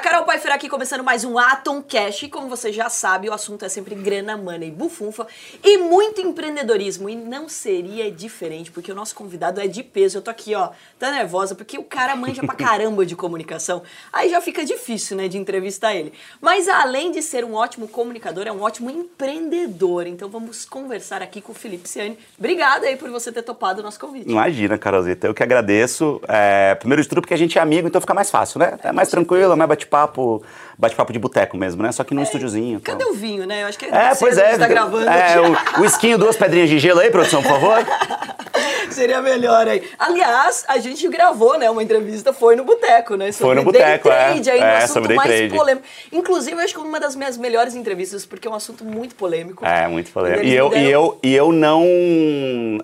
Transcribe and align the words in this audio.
Galera, 0.00 0.24
Carol 0.24 0.24
Pfeiffer 0.24 0.52
aqui 0.52 0.68
começando 0.68 1.04
mais 1.04 1.24
um 1.24 1.38
Atom 1.38 1.82
Cash. 1.82 2.22
E 2.22 2.28
como 2.28 2.48
você 2.48 2.72
já 2.72 2.88
sabe 2.88 3.28
o 3.28 3.32
assunto 3.32 3.64
é 3.64 3.68
sempre 3.68 3.94
grana, 3.94 4.36
money, 4.36 4.70
bufunfa 4.70 5.26
e 5.62 5.78
muito 5.78 6.20
empreendedorismo. 6.20 7.08
E 7.08 7.14
não 7.14 7.48
seria 7.48 8.10
diferente 8.10 8.70
porque 8.70 8.90
o 8.90 8.94
nosso 8.94 9.14
convidado 9.14 9.60
é 9.60 9.66
de 9.66 9.82
peso, 9.82 10.18
eu 10.18 10.22
tô 10.22 10.30
aqui 10.30 10.54
ó, 10.54 10.70
tá 10.98 11.10
nervosa 11.10 11.54
porque 11.54 11.78
o 11.78 11.84
cara 11.84 12.16
manja 12.16 12.42
pra 12.42 12.54
caramba 12.54 13.04
de 13.04 13.14
comunicação, 13.14 13.82
aí 14.12 14.30
já 14.30 14.40
fica 14.40 14.64
difícil 14.64 15.16
né 15.16 15.28
de 15.28 15.38
entrevistar 15.38 15.94
ele, 15.94 16.12
mas 16.40 16.68
além 16.68 17.10
de 17.10 17.22
ser 17.22 17.44
um 17.44 17.54
ótimo 17.54 17.88
comunicador 17.88 18.46
é 18.46 18.52
um 18.52 18.62
ótimo 18.62 18.90
empreendedor, 18.90 20.06
então 20.06 20.28
vamos 20.28 20.64
conversar 20.64 21.22
aqui 21.22 21.40
com 21.40 21.52
o 21.52 21.54
Felipe 21.54 21.88
Ciani, 21.88 22.18
obrigada 22.38 22.86
aí 22.86 22.96
por 22.96 23.10
você 23.10 23.30
ter 23.32 23.42
topado 23.42 23.80
o 23.80 23.82
nosso 23.82 23.98
convite. 23.98 24.30
Imagina 24.30 24.78
Carolzita, 24.78 25.26
eu 25.26 25.34
que 25.34 25.42
agradeço, 25.42 26.20
é, 26.28 26.74
primeiro 26.76 27.02
de 27.02 27.08
tudo 27.08 27.20
porque 27.20 27.34
a 27.34 27.38
gente 27.38 27.58
é 27.58 27.60
amigo 27.60 27.88
então 27.88 28.00
fica 28.00 28.14
mais 28.14 28.30
fácil 28.30 28.58
né, 28.60 28.78
é 28.82 28.92
mais 28.92 29.08
tranquilo 29.08 29.20
tranquilo, 29.40 29.56
mais 29.56 29.68
bate-papo, 29.90 30.42
bate-papo 30.78 31.12
de 31.12 31.18
boteco 31.18 31.56
mesmo, 31.56 31.82
né? 31.82 31.90
Só 31.90 32.04
que 32.04 32.14
num 32.14 32.20
é, 32.20 32.24
estúdiozinho. 32.24 32.80
Cadê 32.80 33.04
o 33.04 33.12
vinho, 33.12 33.46
né? 33.46 33.64
Eu 33.64 33.66
acho 33.66 33.78
que 33.78 33.86
é, 33.86 34.14
pois 34.14 34.38
é. 34.38 34.56
Tá 34.56 34.68
gravando. 34.68 35.08
É, 35.08 35.36
o, 35.40 35.82
o 35.82 35.84
esquinho, 35.84 36.16
duas 36.16 36.36
pedrinhas 36.36 36.70
de 36.70 36.78
gelo 36.78 37.00
aí, 37.00 37.10
produção, 37.10 37.42
por 37.42 37.50
favor. 37.50 37.78
Seria 38.90 39.20
melhor 39.22 39.68
aí. 39.68 39.88
Aliás, 39.98 40.64
a 40.68 40.78
gente 40.78 41.06
gravou, 41.08 41.58
né, 41.58 41.70
uma 41.70 41.82
entrevista, 41.82 42.32
foi 42.32 42.56
no 42.56 42.64
Boteco, 42.64 43.14
né? 43.14 43.30
Sobre 43.30 43.46
foi 43.46 43.54
no 43.54 43.62
Boteco, 43.64 44.08
é. 44.08 44.32
Trade, 44.32 44.50
aí, 44.50 44.60
é, 44.60 44.64
um 44.64 44.76
assunto 44.76 44.92
sobre 44.92 45.14
mais 45.14 45.28
trade. 45.30 45.54
polêmico. 45.54 45.86
Inclusive, 46.12 46.60
acho 46.60 46.74
que 46.74 46.80
uma 46.80 46.98
das 46.98 47.14
minhas 47.14 47.36
melhores 47.36 47.74
entrevistas, 47.74 48.26
porque 48.26 48.48
é 48.48 48.50
um 48.50 48.54
assunto 48.54 48.84
muito 48.84 49.14
polêmico. 49.14 49.64
É, 49.64 49.86
muito 49.86 50.10
polêmico. 50.10 50.44
E 50.44 50.54
eu, 50.54 50.68
deram... 50.68 50.82
e, 50.82 50.90
eu, 50.90 51.18
e 51.22 51.34
eu 51.34 51.52
não. 51.52 51.84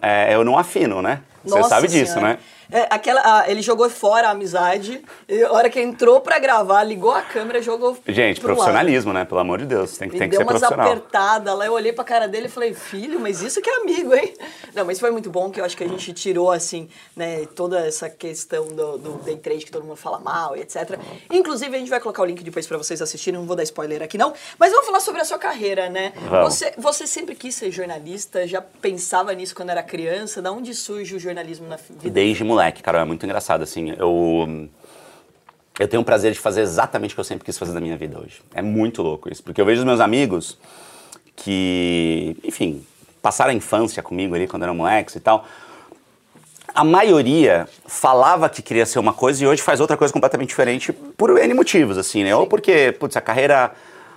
É, 0.00 0.34
eu 0.34 0.44
não 0.44 0.58
afino, 0.58 1.02
né? 1.02 1.20
Você 1.44 1.62
sabe 1.64 1.88
disso, 1.88 2.14
senhora. 2.14 2.34
né? 2.34 2.38
É, 2.70 2.86
aquela, 2.90 3.48
ele 3.48 3.62
jogou 3.62 3.88
fora 3.88 4.28
a 4.28 4.30
amizade. 4.32 5.02
E 5.28 5.42
a 5.42 5.52
hora 5.52 5.70
que 5.70 5.80
entrou 5.80 6.20
pra 6.20 6.38
gravar, 6.38 6.82
ligou 6.82 7.12
a 7.12 7.22
câmera 7.22 7.62
jogou. 7.62 7.96
Gente, 8.08 8.40
profissionalismo, 8.40 9.12
lado. 9.12 9.20
né? 9.20 9.24
Pelo 9.24 9.40
amor 9.40 9.58
de 9.58 9.66
Deus. 9.66 9.96
Tem, 9.96 10.08
tem 10.08 10.28
que 10.28 10.36
ser 10.36 10.44
profissional. 10.44 10.76
Deu 10.76 10.94
umas 10.94 10.98
apertadas 10.98 11.56
lá. 11.56 11.66
Eu 11.66 11.72
olhei 11.72 11.92
pra 11.92 12.04
cara 12.04 12.26
dele 12.26 12.46
e 12.46 12.50
falei, 12.50 12.74
filho, 12.74 13.20
mas 13.20 13.42
isso 13.42 13.60
que 13.60 13.70
é 13.70 13.76
amigo, 13.76 14.14
hein? 14.14 14.34
Não, 14.74 14.84
mas 14.84 14.98
foi 14.98 15.10
muito 15.10 15.30
bom 15.30 15.50
que 15.50 15.60
eu 15.60 15.64
acho 15.64 15.76
que 15.76 15.84
a 15.84 15.88
gente 15.88 16.12
tirou, 16.12 16.50
assim, 16.50 16.88
né, 17.14 17.46
toda 17.54 17.86
essa 17.86 18.08
questão 18.10 18.66
do, 18.68 18.98
do 18.98 19.12
day 19.24 19.36
trade 19.36 19.64
que 19.64 19.70
todo 19.70 19.84
mundo 19.84 19.96
fala 19.96 20.18
mal 20.18 20.56
e 20.56 20.60
etc. 20.60 20.98
Inclusive, 21.30 21.74
a 21.74 21.78
gente 21.78 21.88
vai 21.88 22.00
colocar 22.00 22.22
o 22.22 22.24
link 22.24 22.42
depois 22.42 22.66
pra 22.66 22.76
vocês 22.76 23.00
assistirem. 23.00 23.38
Não 23.38 23.46
vou 23.46 23.56
dar 23.56 23.62
spoiler 23.62 24.02
aqui, 24.02 24.18
não. 24.18 24.32
Mas 24.58 24.72
vamos 24.72 24.86
falar 24.86 25.00
sobre 25.00 25.20
a 25.20 25.24
sua 25.24 25.38
carreira, 25.38 25.88
né? 25.88 26.12
Você, 26.44 26.72
você 26.76 27.06
sempre 27.06 27.34
quis 27.34 27.54
ser 27.54 27.70
jornalista? 27.70 28.46
Já 28.46 28.60
pensava 28.60 29.32
nisso 29.32 29.54
quando 29.54 29.70
era 29.70 29.82
criança? 29.82 30.40
Da 30.42 30.52
onde 30.52 30.74
surge 30.74 31.14
o 31.14 31.18
jornalismo 31.18 31.66
na 31.66 31.76
vida? 31.76 32.10
Desde 32.10 32.44
moleque, 32.56 32.82
cara. 32.82 33.00
É 33.00 33.04
muito 33.04 33.24
engraçado 33.24 33.62
assim. 33.62 33.94
Eu, 33.98 34.68
eu 35.78 35.88
tenho 35.88 36.02
o 36.02 36.04
prazer 36.04 36.32
de 36.32 36.38
fazer 36.38 36.62
exatamente 36.62 37.12
o 37.12 37.14
que 37.14 37.20
eu 37.20 37.24
sempre 37.24 37.44
quis 37.44 37.58
fazer 37.58 37.72
na 37.72 37.80
minha 37.80 37.96
vida 37.96 38.18
hoje. 38.18 38.40
É 38.54 38.62
muito 38.62 39.02
louco 39.02 39.30
isso, 39.30 39.42
porque 39.42 39.60
eu 39.60 39.64
vejo 39.64 39.80
os 39.80 39.86
meus 39.86 40.00
amigos 40.00 40.58
que, 41.34 42.36
enfim, 42.42 42.84
passaram 43.20 43.50
a 43.50 43.54
infância 43.54 44.02
comigo 44.02 44.34
ali 44.34 44.46
quando 44.46 44.62
eram 44.62 44.74
moleques 44.74 45.14
e 45.16 45.20
tal. 45.20 45.46
A 46.74 46.84
maioria 46.84 47.68
falava 47.86 48.48
que 48.48 48.60
queria 48.60 48.84
ser 48.84 48.98
uma 48.98 49.12
coisa 49.12 49.42
e 49.42 49.46
hoje 49.46 49.62
faz 49.62 49.80
outra 49.80 49.96
coisa 49.96 50.12
completamente 50.12 50.48
diferente 50.48 50.92
por 50.92 51.38
N 51.38 51.54
motivos, 51.54 51.96
assim, 51.96 52.24
né? 52.24 52.34
Ou 52.34 52.46
porque, 52.46 52.94
putz, 52.98 53.16
a 53.16 53.20
carreira 53.20 53.72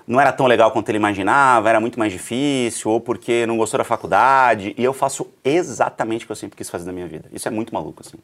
não 0.09 0.19
era 0.19 0.31
tão 0.31 0.47
legal 0.47 0.71
quanto 0.71 0.89
ele 0.89 0.97
imaginava, 0.97 1.69
era 1.69 1.79
muito 1.79 1.99
mais 1.99 2.11
difícil, 2.11 2.89
ou 2.89 2.99
porque 2.99 3.45
não 3.45 3.57
gostou 3.57 3.77
da 3.77 3.83
faculdade. 3.83 4.73
E 4.75 4.83
eu 4.83 4.91
faço 4.91 5.29
exatamente 5.43 6.23
o 6.23 6.25
que 6.25 6.31
eu 6.31 6.35
sempre 6.35 6.57
quis 6.57 6.67
fazer 6.67 6.87
na 6.87 6.91
minha 6.91 7.07
vida. 7.07 7.29
Isso 7.31 7.47
é 7.47 7.51
muito 7.51 7.71
maluco, 7.71 8.01
assim. 8.03 8.17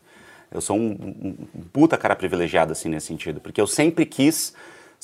Eu 0.51 0.61
sou 0.61 0.75
um, 0.75 0.89
um, 1.23 1.63
puta 1.71 1.95
cara 1.95 2.15
privilegiado, 2.15 2.71
assim, 2.71 2.89
nesse 2.89 3.05
sentido, 3.05 3.39
porque 3.39 3.61
eu 3.61 3.67
sempre 3.67 4.03
quis 4.03 4.55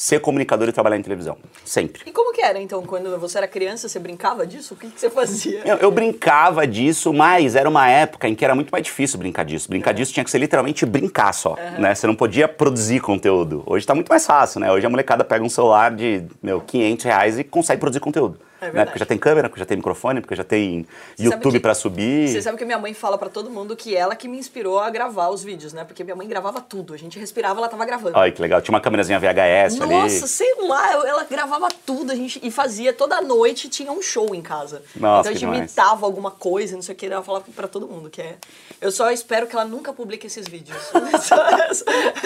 ser 0.01 0.19
comunicador 0.19 0.67
e 0.67 0.71
trabalhar 0.71 0.97
em 0.97 1.01
televisão. 1.03 1.37
Sempre. 1.63 2.01
E 2.07 2.11
como 2.11 2.33
que 2.33 2.41
era, 2.41 2.59
então, 2.59 2.81
quando 2.81 3.19
você 3.19 3.37
era 3.37 3.47
criança, 3.47 3.87
você 3.87 3.99
brincava 3.99 4.47
disso? 4.47 4.73
O 4.73 4.77
que, 4.77 4.89
que 4.89 4.99
você 4.99 5.11
fazia? 5.11 5.61
Eu, 5.63 5.77
eu, 5.77 5.91
brincava 5.91 6.65
disso, 6.65 7.13
mas 7.13 7.55
era 7.55 7.69
uma 7.69 7.87
época 7.87 8.27
em 8.27 8.33
que 8.33 8.43
era 8.43 8.55
muito 8.55 8.71
mais 8.71 8.83
difícil 8.83 9.19
brincar 9.19 9.45
disso. 9.45 9.69
Brincar 9.69 9.93
disso 9.93 10.11
tinha 10.11 10.23
que 10.23 10.31
ser 10.31 10.39
literalmente 10.39 10.87
brincar 10.87 11.31
só, 11.33 11.51
uhum. 11.51 11.81
né? 11.81 11.93
Você 11.93 12.07
não 12.07 12.15
podia 12.15 12.47
produzir 12.47 12.99
conteúdo. 12.99 13.61
Hoje 13.67 13.85
tá 13.85 13.93
muito 13.93 14.09
mais 14.09 14.25
fácil, 14.25 14.59
né? 14.59 14.71
Hoje 14.71 14.87
a 14.87 14.89
molecada 14.89 15.23
pega 15.23 15.45
um 15.45 15.49
celular 15.49 15.95
de, 15.95 16.23
meu, 16.41 16.61
500 16.61 17.05
reais 17.05 17.37
e 17.37 17.43
consegue 17.43 17.79
produzir 17.79 17.99
conteúdo. 17.99 18.39
É 18.61 18.71
né? 18.71 18.85
Porque 18.85 18.99
já 18.99 19.05
tem 19.05 19.17
câmera, 19.17 19.49
porque 19.49 19.59
já 19.59 19.65
tem 19.65 19.75
microfone, 19.75 20.21
porque 20.21 20.35
já 20.35 20.43
tem 20.43 20.85
você 21.17 21.23
YouTube 21.23 21.59
para 21.59 21.73
subir. 21.73 22.29
Você 22.29 22.43
sabe 22.43 22.59
que 22.59 22.63
minha 22.63 22.77
mãe 22.77 22.93
fala 22.93 23.17
para 23.17 23.27
todo 23.27 23.49
mundo 23.49 23.75
que 23.75 23.95
ela 23.95 24.15
que 24.15 24.27
me 24.27 24.37
inspirou 24.37 24.79
a 24.79 24.87
gravar 24.91 25.29
os 25.29 25.43
vídeos, 25.43 25.73
né? 25.73 25.83
Porque 25.83 26.03
minha 26.03 26.15
mãe 26.15 26.27
gravava 26.27 26.61
tudo. 26.61 26.93
A 26.93 26.97
gente 26.97 27.17
respirava, 27.17 27.59
ela 27.59 27.67
tava 27.67 27.83
gravando. 27.85 28.15
Ai, 28.15 28.31
que 28.31 28.39
legal. 28.39 28.61
Tinha 28.61 28.73
uma 28.73 28.81
câmerazinha 28.81 29.19
VHS 29.19 29.77
Nossa, 29.79 29.83
ali. 29.83 29.93
Nossa, 29.93 30.27
sei 30.27 30.55
lá, 30.67 30.93
ela 30.93 31.23
gravava 31.23 31.69
tudo, 31.85 32.11
a 32.11 32.15
gente 32.15 32.39
e 32.43 32.51
fazia 32.51 32.93
toda 32.93 33.19
noite 33.19 33.67
tinha 33.67 33.91
um 33.91 34.01
show 34.01 34.35
em 34.35 34.41
casa. 34.43 34.83
Nossa, 34.95 35.31
então 35.31 35.31
a 35.31 35.51
gente 35.51 35.57
imitava 35.57 36.05
alguma 36.05 36.29
coisa, 36.29 36.75
não 36.75 36.83
sei 36.83 36.93
o 36.93 36.97
que, 36.97 37.07
ela 37.07 37.23
falava 37.23 37.45
para 37.55 37.67
todo 37.67 37.87
mundo 37.87 38.09
que 38.11 38.21
é. 38.21 38.35
Eu 38.79 38.91
só 38.91 39.09
espero 39.11 39.47
que 39.47 39.55
ela 39.55 39.65
nunca 39.65 39.91
publique 39.91 40.27
esses 40.27 40.47
vídeos. 40.47 40.77
só, 41.21 41.35
essa, 41.47 41.85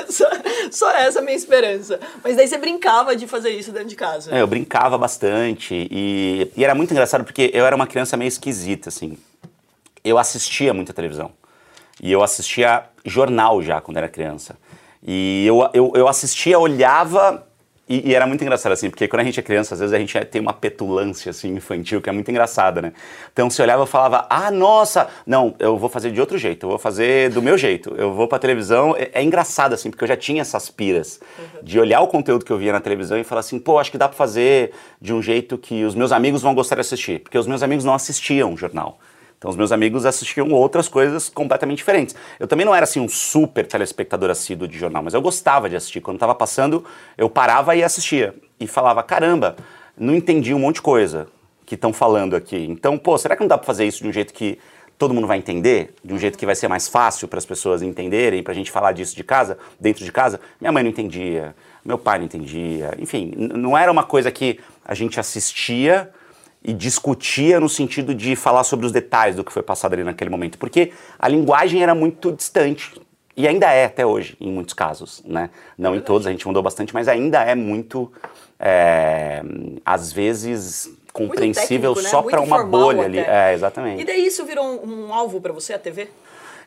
só, 0.09 0.29
só 0.72 0.91
essa 0.91 1.19
é 1.19 1.22
a 1.22 1.25
minha 1.25 1.35
esperança. 1.35 2.00
Mas 2.24 2.35
daí 2.35 2.47
você 2.47 2.57
brincava 2.57 3.16
de 3.16 3.28
fazer 3.28 3.51
isso 3.51 3.72
dentro 3.72 3.90
de 3.90 3.95
casa. 3.95 4.35
É, 4.35 4.41
eu 4.41 4.47
brincava 4.47 4.97
bastante 4.97 5.88
e, 5.91 6.25
e 6.56 6.63
era 6.63 6.75
muito 6.75 6.91
engraçado 6.91 7.24
porque 7.24 7.52
eu 7.53 7.66
era 7.66 7.75
uma 7.75 7.88
criança 7.88 8.16
meio 8.18 8.28
esquisita, 8.28 8.90
assim. 8.90 9.18
Eu 10.03 10.18
assistia 10.18 10.74
muita 10.74 10.94
televisão. 10.94 11.31
E 12.02 12.12
eu 12.12 12.22
assistia 12.24 12.84
jornal 13.03 13.62
já 13.62 13.81
quando 13.81 13.97
era 13.97 14.08
criança. 14.08 14.58
E 15.02 15.46
eu, 15.46 15.69
eu, 15.74 15.91
eu 15.96 16.08
assistia, 16.08 16.58
olhava 16.59 17.47
e, 17.88 18.09
e, 18.09 18.16
era 18.16 18.25
muito 18.25 18.41
engraçado, 18.41 18.72
assim, 18.72 18.90
porque 18.90 19.07
quando 19.07 19.22
a 19.22 19.23
gente 19.23 19.40
é 19.40 19.44
criança, 19.44 19.75
às 19.75 19.79
vezes 19.79 19.94
a 19.94 20.00
gente 20.00 20.19
tem 20.25 20.41
uma 20.41 20.53
petulância, 20.53 21.29
assim, 21.29 21.53
infantil, 21.53 22.01
que 22.01 22.09
é 22.09 22.12
muito 22.12 22.29
engraçada, 22.31 22.81
né? 22.81 22.94
Então, 23.31 23.47
se 23.47 23.62
olhava 23.62 23.84
e 23.84 23.88
falava, 23.88 24.25
ah, 24.28 24.50
nossa, 24.50 25.07
não, 25.25 25.53
eu 25.59 25.78
vou 25.78 25.88
fazer 25.88 26.12
de 26.12 26.19
outro 26.19 26.35
jeito, 26.35 26.66
eu 26.66 26.69
vou 26.72 26.79
fazer 26.79 27.29
do 27.29 27.44
meu 27.44 27.56
jeito, 27.57 27.94
eu 27.95 28.12
vou 28.12 28.28
pra 28.28 28.40
televisão. 28.40 28.95
É, 28.97 29.12
é 29.13 29.24
engraçado, 29.24 29.74
assim, 29.74 29.91
porque 29.91 30.03
eu 30.03 30.07
já 30.07 30.18
tinha 30.18 30.41
essas 30.41 30.68
piras 30.68 31.19
uhum. 31.38 31.63
de 31.63 31.79
olhar 31.79 32.01
o 32.01 32.07
conteúdo 32.07 32.44
que 32.44 32.51
eu 32.51 32.57
via 32.57 32.74
na 32.74 32.79
televisão 32.79 33.19
e 33.19 33.24
falar 33.24 33.41
assim, 33.41 33.59
pô, 33.59 33.78
acho 33.78 33.91
que 33.91 34.00
dá 34.00 34.07
pra 34.07 34.18
fazer 34.18 34.72
de 35.00 35.13
um 35.13 35.22
jeito 35.22 35.56
que 35.56 35.84
os 35.84 35.94
meus 35.94 36.12
amigos 36.12 36.41
vão 36.41 36.56
gostar 36.56 36.75
de 36.75 36.81
assistir, 36.81 37.19
porque 37.19 37.38
os 37.38 37.45
meus 37.45 37.62
amigos 37.62 37.85
não 37.85 37.94
assistiam 37.94 38.57
jornal. 38.57 39.00
Então 39.38 39.51
os 39.51 39.57
meus 39.57 39.72
amigos 39.72 40.06
assistiam 40.06 40.51
outras 40.51 40.88
coisas 40.88 41.29
completamente 41.29 41.78
diferentes. 41.78 42.16
Eu 42.40 42.47
também 42.47 42.66
não 42.66 42.73
era 42.73 42.84
assim 42.84 43.00
um 43.00 43.09
super 43.09 43.66
telespectador 43.68 44.29
assíduo 44.29 44.68
de 44.68 44.78
jornal, 44.78 45.03
mas 45.03 45.13
eu 45.13 45.22
gostava 45.22 45.69
de 45.69 45.75
assistir. 45.75 46.01
Quando 46.01 46.18
estava 46.18 46.34
passando, 46.34 46.84
eu 47.18 47.29
parava 47.29 47.75
e 47.75 47.84
assistia 47.84 48.34
e 48.59 48.68
falava: 48.68 49.03
"Caramba, 49.03 49.56
não 49.97 50.16
entendi 50.16 50.53
um 50.53 50.59
monte 50.59 50.75
de 50.75 50.81
coisa 50.81 51.28
que 51.66 51.75
estão 51.75 51.94
falando 51.94 52.35
aqui". 52.35 52.57
Então, 52.57 52.97
pô, 52.97 53.18
será 53.18 53.35
que 53.35 53.41
não 53.41 53.47
dá 53.47 53.57
para 53.57 53.68
fazer 53.68 53.85
isso 53.85 54.01
de 54.01 54.09
um 54.09 54.13
jeito 54.13 54.34
que 54.34 54.57
todo 54.97 55.13
mundo 55.13 55.28
vai 55.28 55.38
entender, 55.38 55.94
de 56.03 56.13
um 56.13 56.18
jeito 56.18 56.38
que 56.38 56.45
vai 56.45 56.56
ser 56.56 56.68
mais 56.68 56.88
fácil 56.88 57.28
para 57.28 57.38
as 57.38 57.45
pessoas 57.45 57.81
entenderem, 57.81 58.41
para 58.41 58.53
a 58.53 58.56
gente 58.56 58.72
falar 58.72 58.94
disso 58.94 59.16
de 59.16 59.24
casa, 59.24 59.57
dentro 59.79 60.06
de 60.06 60.12
casa? 60.12 60.40
Minha 60.59 60.72
mãe 60.72 60.84
não 60.84 60.90
entendia, 60.90 61.53
meu 61.84 61.97
pai 61.97 62.18
não 62.18 62.25
entendia, 62.25 62.95
enfim, 62.97 63.34
não 63.35 63.78
era 63.78 63.91
uma 63.91 64.03
coisa 64.03 64.31
que 64.31 64.59
a 64.85 64.94
gente 64.94 65.19
assistia 65.19 66.09
e 66.67 66.73
discutia 66.73 67.59
no 67.59 67.69
sentido 67.69 68.15
de 68.15 68.35
falar 68.35 68.63
sobre 68.63 68.87
os 68.87 68.91
detalhes 68.91 69.35
do 69.35 69.43
que 69.43 69.53
foi 69.53 69.61
passado 69.61 69.93
ali 69.93 70.03
naquele 70.03 70.31
momento, 70.31 70.57
porque 70.57 70.91
a 71.19 71.27
linguagem 71.27 71.83
era 71.83 71.93
muito 71.93 72.31
distante 72.31 72.99
e 73.37 73.47
ainda 73.47 73.71
é 73.71 73.85
até 73.85 74.03
hoje, 74.03 74.35
em 74.41 74.51
muitos 74.51 74.73
casos, 74.73 75.21
né? 75.25 75.51
Não 75.77 75.95
em 75.95 76.01
todos, 76.01 76.25
a 76.25 76.31
gente 76.31 76.47
mudou 76.47 76.63
bastante, 76.63 76.91
mas 76.93 77.07
ainda 77.07 77.43
é 77.43 77.53
muito, 77.53 78.11
é, 78.59 79.44
às 79.85 80.12
vezes, 80.12 80.89
compreensível 81.13 81.94
técnico, 81.94 82.01
né? 82.01 82.09
só 82.09 82.21
para 82.23 82.41
uma 82.41 82.63
bolha 82.63 83.01
até. 83.01 83.06
ali. 83.06 83.19
É, 83.19 83.53
exatamente. 83.53 84.01
E 84.01 84.06
daí 84.06 84.25
isso 84.25 84.44
virou 84.45 84.65
um, 84.65 85.07
um 85.07 85.13
alvo 85.13 85.39
para 85.41 85.53
você, 85.53 85.73
a 85.73 85.79
TV? 85.79 86.09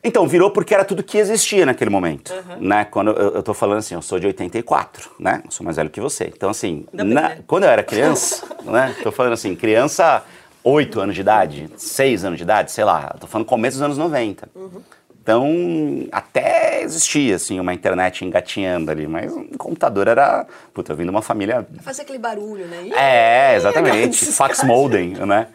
Então, 0.03 0.27
virou 0.29 0.51
porque 0.51 0.75
era 0.75 0.85
tudo 0.85 1.03
que 1.03 1.19
existia 1.19 1.67
naquele 1.67 1.91
momento, 1.91 2.33
uhum. 2.33 2.61
né? 2.61 2.85
Quando 2.85 3.11
eu, 3.11 3.35
eu 3.35 3.43
tô 3.43 3.53
falando 3.53 3.79
assim, 3.79 3.95
eu 3.95 4.03
sou 4.03 4.19
de 4.19 4.27
84, 4.27 5.11
né? 5.19 5.43
Eu 5.45 5.51
sou 5.51 5.65
mais 5.65 5.77
velho 5.77 5.91
que 5.91 6.01
você. 6.01 6.33
Então, 6.35 6.51
assim, 6.51 6.87
na, 6.93 7.05
né? 7.05 7.39
quando 7.47 7.65
eu 7.65 7.71
era 7.71 7.83
criança, 7.83 8.47
né? 8.65 8.95
Tô 9.03 9.11
falando 9.11 9.33
assim, 9.33 9.55
criança 9.57 10.23
8 10.63 11.01
anos 11.01 11.15
de 11.15 11.21
idade, 11.21 11.71
6 11.77 12.25
anos 12.25 12.39
de 12.39 12.45
idade, 12.45 12.71
sei 12.71 12.85
lá, 12.85 13.15
tô 13.19 13.27
falando 13.27 13.47
começo 13.47 13.77
dos 13.77 13.83
anos 13.83 13.99
90. 13.99 14.49
Uhum. 14.55 14.83
Então, 15.29 16.09
até 16.11 16.83
existia, 16.83 17.37
assim, 17.37 17.61
uma 17.61 17.75
internet 17.75 18.25
engatinhando 18.25 18.91
ali, 18.91 19.07
mas 19.07 19.31
um 19.31 19.49
computador 19.59 20.09
era... 20.09 20.47
Puta, 20.73 20.93
eu 20.93 20.97
vim 20.97 21.05
de 21.05 21.11
uma 21.11 21.21
família... 21.21 21.67
Fazer 21.83 22.01
aquele 22.01 22.19
barulho, 22.19 22.67
né? 22.67 22.89
É, 22.97 23.55
exatamente. 23.55 24.25
Fax 24.33 24.65
modem, 24.65 25.11
né? 25.11 25.49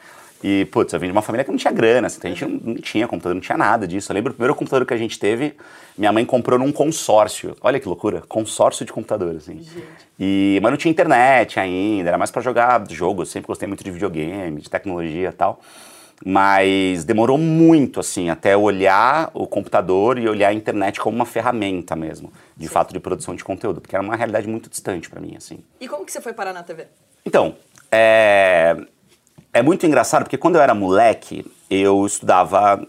E, 0.44 0.66
putz, 0.66 0.92
eu 0.92 1.00
vim 1.00 1.08
de 1.08 1.14
uma 1.14 1.22
família 1.22 1.46
que 1.46 1.52
não 1.52 1.58
tinha 1.58 1.72
grana, 1.72 2.08
assim, 2.08 2.18
então 2.18 2.30
a 2.30 2.34
gente 2.34 2.46
não, 2.46 2.74
não 2.74 2.82
tinha 2.82 3.08
computador, 3.08 3.34
não 3.34 3.42
tinha 3.42 3.58
nada 3.58 3.88
disso. 3.88 4.12
Eu 4.12 4.16
lembro 4.16 4.32
o 4.32 4.36
primeiro 4.36 4.54
computador 4.54 4.86
que 4.86 4.94
a 4.94 4.98
gente 4.98 5.18
teve, 5.18 5.56
minha 5.98 6.12
mãe 6.12 6.26
comprou 6.26 6.60
num 6.60 6.72
consórcio. 6.72 7.56
Olha 7.62 7.80
que 7.80 7.88
loucura, 7.88 8.22
consórcio 8.28 8.86
de 8.86 8.92
computador, 8.92 9.36
assim. 9.38 9.66
E, 10.20 10.60
mas 10.62 10.70
não 10.70 10.78
tinha 10.78 10.92
internet 10.92 11.60
ainda, 11.60 12.10
era 12.10 12.18
mais 12.18 12.30
para 12.30 12.42
jogar 12.42 12.84
jogo. 12.90 13.22
Eu 13.22 13.26
sempre 13.26 13.48
gostei 13.48 13.68
muito 13.68 13.86
de 13.86 13.90
videogame, 13.90 14.60
de 14.60 14.70
tecnologia 14.70 15.30
e 15.30 15.32
tal. 15.34 15.62
Mas 16.26 17.06
demorou 17.06 17.38
muito, 17.38 18.00
assim, 18.00 18.30
até 18.30 18.56
olhar 18.56 19.32
o 19.34 19.48
computador 19.48 20.18
e 20.18 20.28
olhar 20.28 20.50
a 20.50 20.54
internet 20.54 21.00
como 21.00 21.16
uma 21.16 21.26
ferramenta 21.26 21.96
mesmo, 21.96 22.32
de 22.56 22.68
fato, 22.68 22.94
de 22.94 23.00
produção 23.00 23.36
de 23.36 23.44
conteúdo, 23.44 23.82
porque 23.82 23.96
era 23.96 24.04
uma 24.04 24.16
realidade 24.16 24.48
muito 24.48 24.70
distante 24.70 25.10
para 25.10 25.20
mim, 25.20 25.36
assim. 25.36 25.60
E 25.82 25.88
como 25.88 26.06
que 26.06 26.12
você 26.12 26.22
foi 26.22 26.34
parar 26.34 26.54
na 26.54 26.64
TV? 26.64 26.88
Então, 27.26 27.56
é, 27.92 28.78
é 29.54 29.62
muito 29.62 29.86
engraçado 29.86 30.24
porque 30.24 30.38
quando 30.38 30.56
eu 30.56 30.62
era 30.62 30.74
moleque, 30.74 31.46
eu 31.70 32.06
estudava, 32.06 32.86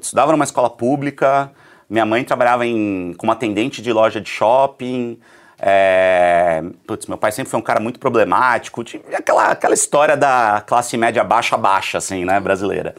estudava 0.00 0.32
numa 0.32 0.44
escola 0.44 0.70
pública, 0.70 1.50
minha 1.88 2.06
mãe 2.06 2.22
trabalhava 2.22 2.64
em, 2.64 3.12
como 3.18 3.32
atendente 3.32 3.82
de 3.82 3.92
loja 3.92 4.20
de 4.20 4.30
shopping, 4.30 5.18
é, 5.58 6.62
putz, 6.86 7.06
meu 7.06 7.18
pai 7.18 7.32
sempre 7.32 7.50
foi 7.50 7.58
um 7.58 7.62
cara 7.62 7.80
muito 7.80 7.98
problemático, 7.98 8.82
aquela, 9.12 9.48
aquela 9.48 9.74
história 9.74 10.16
da 10.16 10.62
classe 10.66 10.96
média 10.96 11.22
baixa 11.24 11.56
baixa, 11.56 11.98
assim, 11.98 12.24
né, 12.24 12.38
brasileira. 12.38 12.94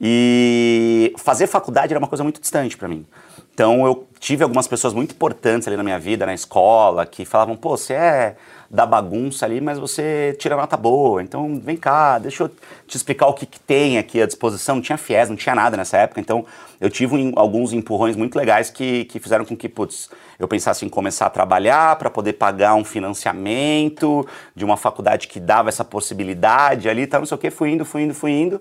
E 0.00 1.14
fazer 1.18 1.46
faculdade 1.46 1.92
era 1.92 1.98
uma 1.98 2.08
coisa 2.08 2.24
muito 2.24 2.40
distante 2.40 2.76
para 2.76 2.88
mim. 2.88 3.06
Então 3.54 3.84
eu 3.84 4.08
tive 4.18 4.42
algumas 4.42 4.66
pessoas 4.66 4.94
muito 4.94 5.12
importantes 5.12 5.68
ali 5.68 5.76
na 5.76 5.82
minha 5.82 5.98
vida, 5.98 6.24
na 6.24 6.32
escola, 6.32 7.04
que 7.04 7.24
falavam, 7.24 7.56
pô, 7.56 7.76
você 7.76 7.92
é 7.92 8.36
da 8.70 8.86
bagunça 8.86 9.44
ali, 9.44 9.60
mas 9.60 9.78
você 9.78 10.34
tira 10.38 10.56
nota 10.56 10.78
boa, 10.78 11.22
então 11.22 11.60
vem 11.62 11.76
cá, 11.76 12.18
deixa 12.18 12.44
eu 12.44 12.50
te 12.86 12.96
explicar 12.96 13.26
o 13.26 13.34
que, 13.34 13.44
que 13.44 13.60
tem 13.60 13.98
aqui 13.98 14.22
à 14.22 14.26
disposição. 14.26 14.76
Não 14.76 14.82
tinha 14.82 14.96
FIES, 14.96 15.28
não 15.28 15.36
tinha 15.36 15.54
nada 15.54 15.76
nessa 15.76 15.98
época, 15.98 16.20
então 16.20 16.46
eu 16.80 16.88
tive 16.88 17.14
um, 17.14 17.32
alguns 17.36 17.74
empurrões 17.74 18.16
muito 18.16 18.34
legais 18.34 18.70
que, 18.70 19.04
que 19.04 19.20
fizeram 19.20 19.44
com 19.44 19.54
que, 19.54 19.68
putz, 19.68 20.08
eu 20.38 20.48
pensasse 20.48 20.86
em 20.86 20.88
começar 20.88 21.26
a 21.26 21.30
trabalhar 21.30 21.96
para 21.96 22.08
poder 22.08 22.32
pagar 22.32 22.74
um 22.74 22.84
financiamento 22.84 24.26
de 24.56 24.64
uma 24.64 24.78
faculdade 24.78 25.28
que 25.28 25.38
dava 25.38 25.68
essa 25.68 25.84
possibilidade 25.84 26.88
ali, 26.88 27.06
tá, 27.06 27.18
não 27.18 27.26
sei 27.26 27.34
o 27.34 27.38
que, 27.38 27.50
fui 27.50 27.70
indo, 27.72 27.84
fui 27.84 28.02
indo, 28.04 28.14
fui 28.14 28.30
indo. 28.30 28.58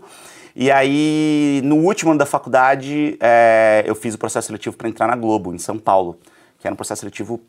E 0.56 0.70
aí, 0.70 1.62
no 1.64 1.78
último 1.78 2.12
ano 2.12 2.20
da 2.20 2.26
faculdade, 2.26 3.18
é, 3.20 3.84
eu 3.86 3.96
fiz 3.96 4.14
o 4.14 4.18
processo 4.18 4.48
seletivo 4.48 4.76
para 4.76 4.90
entrar 4.90 5.08
na 5.08 5.16
Globo, 5.16 5.54
em 5.54 5.58
São 5.58 5.78
Paulo, 5.78 6.20
que 6.60 6.68
era 6.68 6.74
um 6.74 6.76
processo 6.76 7.00
seletivo 7.02 7.40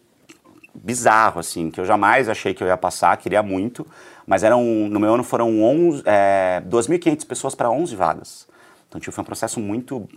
bizarro, 0.75 1.41
assim, 1.41 1.71
que 1.71 1.81
eu 1.81 1.85
jamais 1.85 2.29
achei 2.29 2.55
que 2.55 2.63
eu 2.63 2.67
ia 2.67 2.77
passar, 2.77 3.17
queria 3.17 3.43
muito, 3.43 3.87
mas 4.27 4.43
eram, 4.43 4.63
no 4.65 5.01
meu 5.01 5.15
ano 5.15 5.25
foram 5.25 5.63
11, 5.63 6.03
é, 6.07 6.63
2.500 6.67 7.27
pessoas 7.27 7.55
para 7.55 7.71
11 7.71 7.95
vagas. 7.97 8.47
Então, 8.89 9.01
tipo, 9.01 9.13
foi 9.13 9.23
um 9.23 9.27
processo 9.27 9.59
muito, 9.59 10.09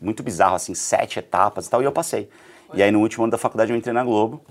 muito 0.00 0.22
bizarro, 0.22 0.54
assim, 0.54 0.74
sete 0.74 1.18
etapas 1.18 1.66
e 1.66 1.70
tal, 1.70 1.82
e 1.82 1.84
eu 1.84 1.92
passei. 1.92 2.28
E 2.74 2.82
aí, 2.82 2.90
no 2.90 3.00
último 3.00 3.24
ano 3.24 3.30
da 3.30 3.38
faculdade, 3.38 3.72
eu 3.72 3.76
entrei 3.76 3.94
na 3.94 4.04
Globo, 4.04 4.42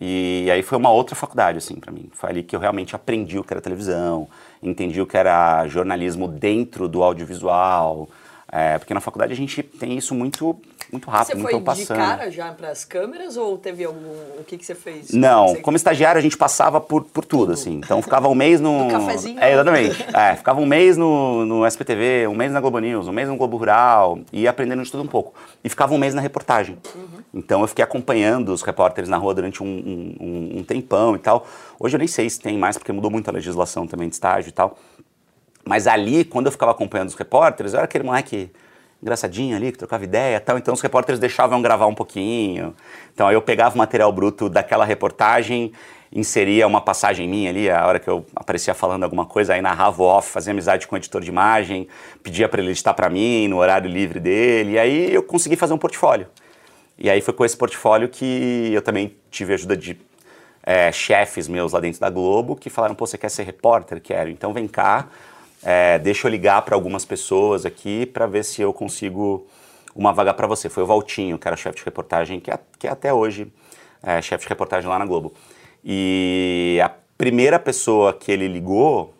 e 0.00 0.48
aí 0.50 0.62
foi 0.62 0.78
uma 0.78 0.90
outra 0.90 1.14
faculdade, 1.14 1.58
assim, 1.58 1.76
para 1.76 1.92
mim. 1.92 2.10
Foi 2.12 2.30
ali 2.30 2.42
que 2.42 2.54
eu 2.54 2.60
realmente 2.60 2.94
aprendi 2.94 3.38
o 3.38 3.44
que 3.44 3.52
era 3.52 3.60
televisão, 3.60 4.28
entendi 4.64 5.00
o 5.00 5.06
que 5.06 5.16
era 5.16 5.66
jornalismo 5.68 6.26
dentro 6.26 6.88
do 6.88 7.02
audiovisual, 7.02 8.08
é, 8.56 8.78
porque 8.78 8.94
na 8.94 9.00
faculdade 9.00 9.32
a 9.32 9.36
gente 9.36 9.64
tem 9.64 9.98
isso 9.98 10.14
muito 10.14 10.56
muito 10.92 11.10
rápido, 11.10 11.26
você 11.26 11.34
muito 11.34 11.50
foi 11.50 11.60
passando. 11.60 11.98
de 11.98 12.04
cara 12.04 12.30
já 12.30 12.52
para 12.52 12.68
as 12.68 12.84
câmeras 12.84 13.36
ou 13.36 13.58
teve 13.58 13.82
algum 13.82 13.98
o 14.38 14.44
que 14.46 14.56
que 14.56 14.64
você 14.64 14.76
fez? 14.76 15.10
Não, 15.10 15.48
você... 15.48 15.60
como 15.60 15.76
estagiário 15.76 16.20
a 16.20 16.22
gente 16.22 16.36
passava 16.36 16.80
por, 16.80 17.02
por 17.02 17.24
tudo, 17.24 17.50
assim. 17.50 17.80
Então 17.84 18.00
ficava 18.00 18.28
um 18.28 18.34
mês 18.34 18.60
no. 18.60 18.84
Do 18.86 18.92
cafezinho. 18.92 19.40
É, 19.40 19.54
exatamente. 19.54 20.06
é, 20.14 20.36
ficava 20.36 20.60
um 20.60 20.66
mês 20.66 20.96
no, 20.96 21.44
no 21.44 21.66
SPTV, 21.66 22.28
um 22.28 22.34
mês 22.36 22.52
na 22.52 22.60
Globo 22.60 22.78
News, 22.78 23.08
um 23.08 23.12
mês 23.12 23.28
no 23.28 23.36
Globo 23.36 23.56
Rural, 23.56 24.20
e 24.32 24.46
aprendendo 24.46 24.84
de 24.84 24.90
tudo 24.90 25.02
um 25.02 25.08
pouco. 25.08 25.34
E 25.64 25.68
ficava 25.68 25.92
um 25.92 25.98
mês 25.98 26.14
na 26.14 26.20
reportagem. 26.20 26.78
Uhum. 26.94 27.24
Então 27.34 27.60
eu 27.60 27.66
fiquei 27.66 27.82
acompanhando 27.82 28.50
os 28.50 28.62
repórteres 28.62 29.10
na 29.10 29.16
rua 29.16 29.34
durante 29.34 29.64
um, 29.64 29.66
um, 29.66 30.58
um 30.58 30.62
tempão 30.62 31.16
e 31.16 31.18
tal. 31.18 31.44
Hoje 31.80 31.96
eu 31.96 31.98
nem 31.98 32.06
sei 32.06 32.30
se 32.30 32.38
tem 32.38 32.56
mais, 32.56 32.78
porque 32.78 32.92
mudou 32.92 33.10
muito 33.10 33.28
a 33.28 33.32
legislação 33.32 33.84
também 33.84 34.08
de 34.08 34.14
estágio 34.14 34.50
e 34.50 34.52
tal. 34.52 34.78
Mas 35.64 35.86
ali, 35.86 36.24
quando 36.24 36.46
eu 36.46 36.52
ficava 36.52 36.72
acompanhando 36.72 37.08
os 37.08 37.14
repórteres, 37.14 37.72
eu 37.72 37.78
era 37.78 37.84
aquele 37.84 38.04
moleque 38.04 38.50
engraçadinho 39.02 39.56
ali, 39.56 39.70
que 39.70 39.78
trocava 39.78 40.02
ideia 40.02 40.40
tal. 40.40 40.56
Então 40.56 40.72
os 40.72 40.80
repórteres 40.80 41.18
deixavam 41.18 41.60
gravar 41.60 41.86
um 41.86 41.94
pouquinho. 41.94 42.74
Então 43.12 43.28
aí 43.28 43.34
eu 43.34 43.42
pegava 43.42 43.74
o 43.74 43.78
material 43.78 44.10
bruto 44.10 44.48
daquela 44.48 44.84
reportagem, 44.84 45.72
inseria 46.12 46.66
uma 46.66 46.80
passagem 46.80 47.28
minha 47.28 47.50
ali, 47.50 47.68
a 47.68 47.86
hora 47.86 47.98
que 47.98 48.08
eu 48.08 48.24
aparecia 48.34 48.72
falando 48.72 49.04
alguma 49.04 49.26
coisa, 49.26 49.54
aí 49.54 49.60
narrava 49.60 50.02
off, 50.02 50.30
fazia 50.30 50.52
amizade 50.52 50.86
com 50.86 50.94
o 50.94 50.98
editor 50.98 51.20
de 51.20 51.28
imagem, 51.28 51.86
pedia 52.22 52.48
para 52.48 52.60
ele 52.62 52.70
editar 52.70 52.94
para 52.94 53.10
mim 53.10 53.48
no 53.48 53.58
horário 53.58 53.90
livre 53.90 54.20
dele, 54.20 54.72
e 54.72 54.78
aí 54.78 55.12
eu 55.12 55.22
consegui 55.22 55.56
fazer 55.56 55.74
um 55.74 55.78
portfólio. 55.78 56.26
E 56.96 57.10
aí 57.10 57.20
foi 57.20 57.34
com 57.34 57.44
esse 57.44 57.56
portfólio 57.56 58.08
que 58.08 58.70
eu 58.72 58.80
também 58.80 59.16
tive 59.30 59.54
ajuda 59.54 59.76
de 59.76 59.98
é, 60.62 60.90
chefes 60.92 61.48
meus 61.48 61.72
lá 61.72 61.80
dentro 61.80 62.00
da 62.00 62.08
Globo 62.08 62.56
que 62.56 62.70
falaram: 62.70 62.94
pô, 62.94 63.06
você 63.06 63.18
quer 63.18 63.30
ser 63.30 63.42
repórter? 63.42 64.00
Quero. 64.00 64.30
Então 64.30 64.52
vem 64.52 64.68
cá, 64.68 65.08
é, 65.64 65.98
deixa 65.98 66.26
eu 66.26 66.30
ligar 66.30 66.62
para 66.62 66.74
algumas 66.74 67.04
pessoas 67.04 67.64
aqui 67.64 68.04
para 68.04 68.26
ver 68.26 68.44
se 68.44 68.60
eu 68.60 68.72
consigo 68.72 69.46
uma 69.94 70.12
vaga 70.12 70.34
para 70.34 70.46
você. 70.46 70.68
Foi 70.68 70.82
o 70.82 70.86
Valtinho, 70.86 71.38
que 71.38 71.48
era 71.48 71.56
chefe 71.56 71.78
de 71.78 71.84
reportagem, 71.84 72.38
que, 72.38 72.50
é, 72.50 72.58
que 72.78 72.86
é 72.86 72.90
até 72.90 73.12
hoje 73.12 73.50
é 74.02 74.20
chefe 74.20 74.44
de 74.44 74.48
reportagem 74.50 74.88
lá 74.88 74.98
na 74.98 75.06
Globo. 75.06 75.32
E 75.82 76.78
a 76.84 76.90
primeira 77.16 77.58
pessoa 77.58 78.12
que 78.12 78.30
ele 78.30 78.46
ligou, 78.46 79.14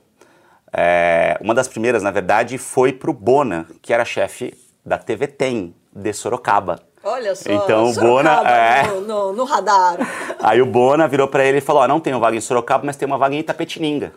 é, 0.71 1.39
uma 1.41 1.55
das 1.55 1.67
primeiras, 1.67 2.03
na 2.03 2.11
verdade, 2.11 2.59
foi 2.59 2.93
para 2.93 3.11
o 3.11 3.15
Bona, 3.15 3.67
que 3.81 3.93
era 3.93 4.05
chefe 4.05 4.53
da 4.85 4.99
TV 4.99 5.27
Tem, 5.27 5.75
de 5.91 6.13
Sorocaba. 6.13 6.81
Olha 7.03 7.35
só, 7.35 7.51
então, 7.51 7.91
o 7.91 7.95
Bona 7.95 8.43
é... 8.49 8.87
no, 8.87 9.01
no, 9.03 9.33
no, 9.33 9.45
radar. 9.45 9.99
Aí 10.43 10.61
o 10.61 10.67
Bona 10.67 11.07
virou 11.07 11.29
para 11.29 11.45
ele 11.45 11.59
e 11.59 11.61
falou: 11.61 11.83
ah, 11.83 11.89
não 11.89 12.01
tenho 12.01 12.19
vaga 12.19 12.37
em 12.37 12.41
Sorocaba, 12.41 12.85
mas 12.85 12.97
tem 12.97 13.07
uma 13.07 13.19
vaga 13.19 13.35
em 13.35 13.41
Itapetininga. 13.41 14.13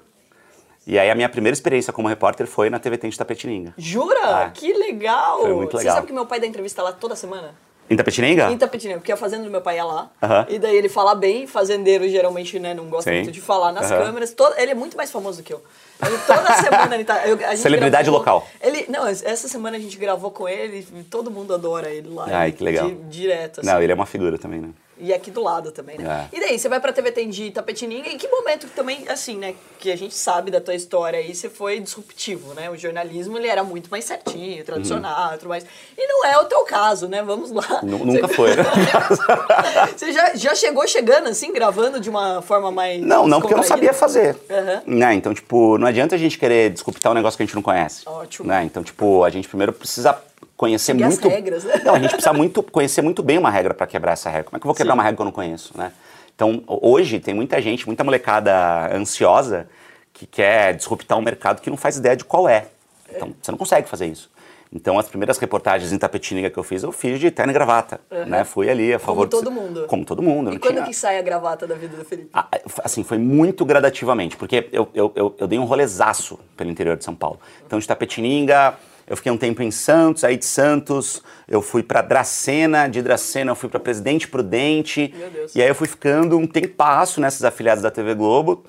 E 0.88 0.98
aí 0.98 1.10
a 1.12 1.16
minha 1.16 1.28
primeira 1.28 1.54
experiência 1.54 1.92
como 1.92 2.08
repórter 2.08 2.48
foi 2.48 2.70
na 2.70 2.80
TV 2.80 2.98
Tem 2.98 3.10
de 3.10 3.18
Tapetininga. 3.18 3.74
Jura? 3.78 4.46
Ah, 4.46 4.50
que 4.50 4.72
legal! 4.72 5.42
Foi 5.42 5.54
muito 5.54 5.76
legal. 5.76 5.92
Você 5.92 5.98
sabe 5.98 6.08
que 6.08 6.14
meu 6.14 6.26
pai 6.26 6.40
dá 6.40 6.48
entrevista 6.48 6.82
lá 6.82 6.94
toda 6.94 7.14
semana? 7.14 7.54
Em 7.90 7.98
Tapetininga? 7.98 8.50
Em 8.50 8.58
Tapetininga, 8.58 9.00
porque 9.00 9.12
a 9.12 9.18
fazenda 9.18 9.44
do 9.44 9.52
meu 9.52 9.60
pai 9.62 9.78
é 9.78 9.84
lá. 9.84 10.10
Uh 10.22 10.26
-huh. 10.26 10.46
E 10.48 10.60
daí 10.60 10.78
ele 10.78 10.88
fala 10.88 11.14
bem, 11.14 11.46
fazendeiro 11.46 12.08
geralmente 12.08 12.58
né, 12.58 12.74
não 12.74 12.86
gosta 12.86 13.10
Sim. 13.12 13.18
muito 13.18 13.32
de 13.32 13.42
falar 13.42 13.74
nas 13.74 13.92
Uh 13.92 13.96
-huh. 13.96 14.06
câmeras. 14.06 14.32
Todo, 14.32 14.58
ele 14.58 14.72
é 14.72 14.76
muito 14.76 14.96
mais 14.96 15.12
famoso 15.12 15.42
do 15.42 15.44
que 15.44 15.54
eu. 15.54 15.62
Ele, 16.06 16.18
toda 16.20 16.54
semana 16.64 16.96
ele 16.96 17.04
tá. 17.04 17.28
Eu, 17.28 17.38
Celebridade 17.58 18.04
gravou, 18.04 18.20
local. 18.20 18.48
Ele, 18.62 18.86
não, 18.88 19.06
essa 19.08 19.50
semana 19.50 19.76
a 19.76 19.80
gente 19.80 19.98
gravou 19.98 20.32
com 20.32 20.48
ele 20.48 20.88
e 20.96 21.04
todo 21.04 21.30
mundo 21.30 21.54
adora 21.54 21.90
ele 21.90 22.10
lá. 22.10 22.28
Ai, 22.32 22.54
que 22.54 22.64
legal. 22.64 22.88
Di, 22.88 22.96
direto, 23.10 23.60
assim. 23.60 23.70
Não, 23.70 23.82
ele 23.82 23.92
é 23.92 23.96
uma 23.96 24.06
figura 24.06 24.38
também, 24.38 24.62
né? 24.62 24.70
E 25.00 25.14
aqui 25.14 25.30
do 25.30 25.42
lado 25.44 25.72
também, 25.72 25.98
né? 25.98 26.28
É. 26.32 26.38
E 26.38 26.40
daí, 26.40 26.58
você 26.58 26.68
vai 26.68 26.80
pra 26.80 26.92
TV 26.92 27.12
Tem 27.12 27.30
de 27.30 27.52
Tapetininga, 27.52 28.10
e 28.10 28.18
que 28.18 28.28
momento 28.28 28.68
que 28.68 28.74
também, 28.74 29.08
assim, 29.08 29.38
né, 29.38 29.54
que 29.80 29.92
a 29.92 29.96
gente 29.96 30.16
sabe 30.16 30.50
da 30.50 30.60
tua 30.60 30.74
história 30.74 31.20
aí, 31.20 31.36
você 31.36 31.50
foi 31.50 31.80
disruptivo, 31.80 32.54
né? 32.54 32.70
O 32.70 32.76
jornalismo, 32.76 33.38
ele 33.38 33.48
era 33.48 33.64
muito 33.64 33.90
mais 33.90 34.06
certinho, 34.06 34.64
tradicional 34.64 35.36
e 35.36 35.38
tudo 35.38 35.50
mais. 35.50 35.66
E 35.98 36.08
não 36.08 36.26
é 36.26 36.38
o 36.40 36.46
teu 36.46 36.64
caso, 36.64 37.08
né? 37.08 37.22
Vamos 37.22 37.52
lá. 37.52 37.82
N 37.84 37.92
nunca 37.92 38.28
você... 38.28 38.34
foi, 38.34 38.56
né? 38.56 38.64
você 39.96 40.12
já, 40.12 40.36
já 40.36 40.56
chegou 40.56 40.88
chegando, 40.88 41.28
assim, 41.28 41.54
gravando 41.54 42.00
de 42.00 42.10
uma 42.10 42.42
forma 42.42 42.72
mais 42.72 43.02
Não, 43.02 43.28
não, 43.28 43.40
porque 43.40 43.54
eu 43.54 43.58
não 43.58 43.64
sabia 43.64 43.94
fazer. 43.94 44.36
Uhum. 44.50 44.98
Né? 44.98 45.14
Então, 45.14 45.34
tipo, 45.34 45.78
não 45.78 45.88
adianta 45.88 46.16
a 46.16 46.18
gente 46.18 46.38
querer 46.38 46.72
disruptar 46.72 47.12
um 47.12 47.16
negócio 47.16 47.38
que 47.38 47.44
a 47.44 47.46
gente 47.46 47.56
não 47.56 47.62
conhece. 47.62 48.04
Ótimo. 48.08 48.48
Né? 48.48 48.64
Então, 48.64 48.84
tipo, 48.84 49.24
a 49.24 49.30
gente 49.30 49.48
primeiro 49.48 49.74
precisa 49.74 50.18
conhecer 50.56 50.94
Seguir 50.94 51.06
muito. 51.06 51.28
as 51.28 51.34
regras, 51.34 51.64
né? 51.64 51.82
Não, 51.86 51.96
a 51.96 52.00
gente 52.00 52.12
precisa 52.12 52.34
muito 52.34 52.64
conhecer 52.64 53.02
muito 53.02 53.22
bem 53.24 53.38
uma 53.38 53.50
regra 53.50 53.74
para 53.74 53.86
quebrar 53.88 54.14
essa 54.14 54.30
regra. 54.30 54.46
Como 54.46 54.58
é 54.58 54.60
que 54.60 54.66
eu 54.66 54.70
vou 54.70 54.76
quebrar 54.76 54.94
Sim. 54.94 54.98
uma 54.98 55.04
regra 55.04 55.16
que 55.16 55.22
eu 55.22 55.26
não 55.26 55.32
conheço, 55.32 55.78
né? 55.78 55.92
Então, 56.36 56.64
hoje 56.68 57.20
tem 57.20 57.34
muita 57.34 57.60
gente, 57.62 57.86
muita 57.88 58.04
molecada 58.04 58.96
ansiosa 58.96 59.68
que 60.14 60.26
quer 60.26 60.76
disruptar 60.76 61.18
um 61.18 61.22
mercado 61.22 61.62
que 61.62 61.70
não 61.70 61.78
faz 61.78 61.98
ideia 61.98 62.16
de 62.16 62.24
qual 62.24 62.48
é. 62.48 62.68
Então, 63.14 63.34
você 63.42 63.52
não 63.52 63.58
consegue 63.58 63.88
fazer 63.88 64.06
isso. 64.08 64.30
Então, 64.74 65.00
as 65.00 65.08
primeiras 65.08 65.38
reportagens 65.38 65.94
em 65.94 65.98
Tapetininga 65.98 66.50
que 66.50 66.58
eu 66.58 66.64
fiz, 66.64 66.84
eu 66.84 66.92
fiz 66.92 67.20
de 67.20 67.32
terno 67.32 67.52
e 67.52 67.54
gravata, 67.54 68.02
Uhum. 68.12 68.26
né? 68.26 68.44
Fui 68.44 68.70
ali 68.70 68.94
a 68.94 69.00
favor... 69.00 69.28
todo 69.30 69.50
de... 69.50 69.56
mundo. 69.56 69.86
Como 69.88 70.04
todo 70.04 70.22
mundo. 70.22 70.54
E 70.54 70.60
quando 70.60 70.74
tinha... 70.76 70.86
que 70.86 70.94
sai 70.94 71.18
a 71.18 71.22
gravata 71.22 71.66
da 71.66 71.74
vida 71.76 71.96
do 71.96 72.04
Felipe? 72.04 72.30
Ah, 72.34 72.48
Assim, 72.84 73.02
foi 73.04 73.18
muito 73.18 73.64
gradativamente, 73.64 74.36
porque 74.36 74.68
eu, 74.74 74.90
eu, 74.94 75.12
eu, 75.16 75.36
eu 75.40 75.48
dei 75.48 75.58
um 75.58 75.64
rolezaço 75.64 76.38
pelo 76.58 76.70
interior 76.70 76.98
de 76.98 77.06
São 77.06 77.16
Paulo. 77.16 77.40
Então, 77.66 77.80
de 77.80 77.88
Tapetininga, 77.88 78.76
eu 79.08 79.16
fiquei 79.16 79.32
um 79.32 79.38
tempo 79.38 79.64
em 79.64 79.72
Santos, 79.72 80.24
aí 80.24 80.36
de 80.36 80.46
Santos 80.46 81.24
eu 81.48 81.62
fui 81.62 81.82
para 81.82 82.02
Dracena, 82.02 82.88
de 82.88 83.02
Dracena 83.02 83.52
eu 83.52 83.56
fui 83.56 83.70
para 83.70 83.80
Presidente 83.80 84.28
Prudente. 84.28 85.14
Meu 85.18 85.30
Deus. 85.30 85.56
E 85.56 85.62
aí 85.62 85.70
eu 85.70 85.76
fui 85.76 85.88
ficando 85.88 86.38
um 86.38 86.46
tempasso 86.46 87.22
nessas 87.22 87.44
afiliadas 87.46 87.82
da 87.82 87.90
TV 87.90 88.14
Globo. 88.14 88.66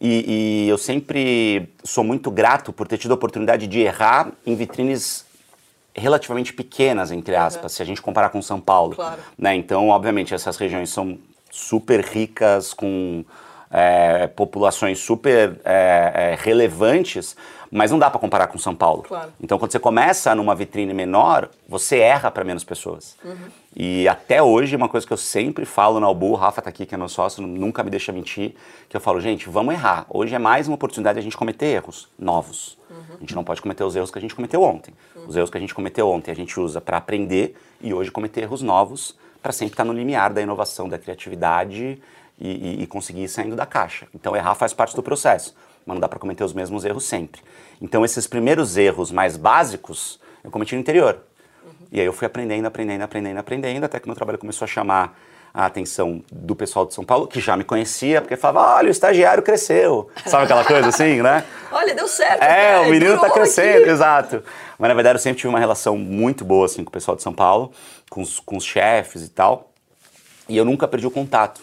E, 0.00 0.66
e 0.66 0.68
eu 0.68 0.78
sempre 0.78 1.70
sou 1.82 2.04
muito 2.04 2.30
grato 2.30 2.72
por 2.72 2.86
ter 2.86 2.98
tido 2.98 3.12
a 3.12 3.14
oportunidade 3.14 3.66
de 3.66 3.80
errar 3.80 4.30
em 4.46 4.54
vitrines 4.54 5.24
relativamente 5.94 6.52
pequenas, 6.52 7.10
entre 7.10 7.34
aspas, 7.34 7.72
se 7.72 7.82
a 7.82 7.84
gente 7.84 8.00
comparar 8.00 8.28
com 8.28 8.40
São 8.40 8.60
Paulo. 8.60 8.94
Claro. 8.94 9.20
Né? 9.36 9.56
Então, 9.56 9.88
obviamente, 9.88 10.34
essas 10.34 10.56
regiões 10.56 10.90
são 10.90 11.18
super 11.50 12.00
ricas, 12.00 12.72
com 12.72 13.24
é, 13.70 14.26
populações 14.28 14.98
super 14.98 15.60
é, 15.64 16.12
é, 16.14 16.38
relevantes, 16.38 17.36
mas 17.70 17.90
não 17.90 17.98
dá 17.98 18.10
para 18.10 18.18
comparar 18.18 18.46
com 18.46 18.58
São 18.58 18.74
Paulo. 18.74 19.02
Claro. 19.02 19.32
Então, 19.40 19.58
quando 19.58 19.72
você 19.72 19.78
começa 19.78 20.34
numa 20.34 20.54
vitrine 20.54 20.92
menor, 20.94 21.50
você 21.68 21.98
erra 21.98 22.30
para 22.30 22.44
menos 22.44 22.64
pessoas. 22.64 23.16
Uhum. 23.24 23.36
E 23.76 24.08
até 24.08 24.42
hoje, 24.42 24.74
uma 24.74 24.88
coisa 24.88 25.06
que 25.06 25.12
eu 25.12 25.16
sempre 25.16 25.64
falo 25.64 26.00
na 26.00 26.06
Albu, 26.06 26.30
o 26.30 26.34
Rafa 26.34 26.62
tá 26.62 26.70
aqui, 26.70 26.86
que 26.86 26.94
é 26.94 26.98
meu 26.98 27.08
sócio, 27.08 27.46
nunca 27.46 27.82
me 27.82 27.90
deixa 27.90 28.10
mentir, 28.12 28.54
que 28.88 28.96
eu 28.96 29.00
falo, 29.00 29.20
gente, 29.20 29.48
vamos 29.48 29.74
errar. 29.74 30.06
Hoje 30.08 30.34
é 30.34 30.38
mais 30.38 30.66
uma 30.66 30.74
oportunidade 30.74 31.16
de 31.16 31.20
a 31.20 31.22
gente 31.22 31.36
cometer 31.36 31.66
erros 31.66 32.08
novos. 32.18 32.78
Uhum. 32.90 33.16
A 33.16 33.20
gente 33.20 33.34
não 33.34 33.44
pode 33.44 33.60
cometer 33.60 33.84
os 33.84 33.94
erros 33.94 34.10
que 34.10 34.18
a 34.18 34.22
gente 34.22 34.34
cometeu 34.34 34.62
ontem. 34.62 34.94
Os 35.26 35.36
erros 35.36 35.50
que 35.50 35.58
a 35.58 35.60
gente 35.60 35.74
cometeu 35.74 36.08
ontem 36.08 36.30
a 36.30 36.34
gente 36.34 36.58
usa 36.58 36.80
para 36.80 36.96
aprender 36.96 37.54
e 37.80 37.92
hoje 37.92 38.10
cometer 38.10 38.42
erros 38.42 38.62
novos 38.62 39.16
para 39.42 39.52
sempre 39.52 39.74
estar 39.74 39.84
no 39.84 39.92
limiar 39.92 40.32
da 40.32 40.40
inovação, 40.40 40.88
da 40.88 40.98
criatividade 40.98 42.00
e, 42.38 42.48
e, 42.48 42.82
e 42.82 42.86
conseguir 42.86 43.24
ir 43.24 43.28
saindo 43.28 43.56
da 43.56 43.66
caixa. 43.66 44.06
Então, 44.14 44.34
errar 44.34 44.54
faz 44.54 44.72
parte 44.72 44.94
do 44.96 45.02
processo, 45.02 45.54
mas 45.88 45.94
não 45.94 46.00
dá 46.00 46.08
para 46.08 46.18
cometer 46.18 46.44
os 46.44 46.52
mesmos 46.52 46.84
erros 46.84 47.04
sempre. 47.04 47.40
Então, 47.80 48.04
esses 48.04 48.26
primeiros 48.26 48.76
erros 48.76 49.10
mais 49.10 49.38
básicos 49.38 50.20
eu 50.44 50.50
cometi 50.50 50.74
no 50.74 50.80
interior. 50.82 51.20
E 51.90 51.98
aí 51.98 52.04
eu 52.04 52.12
fui 52.12 52.26
aprendendo, 52.26 52.66
aprendendo, 52.66 53.02
aprendendo, 53.02 53.38
aprendendo, 53.38 53.84
até 53.84 53.98
que 53.98 54.06
meu 54.06 54.14
trabalho 54.14 54.38
começou 54.38 54.66
a 54.66 54.68
chamar 54.68 55.18
a 55.54 55.64
atenção 55.64 56.22
do 56.30 56.54
pessoal 56.54 56.84
de 56.84 56.92
São 56.92 57.04
Paulo, 57.04 57.26
que 57.26 57.40
já 57.40 57.56
me 57.56 57.64
conhecia, 57.64 58.20
porque 58.20 58.36
falava, 58.36 58.76
olha, 58.76 58.88
o 58.88 58.90
estagiário 58.90 59.42
cresceu. 59.42 60.10
Sabe 60.26 60.44
aquela 60.44 60.62
coisa 60.62 60.88
assim, 60.88 61.22
né? 61.22 61.42
Olha, 61.72 61.94
deu 61.94 62.06
certo. 62.06 62.42
É, 62.42 62.80
o 62.80 62.90
menino 62.90 63.14
tá 63.14 63.22
durou 63.22 63.32
crescendo, 63.32 63.82
aqui. 63.82 63.90
exato. 63.90 64.42
Mas 64.78 64.88
na 64.88 64.94
verdade 64.94 65.16
eu 65.16 65.20
sempre 65.20 65.38
tive 65.38 65.48
uma 65.48 65.58
relação 65.58 65.96
muito 65.96 66.44
boa 66.44 66.66
assim, 66.66 66.84
com 66.84 66.90
o 66.90 66.92
pessoal 66.92 67.16
de 67.16 67.22
São 67.22 67.32
Paulo, 67.32 67.72
com 68.10 68.20
os, 68.20 68.38
com 68.38 68.58
os 68.58 68.64
chefes 68.64 69.22
e 69.22 69.28
tal. 69.30 69.72
E 70.48 70.56
eu 70.56 70.66
nunca 70.66 70.86
perdi 70.86 71.06
o 71.06 71.10
contato. 71.10 71.62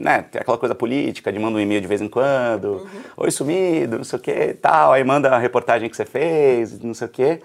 Né, 0.00 0.24
aquela 0.34 0.56
coisa 0.56 0.74
política 0.74 1.30
de 1.30 1.38
manda 1.38 1.58
um 1.58 1.60
e-mail 1.60 1.80
de 1.80 1.86
vez 1.86 2.00
em 2.00 2.08
quando, 2.08 2.88
oi 3.14 3.30
sumido, 3.30 3.98
não 3.98 4.04
sei 4.04 4.18
o 4.18 4.22
que 4.22 4.54
tal, 4.54 4.90
aí 4.90 5.04
manda 5.04 5.28
a 5.28 5.38
reportagem 5.38 5.88
que 5.88 5.94
você 5.94 6.06
fez, 6.06 6.80
não 6.80 6.94
sei 6.94 7.06
o 7.06 7.10
que. 7.10 7.40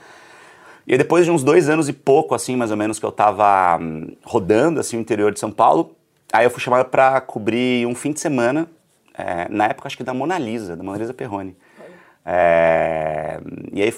E 0.87 0.97
depois 0.97 1.25
de 1.25 1.31
uns 1.31 1.43
dois 1.43 1.67
anos 1.67 1.89
e 1.89 1.93
pouco, 1.93 2.33
assim, 2.33 2.55
mais 2.55 2.71
ou 2.71 2.77
menos, 2.77 2.97
que 2.97 3.05
eu 3.05 3.11
tava 3.11 3.77
hum, 3.77 4.15
rodando, 4.23 4.79
assim, 4.79 4.95
o 4.95 5.01
interior 5.01 5.33
de 5.33 5.39
São 5.41 5.51
Paulo, 5.51 5.93
aí 6.31 6.45
eu 6.45 6.49
fui 6.49 6.61
chamado 6.61 6.85
para 6.85 7.19
cobrir 7.19 7.85
um 7.85 7.93
fim 7.93 8.13
de 8.13 8.21
semana, 8.21 8.69
é, 9.13 9.47
na 9.49 9.65
época, 9.65 9.87
acho 9.87 9.97
que 9.97 10.03
da 10.03 10.13
Mona 10.13 10.37
Lisa, 10.37 10.77
da 10.77 10.83
Mona 10.83 10.97
Lisa 10.97 11.13
Perrone. 11.13 11.57
É, 12.29 13.39
e 13.71 13.81
aí 13.81 13.93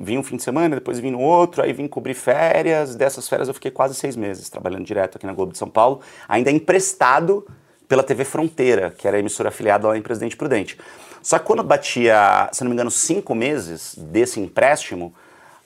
vim 0.00 0.18
um 0.18 0.22
fim 0.22 0.36
de 0.36 0.42
semana, 0.42 0.76
depois 0.76 0.98
vim 0.98 1.10
no 1.10 1.20
outro, 1.20 1.62
aí 1.62 1.72
vim 1.72 1.88
cobrir 1.88 2.14
férias. 2.14 2.94
Dessas 2.94 3.28
férias 3.28 3.48
eu 3.48 3.54
fiquei 3.54 3.70
quase 3.70 3.94
seis 3.94 4.14
meses 4.14 4.48
trabalhando 4.48 4.84
direto 4.84 5.16
aqui 5.16 5.26
na 5.26 5.32
Globo 5.32 5.52
de 5.52 5.58
São 5.58 5.68
Paulo, 5.68 6.00
ainda 6.28 6.50
emprestado 6.50 7.46
pela 7.92 8.02
TV 8.02 8.24
Fronteira, 8.24 8.90
que 8.96 9.06
era 9.06 9.18
a 9.18 9.20
emissora 9.20 9.50
afiliada 9.50 9.86
lá 9.86 9.98
em 9.98 10.00
Presidente 10.00 10.34
Prudente. 10.34 10.78
Só 11.22 11.38
que 11.38 11.44
quando 11.44 11.62
batia, 11.62 12.48
se 12.50 12.64
não 12.64 12.70
me 12.70 12.74
engano, 12.74 12.90
cinco 12.90 13.34
meses 13.34 13.94
desse 13.98 14.40
empréstimo, 14.40 15.12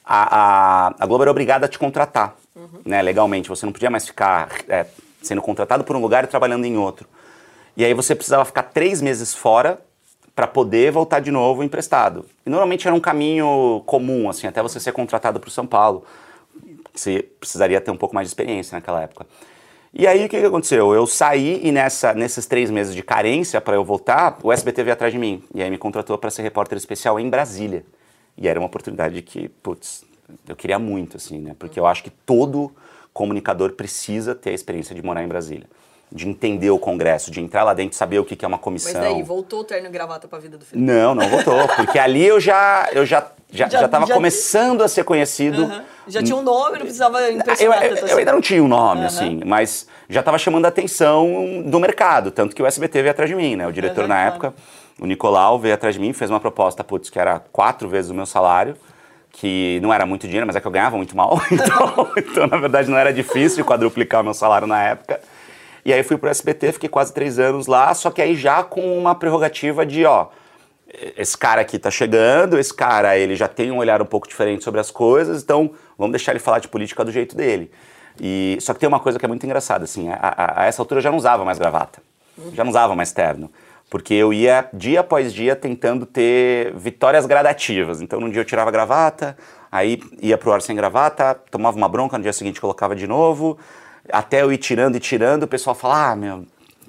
a, 0.03 0.87
a, 0.89 0.95
a 0.99 1.05
Globo 1.05 1.23
era 1.23 1.31
obrigada 1.31 1.67
a 1.67 1.69
te 1.69 1.79
contratar, 1.79 2.35
né, 2.83 3.01
legalmente. 3.01 3.47
Você 3.47 3.65
não 3.65 3.71
podia 3.71 3.89
mais 3.89 4.05
ficar 4.05 4.49
é, 4.67 4.87
sendo 5.21 5.41
contratado 5.41 5.85
por 5.85 5.95
um 5.95 6.01
lugar 6.01 6.25
e 6.25 6.27
trabalhando 6.27 6.65
em 6.65 6.75
outro. 6.75 7.07
E 7.77 7.85
aí 7.85 7.93
você 7.93 8.13
precisava 8.13 8.43
ficar 8.43 8.63
três 8.63 9.01
meses 9.01 9.33
fora 9.33 9.79
para 10.35 10.47
poder 10.47 10.91
voltar 10.91 11.21
de 11.21 11.31
novo 11.31 11.63
emprestado. 11.63 12.25
E 12.45 12.49
normalmente 12.49 12.85
era 12.85 12.93
um 12.93 12.99
caminho 12.99 13.81
comum, 13.85 14.29
assim, 14.29 14.47
até 14.47 14.61
você 14.61 14.81
ser 14.81 14.91
contratado 14.91 15.39
para 15.39 15.47
o 15.47 15.51
São 15.51 15.65
Paulo. 15.65 16.03
Você 16.93 17.23
precisaria 17.39 17.79
ter 17.79 17.89
um 17.89 17.97
pouco 17.97 18.13
mais 18.13 18.27
de 18.27 18.31
experiência 18.31 18.75
naquela 18.75 19.01
época. 19.01 19.25
E 19.93 20.05
aí 20.05 20.25
o 20.25 20.29
que, 20.29 20.39
que 20.39 20.45
aconteceu? 20.45 20.93
Eu 20.93 21.07
saí 21.07 21.61
e 21.63 21.71
nessa, 21.71 22.13
nesses 22.13 22.45
três 22.45 22.69
meses 22.69 22.93
de 22.93 23.01
carência 23.01 23.59
para 23.61 23.75
eu 23.75 23.83
voltar, 23.83 24.37
o 24.43 24.51
SBT 24.51 24.83
veio 24.83 24.93
atrás 24.93 25.13
de 25.13 25.19
mim. 25.19 25.43
E 25.53 25.63
aí 25.63 25.69
me 25.69 25.77
contratou 25.77 26.17
para 26.17 26.29
ser 26.29 26.41
repórter 26.41 26.77
especial 26.77 27.19
em 27.19 27.29
Brasília. 27.29 27.85
E 28.37 28.47
era 28.47 28.59
uma 28.59 28.67
oportunidade 28.67 29.21
que, 29.21 29.47
putz, 29.49 30.05
eu 30.47 30.55
queria 30.55 30.77
muito, 30.77 31.17
assim, 31.17 31.39
né? 31.39 31.55
Porque 31.57 31.79
eu 31.79 31.87
acho 31.87 32.03
que 32.03 32.09
todo 32.09 32.71
comunicador 33.13 33.71
precisa 33.71 34.35
ter 34.35 34.51
a 34.51 34.53
experiência 34.53 34.93
de 34.93 35.01
morar 35.01 35.23
em 35.23 35.27
Brasília. 35.27 35.67
De 36.09 36.25
entender 36.25 36.69
o 36.69 36.79
Congresso, 36.79 37.29
de 37.29 37.41
entrar 37.41 37.63
lá 37.63 37.73
dentro, 37.73 37.97
saber 37.97 38.17
o 38.19 38.23
que 38.23 38.33
que 38.33 38.45
é 38.45 38.47
uma 38.47 38.55
Mas 38.55 38.63
comissão. 38.63 39.01
daí, 39.01 39.21
voltou 39.23 39.59
o 39.59 39.63
terno 39.65 39.87
e 39.87 39.91
gravata 39.91 40.25
pra 40.25 40.39
vida 40.39 40.57
do 40.57 40.63
Felipe. 40.63 40.85
Não, 40.89 41.13
não 41.13 41.27
voltou, 41.27 41.67
porque 41.75 41.99
ali 41.99 42.25
eu 42.25 42.39
já 42.39 42.87
eu 42.93 43.05
já 43.05 43.27
já, 43.51 43.67
Já- 43.67 43.81
já, 43.81 43.89
já- 44.05 44.13
começando 44.13 44.81
a 44.83 44.87
ser 44.87 45.03
conhecido. 45.03 45.69
Já 46.07 46.23
tinha 46.23 46.35
um 46.37 46.41
nome, 46.41 46.71
não 46.77 46.85
precisava 46.85 47.29
impressionar 47.29 47.83
eu- 47.85 47.95
eu 47.97 48.03
assim. 48.05 48.19
ainda 48.19 48.31
não 48.31 48.39
tinha 48.41 48.63
um 48.63 48.67
nome, 48.69 49.03
assim, 49.05 49.41
mas 49.45 49.85
já 50.09 50.21
estava 50.21 50.37
chamando 50.37 50.63
a 50.65 50.69
atenção 50.69 51.61
do 51.65 51.77
mercado, 51.79 52.31
tanto 52.31 52.55
que 52.55 52.63
o 52.63 52.65
SBT 52.65 53.01
veio 53.01 53.11
atrás 53.11 53.29
de 53.29 53.35
mim, 53.35 53.57
né? 53.57 53.67
O 53.67 53.71
diretor 53.73 54.07
na 54.07 54.15
claro. 54.15 54.27
época, 54.29 54.53
o 54.99 55.05
Nicolau, 55.05 55.59
veio 55.59 55.73
atrás 55.73 55.95
de 55.95 55.99
mim, 56.01 56.13
fez 56.13 56.29
uma 56.31 56.39
proposta, 56.39 56.83
putz, 56.85 57.09
que 57.09 57.19
era 57.19 57.41
quatro 57.51 57.89
vezes 57.89 58.09
o 58.11 58.13
meu 58.13 58.25
salário, 58.25 58.75
que 59.31 59.77
não 59.81 59.93
era 59.93 60.05
muito 60.05 60.25
dinheiro, 60.25 60.47
mas 60.47 60.55
é 60.55 60.61
que 60.61 60.67
eu 60.67 60.71
ganhava 60.71 60.95
muito 60.97 61.15
mal, 61.15 61.39
então, 61.51 62.11
então 62.17 62.47
na 62.47 62.57
verdade 62.57 62.89
não 62.89 62.97
era 62.97 63.11
difícil 63.13 63.63
quadruplicar 63.65 64.21
o 64.21 64.23
meu 64.23 64.33
salário 64.33 64.67
na 64.67 64.81
época. 64.81 65.19
E 65.87 65.93
aí 65.93 66.03
fui 66.03 66.17
pro 66.17 66.29
SBT, 66.29 66.73
fiquei 66.73 66.89
quase 66.89 67.13
três 67.13 67.39
anos 67.39 67.65
lá, 67.65 67.93
só 67.93 68.11
que 68.11 68.21
aí 68.21 68.35
já 68.35 68.61
com 68.61 68.97
uma 68.99 69.15
prerrogativa 69.15 69.85
de, 69.85 70.03
ó, 70.05 70.27
esse 71.15 71.37
cara 71.37 71.61
aqui 71.61 71.79
tá 71.79 71.89
chegando, 71.89 72.59
esse 72.59 72.73
cara 72.73 73.17
ele 73.17 73.37
já 73.37 73.47
tem 73.47 73.71
um 73.71 73.77
olhar 73.77 74.01
um 74.01 74.05
pouco 74.05 74.27
diferente 74.27 74.65
sobre 74.65 74.81
as 74.81 74.91
coisas, 74.91 75.41
então 75.41 75.71
vamos 75.97 76.11
deixar 76.11 76.33
ele 76.33 76.39
falar 76.39 76.59
de 76.59 76.67
política 76.67 77.05
do 77.05 77.11
jeito 77.11 77.37
dele. 77.37 77.71
E 78.19 78.57
só 78.59 78.73
que 78.73 78.81
tem 78.81 78.89
uma 78.89 78.99
coisa 78.99 79.17
que 79.17 79.23
é 79.23 79.29
muito 79.29 79.45
engraçada, 79.45 79.85
assim, 79.85 80.09
a, 80.09 80.15
a- 80.21 80.61
a 80.63 80.65
essa 80.65 80.81
altura 80.81 80.99
eu 80.99 81.03
já 81.03 81.09
não 81.09 81.17
usava 81.17 81.45
mais 81.45 81.57
gravata, 81.57 82.01
já 82.53 82.65
não 82.65 82.69
usava 82.71 82.93
mais 82.93 83.13
terno, 83.13 83.49
porque 83.89 84.13
eu 84.13 84.33
ia 84.33 84.67
dia 84.73 84.99
após 84.99 85.33
dia 85.33 85.55
tentando 85.55 86.05
ter 86.05 86.73
vitórias 86.75 87.25
gradativas. 87.25 88.01
Então 88.01 88.19
num 88.19 88.29
dia 88.29 88.41
eu 88.41 88.45
tirava 88.45 88.69
gravata, 88.71 89.37
aí 89.71 90.01
ia 90.21 90.37
pro 90.37 90.51
ar 90.51 90.61
sem 90.61 90.75
gravata, 90.75 91.33
tomava 91.49 91.77
uma 91.77 91.87
bronca, 91.87 92.17
no 92.17 92.23
dia 92.23 92.33
seguinte 92.33 92.59
colocava 92.59 92.93
de 92.93 93.07
novo, 93.07 93.57
até 94.11 94.41
eu 94.41 94.51
ir 94.51 94.57
tirando 94.57 94.95
e 94.95 94.99
tirando, 94.99 95.43
o 95.43 95.47
pessoal 95.47 95.75
fala, 95.75 96.11
ah, 96.11 96.15
meu, 96.15 96.45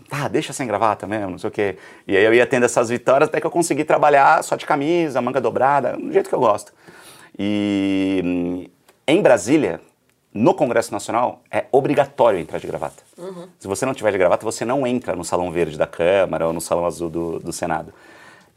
tá, 0.09 0.29
deixa 0.29 0.53
sem 0.53 0.67
gravata 0.67 1.07
mesmo, 1.07 1.33
não 1.33 1.39
sei 1.39 1.49
o 1.49 1.51
quê. 1.51 1.77
E 2.07 2.17
aí 2.17 2.25
eu 2.25 2.35
ia 2.35 2.47
tendo 2.47 2.65
essas 2.65 2.89
vitórias 2.89 3.29
até 3.29 3.41
que 3.41 3.47
eu 3.47 3.51
consegui 3.51 3.85
trabalhar 3.85 4.43
só 4.43 4.57
de 4.57 4.67
camisa, 4.67 5.21
manga 5.21 5.41
dobrada, 5.41 5.97
do 5.97 6.13
jeito 6.13 6.29
que 6.29 6.35
eu 6.35 6.41
gosto. 6.41 6.73
E 7.39 8.23
hum, 8.25 8.67
em 9.07 9.23
Brasília, 9.23 9.81
no 10.33 10.55
Congresso 10.55 10.93
Nacional, 10.93 11.43
é 11.51 11.67
obrigatório 11.73 12.39
entrar 12.39 12.59
de 12.59 12.67
gravata. 12.67 13.03
Se 13.59 13.67
você 13.67 13.87
não 13.87 13.95
tiver 13.95 14.13
de 14.13 14.19
gravata, 14.19 14.45
você 14.45 14.65
não 14.65 14.87
entra 14.87 15.17
no 15.17 15.25
Salão 15.25 15.51
Verde 15.51 15.77
da 15.77 15.87
Câmara 15.87 16.47
ou 16.47 16.53
no 16.53 16.61
Salão 16.61 16.87
Azul 16.87 17.09
do, 17.09 17.39
do 17.39 17.53
Senado. 17.53 17.93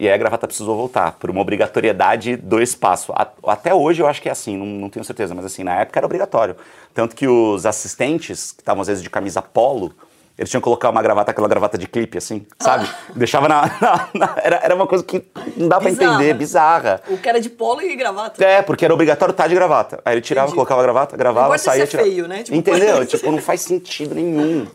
E 0.02 0.08
aí 0.08 0.14
a 0.16 0.18
gravata 0.18 0.48
precisou 0.48 0.76
voltar, 0.76 1.12
por 1.20 1.30
uma 1.30 1.40
obrigatoriedade 1.42 2.36
do 2.36 2.60
espaço. 2.60 3.14
Até 3.46 3.72
hoje 3.72 4.02
eu 4.02 4.08
acho 4.08 4.20
que 4.20 4.28
é 4.28 4.32
assim, 4.32 4.58
não, 4.58 4.66
não 4.66 4.90
tenho 4.90 5.06
certeza, 5.06 5.36
mas 5.36 5.46
assim, 5.46 5.64
na 5.64 5.76
época 5.80 6.00
era 6.00 6.08
obrigatório. 6.08 6.56
Tanto 6.92 7.16
que 7.16 7.28
os 7.28 7.68
assistentes, 7.68 8.52
que 8.52 8.62
estavam 8.64 8.82
às 8.82 8.88
vezes 8.88 9.04
de 9.04 9.12
camisa 9.12 9.44
polo, 9.44 9.94
eles 10.40 10.50
tinham 10.50 10.60
que 10.60 10.64
colocar 10.64 10.90
uma 10.90 11.04
gravata, 11.04 11.30
aquela 11.30 11.48
gravata 11.48 11.78
de 11.78 11.86
clipe, 11.88 12.18
assim, 12.18 12.48
sabe? 12.60 12.90
Deixava 13.16 13.48
na. 13.48 13.62
na- 13.80 14.10
na- 14.16 14.36
era, 14.42 14.56
era 14.64 14.74
uma 14.74 14.88
coisa 14.88 15.04
que 15.04 15.24
não 15.56 15.68
dá 15.70 15.80
pra 15.80 15.92
entender, 15.92 16.34
bizarra. 16.34 17.00
O 17.08 17.20
cara 17.20 17.40
de 17.40 17.52
polo 17.52 17.84
e 17.84 17.96
gravata. 17.96 18.44
É, 18.44 18.64
porque 18.64 18.84
era 18.84 18.92
obrigatório 18.96 19.34
estar 19.34 19.48
de 19.48 19.54
gravata. 19.54 20.02
Aí 20.04 20.16
ele 20.16 20.22
tirava, 20.22 20.48
Entendi. 20.48 20.56
colocava 20.56 20.82
a 20.82 20.84
gravata, 20.84 21.16
gravava, 21.16 21.50
Não 21.50 21.58
saía, 21.60 21.82
se 21.82 21.84
é 21.84 21.86
tirava. 21.92 22.10
feio, 22.10 22.28
né? 22.28 22.42
Tipo, 22.42 22.58
Entendeu? 22.58 22.98
ser. 22.98 23.06
tipo, 23.18 23.32
não 23.32 23.38
faz 23.38 23.62
sentido 23.62 24.16
nenhum. 24.16 24.66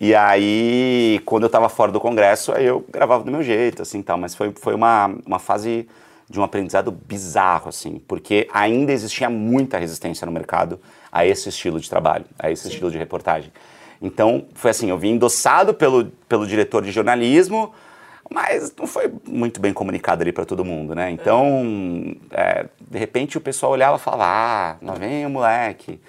E 0.00 0.14
aí, 0.14 1.20
quando 1.26 1.42
eu 1.42 1.50
tava 1.50 1.68
fora 1.68 1.92
do 1.92 2.00
congresso, 2.00 2.52
aí 2.52 2.64
eu 2.64 2.82
gravava 2.90 3.22
do 3.22 3.30
meu 3.30 3.42
jeito, 3.42 3.82
assim, 3.82 4.00
tal. 4.00 4.16
Mas 4.16 4.34
foi, 4.34 4.50
foi 4.58 4.74
uma, 4.74 5.14
uma 5.26 5.38
fase 5.38 5.86
de 6.28 6.40
um 6.40 6.42
aprendizado 6.42 6.90
bizarro, 6.90 7.68
assim. 7.68 8.00
Porque 8.08 8.48
ainda 8.50 8.92
existia 8.92 9.28
muita 9.28 9.76
resistência 9.76 10.24
no 10.24 10.32
mercado 10.32 10.80
a 11.12 11.26
esse 11.26 11.50
estilo 11.50 11.78
de 11.78 11.90
trabalho, 11.90 12.24
a 12.38 12.50
esse 12.50 12.68
estilo 12.68 12.90
de 12.90 12.96
reportagem. 12.96 13.52
Então, 14.00 14.46
foi 14.54 14.70
assim, 14.70 14.88
eu 14.88 14.96
vim 14.96 15.10
endossado 15.10 15.74
pelo, 15.74 16.06
pelo 16.26 16.46
diretor 16.46 16.82
de 16.82 16.90
jornalismo, 16.90 17.74
mas 18.32 18.72
não 18.78 18.86
foi 18.86 19.12
muito 19.28 19.60
bem 19.60 19.74
comunicado 19.74 20.22
ali 20.22 20.32
para 20.32 20.46
todo 20.46 20.64
mundo, 20.64 20.94
né? 20.94 21.10
Então, 21.10 22.16
é, 22.30 22.66
de 22.80 22.98
repente 22.98 23.36
o 23.36 23.40
pessoal 23.40 23.72
olhava 23.72 23.96
e 23.96 24.00
falava, 24.00 24.24
ah, 24.24 24.76
lá 24.80 24.94
vem 24.94 25.26
o 25.26 25.30
moleque, 25.30 26.00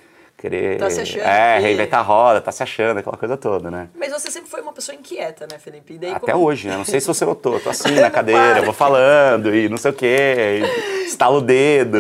querer... 0.42 0.78
Tá 0.78 0.90
se 0.90 1.00
achando 1.02 1.24
É, 1.24 1.56
que- 1.58 1.62
reinventar 1.64 2.00
a 2.00 2.04
roda, 2.04 2.42
tá 2.42 2.52
se 2.52 2.64
achando, 2.64 2.98
aquela 2.98 3.16
coisa 3.18 3.38
toda, 3.38 3.70
né? 3.72 3.90
Mas 3.96 4.12
você 4.12 4.30
sempre 4.32 4.50
foi 4.50 4.62
uma 4.62 4.74
pessoa 4.74 4.96
inquieta, 4.96 5.48
né, 5.50 5.58
Felipe? 5.60 5.98
Daí, 5.98 6.12
Até 6.12 6.32
como- 6.34 6.46
hoje, 6.46 6.68
né? 6.68 6.76
Não 6.78 6.86
sei 6.86 7.00
se 7.00 7.08
você 7.08 7.24
notou, 7.24 7.54
eu 7.54 7.60
tô 7.60 7.70
assim 7.70 7.92
na 8.00 8.10
cadeira, 8.10 8.62
vou 8.64 8.74
falando 8.74 9.54
e 9.56 9.70
não 9.70 9.78
sei 9.78 9.92
o 9.92 9.94
quê, 9.94 10.62
e 10.62 11.06
estala 11.08 11.38
o 11.38 11.42
dedo. 11.42 12.00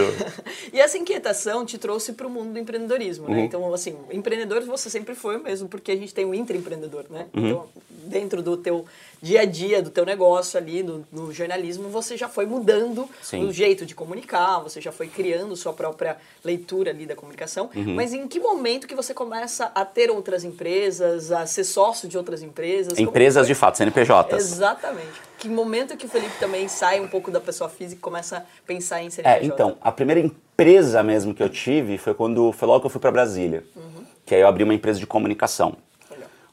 e 0.73 0.79
essa 0.79 0.97
inquietação 0.97 1.65
te 1.65 1.77
trouxe 1.77 2.13
para 2.13 2.25
o 2.27 2.29
mundo 2.29 2.53
do 2.53 2.59
empreendedorismo, 2.59 3.27
né? 3.29 3.37
Uhum. 3.37 3.43
Então, 3.45 3.73
assim, 3.73 3.95
empreendedor 4.11 4.61
você 4.63 4.89
sempre 4.89 5.15
foi 5.15 5.37
mesmo, 5.37 5.67
porque 5.69 5.91
a 5.91 5.95
gente 5.95 6.13
tem 6.13 6.25
o 6.25 6.33
intraempreendedor, 6.33 7.05
né? 7.09 7.27
Uhum. 7.35 7.47
Então, 7.47 7.65
dentro 8.05 8.41
do 8.41 8.57
teu 8.57 8.85
dia 9.21 9.41
a 9.41 9.45
dia, 9.45 9.81
do 9.81 9.89
teu 9.89 10.05
negócio 10.05 10.57
ali, 10.57 10.81
no, 10.81 11.05
no 11.11 11.31
jornalismo, 11.31 11.89
você 11.89 12.17
já 12.17 12.27
foi 12.27 12.45
mudando 12.45 13.07
Sim. 13.21 13.45
o 13.45 13.53
jeito 13.53 13.85
de 13.85 13.93
comunicar, 13.93 14.59
você 14.59 14.81
já 14.81 14.91
foi 14.91 15.07
criando 15.07 15.55
sua 15.55 15.73
própria 15.73 16.17
leitura 16.43 16.89
ali 16.89 17.05
da 17.05 17.15
comunicação. 17.15 17.69
Uhum. 17.75 17.93
Mas 17.93 18.13
em 18.13 18.27
que 18.27 18.39
momento 18.39 18.87
que 18.87 18.95
você 18.95 19.13
começa 19.13 19.71
a 19.75 19.85
ter 19.85 20.09
outras 20.09 20.43
empresas, 20.43 21.31
a 21.31 21.45
ser 21.45 21.63
sócio 21.63 22.09
de 22.09 22.17
outras 22.17 22.41
empresas? 22.41 22.97
Empresas 22.97 23.45
de 23.45 23.53
fato, 23.53 23.77
CNPJs. 23.77 24.33
Exatamente. 24.33 25.21
Que 25.37 25.47
momento 25.47 25.95
que 25.95 26.05
o 26.05 26.09
Felipe 26.09 26.37
também 26.39 26.67
sai 26.67 26.99
um 26.99 27.07
pouco 27.07 27.29
da 27.29 27.39
pessoa 27.39 27.69
física 27.69 27.99
e 27.99 28.01
começa 28.01 28.37
a 28.37 28.43
pensar 28.65 29.03
em 29.03 29.09
CNPJ? 29.09 29.43
É, 29.43 29.45
então, 29.45 29.77
a 29.81 29.91
primeira 29.91 30.19
empresa 30.19 31.03
mesmo 31.03 31.33
que 31.33 31.43
eu 31.43 31.49
tive 31.49 31.97
foi 31.97 32.13
quando 32.13 32.51
foi 32.51 32.67
logo 32.67 32.81
que 32.81 32.85
eu 32.87 32.91
fui 32.91 33.01
para 33.01 33.11
Brasília. 33.11 33.63
Uhum. 33.75 34.05
Que 34.25 34.35
aí 34.35 34.41
eu 34.41 34.47
abri 34.47 34.63
uma 34.63 34.73
empresa 34.73 34.99
de 34.99 35.05
comunicação. 35.05 35.77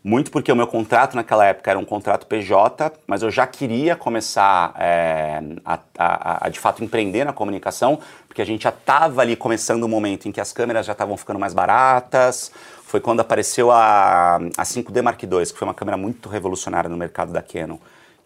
Muito 0.08 0.30
porque 0.30 0.50
o 0.50 0.56
meu 0.56 0.66
contrato 0.66 1.14
naquela 1.14 1.44
época 1.44 1.70
era 1.70 1.78
um 1.78 1.84
contrato 1.84 2.26
PJ, 2.26 2.90
mas 3.06 3.20
eu 3.20 3.30
já 3.30 3.46
queria 3.46 3.94
começar 3.94 4.74
é, 4.78 5.42
a, 5.62 5.78
a, 5.98 6.46
a, 6.46 6.48
de 6.48 6.58
fato 6.58 6.82
empreender 6.82 7.24
na 7.24 7.32
comunicação, 7.34 7.98
porque 8.26 8.40
a 8.40 8.44
gente 8.46 8.62
já 8.62 8.70
estava 8.70 9.20
ali 9.20 9.36
começando 9.36 9.82
o 9.82 9.84
um 9.84 9.88
momento 9.88 10.26
em 10.26 10.32
que 10.32 10.40
as 10.40 10.50
câmeras 10.50 10.86
já 10.86 10.92
estavam 10.92 11.14
ficando 11.18 11.38
mais 11.38 11.52
baratas. 11.52 12.50
Foi 12.86 13.00
quando 13.00 13.20
apareceu 13.20 13.70
a, 13.70 14.36
a 14.36 14.62
5D 14.62 15.02
Mark 15.02 15.22
II, 15.22 15.28
que 15.28 15.58
foi 15.58 15.68
uma 15.68 15.74
câmera 15.74 15.98
muito 15.98 16.30
revolucionária 16.30 16.88
no 16.88 16.96
mercado 16.96 17.30
da 17.30 17.42
Canon 17.42 17.76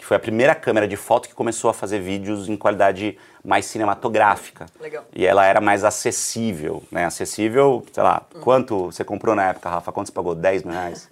que 0.02 0.06
foi 0.06 0.16
a 0.16 0.20
primeira 0.20 0.52
câmera 0.52 0.88
de 0.88 0.96
foto 0.96 1.28
que 1.28 1.34
começou 1.34 1.70
a 1.70 1.72
fazer 1.72 2.00
vídeos 2.00 2.48
em 2.48 2.56
qualidade 2.56 3.16
mais 3.44 3.66
cinematográfica. 3.66 4.66
Legal. 4.80 5.04
E 5.14 5.24
ela 5.24 5.46
era 5.46 5.60
mais 5.60 5.84
acessível, 5.84 6.82
né? 6.90 7.04
Acessível, 7.04 7.86
sei 7.92 8.02
lá, 8.02 8.22
uhum. 8.34 8.40
quanto 8.40 8.86
você 8.86 9.04
comprou 9.04 9.36
na 9.36 9.50
época, 9.50 9.68
Rafa? 9.68 9.92
Quanto 9.92 10.08
você 10.08 10.12
pagou? 10.12 10.34
10 10.34 10.64
mil 10.64 10.74
reais? 10.74 11.08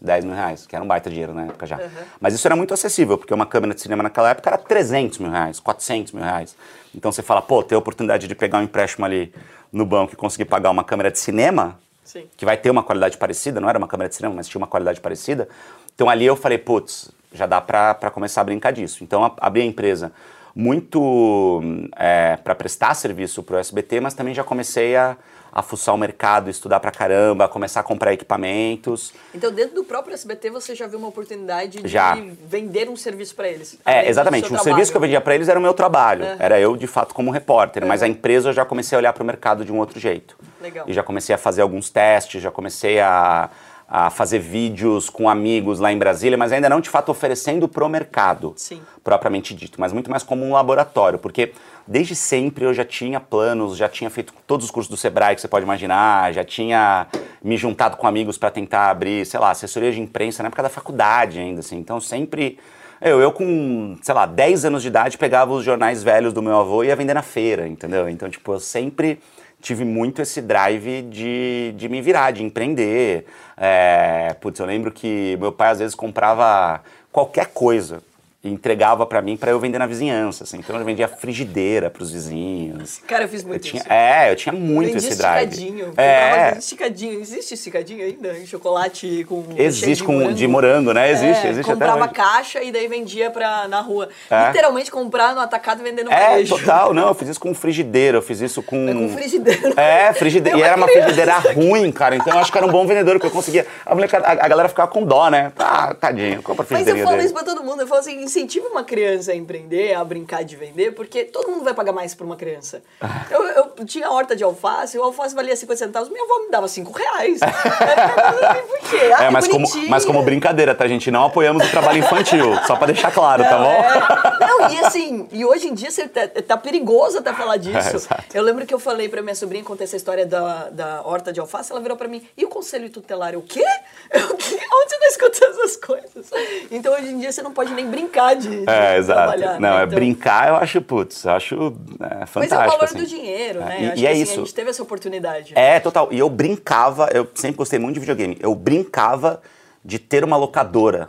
10 0.00 0.24
mil 0.24 0.34
reais, 0.34 0.66
que 0.66 0.74
era 0.74 0.84
um 0.84 0.88
baita 0.88 1.08
dinheiro 1.10 1.34
na 1.34 1.46
época 1.46 1.66
já. 1.66 1.76
Uhum. 1.76 1.88
Mas 2.20 2.34
isso 2.34 2.46
era 2.46 2.54
muito 2.54 2.74
acessível, 2.74 3.16
porque 3.16 3.32
uma 3.32 3.46
câmera 3.46 3.74
de 3.74 3.80
cinema 3.80 4.02
naquela 4.02 4.30
época 4.30 4.50
era 4.50 4.58
300 4.58 5.18
mil 5.18 5.30
reais, 5.30 5.60
400 5.60 6.12
mil 6.12 6.22
reais. 6.22 6.56
Então 6.94 7.10
você 7.12 7.22
fala, 7.22 7.42
pô, 7.42 7.62
ter 7.62 7.74
a 7.74 7.78
oportunidade 7.78 8.26
de 8.26 8.34
pegar 8.34 8.58
um 8.58 8.62
empréstimo 8.62 9.04
ali 9.04 9.32
no 9.72 9.84
banco 9.84 10.12
e 10.12 10.16
conseguir 10.16 10.46
pagar 10.46 10.70
uma 10.70 10.84
câmera 10.84 11.10
de 11.10 11.18
cinema, 11.18 11.78
Sim. 12.04 12.26
que 12.36 12.44
vai 12.44 12.56
ter 12.56 12.70
uma 12.70 12.82
qualidade 12.82 13.16
parecida, 13.16 13.60
não 13.60 13.68
era 13.68 13.78
uma 13.78 13.88
câmera 13.88 14.08
de 14.08 14.14
cinema, 14.14 14.34
mas 14.34 14.48
tinha 14.48 14.60
uma 14.60 14.66
qualidade 14.66 15.00
parecida. 15.00 15.48
Então 15.94 16.08
ali 16.08 16.26
eu 16.26 16.36
falei, 16.36 16.58
putz, 16.58 17.10
já 17.32 17.46
dá 17.46 17.60
para 17.60 18.10
começar 18.10 18.40
a 18.40 18.44
brincar 18.44 18.72
disso. 18.72 19.04
Então, 19.04 19.34
abri 19.38 19.60
a 19.60 19.64
empresa 19.64 20.12
muito 20.54 21.60
é, 21.96 22.36
para 22.36 22.54
prestar 22.54 22.94
serviço 22.94 23.42
para 23.42 23.56
o 23.56 23.58
SBT, 23.58 24.00
mas 24.00 24.14
também 24.14 24.34
já 24.34 24.42
comecei 24.42 24.96
a, 24.96 25.16
a 25.56 25.62
fuçar 25.62 25.94
o 25.94 25.98
mercado, 25.98 26.50
estudar 26.50 26.80
pra 26.80 26.90
caramba, 26.90 27.48
começar 27.48 27.80
a 27.80 27.82
comprar 27.82 28.12
equipamentos. 28.12 29.14
Então, 29.34 29.50
dentro 29.50 29.74
do 29.74 29.84
próprio 29.84 30.12
SBT, 30.12 30.50
você 30.50 30.74
já 30.74 30.86
viu 30.86 30.98
uma 30.98 31.08
oportunidade 31.08 31.80
de 31.80 31.88
já. 31.88 32.14
vender 32.46 32.90
um 32.90 32.96
serviço 32.96 33.34
para 33.34 33.48
eles? 33.48 33.78
É, 33.82 34.06
exatamente. 34.06 34.44
O 34.44 34.48
trabalho. 34.48 34.64
serviço 34.64 34.90
que 34.90 34.98
eu 34.98 35.00
vendia 35.00 35.18
para 35.18 35.34
eles 35.34 35.48
era 35.48 35.58
o 35.58 35.62
meu 35.62 35.72
trabalho. 35.72 36.26
Era 36.38 36.60
eu, 36.60 36.76
de 36.76 36.86
fato, 36.86 37.14
como 37.14 37.30
repórter. 37.30 37.86
Mas 37.86 38.02
a 38.02 38.06
empresa 38.06 38.50
eu 38.50 38.52
já 38.52 38.66
comecei 38.66 38.96
a 38.96 38.98
olhar 38.98 39.14
para 39.14 39.22
o 39.22 39.26
mercado 39.26 39.64
de 39.64 39.72
um 39.72 39.78
outro 39.78 39.98
jeito. 39.98 40.36
Legal. 40.60 40.84
E 40.86 40.92
já 40.92 41.02
comecei 41.02 41.34
a 41.34 41.38
fazer 41.38 41.62
alguns 41.62 41.88
testes, 41.88 42.42
já 42.42 42.50
comecei 42.50 43.00
a 43.00 43.48
a 43.88 44.10
fazer 44.10 44.40
vídeos 44.40 45.08
com 45.08 45.28
amigos 45.28 45.78
lá 45.78 45.92
em 45.92 45.98
Brasília, 45.98 46.36
mas 46.36 46.50
ainda 46.50 46.68
não 46.68 46.80
de 46.80 46.90
fato 46.90 47.08
oferecendo 47.10 47.68
para 47.68 47.84
o 47.84 47.88
mercado, 47.88 48.52
Sim. 48.56 48.80
propriamente 49.04 49.54
dito, 49.54 49.80
mas 49.80 49.92
muito 49.92 50.10
mais 50.10 50.24
como 50.24 50.44
um 50.44 50.52
laboratório, 50.52 51.18
porque 51.18 51.52
desde 51.86 52.16
sempre 52.16 52.64
eu 52.64 52.74
já 52.74 52.84
tinha 52.84 53.20
planos, 53.20 53.76
já 53.76 53.88
tinha 53.88 54.10
feito 54.10 54.34
todos 54.44 54.66
os 54.66 54.72
cursos 54.72 54.90
do 54.90 54.96
Sebrae 54.96 55.36
que 55.36 55.40
você 55.40 55.46
pode 55.46 55.64
imaginar, 55.64 56.32
já 56.32 56.42
tinha 56.42 57.06
me 57.42 57.56
juntado 57.56 57.96
com 57.96 58.08
amigos 58.08 58.36
para 58.36 58.50
tentar 58.50 58.90
abrir, 58.90 59.24
sei 59.24 59.38
lá, 59.38 59.52
assessoria 59.52 59.92
de 59.92 60.00
imprensa 60.00 60.42
na 60.42 60.48
época 60.48 60.64
da 60.64 60.68
faculdade 60.68 61.38
ainda, 61.38 61.60
assim, 61.60 61.78
então 61.78 62.00
sempre... 62.00 62.58
Eu, 62.98 63.20
eu 63.20 63.30
com, 63.30 63.98
sei 64.00 64.14
lá, 64.14 64.24
10 64.24 64.64
anos 64.64 64.80
de 64.80 64.88
idade 64.88 65.18
pegava 65.18 65.52
os 65.52 65.62
jornais 65.62 66.02
velhos 66.02 66.32
do 66.32 66.40
meu 66.40 66.58
avô 66.58 66.82
e 66.82 66.86
ia 66.86 66.96
vender 66.96 67.12
na 67.12 67.20
feira, 67.20 67.68
entendeu? 67.68 68.08
Então, 68.08 68.26
tipo, 68.30 68.54
eu 68.54 68.58
sempre 68.58 69.20
tive 69.60 69.84
muito 69.84 70.22
esse 70.22 70.40
drive 70.40 71.02
de, 71.02 71.74
de 71.76 71.88
me 71.88 72.00
virar, 72.00 72.30
de 72.30 72.42
empreender. 72.42 73.26
É, 73.56 74.34
putz, 74.40 74.60
eu 74.60 74.66
lembro 74.66 74.92
que 74.92 75.36
meu 75.40 75.52
pai 75.52 75.70
às 75.70 75.78
vezes 75.78 75.94
comprava 75.94 76.82
qualquer 77.10 77.46
coisa 77.46 78.02
e 78.46 78.52
entregava 78.52 79.04
para 79.06 79.20
mim 79.20 79.36
para 79.36 79.50
eu 79.50 79.58
vender 79.60 79.78
na 79.78 79.86
vizinhança, 79.86 80.44
assim. 80.44 80.58
Então 80.58 80.76
eu 80.78 80.84
vendia 80.84 81.08
frigideira 81.08 81.90
para 81.90 82.02
os 82.02 82.10
vizinhos. 82.12 83.00
Cara, 83.06 83.24
eu 83.24 83.28
fiz 83.28 83.42
muito 83.44 83.66
eu 83.66 83.70
tinha, 83.70 83.82
isso. 83.82 83.92
É, 83.92 84.30
eu 84.30 84.36
tinha 84.36 84.52
muito 84.52 84.96
esse 84.96 85.16
drive. 85.16 85.48
Esticadinho. 85.50 85.92
É. 85.96 86.56
Esticadinho. 86.58 87.20
Existe 87.20 87.54
esticadinho 87.54 88.04
ainda? 88.04 88.36
Em 88.38 88.46
chocolate 88.46 89.24
com 89.28 89.44
Existe 89.56 89.96
de 89.96 90.04
com 90.04 90.12
morango. 90.12 90.34
de 90.34 90.46
morango, 90.46 90.92
né? 90.92 91.10
Existe, 91.10 91.46
é, 91.46 91.50
existe 91.50 91.70
comprava 91.70 92.04
até 92.04 92.14
caixa 92.14 92.62
e 92.62 92.70
daí 92.72 92.88
vendia 92.88 93.30
pra, 93.30 93.66
na 93.68 93.80
rua. 93.80 94.08
É. 94.30 94.46
Literalmente 94.48 94.90
comprar 94.90 95.34
no 95.34 95.40
atacado 95.40 95.80
e 95.80 95.84
vender 95.84 96.04
no 96.04 96.12
É, 96.12 96.28
varejo. 96.30 96.56
total. 96.58 96.94
Não, 96.94 97.08
eu 97.08 97.14
fiz 97.14 97.28
isso 97.28 97.40
com 97.40 97.54
frigideira, 97.54 98.18
eu 98.18 98.22
fiz 98.22 98.40
isso 98.40 98.62
com... 98.62 98.88
É 98.88 98.92
com 98.94 99.08
frigideira. 99.10 99.80
É, 99.80 100.12
frigideira. 100.12 100.58
Eu 100.58 100.62
E 100.62 100.66
era 100.66 100.76
uma 100.76 100.88
frigideira 100.88 101.34
ruim, 101.54 101.90
cara. 101.92 102.16
Então 102.16 102.32
eu 102.32 102.38
acho 102.40 102.50
que 102.52 102.58
era 102.58 102.66
um 102.66 102.70
bom 102.70 102.86
vendedor, 102.86 103.14
porque 103.14 103.26
eu 103.26 103.30
conseguia... 103.30 103.66
A, 103.84 103.94
molecada- 103.94 104.26
a, 104.26 104.32
a 104.32 104.48
galera 104.48 104.68
ficava 104.68 104.88
com 104.90 105.02
dó, 105.04 105.28
né? 105.30 105.52
Ah, 105.58 105.94
tadinho, 105.94 106.42
compra 106.42 106.62
a 106.64 106.66
Mas 106.70 106.80
eu 106.80 106.84
frigideira 106.84 107.04
falo 107.04 107.16
dele. 107.16 107.24
isso 107.26 107.34
pra 107.34 107.44
todo 107.44 107.62
mundo. 107.64 107.80
Eu 107.80 107.86
falo 107.86 108.00
assim, 108.00 108.26
incentiva 108.36 108.68
uma 108.68 108.84
criança 108.84 109.32
a 109.32 109.34
empreender, 109.34 109.94
a 109.94 110.04
brincar 110.04 110.44
de 110.44 110.56
vender, 110.56 110.92
porque 110.92 111.24
todo 111.24 111.50
mundo 111.50 111.64
vai 111.64 111.72
pagar 111.72 111.92
mais 111.92 112.14
por 112.14 112.24
uma 112.24 112.36
criança. 112.36 112.82
Ah. 113.00 113.24
Eu, 113.30 113.42
eu 113.78 113.84
tinha 113.86 114.10
horta 114.10 114.36
de 114.36 114.44
alface, 114.44 114.98
o 114.98 115.02
alface 115.02 115.34
valia 115.34 115.56
50 115.56 115.78
centavos, 115.78 116.08
minha 116.10 116.22
avó 116.22 116.40
me 116.40 116.50
dava 116.50 116.68
5 116.68 116.92
reais. 116.92 117.40
por 118.68 118.78
quê? 118.90 119.10
Ah, 119.16 119.24
É, 119.24 119.30
mas 119.30 119.48
como, 119.48 119.66
mas 119.88 120.04
como 120.04 120.22
brincadeira, 120.22 120.74
tá, 120.74 120.86
gente? 120.86 121.10
Não 121.10 121.24
apoiamos 121.24 121.66
o 121.66 121.70
trabalho 121.70 121.98
infantil, 121.98 122.54
só 122.66 122.76
pra 122.76 122.86
deixar 122.86 123.10
claro, 123.10 123.42
tá 123.42 123.58
bom? 123.58 123.70
É. 123.70 124.46
Não, 124.46 124.70
e 124.70 124.84
assim, 124.84 125.26
e 125.32 125.44
hoje 125.44 125.68
em 125.68 125.74
dia 125.74 125.90
você 125.90 126.06
tá, 126.06 126.28
tá 126.28 126.56
perigoso 126.56 127.18
até 127.18 127.32
falar 127.32 127.56
disso. 127.58 128.08
É, 128.12 128.38
eu 128.38 128.42
lembro 128.42 128.66
que 128.66 128.74
eu 128.74 128.78
falei 128.78 129.08
pra 129.08 129.22
minha 129.22 129.34
sobrinha, 129.34 129.64
contei 129.64 129.84
essa 129.84 129.96
história 129.96 130.26
da, 130.26 130.68
da 130.68 131.02
horta 131.04 131.32
de 131.32 131.40
alface, 131.40 131.72
ela 131.72 131.80
virou 131.80 131.96
pra 131.96 132.06
mim, 132.08 132.26
e 132.36 132.44
o 132.44 132.48
conselho 132.48 132.90
tutelar? 132.90 133.32
Eu, 133.32 133.40
o 133.40 133.42
quê? 133.42 133.64
Eu, 134.12 134.26
o 134.30 134.36
quê? 134.36 134.58
Onde 134.74 134.90
você 134.90 134.98
tá 134.98 135.06
escutando 135.06 135.50
essas 135.60 135.76
coisas? 135.76 136.30
Então 136.70 136.92
hoje 136.92 137.08
em 137.08 137.18
dia 137.18 137.32
você 137.32 137.42
não 137.42 137.52
pode 137.52 137.72
nem 137.72 137.86
brincar 137.86 138.25
de, 138.34 138.48
de 138.64 138.70
É, 138.70 138.96
exato. 138.98 139.18
trabalhar. 139.20 139.60
Não, 139.60 139.70
né? 139.74 139.80
é 139.80 139.84
Então- 139.84 139.94
brincar, 139.98 140.48
eu 140.48 140.56
acho, 140.56 140.80
putz, 140.82 141.24
eu 141.24 141.30
acho 141.32 141.54
é, 142.00 142.16
Mas 142.20 142.30
fantástico. 142.30 142.62
é 142.62 142.66
o 142.66 142.70
valor 142.70 142.84
assim. 142.84 142.98
do 142.98 143.06
dinheiro, 143.06 143.60
né? 143.60 143.76
É, 143.78 143.82
e- 143.82 143.86
Acho 143.86 143.92
e 143.94 144.00
que 144.00 144.06
é 144.06 144.10
assim, 144.12 144.22
isso. 144.22 144.32
a 144.32 144.36
gente 144.44 144.54
teve 144.54 144.70
essa 144.70 144.82
oportunidade. 144.82 145.52
É, 145.56 145.80
total. 145.80 146.08
E 146.10 146.18
eu 146.18 146.28
brincava, 146.28 147.08
eu 147.12 147.28
sempre 147.34 147.56
gostei 147.56 147.78
muito 147.78 147.94
de 147.94 148.00
videogame, 148.00 148.36
eu 148.40 148.54
brincava 148.54 149.40
de 149.84 149.98
ter 149.98 150.24
uma 150.24 150.36
locadora. 150.36 151.08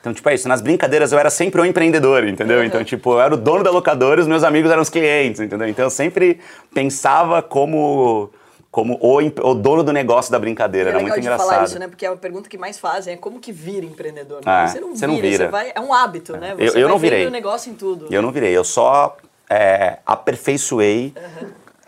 Então, 0.00 0.12
tipo, 0.12 0.28
é 0.28 0.34
isso. 0.34 0.48
Nas 0.48 0.60
brincadeiras 0.60 1.12
eu 1.12 1.18
era 1.18 1.30
sempre 1.30 1.60
o 1.60 1.64
empreendedor, 1.64 2.26
entendeu? 2.26 2.58
Uhum. 2.58 2.64
Então, 2.64 2.82
tipo, 2.82 3.12
eu 3.12 3.20
era 3.20 3.34
o 3.34 3.36
dono 3.36 3.62
da 3.62 3.70
locadora 3.70 4.18
e 4.18 4.22
os 4.22 4.26
meus 4.26 4.42
amigos 4.42 4.68
eram 4.70 4.82
os 4.82 4.88
clientes, 4.90 5.40
entendeu? 5.40 5.68
Então, 5.68 5.84
eu 5.84 5.90
sempre 5.90 6.40
pensava 6.74 7.40
como, 7.40 8.28
como 8.72 8.98
o, 9.02 9.18
o 9.18 9.54
dono 9.54 9.84
do 9.84 9.92
negócio 9.92 10.32
da 10.32 10.38
brincadeira. 10.38 10.88
É 10.88 10.92
Era 10.92 10.98
legal 10.98 11.10
muito 11.14 11.22
engraçado. 11.22 11.46
falar 11.46 11.64
isso, 11.64 11.78
né? 11.78 11.86
Porque 11.86 12.06
a 12.06 12.16
pergunta 12.16 12.48
que 12.48 12.56
mais 12.56 12.78
fazem 12.78 13.12
é 13.12 13.16
como 13.18 13.38
que 13.38 13.52
vira 13.52 13.84
empreendedor. 13.84 14.38
né? 14.38 14.42
Ah, 14.46 14.66
você 14.66 14.80
não 14.80 14.96
você 14.96 15.06
vira, 15.06 15.12
não 15.12 15.20
vira. 15.20 15.44
você 15.44 15.50
vai. 15.50 15.72
É 15.74 15.80
um 15.80 15.92
hábito, 15.92 16.34
né? 16.38 16.54
Eu- 16.58 16.70
Você 16.70 16.78
eu 16.78 16.82
vai 16.84 16.90
não 16.90 16.98
virei. 16.98 17.26
o 17.26 17.30
negócio 17.30 17.70
em 17.70 17.74
tudo. 17.74 18.06
Eu 18.10 18.22
não 18.22 18.32
virei, 18.32 18.56
eu 18.56 18.64
só 18.64 19.14
é, 19.50 19.98
aperfeiçoei 20.06 21.12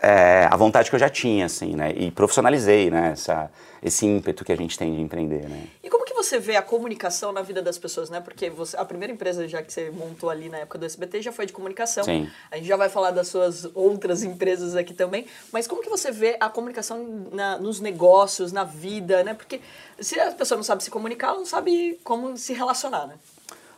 é, 0.07 0.47
a 0.51 0.55
vontade 0.55 0.87
que 0.87 0.95
eu 0.95 0.99
já 0.99 1.09
tinha, 1.09 1.47
assim, 1.47 1.75
né? 1.75 1.91
E 1.91 2.11
profissionalizei, 2.11 2.91
né? 2.91 3.09
Essa, 3.13 3.49
esse 3.81 4.05
ímpeto 4.05 4.45
que 4.45 4.51
a 4.51 4.55
gente 4.55 4.77
tem 4.77 4.93
de 4.93 5.01
empreender, 5.01 5.49
né? 5.49 5.63
E 5.83 5.89
como 5.89 6.05
que 6.05 6.13
você 6.13 6.37
vê 6.37 6.55
a 6.55 6.61
comunicação 6.61 7.31
na 7.31 7.41
vida 7.41 7.59
das 7.59 7.79
pessoas, 7.79 8.07
né? 8.11 8.19
Porque 8.19 8.47
você, 8.47 8.77
a 8.77 8.85
primeira 8.85 9.11
empresa 9.11 9.47
já 9.47 9.63
que 9.63 9.73
você 9.73 9.89
montou 9.89 10.29
ali 10.29 10.47
na 10.47 10.59
época 10.59 10.77
do 10.77 10.85
SBT 10.85 11.23
já 11.23 11.31
foi 11.31 11.47
de 11.47 11.53
comunicação. 11.53 12.03
Sim. 12.03 12.29
A 12.51 12.57
gente 12.57 12.67
já 12.67 12.77
vai 12.77 12.87
falar 12.87 13.09
das 13.09 13.29
suas 13.29 13.67
outras 13.73 14.21
empresas 14.21 14.75
aqui 14.75 14.93
também. 14.93 15.25
Mas 15.51 15.65
como 15.65 15.81
que 15.81 15.89
você 15.89 16.11
vê 16.11 16.37
a 16.39 16.49
comunicação 16.49 17.27
na- 17.31 17.57
nos 17.57 17.79
negócios, 17.79 18.51
na 18.51 18.63
vida, 18.63 19.23
né? 19.23 19.33
Porque 19.33 19.59
se 19.99 20.19
a 20.19 20.31
pessoa 20.33 20.55
não 20.55 20.63
sabe 20.63 20.83
se 20.83 20.91
comunicar, 20.91 21.29
ela 21.29 21.37
não 21.39 21.47
sabe 21.47 21.99
como 22.03 22.37
se 22.37 22.53
relacionar, 22.53 23.07
né? 23.07 23.15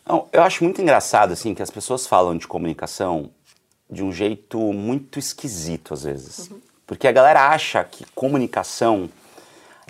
Não, 0.05 0.27
eu 0.33 0.41
acho 0.43 0.61
muito 0.63 0.81
engraçado, 0.81 1.31
assim, 1.31 1.53
que 1.53 1.61
as 1.61 1.69
pessoas 1.69 2.05
falam 2.05 2.37
de 2.37 2.47
comunicação 2.47 3.29
de 3.89 4.03
um 4.03 4.11
jeito 4.11 4.59
muito 4.73 5.17
esquisito, 5.17 5.93
às 5.93 6.03
vezes. 6.03 6.51
Porque 6.85 7.07
a 7.07 7.11
galera 7.11 7.49
acha 7.49 7.83
que 7.83 8.05
comunicação 8.15 9.09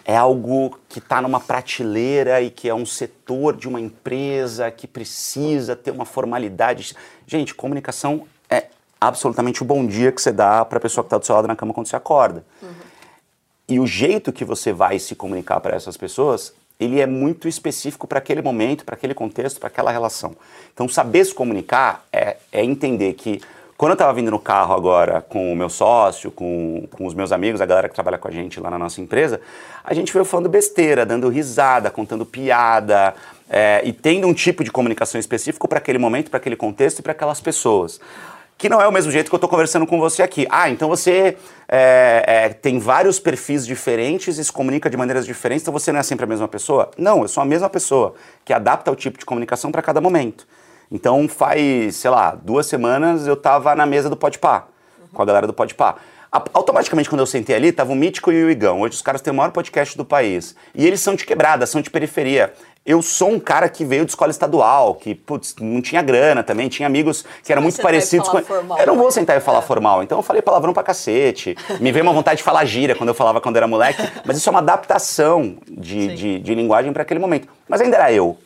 é 0.05 0.15
algo 0.15 0.79
que 0.88 0.99
está 0.99 1.21
numa 1.21 1.39
prateleira 1.39 2.41
e 2.41 2.49
que 2.49 2.69
é 2.69 2.73
um 2.73 2.86
setor 2.86 3.55
de 3.55 3.67
uma 3.67 3.79
empresa 3.79 4.71
que 4.71 4.88
precisa 4.88 5.75
ter 5.75 5.91
uma 5.91 6.05
formalidade. 6.05 6.95
Gente, 7.25 7.53
comunicação 7.53 8.25
é 8.49 8.67
absolutamente 9.01 9.62
o 9.62 9.65
bom 9.65 9.86
dia 9.86 10.12
que 10.12 10.21
você 10.21 10.31
dá 10.31 10.63
para 10.63 10.77
a 10.77 10.81
pessoa 10.81 11.03
que 11.03 11.07
está 11.07 11.17
do 11.17 11.25
seu 11.25 11.36
lado 11.36 11.47
na 11.47 11.55
cama 11.55 11.73
quando 11.73 11.88
você 11.88 11.95
acorda. 11.95 12.45
E 13.67 13.81
o 13.81 13.86
jeito 13.86 14.31
que 14.31 14.45
você 14.45 14.71
vai 14.71 14.97
se 14.97 15.13
comunicar 15.13 15.60
para 15.60 15.75
essas 15.75 15.97
pessoas, 15.97 16.53
ele 16.79 17.01
é 17.01 17.05
muito 17.05 17.47
específico 17.47 18.07
para 18.07 18.19
aquele 18.19 18.41
momento, 18.41 18.86
para 18.86 18.95
aquele 18.95 19.13
contexto, 19.13 19.60
para 19.60 19.67
aquela 19.67 19.91
relação. 19.91 20.38
Então, 20.73 20.88
saber 20.88 21.25
se 21.25 21.33
comunicar 21.33 22.05
é, 22.13 22.38
é 22.49 22.63
entender 22.63 23.13
que 23.13 23.41
Quando 23.77 23.91
eu 23.91 23.93
estava 23.93 24.11
vindo 24.11 24.31
no 24.31 24.39
carro 24.39 24.73
agora 24.73 25.21
com 25.21 25.53
o 25.53 25.55
meu 25.55 25.69
sócio, 25.69 26.31
com, 26.31 26.87
com 26.89 27.05
os 27.05 27.13
meus 27.13 27.31
amigos, 27.31 27.61
a 27.61 27.65
galera 27.65 27.87
que 27.87 27.93
trabalha 27.93 28.17
com 28.17 28.27
a 28.27 28.31
gente 28.31 28.59
lá 28.59 28.71
na 28.71 28.79
nossa 28.79 28.99
empresa, 28.99 29.39
a 29.83 29.93
gente 29.93 30.11
veio 30.11 30.25
falando 30.25 30.49
besteira, 30.49 31.05
dando 31.05 31.29
risada, 31.29 31.91
contando 31.91 32.25
piada 32.25 33.13
é, 33.47 33.83
e 33.85 33.93
tendo 33.93 34.25
um 34.25 34.33
tipo 34.33 34.63
de 34.63 34.71
comunicação 34.71 35.19
específico 35.19 35.67
para 35.67 35.77
aquele 35.77 35.99
momento, 35.99 36.31
para 36.31 36.37
aquele 36.37 36.55
contexto 36.55 36.99
e 36.99 37.01
para 37.03 37.11
aquelas 37.11 37.39
pessoas 37.39 37.99
que 38.57 38.67
não 38.67 38.81
é 38.81 38.87
o 38.87 38.91
mesmo 38.91 39.11
jeito 39.11 39.29
que 39.29 39.35
eu 39.35 39.37
estou 39.37 39.49
conversando 39.49 39.85
com 39.85 39.99
você 39.99 40.23
aqui. 40.23 40.47
Ah, 40.49 40.67
então 40.67 40.89
você 40.89 41.37
é, 41.67 42.23
é, 42.25 42.49
tem 42.49 42.79
vários 42.79 43.19
perfis 43.19 43.67
diferentes 43.67 44.39
e 44.39 44.43
se 44.43 44.51
comunica 44.51 44.89
de 44.89 44.97
maneiras 44.97 45.27
diferentes, 45.27 45.61
então 45.61 45.71
você 45.71 45.91
não 45.91 45.99
é 45.99 46.03
sempre 46.03 46.23
a 46.23 46.27
mesma 46.27 46.47
pessoa? 46.47 46.89
Não, 46.97 47.21
eu 47.21 47.27
sou 47.27 47.43
a 47.43 47.45
mesma 47.45 47.69
pessoa, 47.69 48.15
que 48.43 48.51
adapta 48.51 48.91
o 48.91 48.95
tipo 48.95 49.19
de 49.19 49.25
comunicação 49.25 49.71
para 49.71 49.83
cada 49.83 50.01
momento. 50.01 50.47
Então 50.91 51.28
faz, 51.28 51.95
sei 51.95 52.10
lá, 52.10 52.32
duas 52.36 52.65
semanas 52.65 53.28
eu 53.28 53.34
estava 53.34 53.76
na 53.76 53.86
mesa 53.86 54.10
do 54.10 54.15
Podpah, 54.15 54.67
uhum. 55.00 55.08
com 55.13 55.21
a 55.21 55.26
galera 55.26 55.47
do 55.47 55.54
Podpah. 55.54 55.97
Automaticamente, 56.54 57.10
quando 57.10 57.21
eu 57.21 57.26
sentei 57.26 57.56
ali, 57.56 57.71
tava 57.71 57.93
o 57.93 57.95
Mítico 57.95 58.32
e 58.32 58.43
o 58.43 58.52
Igão. 58.52 58.82
Hoje 58.82 58.95
os 58.95 59.02
caras 59.02 59.21
têm 59.21 59.32
o 59.32 59.36
maior 59.36 59.52
podcast 59.52 59.97
do 59.97 60.04
país. 60.04 60.56
E 60.76 60.86
eles 60.86 61.00
são 61.00 61.15
de 61.15 61.26
quebrada, 61.26 61.65
são 61.65 61.82
de 61.82 61.89
periferia. 61.89 62.54
Eu 62.86 63.02
sou 63.02 63.32
um 63.32 63.39
cara 63.39 63.67
que 63.67 63.84
veio 63.84 64.06
de 64.06 64.12
escola 64.12 64.32
estadual, 64.32 64.95
que 64.95 65.15
putz, 65.15 65.56
não 65.60 65.82
tinha 65.82 66.02
grana 66.02 66.43
também, 66.43 66.69
tinha 66.69 66.86
amigos 66.86 67.26
que 67.43 67.52
eram 67.52 67.62
muito 67.62 67.82
parecidos 67.82 68.30
com. 68.30 68.41
Formal, 68.41 68.80
eu 68.80 68.88
não 68.88 68.97
vou 68.97 69.12
sentar 69.12 69.38
e 69.38 69.41
falar 69.41 69.60
é. 69.60 69.62
formal, 69.62 70.04
então 70.04 70.19
eu 70.19 70.23
falei 70.23 70.41
palavrão 70.41 70.73
pra 70.73 70.84
cacete. 70.84 71.56
Me 71.82 71.91
veio 71.91 72.04
uma 72.04 72.13
vontade 72.13 72.38
de 72.38 72.43
falar 72.43 72.63
gíria 72.65 72.95
quando 72.95 73.10
eu 73.10 73.15
falava 73.15 73.41
quando 73.41 73.58
era 73.58 73.67
moleque, 73.67 74.02
mas 74.23 74.38
isso 74.38 74.47
é 74.47 74.52
uma 74.52 74.60
adaptação 74.60 75.58
de, 75.69 76.15
de, 76.15 76.39
de 76.39 76.56
linguagem 76.56 76.93
para 76.93 77.02
aquele 77.02 77.19
momento. 77.19 77.47
Mas 77.67 77.82
ainda 77.82 77.97
era 77.97 78.12
eu. 78.12 78.38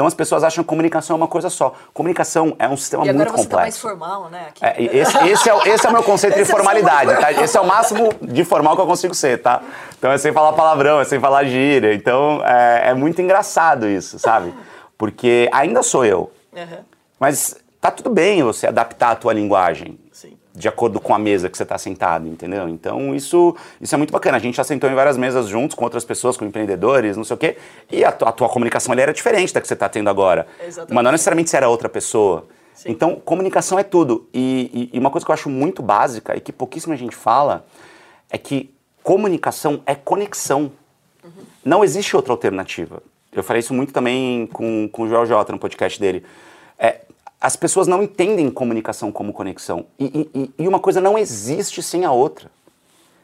Então 0.00 0.06
as 0.06 0.14
pessoas 0.14 0.42
acham 0.42 0.64
que 0.64 0.68
comunicação 0.68 1.14
é 1.14 1.16
uma 1.18 1.28
coisa 1.28 1.50
só. 1.50 1.74
Comunicação 1.92 2.56
é 2.58 2.66
um 2.66 2.74
sistema 2.74 3.06
e 3.06 3.12
muito 3.12 3.34
complexo. 3.34 3.50
Tá 3.50 3.56
mais 3.58 3.78
formal, 3.78 4.30
né? 4.30 4.46
É, 4.58 4.82
esse, 4.82 5.28
esse, 5.28 5.50
é, 5.50 5.68
esse 5.68 5.86
é 5.86 5.90
o 5.90 5.92
meu 5.92 6.02
conceito 6.02 6.36
de 6.36 6.40
é 6.40 6.44
formalidade, 6.46 7.20
tá? 7.20 7.30
Esse 7.30 7.58
é 7.58 7.60
o 7.60 7.66
máximo 7.66 8.08
de 8.22 8.42
formal 8.42 8.74
que 8.74 8.80
eu 8.80 8.86
consigo 8.86 9.14
ser, 9.14 9.42
tá? 9.42 9.60
Então 9.98 10.10
é 10.10 10.16
sem 10.16 10.32
falar 10.32 10.54
palavrão, 10.54 11.02
é 11.02 11.04
sem 11.04 11.20
falar 11.20 11.44
gíria. 11.44 11.92
Então 11.92 12.40
é, 12.46 12.88
é 12.88 12.94
muito 12.94 13.20
engraçado 13.20 13.86
isso, 13.86 14.18
sabe? 14.18 14.54
Porque 14.96 15.50
ainda 15.52 15.82
sou 15.82 16.02
eu. 16.02 16.32
Uhum. 16.56 16.78
Mas 17.18 17.58
tá 17.78 17.90
tudo 17.90 18.08
bem 18.08 18.42
você 18.42 18.68
adaptar 18.68 19.10
a 19.10 19.16
tua 19.16 19.34
linguagem 19.34 19.99
de 20.54 20.68
acordo 20.68 21.00
com 21.00 21.14
a 21.14 21.18
mesa 21.18 21.48
que 21.48 21.56
você 21.56 21.62
está 21.62 21.78
sentado, 21.78 22.26
entendeu? 22.26 22.68
Então 22.68 23.14
isso, 23.14 23.56
isso 23.80 23.94
é 23.94 23.98
muito 23.98 24.12
bacana. 24.12 24.36
A 24.36 24.40
gente 24.40 24.56
já 24.56 24.64
sentou 24.64 24.90
em 24.90 24.94
várias 24.94 25.16
mesas 25.16 25.46
juntos 25.46 25.74
com 25.74 25.84
outras 25.84 26.04
pessoas, 26.04 26.36
com 26.36 26.44
empreendedores, 26.44 27.16
não 27.16 27.24
sei 27.24 27.34
o 27.34 27.38
quê, 27.38 27.56
e 27.90 28.04
a, 28.04 28.12
tua, 28.12 28.28
a 28.28 28.32
tua 28.32 28.48
comunicação 28.48 28.92
ali 28.92 29.02
era 29.02 29.12
diferente 29.12 29.54
da 29.54 29.60
que 29.60 29.68
você 29.68 29.74
está 29.74 29.88
tendo 29.88 30.10
agora. 30.10 30.46
Exatamente. 30.60 30.94
Mas 30.94 31.04
não 31.04 31.12
necessariamente 31.12 31.50
você 31.50 31.56
era 31.56 31.68
outra 31.68 31.88
pessoa. 31.88 32.46
Sim. 32.74 32.92
Então, 32.92 33.16
comunicação 33.16 33.78
é 33.78 33.82
tudo. 33.82 34.28
E, 34.32 34.88
e, 34.92 34.96
e 34.96 34.98
uma 34.98 35.10
coisa 35.10 35.24
que 35.24 35.30
eu 35.30 35.34
acho 35.34 35.50
muito 35.50 35.82
básica 35.82 36.36
e 36.36 36.40
que 36.40 36.52
pouquíssima 36.52 36.96
gente 36.96 37.14
fala 37.14 37.66
é 38.30 38.38
que 38.38 38.74
comunicação 39.02 39.82
é 39.84 39.94
conexão. 39.94 40.72
Uhum. 41.22 41.30
Não 41.64 41.84
existe 41.84 42.16
outra 42.16 42.32
alternativa. 42.32 43.02
Eu 43.32 43.42
falei 43.44 43.60
isso 43.60 43.74
muito 43.74 43.92
também 43.92 44.46
com, 44.46 44.88
com 44.90 45.02
o 45.02 45.08
Joel 45.08 45.26
Jota 45.26 45.52
no 45.52 45.58
podcast 45.58 46.00
dele. 46.00 46.24
É, 46.78 47.02
as 47.40 47.56
pessoas 47.56 47.86
não 47.86 48.02
entendem 48.02 48.50
comunicação 48.50 49.10
como 49.10 49.32
conexão. 49.32 49.86
E, 49.98 50.28
e, 50.34 50.50
e, 50.58 50.68
uma 50.68 50.78
coisa 50.78 51.00
não 51.00 51.16
existe 51.16 51.82
sem 51.82 52.04
a 52.04 52.12
outra. 52.12 52.50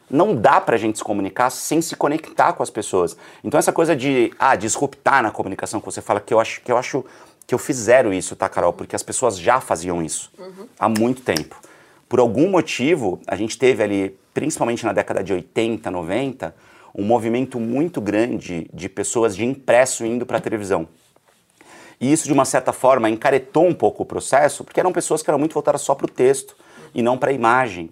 Não 0.09 0.35
dá 0.35 0.61
pra 0.61 0.77
gente 0.77 0.99
se 0.99 1.05
comunicar 1.05 1.51
sem 1.51 1.83
se 1.83 1.95
conectar 1.95 2.53
com 2.55 2.63
as 2.63 2.71
pessoas. 2.71 3.17
Então 3.45 3.59
essa 3.59 3.73
coisa 3.73 3.95
de 3.95 4.33
ah, 4.39 4.57
disruptar 4.57 5.23
na 5.23 5.31
comunicação 5.31 5.81
que 5.81 5.87
você 5.87 6.01
fala 6.01 6.21
que 6.21 6.33
eu 6.33 6.41
acho 6.41 6.63
que 6.63 6.73
eu 6.73 6.79
acho 6.79 7.05
que 7.47 7.55
eu 7.55 7.59
fizeram 7.59 8.13
isso, 8.13 8.35
tá, 8.35 8.49
Carol? 8.49 8.73
Porque 8.73 8.97
as 8.97 9.03
pessoas 9.03 9.39
já 9.39 9.61
faziam 9.61 10.03
isso 10.03 10.33
uhum. 10.39 10.67
há 10.79 10.89
muito 10.89 11.23
tempo. 11.23 11.57
Por 12.09 12.19
algum 12.19 12.49
motivo, 12.49 13.21
a 13.27 13.37
gente 13.37 13.59
teve 13.59 13.83
ali, 13.83 14.19
principalmente 14.33 14.85
na 14.85 14.93
década 14.93 15.23
de 15.23 15.33
80, 15.33 15.91
90, 15.91 16.55
um 16.95 17.05
movimento 17.05 17.61
muito 17.61 18.01
grande 18.01 18.69
de 18.73 18.89
pessoas 18.89 19.37
de 19.37 19.45
impresso 19.45 20.05
indo 20.05 20.25
para 20.25 20.39
a 20.39 20.41
televisão. 20.41 20.89
E 22.01 22.13
isso, 22.13 22.27
de 22.27 22.33
uma 22.33 22.45
certa 22.45 22.73
forma, 22.73 23.09
encaretou 23.09 23.67
um 23.67 23.75
pouco 23.75 24.03
o 24.03 24.07
processo, 24.07 24.65
porque 24.65 24.81
eram 24.81 24.93
pessoas 24.93 25.23
que 25.23 25.31
eram 25.31 25.39
muito 25.39 25.55
voltadas 25.55 25.81
só 25.81 25.95
para 25.95 26.07
o 26.07 26.09
texto 26.09 26.57
e 26.95 27.03
não 27.03 27.17
para 27.17 27.31
a 27.31 27.33
imagem. 27.33 27.91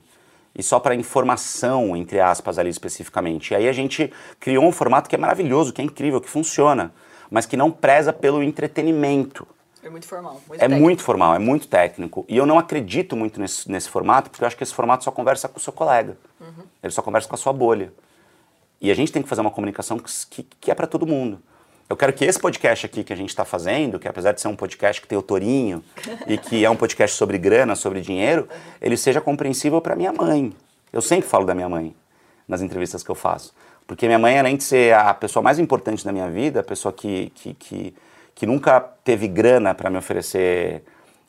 E 0.57 0.63
só 0.63 0.79
para 0.79 0.95
informação, 0.95 1.97
entre 1.97 2.21
aspas, 2.21 2.59
ali 2.59 2.71
especificamente. 2.71 3.53
E 3.53 3.57
aí 3.57 3.69
a 3.69 3.73
gente 3.73 4.13
criou 4.39 4.65
um 4.65 4.71
formato 4.71 5.09
que 5.09 5.17
é 5.17 5.19
maravilhoso, 5.19 5.73
que 5.73 5.83
é 5.83 5.85
incrível, 5.85 6.21
que 6.21 6.31
funciona, 6.31 6.93
mas 7.29 7.45
que 7.45 7.57
não 7.57 7.71
preza 7.71 8.13
pelo 8.13 8.43
entretenimento. 8.43 9.47
É 9.83 9.91
muito 9.91 10.07
formal. 10.07 10.41
Muito 10.49 10.55
é 10.55 10.59
técnico. 10.59 10.83
muito 10.83 11.03
formal, 11.03 11.35
é 11.35 11.39
muito 11.39 11.69
técnico. 11.69 12.25
E 12.29 12.37
eu 12.37 12.47
não 12.47 12.59
acredito 12.59 13.17
muito 13.17 13.41
nesse, 13.41 13.71
nesse 13.71 13.89
formato, 13.89 14.31
porque 14.31 14.45
eu 14.45 14.47
acho 14.47 14.57
que 14.57 14.63
esse 14.63 14.73
formato 14.73 15.05
só 15.05 15.11
conversa 15.11 15.49
com 15.49 15.59
o 15.59 15.61
seu 15.61 15.73
colega. 15.73 16.17
Uhum. 16.41 16.65
Ele 16.83 16.93
só 16.93 17.03
conversa 17.03 17.29
com 17.29 17.35
a 17.35 17.39
sua 17.39 17.53
bolha. 17.53 17.93
E 18.81 18.91
a 18.91 18.95
gente 18.95 19.13
tem 19.13 19.23
que 19.23 19.29
fazer 19.29 19.41
uma 19.41 19.51
comunicação 19.51 19.99
que, 19.99 20.11
que, 20.31 20.43
que 20.61 20.71
é 20.71 20.75
para 20.75 20.87
todo 20.87 21.07
mundo. 21.07 21.41
Eu 21.89 21.97
quero 21.97 22.15
que 22.15 22.25
esse 22.25 22.39
podcast 22.39 22.87
aqui 22.87 23.05
que 23.05 23.13
a 23.13 23.17
gente 23.17 23.29
está 23.29 23.45
fazendo, 23.45 23.99
que 23.99 24.09
apesar 24.09 24.33
de 24.33 24.41
ser 24.41 24.49
um 24.49 24.57
podcast 24.57 25.03
que 25.03 25.07
tem 25.07 25.17
autorinho 25.17 25.85
e 26.27 26.39
que 26.39 26.65
é 26.65 26.71
um 26.71 26.77
podcast 26.77 27.15
sobre 27.15 27.37
grana, 27.37 27.77
sobre 27.77 28.01
dinheiro, 28.01 28.49
ele 28.81 28.97
seja 28.97 29.21
compreensível 29.21 29.81
para 29.83 29.95
minha 29.95 30.13
mãe. 30.13 30.55
Eu 30.91 31.03
sempre 31.03 31.29
falo 31.29 31.45
da 31.45 31.55
minha 31.55 31.69
mãe 31.69 31.95
nas 32.49 32.63
entrevistas 32.63 33.03
que 33.03 33.11
eu 33.11 33.15
faço. 33.15 33.55
Porque 33.87 34.07
minha 34.07 34.19
mãe, 34.19 34.39
além 34.39 34.57
de 34.57 34.65
ser 34.65 34.95
a 34.95 35.13
pessoa 35.13 35.43
mais 35.43 35.59
importante 35.59 36.03
da 36.03 36.11
minha 36.11 36.31
vida, 36.31 36.61
a 36.61 36.63
pessoa 36.65 36.91
que, 36.91 37.31
que, 37.35 37.53
que, 37.53 37.95
que 38.35 38.47
nunca 38.47 38.81
teve 38.81 39.29
grana 39.29 39.75
para 39.75 39.91
me 39.91 39.99
oferecer 39.99 40.83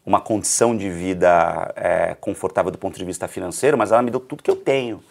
uma 0.06 0.22
condição 0.22 0.78
de 0.78 0.90
vida 0.90 1.74
é, 1.76 2.16
confortável 2.22 2.72
do 2.72 2.78
ponto 2.78 2.98
de 2.98 3.04
vista 3.04 3.28
financeiro, 3.28 3.78
mas 3.78 3.92
ela 3.92 4.02
me 4.02 4.10
deu 4.10 4.22
tudo 4.22 4.42
que 4.42 4.52
eu 4.52 4.56
tenho, 4.56 5.04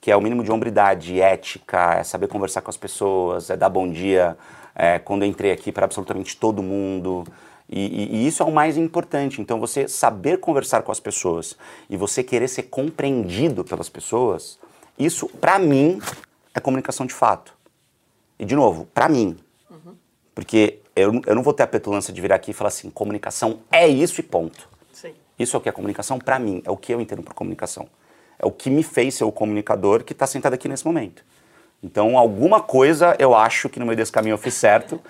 que 0.00 0.10
é 0.10 0.16
o 0.16 0.20
mínimo 0.20 0.42
de 0.42 0.50
hombridade, 0.50 1.20
ética, 1.20 1.98
é 2.00 2.02
saber 2.02 2.26
conversar 2.26 2.62
com 2.62 2.70
as 2.70 2.76
pessoas, 2.76 3.48
é 3.48 3.56
dar 3.56 3.68
bom 3.68 3.88
dia 3.88 4.36
é, 4.78 5.00
quando 5.00 5.24
eu 5.24 5.28
entrei 5.28 5.50
aqui 5.50 5.72
para 5.72 5.84
absolutamente 5.84 6.36
todo 6.36 6.62
mundo. 6.62 7.24
E, 7.68 7.80
e, 7.80 8.16
e, 8.16 8.26
isso 8.28 8.42
é 8.42 8.46
o 8.46 8.52
mais 8.52 8.76
importante. 8.76 9.42
Então, 9.42 9.58
você 9.58 9.88
saber 9.88 10.38
conversar 10.38 10.82
com 10.82 10.92
as 10.92 11.00
pessoas 11.00 11.56
e 11.90 11.96
você 11.96 12.22
querer 12.22 12.46
ser 12.46 12.62
compreendido 12.64 13.64
pelas 13.64 13.88
pessoas, 13.88 14.58
isso, 14.96 15.28
para 15.28 15.58
mim, 15.58 16.00
é 16.54 16.60
comunicação 16.60 17.04
de 17.04 17.12
fato. 17.12 17.52
E, 18.38 18.44
de 18.44 18.54
novo, 18.54 18.86
para 18.94 19.08
mim. 19.08 19.36
Uhum. 19.68 19.94
Porque 20.32 20.78
eu, 20.94 21.20
eu 21.26 21.34
não 21.34 21.42
vou 21.42 21.52
ter 21.52 21.64
a 21.64 21.66
petulância 21.66 22.12
de 22.12 22.20
virar 22.20 22.36
aqui 22.36 22.52
e 22.52 22.54
falar 22.54 22.68
assim: 22.68 22.88
comunicação 22.88 23.58
é 23.72 23.86
isso 23.88 24.20
e 24.20 24.22
ponto. 24.22 24.68
Sim. 24.92 25.12
Isso 25.36 25.56
é 25.56 25.58
o 25.58 25.60
que 25.60 25.68
é 25.68 25.72
comunicação 25.72 26.20
para 26.20 26.38
mim, 26.38 26.62
é 26.64 26.70
o 26.70 26.76
que 26.76 26.94
eu 26.94 27.00
entendo 27.00 27.22
por 27.22 27.34
comunicação. 27.34 27.88
É 28.38 28.46
o 28.46 28.52
que 28.52 28.70
me 28.70 28.84
fez 28.84 29.16
ser 29.16 29.24
o 29.24 29.32
comunicador 29.32 30.04
que 30.04 30.12
está 30.12 30.24
sentado 30.24 30.54
aqui 30.54 30.68
nesse 30.68 30.86
momento. 30.86 31.24
Então, 31.82 32.18
alguma 32.18 32.60
coisa 32.60 33.14
eu 33.18 33.34
acho 33.34 33.68
que 33.68 33.78
no 33.78 33.86
meio 33.86 33.96
desse 33.96 34.12
caminho 34.12 34.34
eu 34.34 34.38
fiz 34.38 34.54
certo 34.54 35.00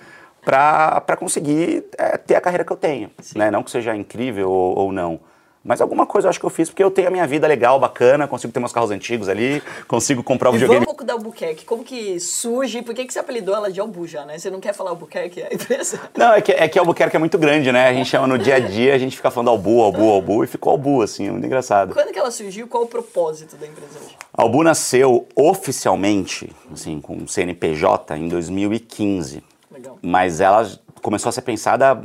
para 0.43 1.17
conseguir 1.17 1.85
é, 1.97 2.17
ter 2.17 2.35
a 2.35 2.41
carreira 2.41 2.63
que 2.63 2.71
eu 2.71 2.77
tenho. 2.77 3.11
Né? 3.35 3.51
Não 3.51 3.63
que 3.63 3.71
seja 3.71 3.95
incrível 3.95 4.49
ou, 4.49 4.77
ou 4.77 4.91
não. 4.91 5.19
Mas 5.63 5.81
alguma 5.81 6.05
coisa 6.05 6.27
eu 6.27 6.29
acho 6.29 6.39
que 6.39 6.45
eu 6.45 6.49
fiz 6.49 6.69
porque 6.69 6.81
eu 6.81 6.89
tenho 6.89 7.09
a 7.09 7.11
minha 7.11 7.27
vida 7.27 7.45
legal, 7.45 7.79
bacana, 7.79 8.27
consigo 8.27 8.53
ter 8.53 8.59
meus 8.59 8.71
carros 8.71 8.91
antigos 8.91 9.27
ali, 9.27 9.61
consigo 9.87 10.23
comprar 10.23 10.49
o 10.49 10.53
videogame. 10.53 10.83
um 10.83 10.85
pouco 10.85 11.03
da 11.03 11.13
Albuquerque, 11.13 11.65
como 11.65 11.83
que 11.83 12.17
surge, 12.19 12.81
por 12.81 12.95
que, 12.95 13.05
que 13.05 13.11
você 13.11 13.19
apelidou 13.19 13.53
ela 13.53 13.69
de 13.69 13.79
Albu 13.79 14.07
já, 14.07 14.23
né? 14.25 14.37
Você 14.37 14.49
não 14.49 14.61
quer 14.61 14.73
falar 14.73 14.91
Albuquerque, 14.91 15.41
é 15.41 15.49
a 15.51 15.53
empresa? 15.53 15.99
Não, 16.15 16.33
é 16.33 16.41
que, 16.41 16.51
é 16.51 16.67
que 16.67 16.79
Albuquerque 16.79 17.15
é 17.15 17.19
muito 17.19 17.37
grande, 17.37 17.71
né? 17.71 17.87
A 17.87 17.93
gente 17.93 18.09
chama 18.09 18.25
no 18.25 18.37
dia 18.37 18.55
a 18.55 18.59
dia, 18.59 18.93
a 18.93 18.97
gente 18.97 19.15
fica 19.15 19.29
falando 19.29 19.49
Albu, 19.49 19.81
Albu, 19.81 20.09
Albu, 20.09 20.43
e 20.43 20.47
ficou 20.47 20.71
Albu, 20.71 21.01
assim, 21.01 21.27
é 21.27 21.31
muito 21.31 21.45
engraçado. 21.45 21.93
Quando 21.93 22.11
que 22.11 22.19
ela 22.19 22.31
surgiu, 22.31 22.67
qual 22.67 22.83
o 22.83 22.87
propósito 22.87 23.55
da 23.57 23.67
empresa 23.67 23.99
hoje? 24.03 24.15
Albu 24.33 24.63
nasceu 24.63 25.27
oficialmente, 25.35 26.49
assim, 26.71 27.01
com 27.01 27.27
CNPJ 27.27 28.17
em 28.17 28.27
2015. 28.27 29.43
Legal. 29.71 29.97
Mas 30.01 30.41
ela 30.41 30.67
começou 31.01 31.29
a 31.29 31.31
ser 31.33 31.41
pensada 31.41 32.01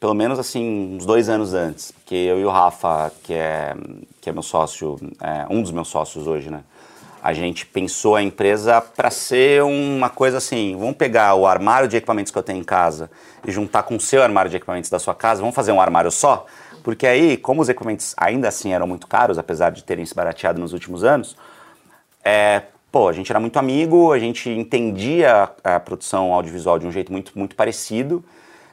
pelo 0.00 0.14
menos 0.14 0.38
assim 0.38 0.96
uns 0.96 1.04
dois 1.04 1.28
anos 1.28 1.54
antes, 1.54 1.92
porque 1.92 2.14
eu 2.14 2.38
e 2.38 2.44
o 2.44 2.50
Rafa, 2.50 3.10
que 3.22 3.34
é 3.34 3.74
que 4.20 4.30
é 4.30 4.32
meu 4.32 4.42
sócio, 4.42 4.98
é, 5.20 5.46
um 5.48 5.62
dos 5.62 5.70
meus 5.70 5.88
sócios 5.88 6.26
hoje, 6.26 6.50
né? 6.50 6.62
A 7.22 7.32
gente 7.32 7.66
pensou 7.66 8.14
a 8.14 8.22
empresa 8.22 8.80
para 8.80 9.10
ser 9.10 9.62
uma 9.62 10.08
coisa 10.08 10.38
assim, 10.38 10.76
vamos 10.78 10.96
pegar 10.96 11.34
o 11.34 11.46
armário 11.46 11.88
de 11.88 11.96
equipamentos 11.96 12.30
que 12.30 12.38
eu 12.38 12.42
tenho 12.42 12.60
em 12.60 12.64
casa 12.64 13.10
e 13.46 13.50
juntar 13.50 13.82
com 13.82 13.96
o 13.96 14.00
seu 14.00 14.22
armário 14.22 14.50
de 14.50 14.56
equipamentos 14.56 14.88
da 14.88 14.98
sua 14.98 15.14
casa, 15.14 15.40
vamos 15.40 15.54
fazer 15.54 15.72
um 15.72 15.80
armário 15.80 16.10
só? 16.10 16.46
Porque 16.82 17.06
aí, 17.06 17.36
como 17.36 17.60
os 17.60 17.68
equipamentos 17.68 18.14
ainda 18.16 18.48
assim 18.48 18.72
eram 18.72 18.86
muito 18.86 19.06
caros, 19.06 19.36
apesar 19.36 19.70
de 19.70 19.82
terem 19.82 20.06
se 20.06 20.14
barateado 20.14 20.60
nos 20.60 20.72
últimos 20.72 21.04
anos, 21.04 21.36
é, 22.24 22.62
pô, 22.90 23.08
a 23.08 23.12
gente 23.12 23.30
era 23.30 23.38
muito 23.38 23.58
amigo, 23.58 24.12
a 24.12 24.18
gente 24.18 24.48
entendia 24.50 25.50
a 25.62 25.80
produção 25.80 26.32
audiovisual 26.32 26.78
de 26.78 26.86
um 26.86 26.92
jeito 26.92 27.12
muito, 27.12 27.32
muito 27.36 27.54
parecido. 27.54 28.24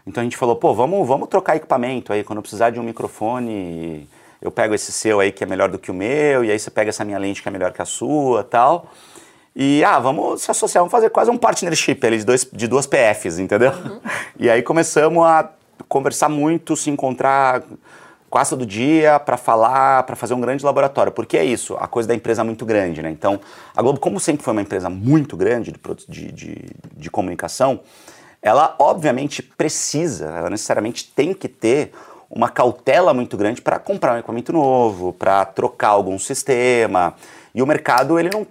Então 0.07 0.21
a 0.21 0.23
gente 0.23 0.37
falou, 0.37 0.55
pô, 0.55 0.73
vamos, 0.73 1.07
vamos 1.07 1.27
trocar 1.27 1.55
equipamento 1.55 2.13
aí, 2.13 2.23
quando 2.23 2.37
eu 2.37 2.41
precisar 2.41 2.69
de 2.69 2.79
um 2.79 2.83
microfone, 2.83 4.07
eu 4.41 4.51
pego 4.51 4.73
esse 4.73 4.91
seu 4.91 5.19
aí 5.19 5.31
que 5.31 5.43
é 5.43 5.47
melhor 5.47 5.69
do 5.69 5.79
que 5.79 5.89
o 5.89 5.93
meu, 5.93 6.43
e 6.43 6.51
aí 6.51 6.59
você 6.59 6.69
pega 6.69 6.89
essa 6.89 7.03
minha 7.03 7.17
lente 7.17 7.41
que 7.41 7.47
é 7.47 7.51
melhor 7.51 7.71
que 7.71 7.81
a 7.81 7.85
sua 7.85 8.43
tal. 8.43 8.91
E, 9.55 9.83
ah, 9.83 9.99
vamos 9.99 10.41
se 10.41 10.51
associar, 10.51 10.81
vamos 10.81 10.91
fazer 10.91 11.09
quase 11.09 11.31
um 11.31 11.37
partnership 11.37 12.05
ali 12.05 12.17
de, 12.17 12.25
dois, 12.25 12.47
de 12.51 12.67
duas 12.67 12.85
PFs, 12.85 13.39
entendeu? 13.39 13.71
Uhum. 13.71 13.99
E 14.37 14.49
aí 14.49 14.61
começamos 14.61 15.25
a 15.25 15.49
conversar 15.87 16.27
muito, 16.29 16.75
se 16.75 16.89
encontrar 16.89 17.63
quase 18.35 18.49
todo 18.49 18.65
dia 18.65 19.17
para 19.17 19.37
falar, 19.37 20.03
para 20.03 20.13
fazer 20.13 20.33
um 20.33 20.41
grande 20.41 20.65
laboratório. 20.65 21.09
Porque 21.09 21.37
é 21.37 21.45
isso, 21.45 21.77
a 21.79 21.87
coisa 21.87 22.09
da 22.09 22.13
empresa 22.13 22.41
é 22.41 22.43
muito 22.43 22.65
grande, 22.65 23.01
né? 23.01 23.09
Então, 23.09 23.39
a 23.73 23.81
Globo, 23.81 23.97
como 23.97 24.19
sempre 24.19 24.43
foi 24.43 24.51
uma 24.51 24.61
empresa 24.61 24.89
muito 24.89 25.37
grande 25.37 25.73
de, 26.09 26.31
de, 26.33 26.65
de, 26.97 27.09
comunicação, 27.09 27.79
ela 28.41 28.75
obviamente 28.77 29.41
precisa, 29.41 30.25
ela 30.25 30.49
necessariamente 30.49 31.09
tem 31.15 31.33
que 31.33 31.47
ter 31.47 31.93
uma 32.29 32.49
cautela 32.49 33.13
muito 33.13 33.37
grande 33.37 33.61
para 33.61 33.79
comprar 33.79 34.15
um 34.15 34.17
equipamento 34.17 34.51
novo, 34.51 35.13
para 35.13 35.45
trocar 35.45 35.91
algum 35.91 36.19
sistema. 36.19 37.15
E 37.53 37.61
o 37.61 37.65
mercado, 37.65 38.19
ele 38.19 38.29
não. 38.29 38.45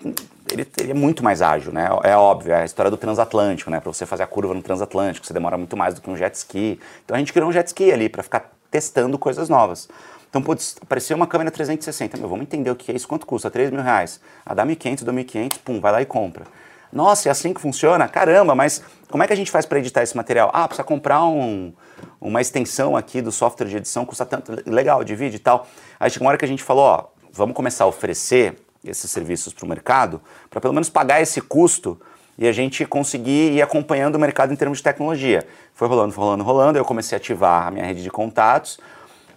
Ele, 0.50 0.66
ele, 0.80 0.92
é 0.92 0.94
muito 0.94 1.22
mais 1.22 1.42
ágil, 1.42 1.74
né? 1.74 1.90
É 2.04 2.16
óbvio, 2.16 2.54
é 2.54 2.62
a 2.62 2.64
história 2.64 2.90
do 2.90 2.96
transatlântico, 2.96 3.70
né? 3.70 3.80
Para 3.80 3.92
você 3.92 4.06
fazer 4.06 4.22
a 4.22 4.26
curva 4.26 4.54
no 4.54 4.62
transatlântico, 4.62 5.26
você 5.26 5.34
demora 5.34 5.58
muito 5.58 5.76
mais 5.76 5.92
do 5.92 6.00
que 6.00 6.08
um 6.08 6.16
jet 6.16 6.34
ski. 6.36 6.80
Então 7.04 7.14
a 7.14 7.18
gente 7.18 7.34
criou 7.34 7.50
um 7.50 7.52
jet 7.52 7.66
ski 7.66 7.92
ali 7.92 8.08
para 8.08 8.22
ficar 8.22 8.50
testando 8.74 9.16
coisas 9.16 9.48
novas. 9.48 9.88
Então, 10.28 10.42
putz, 10.42 10.74
apareceu 10.82 11.16
uma 11.16 11.28
câmera 11.28 11.48
360, 11.48 12.16
meu, 12.16 12.28
vamos 12.28 12.42
entender 12.42 12.68
o 12.68 12.74
que 12.74 12.90
é 12.90 12.94
isso, 12.96 13.06
quanto 13.06 13.24
custa? 13.24 13.48
3 13.48 13.70
mil 13.70 13.80
reais. 13.80 14.20
A 14.44 14.52
dá 14.52 14.66
1.500, 14.66 15.04
2.500, 15.04 15.58
pum, 15.64 15.80
vai 15.80 15.92
lá 15.92 16.02
e 16.02 16.04
compra. 16.04 16.44
Nossa, 16.92 17.28
é 17.28 17.30
assim 17.30 17.54
que 17.54 17.60
funciona? 17.60 18.08
Caramba, 18.08 18.52
mas 18.52 18.82
como 19.08 19.22
é 19.22 19.28
que 19.28 19.32
a 19.32 19.36
gente 19.36 19.48
faz 19.48 19.64
para 19.64 19.78
editar 19.78 20.02
esse 20.02 20.16
material? 20.16 20.50
Ah, 20.52 20.66
precisa 20.66 20.82
comprar 20.82 21.24
um, 21.24 21.72
uma 22.20 22.40
extensão 22.40 22.96
aqui 22.96 23.22
do 23.22 23.30
software 23.30 23.68
de 23.68 23.76
edição, 23.76 24.04
custa 24.04 24.26
tanto, 24.26 24.60
legal, 24.66 25.04
divide 25.04 25.36
e 25.36 25.38
tal. 25.38 25.68
Aí 26.00 26.10
chegou 26.10 26.26
uma 26.26 26.30
hora 26.30 26.38
que 26.38 26.44
a 26.44 26.48
gente 26.48 26.64
falou, 26.64 26.82
ó, 26.82 27.04
vamos 27.32 27.54
começar 27.54 27.84
a 27.84 27.86
oferecer 27.86 28.56
esses 28.84 29.08
serviços 29.08 29.54
para 29.54 29.64
o 29.64 29.68
mercado, 29.68 30.20
para 30.50 30.60
pelo 30.60 30.74
menos 30.74 30.90
pagar 30.90 31.22
esse 31.22 31.40
custo 31.40 32.00
e 32.38 32.46
a 32.46 32.52
gente 32.52 32.84
conseguir 32.84 33.52
ir 33.52 33.62
acompanhando 33.62 34.16
o 34.16 34.18
mercado 34.18 34.52
em 34.52 34.56
termos 34.56 34.78
de 34.78 34.84
tecnologia. 34.84 35.46
Foi 35.74 35.88
rolando, 35.88 36.14
rolando, 36.14 36.44
rolando, 36.44 36.78
eu 36.78 36.84
comecei 36.84 37.16
a 37.16 37.18
ativar 37.18 37.68
a 37.68 37.70
minha 37.70 37.84
rede 37.84 38.02
de 38.02 38.10
contatos, 38.10 38.78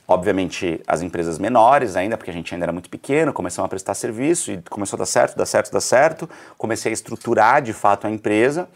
obviamente 0.08 0.82
as 0.88 1.02
empresas 1.02 1.38
menores 1.38 1.96
ainda, 1.96 2.18
porque 2.18 2.32
a 2.32 2.34
gente 2.34 2.54
ainda 2.54 2.66
era 2.66 2.72
muito 2.72 2.90
pequeno, 2.90 3.34
começamos 3.34 3.66
a 3.66 3.70
prestar 3.70 3.94
serviço 3.94 4.52
e 4.52 4.62
começou 4.70 4.98
a 4.98 5.00
dar 5.00 5.06
certo, 5.06 5.38
dar 5.38 5.46
certo, 5.46 5.72
dar 5.72 5.82
certo, 5.82 6.30
comecei 6.58 6.92
a 6.92 6.94
estruturar 6.94 7.62
de 7.62 7.74
fato 7.74 8.08
a 8.08 8.10
empresa, 8.10 8.68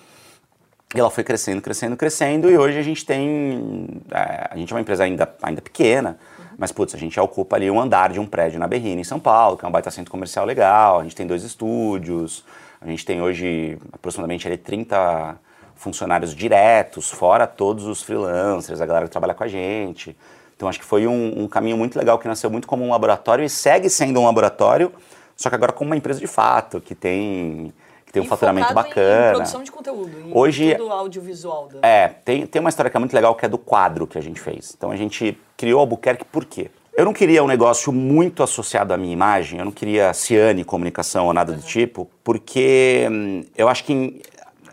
e 0.93 0.99
ela 0.99 1.09
foi 1.09 1.23
crescendo, 1.23 1.61
crescendo, 1.61 1.95
crescendo, 1.95 2.51
e 2.51 2.57
hoje 2.57 2.77
a 2.77 2.83
gente 2.83 3.05
tem, 3.05 4.01
é, 4.11 4.49
a 4.51 4.57
gente 4.57 4.71
é 4.71 4.75
uma 4.75 4.81
empresa 4.81 5.03
ainda, 5.03 5.33
ainda 5.41 5.61
pequena, 5.61 6.17
mas, 6.57 6.71
putz, 6.71 6.93
a 6.93 6.97
gente 6.97 7.19
ocupa 7.19 7.55
ali 7.55 7.71
um 7.71 7.79
andar 7.79 8.11
de 8.11 8.19
um 8.19 8.25
prédio 8.25 8.59
na 8.59 8.67
Berrina, 8.67 9.01
em 9.01 9.03
São 9.03 9.19
Paulo, 9.19 9.57
que 9.57 9.65
é 9.65 9.67
um 9.67 9.71
baita 9.71 9.89
centro 9.89 10.11
comercial 10.11 10.45
legal, 10.45 10.99
a 10.99 11.03
gente 11.03 11.15
tem 11.15 11.25
dois 11.25 11.43
estúdios, 11.43 12.43
a 12.81 12.87
gente 12.87 13.05
tem 13.05 13.21
hoje 13.21 13.77
aproximadamente 13.93 14.47
ali 14.47 14.57
30 14.57 15.37
funcionários 15.75 16.35
diretos, 16.35 17.09
fora 17.09 17.45
todos 17.45 17.85
os 17.85 18.01
freelancers, 18.01 18.81
a 18.81 18.85
galera 18.85 19.05
que 19.05 19.11
trabalha 19.11 19.33
com 19.33 19.43
a 19.43 19.47
gente. 19.47 20.17
Então 20.55 20.67
acho 20.67 20.79
que 20.79 20.85
foi 20.85 21.07
um, 21.07 21.43
um, 21.43 21.47
caminho 21.47 21.77
muito 21.77 21.97
legal 21.97 22.17
que 22.19 22.27
nasceu 22.27 22.49
muito 22.49 22.67
como 22.67 22.83
um 22.83 22.91
laboratório 22.91 23.43
e 23.43 23.49
segue 23.49 23.89
sendo 23.89 24.19
um 24.19 24.25
laboratório, 24.25 24.91
só 25.35 25.49
que 25.49 25.55
agora 25.55 25.71
como 25.71 25.89
uma 25.89 25.97
empresa 25.97 26.19
de 26.19 26.27
fato, 26.27 26.81
que 26.81 26.93
tem, 26.93 27.73
que 28.05 28.11
tem 28.11 28.21
um 28.21 28.25
faturamento 28.25 28.73
bacana. 28.73 29.29
Em 29.29 29.35
produção 29.35 29.63
de 29.63 29.71
conteúdo, 29.71 30.19
em 30.19 30.31
Hoje, 30.31 30.75
tudo 30.75 30.91
audiovisual. 30.91 31.67
Da... 31.67 31.87
É, 31.87 32.09
tem, 32.09 32.45
tem 32.45 32.59
uma 32.59 32.69
história 32.69 32.91
que 32.91 32.97
é 32.97 32.99
muito 32.99 33.13
legal 33.13 33.33
que 33.35 33.45
é 33.45 33.49
do 33.49 33.57
quadro 33.57 34.05
que 34.05 34.17
a 34.17 34.21
gente 34.21 34.39
fez. 34.39 34.73
Então 34.75 34.91
a 34.91 34.95
gente 34.95 35.35
criou 35.57 35.79
o 35.79 35.81
Albuquerque 35.81 36.25
por 36.25 36.45
quê? 36.45 36.69
Eu 36.95 37.05
não 37.05 37.13
queria 37.13 37.41
um 37.43 37.47
negócio 37.47 37.91
muito 37.91 38.43
associado 38.43 38.93
à 38.93 38.97
minha 38.97 39.13
imagem, 39.13 39.59
eu 39.59 39.65
não 39.65 39.71
queria 39.71 40.13
Ciane 40.13 40.63
comunicação 40.63 41.27
ou 41.27 41.33
nada 41.33 41.53
do 41.53 41.61
tipo, 41.61 42.09
porque 42.23 43.07
hum, 43.09 43.43
eu 43.57 43.69
acho 43.69 43.85
que 43.85 44.21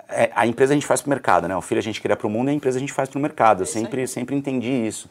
é, 0.09 0.31
a 0.35 0.47
empresa 0.47 0.73
a 0.73 0.77
gente 0.77 0.87
faz 0.87 1.01
para 1.01 1.09
o 1.09 1.11
mercado, 1.11 1.47
né? 1.47 1.57
O 1.57 1.61
filho 1.61 1.79
a 1.79 1.83
gente 1.83 2.01
cria 2.01 2.17
para 2.17 2.27
o 2.27 2.31
mundo 2.31 2.49
e 2.49 2.51
a 2.51 2.55
empresa 2.55 2.79
a 2.79 2.81
gente 2.81 2.93
faz 2.93 3.09
para 3.09 3.19
o 3.19 3.23
mercado. 3.23 3.63
Eu 3.63 3.67
sempre, 3.67 4.07
sempre 4.07 4.35
entendi 4.35 4.71
isso. 4.87 5.09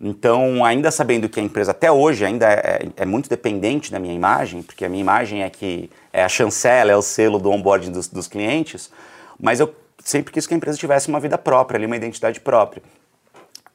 Então, 0.00 0.64
ainda 0.64 0.90
sabendo 0.90 1.28
que 1.28 1.38
a 1.38 1.42
empresa 1.42 1.70
até 1.70 1.90
hoje 1.90 2.24
ainda 2.24 2.52
é, 2.52 2.88
é, 2.96 3.06
muito 3.06 3.30
dependente 3.30 3.92
da 3.92 4.00
minha 4.00 4.12
imagem, 4.12 4.60
porque 4.60 4.84
a 4.84 4.88
minha 4.88 5.00
imagem 5.00 5.44
é 5.44 5.48
que 5.48 5.88
é 6.12 6.24
a 6.24 6.28
chancela, 6.28 6.90
é 6.90 6.96
o 6.96 7.02
selo 7.02 7.38
do 7.38 7.50
onboarding 7.50 7.92
dos, 7.92 8.08
dos 8.08 8.26
clientes, 8.26 8.90
mas 9.38 9.60
eu 9.60 9.72
sempre 10.02 10.32
quis 10.32 10.44
que 10.44 10.52
a 10.52 10.56
empresa 10.56 10.76
tivesse 10.76 11.08
uma 11.08 11.20
vida 11.20 11.38
própria, 11.38 11.78
ali, 11.78 11.86
uma 11.86 11.96
identidade 11.96 12.40
própria. 12.40 12.82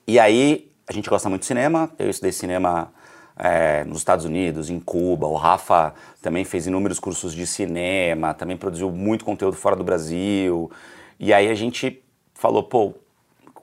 E 0.05 0.19
aí, 0.19 0.66
a 0.87 0.93
gente 0.93 1.09
gosta 1.09 1.29
muito 1.29 1.41
de 1.41 1.47
cinema, 1.47 1.91
eu 1.99 2.09
estudei 2.09 2.31
cinema 2.31 2.91
é, 3.37 3.83
nos 3.83 3.97
Estados 3.97 4.23
Unidos, 4.23 4.69
em 4.69 4.79
Cuba, 4.79 5.27
o 5.27 5.35
Rafa 5.35 5.93
também 6.21 6.45
fez 6.45 6.65
inúmeros 6.65 6.97
cursos 6.97 7.33
de 7.33 7.45
cinema, 7.45 8.33
também 8.33 8.55
produziu 8.55 8.89
muito 8.89 9.25
conteúdo 9.25 9.57
fora 9.57 9.75
do 9.75 9.83
Brasil. 9.83 10.71
E 11.19 11.33
aí 11.33 11.49
a 11.49 11.55
gente 11.55 12.01
falou, 12.33 12.63
pô, 12.63 12.93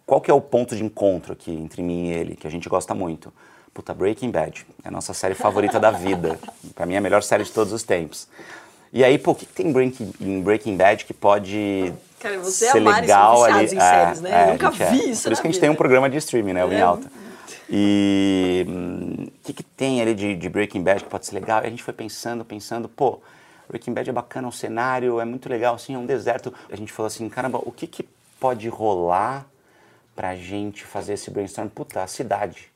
qual 0.05 0.21
que 0.21 0.31
é 0.31 0.35
o 0.35 0.41
ponto 0.41 0.77
de 0.77 0.85
encontro 0.85 1.33
aqui 1.33 1.51
entre 1.51 1.83
mim 1.83 2.09
e 2.09 2.13
ele, 2.13 2.37
que 2.37 2.47
a 2.47 2.51
gente 2.51 2.69
gosta 2.69 2.95
muito? 2.95 3.33
Puta, 3.73 3.95
Breaking 3.95 4.31
Bad, 4.31 4.67
é 4.85 4.89
a 4.89 4.91
nossa 4.91 5.15
série 5.15 5.35
favorita 5.35 5.81
da 5.81 5.91
vida. 5.91 6.39
Pra 6.77 6.85
mim 6.85 6.95
é 6.95 6.99
a 6.99 7.01
melhor 7.01 7.23
série 7.23 7.43
de 7.43 7.51
todos 7.51 7.73
os 7.73 7.83
tempos. 7.83 8.29
E 8.93 9.03
aí, 9.03 9.19
pô, 9.19 9.33
o 9.33 9.35
que, 9.35 9.47
que 9.47 9.53
tem 9.53 9.73
em 10.21 10.41
Breaking 10.41 10.77
Bad 10.77 11.05
que 11.05 11.15
pode 11.15 11.93
Cara, 12.25 12.39
você 12.39 12.71
ser 12.71 12.79
é 12.79 12.81
legal 12.81 13.45
ali. 13.45 13.67
em 13.67 13.69
séries, 13.69 14.21
né? 14.23 14.31
É, 14.31 14.49
eu 14.49 14.53
nunca 14.53 14.69
é. 14.83 14.91
vi 14.91 15.11
isso. 15.11 15.25
Por 15.25 15.33
isso 15.33 15.43
que 15.43 15.47
a 15.47 15.51
gente 15.51 15.57
vida. 15.57 15.61
tem 15.61 15.69
um 15.69 15.75
programa 15.75 16.09
de 16.09 16.17
streaming, 16.17 16.55
né? 16.55 16.65
O 16.65 16.73
Em 16.73 16.77
É. 16.77 16.81
Alta. 16.81 17.13
E 17.69 18.65
o 18.67 18.71
hum, 18.71 19.27
que, 19.43 19.53
que 19.53 19.63
tem 19.63 20.01
ali 20.01 20.15
de, 20.15 20.35
de 20.35 20.49
Breaking 20.49 20.83
Bad 20.83 21.05
que 21.05 21.11
pode 21.11 21.27
ser 21.27 21.35
legal? 21.35 21.63
E 21.63 21.67
a 21.67 21.71
gente 21.71 21.83
foi 21.83 21.93
pensando, 21.93 22.43
pensando, 22.43 22.89
pô, 22.89 23.21
Breaking 23.69 23.93
Bad 23.93 24.09
é 24.09 24.13
bacana, 24.13 24.49
o 24.49 24.53
cenário 24.53 25.21
é 25.21 25.25
muito 25.27 25.51
legal, 25.51 25.75
assim, 25.75 25.97
é 25.97 25.99
um 25.99 26.07
deserto. 26.07 26.53
A 26.73 26.77
gente 26.77 26.91
falou 26.91 27.09
assim, 27.09 27.29
caramba, 27.29 27.61
o 27.63 27.71
que, 27.71 27.87
que 27.87 28.09
pode 28.41 28.71
rolar 28.71 29.45
pra 30.17 30.35
gente 30.35 30.83
fazer 30.83 31.15
esse 31.15 31.31
brainstorm? 31.31 31.69
Puta, 31.69 32.03
a 32.03 32.07
cidade. 32.07 32.73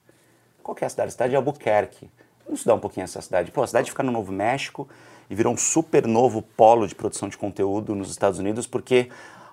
Qual 0.62 0.74
que 0.74 0.84
é 0.84 0.86
a 0.86 0.90
cidade? 0.90 1.08
A 1.08 1.12
cidade 1.12 1.32
é 1.32 1.36
Albuquerque. 1.36 2.10
Vamos 2.44 2.60
estudar 2.60 2.74
um 2.74 2.80
pouquinho 2.80 3.04
essa 3.04 3.22
cidade. 3.22 3.50
Pô, 3.50 3.62
a 3.62 3.66
cidade 3.66 3.90
fica 3.90 4.02
no 4.02 4.12
Novo 4.12 4.30
México 4.30 4.86
e 5.30 5.34
virou 5.34 5.54
um 5.54 5.56
super 5.56 6.06
novo 6.06 6.42
polo 6.42 6.86
de 6.86 6.94
produção 6.94 7.30
de 7.30 7.38
conteúdo 7.38 7.94
nos 7.94 8.10
Estados 8.10 8.38
Unidos 8.38 8.66
porque 8.66 9.08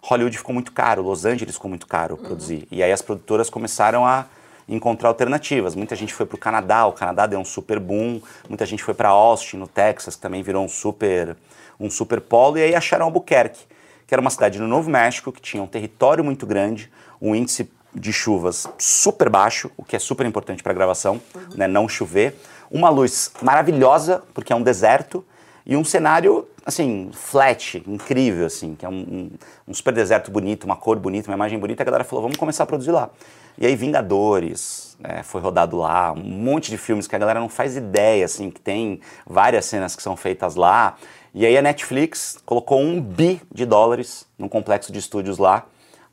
Hollywood 0.08 0.38
ficou 0.38 0.54
muito 0.54 0.72
caro, 0.72 1.02
Los 1.02 1.26
Angeles 1.26 1.56
ficou 1.56 1.68
muito 1.68 1.88
caro 1.88 2.16
produzir. 2.16 2.68
E 2.70 2.84
aí 2.84 2.92
as 2.92 3.02
produtoras 3.02 3.50
começaram 3.50 4.06
a 4.06 4.26
encontrar 4.70 5.10
alternativas. 5.10 5.74
Muita 5.74 5.96
gente 5.96 6.14
foi 6.14 6.28
para 6.28 6.36
o 6.36 6.38
Canadá, 6.38 6.86
o 6.86 6.94
Canadá 6.94 7.26
deu 7.26 7.40
um 7.40 7.46
super 7.46 7.80
boom. 7.80 8.22
Muita 8.48 8.68
gente 8.68 8.84
foi 8.84 8.94
para 8.94 9.10
Austin, 9.10 9.58
no 9.58 9.68
Texas, 9.68 10.16
que 10.16 10.22
também 10.22 10.44
virou 10.44 10.64
um 10.64 10.70
super, 10.70 11.36
um 11.80 11.90
super 11.90 12.22
polo. 12.22 12.60
E 12.60 12.62
aí 12.62 12.76
acharam 12.76 13.06
Albuquerque, 13.06 13.66
que 14.06 14.14
era 14.14 14.22
uma 14.22 14.30
cidade 14.30 14.60
no 14.60 14.68
Novo 14.68 14.92
México, 14.92 15.32
que 15.32 15.42
tinha 15.42 15.64
um 15.64 15.68
território 15.68 16.24
muito 16.24 16.46
grande, 16.46 16.92
um 17.20 17.34
índice 17.34 17.68
de 17.92 18.14
chuvas 18.14 18.68
super 18.78 19.28
baixo, 19.28 19.72
o 19.76 19.84
que 19.84 19.96
é 19.96 20.00
super 20.00 20.28
importante 20.28 20.62
para 20.62 20.72
gravação, 20.72 21.20
né, 21.56 21.68
não 21.68 21.90
chover. 21.90 22.36
Uma 22.70 22.90
luz 22.90 23.32
maravilhosa, 23.42 24.22
porque 24.36 24.54
é 24.54 24.56
um 24.56 24.62
deserto, 24.62 25.26
e 25.66 25.76
um 25.76 25.84
cenário, 25.84 26.48
assim, 26.66 27.12
flat, 27.14 27.84
incrível, 27.88 28.48
assim, 28.48 28.74
que 28.74 28.86
é 28.86 28.90
um, 28.90 29.30
um, 29.68 29.74
super 29.74 29.94
deserto 29.94 30.32
bonito, 30.32 30.64
uma 30.64 30.76
cor 30.76 30.98
bonita, 30.98 31.30
uma 31.30 31.36
imagem 31.36 31.60
bonita. 31.60 31.84
A 31.84 31.86
galera 31.86 32.04
falou, 32.04 32.24
vamos 32.24 32.38
começar 32.38 32.64
a 32.64 32.66
produzir 32.68 32.92
lá. 32.92 33.10
E 33.58 33.66
aí 33.66 33.76
Vingadores 33.76 34.98
né, 35.00 35.22
foi 35.24 35.40
rodado 35.40 35.78
lá, 35.78 36.12
um 36.12 36.24
monte 36.24 36.72
de 36.72 36.78
filmes 36.78 37.08
que 37.08 37.16
a 37.16 37.20
galera 37.20 37.40
não 37.40 37.48
faz 37.48 37.78
ideia, 37.78 38.26
assim, 38.26 38.50
que 38.50 38.60
tem 38.60 39.00
várias 39.26 39.66
cenas 39.66 39.96
que 39.96 40.02
são 40.02 40.18
feitas 40.18 40.56
lá. 40.56 40.96
E 41.34 41.46
aí 41.46 41.56
a 41.56 41.62
Netflix 41.62 42.38
colocou 42.46 42.82
um 42.82 43.00
bi 43.00 43.42
de 43.54 43.66
dólares 43.66 44.26
num 44.38 44.50
complexo 44.50 44.92
de 44.92 45.00
estúdios 45.00 45.38
lá 45.38 45.66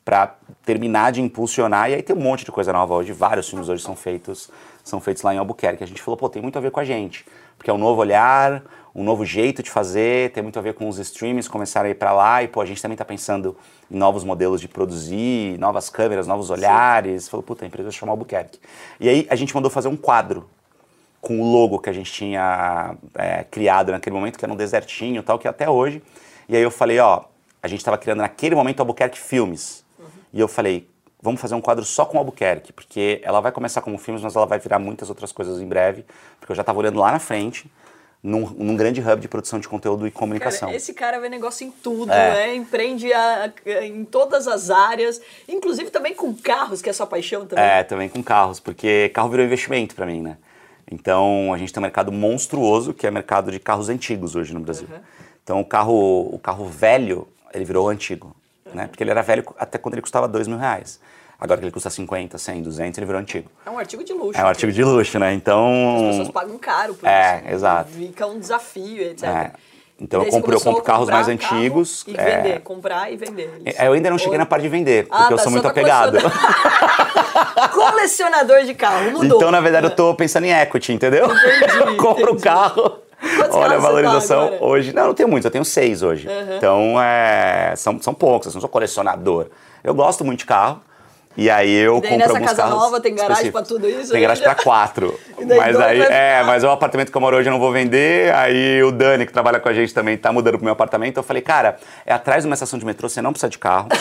para 0.05 0.35
terminar 0.65 1.13
de 1.13 1.23
impulsionar. 1.23 1.91
E 1.91 1.95
aí 1.95 2.03
tem 2.03 2.15
um 2.15 2.21
monte 2.21 2.45
de 2.45 2.53
coisa 2.53 2.73
nova 2.73 2.95
hoje, 2.95 3.13
vários 3.13 3.49
filmes 3.49 3.69
hoje 3.69 3.83
são 3.83 3.97
feitos, 3.97 4.51
são 4.85 5.01
feitos 5.01 5.23
lá 5.23 5.35
em 5.35 5.39
Albuquerque. 5.39 5.83
A 5.83 5.87
gente 5.87 6.03
falou, 6.03 6.19
pô, 6.19 6.29
tem 6.29 6.43
muito 6.43 6.59
a 6.59 6.61
ver 6.61 6.71
com 6.71 6.81
a 6.81 6.85
gente, 6.85 7.25
porque 7.57 7.71
é 7.71 7.73
um 7.73 7.79
novo 7.79 8.01
olhar, 8.01 8.63
um 8.95 9.03
novo 9.03 9.25
jeito 9.25 9.63
de 9.63 9.71
fazer, 9.71 10.31
tem 10.33 10.43
muito 10.43 10.59
a 10.59 10.63
ver 10.63 10.75
com 10.75 10.89
os 10.89 10.99
streams 10.99 11.49
começarem 11.49 11.89
a 11.89 11.93
ir 11.93 11.95
para 11.95 12.13
lá 12.13 12.43
e 12.43 12.49
pô, 12.49 12.61
a 12.61 12.67
gente 12.67 12.81
também 12.81 12.95
está 12.95 13.05
pensando 13.05 13.57
em 13.91 13.97
novos 13.97 14.23
modelos 14.25 14.61
de 14.61 14.69
produzir, 14.69 15.59
novas 15.59 15.89
câmeras, 15.89 16.27
novos 16.27 16.51
olhares. 16.51 17.29
Falou, 17.29 17.43
puta, 17.43 17.65
a 17.65 17.69
empresa 17.69 17.89
vai 17.89 17.93
chamar 17.93 18.13
Albuquerque. 18.13 18.59
E 19.01 19.09
aí 19.09 19.27
a 19.31 19.37
gente 19.37 19.55
mandou 19.55 19.71
fazer 19.71 19.89
um 19.89 19.97
quadro 19.97 20.49
com 21.21 21.41
o 21.41 21.53
logo 21.53 21.79
que 21.79 21.89
a 21.89 21.93
gente 21.93 22.13
tinha 22.13 22.97
é, 23.15 23.45
criado 23.45 23.93
naquele 23.93 24.15
momento, 24.15 24.39
que 24.39 24.45
era 24.45 24.53
um 24.53 24.57
desertinho 24.57 25.21
e 25.21 25.23
tal, 25.23 25.39
que 25.39 25.47
até 25.47 25.71
hoje. 25.71 26.03
E 26.49 26.57
aí 26.57 26.63
eu 26.63 26.71
falei, 26.71 26.99
ó, 26.99 27.25
a 27.63 27.69
gente 27.69 27.79
estava 27.79 27.97
criando 27.97 28.19
naquele 28.19 28.55
momento 28.55 28.81
Albuquerque 28.81 29.19
Filmes. 29.19 29.85
Uhum. 29.99 30.07
E 30.33 30.41
eu 30.41 30.49
falei, 30.49 30.89
vamos 31.23 31.41
fazer 31.41 31.55
um 31.55 31.61
quadro 31.61 31.85
só 31.85 32.05
com 32.05 32.19
Albuquerque, 32.19 32.73
porque 32.73 33.21
ela 33.23 33.41
vai 33.41 33.53
começar 33.53 33.81
como 33.81 33.97
filmes, 33.97 34.23
mas 34.23 34.35
ela 34.35 34.45
vai 34.45 34.59
virar 34.59 34.81
muitas 34.81 35.09
outras 35.09 35.31
coisas 35.31 35.61
em 35.61 35.67
breve, 35.67 36.05
porque 36.41 36.51
eu 36.51 36.57
já 36.57 36.63
estava 36.63 36.79
olhando 36.81 36.99
lá 36.99 37.13
na 37.13 37.21
frente, 37.21 37.71
num, 38.23 38.49
num, 38.51 38.77
grande 38.77 39.01
hub 39.01 39.21
de 39.21 39.27
produção 39.27 39.59
de 39.59 39.69
conteúdo 39.69 40.07
e 40.07 40.11
comunicação. 40.11 40.69
Cara, 40.69 40.77
esse 40.77 40.95
cara 40.95 41.19
vê 41.19 41.29
negócio 41.29 41.67
em 41.67 41.71
tudo, 41.73 42.13
É. 42.13 42.35
né? 42.47 42.55
Empreende 42.55 43.13
a- 43.13 43.53
a- 43.67 43.85
em 43.85 44.05
todas 44.05 44.47
as 44.47 44.71
áreas, 44.71 45.21
inclusive 45.49 45.91
também 45.91 46.15
com 46.15 46.33
carros, 46.33 46.81
que 46.81 46.89
é 46.89 46.93
sua 46.93 47.07
paixão 47.07 47.45
também. 47.47 47.65
É, 47.65 47.83
também 47.83 48.09
com 48.09 48.23
carros, 48.23 48.61
porque 48.61 49.11
carro 49.13 49.29
virou 49.29 49.45
investimento 49.45 49.95
para 49.97 50.07
mim, 50.07 50.21
né? 50.23 50.37
Então 50.91 51.53
a 51.53 51.59
gente 51.59 51.73
tem 51.73 51.81
um 51.81 51.83
mercado 51.83 52.13
monstruoso, 52.13 52.93
que 52.95 53.07
é 53.07 53.11
o 53.11 53.13
mercado 53.13 53.51
de 53.51 53.59
carros 53.59 53.89
antigos 53.89 54.37
hoje 54.37 54.55
no 54.55 54.61
Brasil. 54.61 54.87
Então 55.43 55.61
o 55.61 55.65
carro, 55.65 56.33
o 56.33 56.39
carro 56.39 56.67
velho, 56.67 57.27
ele 57.53 57.65
virou 57.65 57.89
antigo, 57.89 58.37
né? 58.73 58.87
Porque 58.87 59.03
ele 59.03 59.11
era 59.11 59.23
velho 59.23 59.45
até 59.59 59.79
quando 59.79 59.95
ele 59.95 60.03
custava 60.03 60.29
dois 60.29 60.47
mil 60.47 60.59
reais. 60.59 61.01
Agora 61.43 61.59
que 61.59 61.65
ele 61.65 61.73
custa 61.73 61.91
50, 61.91 62.39
100, 62.39 62.63
200, 62.63 62.99
ele 62.99 63.07
virou 63.07 63.21
antigo. 63.21 63.51
É 63.67 63.71
um 63.71 63.77
artigo 63.77 64.05
de 64.05 64.13
luxo. 64.13 64.41
É 64.41 64.45
um 64.45 64.47
artigo 64.47 64.71
de 64.71 64.85
luxo, 64.85 65.19
né? 65.19 65.33
Então. 65.33 65.97
As 65.97 66.03
pessoas 66.11 66.29
pagam 66.29 66.57
caro 66.57 66.95
por 66.95 67.09
É, 67.09 67.43
isso. 67.47 67.55
exato. 67.57 67.91
Fica 67.91 68.27
um 68.29 68.39
desafio, 68.39 69.03
etc. 69.03 69.25
É. 69.25 69.51
Então 70.01 70.23
eu 70.23 70.31
compro, 70.31 70.55
eu 70.55 70.61
compro 70.61 70.83
carros 70.83 71.09
mais 71.11 71.27
carro 71.27 71.33
antigos. 71.57 72.05
E 72.09 72.15
é, 72.17 72.37
vender, 72.43 72.61
comprar 72.61 73.13
e 73.13 73.17
vender. 73.17 73.51
eles. 73.65 73.79
é, 73.79 73.87
Eu 73.89 73.93
ainda 73.93 74.09
não 74.11 74.19
cheguei 74.19 74.35
Ou- 74.35 74.39
na 74.39 74.47
parte 74.47 74.63
de 74.63 74.69
vender, 74.69 75.07
porque 75.07 75.23
Ah, 75.23 75.29
eu 75.31 75.37
tá, 75.37 75.43
sou 75.43 75.51
muito 75.53 75.63
tá 75.65 75.71
apegado. 75.71 76.19
Colecionador 77.73 78.63
de 78.65 78.75
carro, 78.75 79.11
mudou. 79.13 79.37
Então, 79.39 79.51
na 79.51 79.61
verdade, 79.61 79.87
eu 79.87 79.91
tô 79.95 80.15
pensando 80.15 80.45
em 80.45 80.53
equity, 80.53 80.93
entendeu? 80.93 81.27
Entendi, 81.27 81.79
eu 81.87 81.97
compro 81.97 82.25
o 82.25 82.29
entendi. 82.31 82.43
carro. 82.45 82.99
Quantos 83.37 83.55
Olha 83.57 83.67
a 83.67 83.71
tá 83.75 83.79
valorização 83.79 84.43
agora? 84.47 84.65
hoje. 84.65 84.93
Não, 84.93 85.03
eu 85.03 85.07
não 85.09 85.15
tenho 85.15 85.29
muitos, 85.29 85.45
eu 85.45 85.51
tenho 85.51 85.65
seis 85.65 86.03
hoje. 86.03 86.27
Então, 86.57 87.01
é, 87.01 87.75
são, 87.77 88.01
são 88.03 88.13
poucos, 88.13 88.49
eu 88.49 88.55
não 88.55 88.61
sou 88.61 88.69
colecionador. 88.69 89.47
Eu 89.85 89.95
gosto 89.95 90.25
muito 90.25 90.41
de 90.41 90.47
carro. 90.47 90.81
E 91.37 91.49
aí 91.49 91.75
eu 91.75 91.99
E 91.99 92.01
daí 92.03 92.11
compro 92.11 92.35
nessa 92.35 92.55
casa 92.55 92.67
nova 92.69 93.01
tem 93.01 93.15
garagem 93.15 93.51
pra 93.51 93.63
tudo 93.63 93.89
isso 93.89 94.13
Tem 94.13 94.21
garagem 94.21 94.43
pra 94.43 94.55
quatro. 94.55 95.19
Mas 95.57 95.81
aí, 95.81 96.01
é, 96.01 96.43
mas 96.45 96.63
o 96.63 96.69
apartamento 96.69 97.11
que 97.11 97.17
eu 97.17 97.21
moro 97.21 97.37
hoje 97.37 97.49
eu 97.49 97.53
não 97.53 97.59
vou 97.59 97.73
vender. 97.73 98.33
Aí 98.33 98.81
o 98.85 98.93
Dani, 98.93 99.27
que 99.27 99.33
trabalha 99.33 99.59
com 99.59 99.69
a 99.69 99.73
gente 99.73 99.93
também, 99.93 100.17
tá 100.17 100.33
mudando 100.33 100.55
pro 100.55 100.65
meu 100.65 100.73
apartamento. 100.73 101.17
Eu 101.17 101.23
falei, 101.25 101.43
cara, 101.43 101.79
é 102.07 102.13
atrás 102.13 102.45
de 102.45 102.49
uma 102.49 102.55
estação 102.55 102.79
de 102.79 102.87
metrô, 102.87 103.09
você 103.09 103.21
não 103.21 103.33
precisa 103.33 103.51
de 103.51 103.59
carro. 103.59 103.89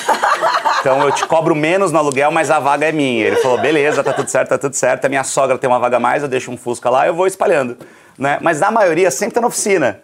Então 0.81 0.99
eu 1.03 1.11
te 1.11 1.27
cobro 1.27 1.55
menos 1.55 1.91
no 1.91 1.99
aluguel, 1.99 2.31
mas 2.31 2.49
a 2.49 2.59
vaga 2.59 2.87
é 2.87 2.91
minha. 2.91 3.27
Ele 3.27 3.35
falou, 3.35 3.59
beleza, 3.59 4.03
tá 4.03 4.11
tudo 4.11 4.27
certo, 4.29 4.49
tá 4.49 4.57
tudo 4.57 4.73
certo. 4.75 5.05
A 5.05 5.09
minha 5.09 5.23
sogra 5.23 5.55
tem 5.55 5.69
uma 5.69 5.77
vaga 5.77 5.97
a 5.97 5.99
mais, 5.99 6.23
eu 6.23 6.27
deixo 6.27 6.49
um 6.49 6.57
Fusca 6.57 6.89
lá, 6.89 7.05
eu 7.05 7.13
vou 7.13 7.27
espalhando. 7.27 7.77
Né? 8.17 8.39
Mas 8.41 8.59
na 8.59 8.71
maioria 8.71 9.11
sempre 9.11 9.35
tá 9.35 9.41
na 9.41 9.47
oficina. 9.47 10.01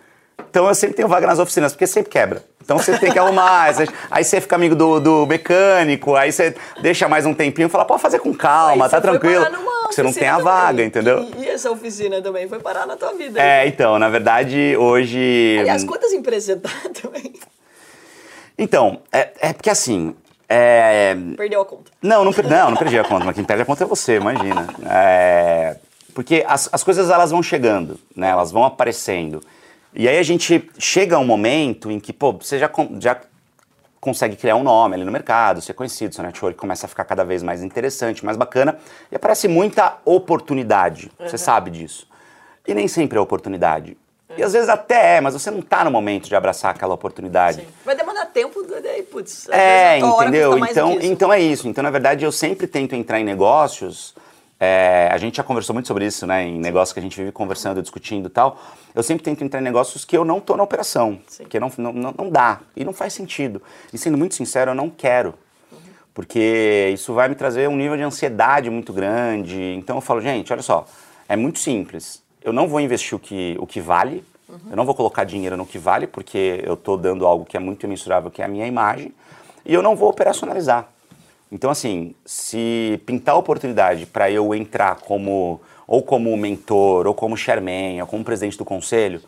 Então 0.49 0.67
eu 0.67 0.75
sempre 0.75 0.95
tenho 0.95 1.07
vaga 1.07 1.27
nas 1.27 1.39
oficinas, 1.39 1.73
porque 1.73 1.87
sempre 1.87 2.11
quebra. 2.11 2.43
Então 2.63 2.77
você 2.77 2.97
tem 2.97 3.11
que 3.11 3.19
arrumar. 3.19 3.63
aí 4.11 4.23
você- 4.23 4.41
fica 4.41 4.55
amigo 4.55 4.75
do, 4.75 4.99
do 4.99 5.25
mecânico, 5.25 6.15
aí 6.15 6.31
você 6.31 6.55
deixa 6.81 7.07
mais 7.07 7.25
um 7.25 7.33
tempinho 7.33 7.67
e 7.67 7.69
fala, 7.69 7.85
pode 7.85 8.01
fazer 8.01 8.19
com 8.19 8.33
calma, 8.33 8.85
Aí 8.85 8.91
tá 8.91 8.99
tranquilo. 9.01 9.45
você 9.89 10.03
não 10.03 10.13
tem 10.13 10.27
a 10.27 10.37
vaga, 10.37 10.69
também. 10.69 10.85
entendeu? 10.85 11.19
E, 11.37 11.43
e 11.45 11.49
essa 11.49 11.71
oficina 11.71 12.21
também 12.21 12.47
foi 12.47 12.59
parar 12.59 12.85
na 12.85 12.95
tua 12.95 13.13
vida. 13.13 13.41
É, 13.41 13.67
então, 13.67 13.97
na 13.97 14.09
verdade, 14.09 14.75
hoje. 14.77 15.57
Aliás, 15.59 15.83
quantas 15.83 16.11
empresas 16.13 16.45
você 16.45 16.55
tá 16.57 16.69
também? 17.01 17.33
Então, 18.57 19.01
é, 19.11 19.29
é 19.39 19.53
porque 19.53 19.69
assim. 19.69 20.15
é, 20.49 21.15
Perdeu 21.35 21.61
a 21.61 21.65
conta. 21.65 21.91
Não, 22.01 22.23
não, 22.25 22.33
per- 22.33 22.47
não, 22.49 22.71
não 22.71 22.77
perdi 22.77 22.97
a 22.97 23.03
conta, 23.03 23.25
mas 23.25 23.35
quem 23.35 23.43
perde 23.43 23.63
a 23.63 23.65
conta 23.65 23.83
é 23.83 23.87
você, 23.87 24.15
imagina. 24.17 24.67
É, 24.89 25.75
porque 26.13 26.43
as, 26.47 26.67
as 26.71 26.83
coisas 26.83 27.09
elas 27.09 27.31
vão 27.31 27.43
chegando, 27.43 27.99
né? 28.15 28.29
Elas 28.29 28.51
vão 28.51 28.63
aparecendo. 28.63 29.41
E 29.99 30.07
aí 30.07 30.19
a 30.19 30.23
gente 30.23 30.69
chega 30.77 31.15
a 31.15 31.19
um 31.19 31.25
momento 31.25 31.89
em 31.89 31.99
que, 31.99 32.13
pô, 32.13 32.31
você 32.31 32.59
já, 32.59 32.69
já 32.99 33.19
consegue 33.99 34.35
criar 34.35 34.55
um 34.55 34.61
nome 34.61 34.93
ali 34.93 35.03
no 35.03 35.11
mercado, 35.11 35.59
ser 35.59 35.73
conhecido, 35.73 36.13
seu 36.13 36.23
network 36.23 36.55
começa 36.55 36.85
a 36.85 36.89
ficar 36.89 37.03
cada 37.03 37.25
vez 37.25 37.41
mais 37.41 37.63
interessante, 37.63 38.23
mais 38.23 38.37
bacana, 38.37 38.77
e 39.11 39.15
aparece 39.15 39.47
muita 39.47 39.97
oportunidade. 40.05 41.11
Você 41.19 41.35
sabe 41.35 41.71
disso. 41.71 42.07
E 42.67 42.75
nem 42.75 42.87
sempre 42.87 43.17
é 43.17 43.21
oportunidade. 43.21 43.97
E 44.37 44.43
às 44.43 44.53
vezes 44.53 44.69
até 44.69 45.17
é, 45.17 45.21
mas 45.21 45.33
você 45.33 45.49
não 45.49 45.63
tá 45.63 45.83
no 45.83 45.89
momento 45.89 46.27
de 46.27 46.35
abraçar 46.35 46.75
aquela 46.75 46.93
oportunidade. 46.93 47.67
Vai 47.83 47.95
demorar 47.95 48.27
tempo, 48.27 48.61
daí, 48.63 49.01
putz. 49.01 49.49
É, 49.49 49.97
entendeu? 49.97 50.59
Então, 50.59 50.97
então 51.01 51.33
é 51.33 51.39
isso. 51.39 51.67
Então, 51.67 51.83
na 51.83 51.89
verdade, 51.89 52.23
eu 52.23 52.31
sempre 52.31 52.67
tento 52.67 52.93
entrar 52.93 53.19
em 53.19 53.23
negócios. 53.23 54.13
É, 54.59 55.09
a 55.11 55.17
gente 55.17 55.37
já 55.37 55.43
conversou 55.43 55.73
muito 55.73 55.87
sobre 55.87 56.05
isso, 56.05 56.25
né? 56.25 56.43
Em 56.43 56.59
negócios 56.59 56.93
que 56.93 56.99
a 56.99 57.03
gente 57.03 57.15
vive 57.15 57.31
conversando, 57.31 57.81
discutindo 57.81 58.27
e 58.27 58.29
tal. 58.29 58.59
Eu 58.95 59.03
sempre 59.03 59.23
tento 59.23 59.43
entrar 59.43 59.59
em 59.59 59.63
negócios 59.63 60.03
que 60.03 60.17
eu 60.17 60.25
não 60.25 60.39
tô 60.39 60.57
na 60.57 60.63
operação. 60.63 61.19
Sim. 61.27 61.43
Porque 61.43 61.59
não, 61.59 61.71
não, 61.77 61.93
não 61.93 62.29
dá. 62.29 62.61
E 62.75 62.83
não 62.83 62.93
faz 62.93 63.13
sentido. 63.13 63.61
E 63.93 63.97
sendo 63.97 64.17
muito 64.17 64.35
sincero, 64.35 64.71
eu 64.71 64.75
não 64.75 64.89
quero. 64.89 65.35
Porque 66.13 66.89
isso 66.93 67.13
vai 67.13 67.29
me 67.29 67.35
trazer 67.35 67.69
um 67.69 67.75
nível 67.75 67.95
de 67.95 68.01
ansiedade 68.01 68.69
muito 68.69 68.91
grande. 68.91 69.75
Então 69.77 69.97
eu 69.97 70.01
falo, 70.01 70.19
gente, 70.19 70.51
olha 70.51 70.63
só, 70.63 70.85
é 71.29 71.35
muito 71.35 71.59
simples. 71.59 72.23
Eu 72.41 72.51
não 72.51 72.67
vou 72.67 72.79
investir 72.79 73.15
o 73.15 73.19
que, 73.19 73.55
o 73.59 73.67
que 73.67 73.79
vale, 73.79 74.23
eu 74.69 74.77
não 74.77 74.85
vou 74.85 74.95
colocar 74.95 75.25
dinheiro 75.25 75.57
no 75.57 75.65
que 75.65 75.77
vale, 75.77 76.07
porque 76.07 76.63
eu 76.65 76.75
estou 76.75 76.97
dando 76.97 77.25
algo 77.25 77.45
que 77.45 77.57
é 77.57 77.59
muito 77.59 77.85
imensurável, 77.85 78.31
que 78.31 78.41
é 78.41 78.45
a 78.45 78.47
minha 78.47 78.65
imagem, 78.65 79.13
e 79.65 79.73
eu 79.73 79.81
não 79.81 79.95
vou 79.95 80.09
operacionalizar. 80.09 80.87
Então, 81.51 81.69
assim, 81.69 82.13
se 82.25 83.01
pintar 83.05 83.35
a 83.35 83.37
oportunidade 83.37 84.05
para 84.05 84.29
eu 84.29 84.53
entrar 84.53 84.95
como 84.97 85.61
ou 85.87 86.03
como 86.03 86.35
mentor, 86.35 87.07
ou 87.07 87.13
como 87.13 87.37
chairman, 87.37 88.01
ou 88.01 88.07
como 88.07 88.23
presidente 88.23 88.57
do 88.57 88.65
conselho, 88.65 89.21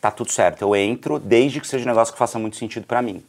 tá 0.00 0.10
tudo 0.10 0.32
certo. 0.32 0.62
Eu 0.62 0.74
entro 0.74 1.20
desde 1.20 1.60
que 1.60 1.68
seja 1.68 1.84
um 1.84 1.88
negócio 1.88 2.12
que 2.12 2.18
faça 2.18 2.38
muito 2.38 2.56
sentido 2.56 2.84
para 2.84 3.00
mim. 3.00 3.22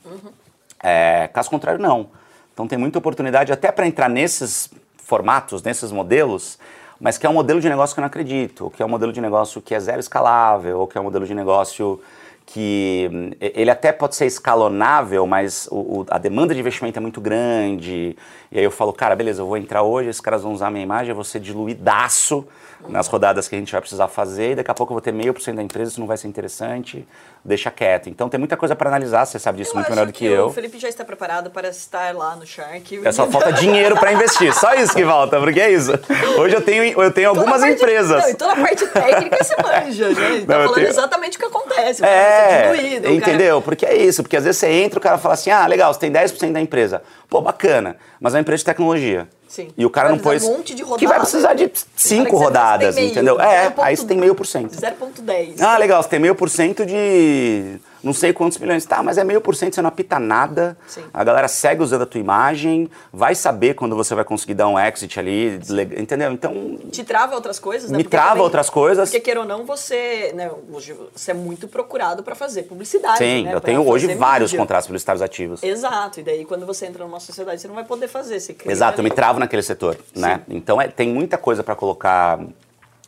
É, 0.81 1.29
caso 1.31 1.49
contrário, 1.49 1.79
não. 1.79 2.07
Então 2.51 2.67
tem 2.67 2.77
muita 2.77 2.97
oportunidade 2.97 3.53
até 3.53 3.71
para 3.71 3.85
entrar 3.85 4.09
nesses 4.09 4.69
formatos, 4.97 5.61
nesses 5.61 5.91
modelos, 5.91 6.57
mas 6.99 7.17
que 7.17 7.27
é 7.27 7.29
um 7.29 7.33
modelo 7.33 7.61
de 7.61 7.69
negócio 7.69 7.93
que 7.93 7.99
eu 7.99 8.01
não 8.01 8.07
acredito, 8.07 8.65
ou 8.65 8.71
que 8.71 8.81
é 8.81 8.85
um 8.85 8.89
modelo 8.89 9.13
de 9.13 9.21
negócio 9.21 9.61
que 9.61 9.75
é 9.75 9.79
zero 9.79 9.99
escalável, 9.99 10.79
ou 10.79 10.87
que 10.87 10.97
é 10.97 11.01
um 11.01 11.03
modelo 11.03 11.27
de 11.27 11.35
negócio 11.35 12.01
que 12.45 13.09
hum, 13.11 13.31
ele 13.39 13.71
até 13.71 13.91
pode 13.91 14.15
ser 14.15 14.25
escalonável, 14.27 15.25
mas 15.25 15.67
o- 15.71 16.01
o- 16.01 16.05
a 16.09 16.17
demanda 16.17 16.53
de 16.53 16.59
investimento 16.59 16.97
é 16.99 17.01
muito 17.01 17.19
grande. 17.19 18.15
E 18.51 18.59
aí 18.59 18.63
eu 18.63 18.69
falo, 18.71 18.93
cara, 18.93 19.15
beleza, 19.15 19.41
eu 19.41 19.47
vou 19.47 19.57
entrar 19.57 19.81
hoje, 19.81 20.09
esses 20.09 20.21
caras 20.21 20.43
vão 20.43 20.53
usar 20.53 20.69
minha 20.69 20.83
imagem, 20.83 21.09
eu 21.09 21.15
vou 21.15 21.23
ser 21.23 21.39
diluidaço 21.39 22.45
nas 22.87 23.07
rodadas 23.07 23.47
que 23.47 23.55
a 23.55 23.57
gente 23.59 23.71
vai 23.71 23.81
precisar 23.81 24.07
fazer, 24.07 24.51
e 24.51 24.55
daqui 24.55 24.69
a 24.69 24.73
pouco 24.75 24.91
eu 24.93 24.95
vou 24.95 25.01
ter 25.01 25.11
meio 25.11 25.33
por 25.33 25.41
cento 25.41 25.55
da 25.55 25.63
empresa, 25.63 25.91
isso 25.91 25.99
não 25.99 26.05
vai 26.07 26.17
ser 26.17 26.27
interessante, 26.27 27.07
deixa 27.45 27.69
quieto. 27.69 28.09
Então 28.09 28.27
tem 28.27 28.39
muita 28.39 28.57
coisa 28.57 28.75
para 28.75 28.89
analisar, 28.89 29.23
você 29.25 29.37
sabe 29.37 29.59
disso 29.59 29.73
muito 29.75 29.85
acho 29.85 29.93
melhor 29.95 30.07
do 30.07 30.11
que, 30.13 30.25
eu. 30.25 30.47
O 30.47 30.49
Felipe 30.51 30.79
já 30.79 30.89
está 30.89 31.05
preparado 31.05 31.51
para 31.51 31.69
estar 31.69 32.13
lá 32.15 32.35
no 32.35 32.45
Shark. 32.45 33.01
É 33.05 33.11
só 33.11 33.27
falta 33.27 33.53
dinheiro 33.53 33.95
para 33.97 34.11
investir, 34.11 34.53
só 34.53 34.73
isso 34.73 34.93
que 34.95 35.05
falta, 35.05 35.39
porque 35.39 35.59
é 35.61 35.71
isso. 35.71 35.91
Hoje 36.39 36.55
eu 36.55 36.61
tenho, 36.61 36.83
eu 37.01 37.11
tenho 37.11 37.29
Toda 37.29 37.41
algumas 37.41 37.61
parte- 37.61 37.75
empresas. 37.75 38.23
Não, 38.23 38.29
e 38.29 38.33
toda 38.33 38.53
a 38.53 38.55
parte 38.55 38.87
técnica 38.87 39.43
você 39.43 39.55
manja, 39.61 40.09
né? 40.09 40.15
Eu 40.41 40.45
falando 40.47 40.73
tenho- 40.73 40.87
exatamente 40.87 41.37
o 41.37 41.39
que 41.39 41.45
acontece. 41.45 42.01
O 42.01 42.05
É, 42.05 42.71
diluído, 42.73 42.99
o 42.99 43.01
cara- 43.03 43.13
entendeu? 43.15 43.61
Porque 43.61 43.85
é 43.85 43.95
isso, 43.95 44.23
porque 44.23 44.37
às 44.37 44.43
vezes 44.43 44.59
você 44.59 44.67
entra, 44.67 44.97
o 44.97 45.01
cara 45.01 45.17
fala 45.17 45.33
assim, 45.35 45.51
ah, 45.51 45.67
legal, 45.67 45.93
você 45.93 45.99
tem 45.99 46.11
10% 46.11 46.51
da 46.53 46.59
empresa. 46.61 47.01
Pô, 47.29 47.41
bacana, 47.41 47.95
mas 48.19 48.33
é 48.33 48.37
uma 48.37 48.41
empresa 48.41 48.59
de 48.59 48.65
tecnologia. 48.65 49.27
Sim. 49.55 49.69
E 49.77 49.85
o 49.85 49.89
cara 49.89 50.09
Vai 50.09 50.17
não 50.17 50.21
pôs... 50.21 50.43
um 50.43 50.57
monte 50.57 50.75
de 50.75 50.83
Que 50.83 51.07
vai 51.07 51.17
precisar 51.17 51.53
de 51.53 51.71
cinco 51.95 52.35
rodadas, 52.35 52.97
entendeu? 52.97 53.39
É, 53.39 53.69
0,1. 53.69 53.73
aí 53.83 53.95
você 53.95 54.05
tem 54.05 54.17
meio 54.17 54.35
por 54.35 54.45
cento. 54.45 54.75
0,10. 54.75 55.61
Ah, 55.61 55.77
legal, 55.77 56.03
você 56.03 56.09
tem 56.09 56.19
meio 56.19 56.35
por 56.35 56.49
cento 56.49 56.85
de 56.85 57.79
não 58.05 58.13
sei 58.13 58.31
quantos 58.31 58.57
milhões. 58.59 58.85
Tá, 58.85 59.01
mas 59.01 59.17
é 59.17 59.23
meio 59.23 59.41
por 59.41 59.55
cento, 59.55 59.73
você 59.73 59.81
não 59.81 59.89
apita 59.89 60.19
nada. 60.19 60.77
Sim. 60.87 61.03
A 61.11 61.23
galera 61.23 61.47
segue 61.47 61.81
usando 61.81 62.03
a 62.03 62.05
tua 62.05 62.21
imagem, 62.21 62.89
vai 63.11 63.33
saber 63.33 63.73
quando 63.73 63.95
você 63.95 64.13
vai 64.13 64.23
conseguir 64.23 64.53
dar 64.53 64.67
um 64.67 64.79
exit 64.79 65.19
ali, 65.19 65.59
entendeu? 65.97 66.31
Então, 66.31 66.77
Te 66.91 67.03
trava 67.03 67.33
outras 67.35 67.57
coisas, 67.59 67.89
né? 67.89 67.97
Me 67.97 68.03
Porque 68.03 68.15
trava 68.15 68.29
também- 68.29 68.43
outras 68.43 68.69
coisas. 68.69 69.09
Porque, 69.09 69.19
queira 69.19 69.39
ou 69.41 69.45
não, 69.45 69.65
você, 69.65 70.31
né, 70.35 70.51
hoje 70.71 70.95
você 71.15 71.31
é 71.31 71.33
muito 71.33 71.67
procurado 71.67 72.21
para 72.21 72.35
fazer 72.35 72.63
publicidade. 72.63 73.17
sim, 73.17 73.43
né, 73.43 73.53
eu 73.55 73.59
tenho 73.61 73.85
hoje 73.87 74.13
vários 74.13 74.51
mídia. 74.51 74.59
contratos 74.59 74.85
publicitários 74.87 75.21
ativos. 75.23 75.63
Exato, 75.63 76.19
e 76.19 76.23
daí 76.23 76.45
quando 76.45 76.65
você 76.65 76.85
entra 76.85 77.03
numa 77.03 77.19
sociedade, 77.19 77.59
você 77.59 77.67
não 77.67 77.75
vai 77.75 77.83
poder 77.83 78.07
fazer. 78.07 78.39
Você 78.39 78.55
Exato, 78.65 78.99
eu 78.99 79.03
me 79.03 79.09
travo 79.09 79.39
naquele 79.39 79.63
setor, 79.63 79.97
né? 80.15 80.41
Então 80.47 80.79
é, 80.79 80.87
tem 80.87 81.09
muita 81.09 81.37
coisa 81.37 81.63
para 81.63 81.75
colocar 81.75 82.39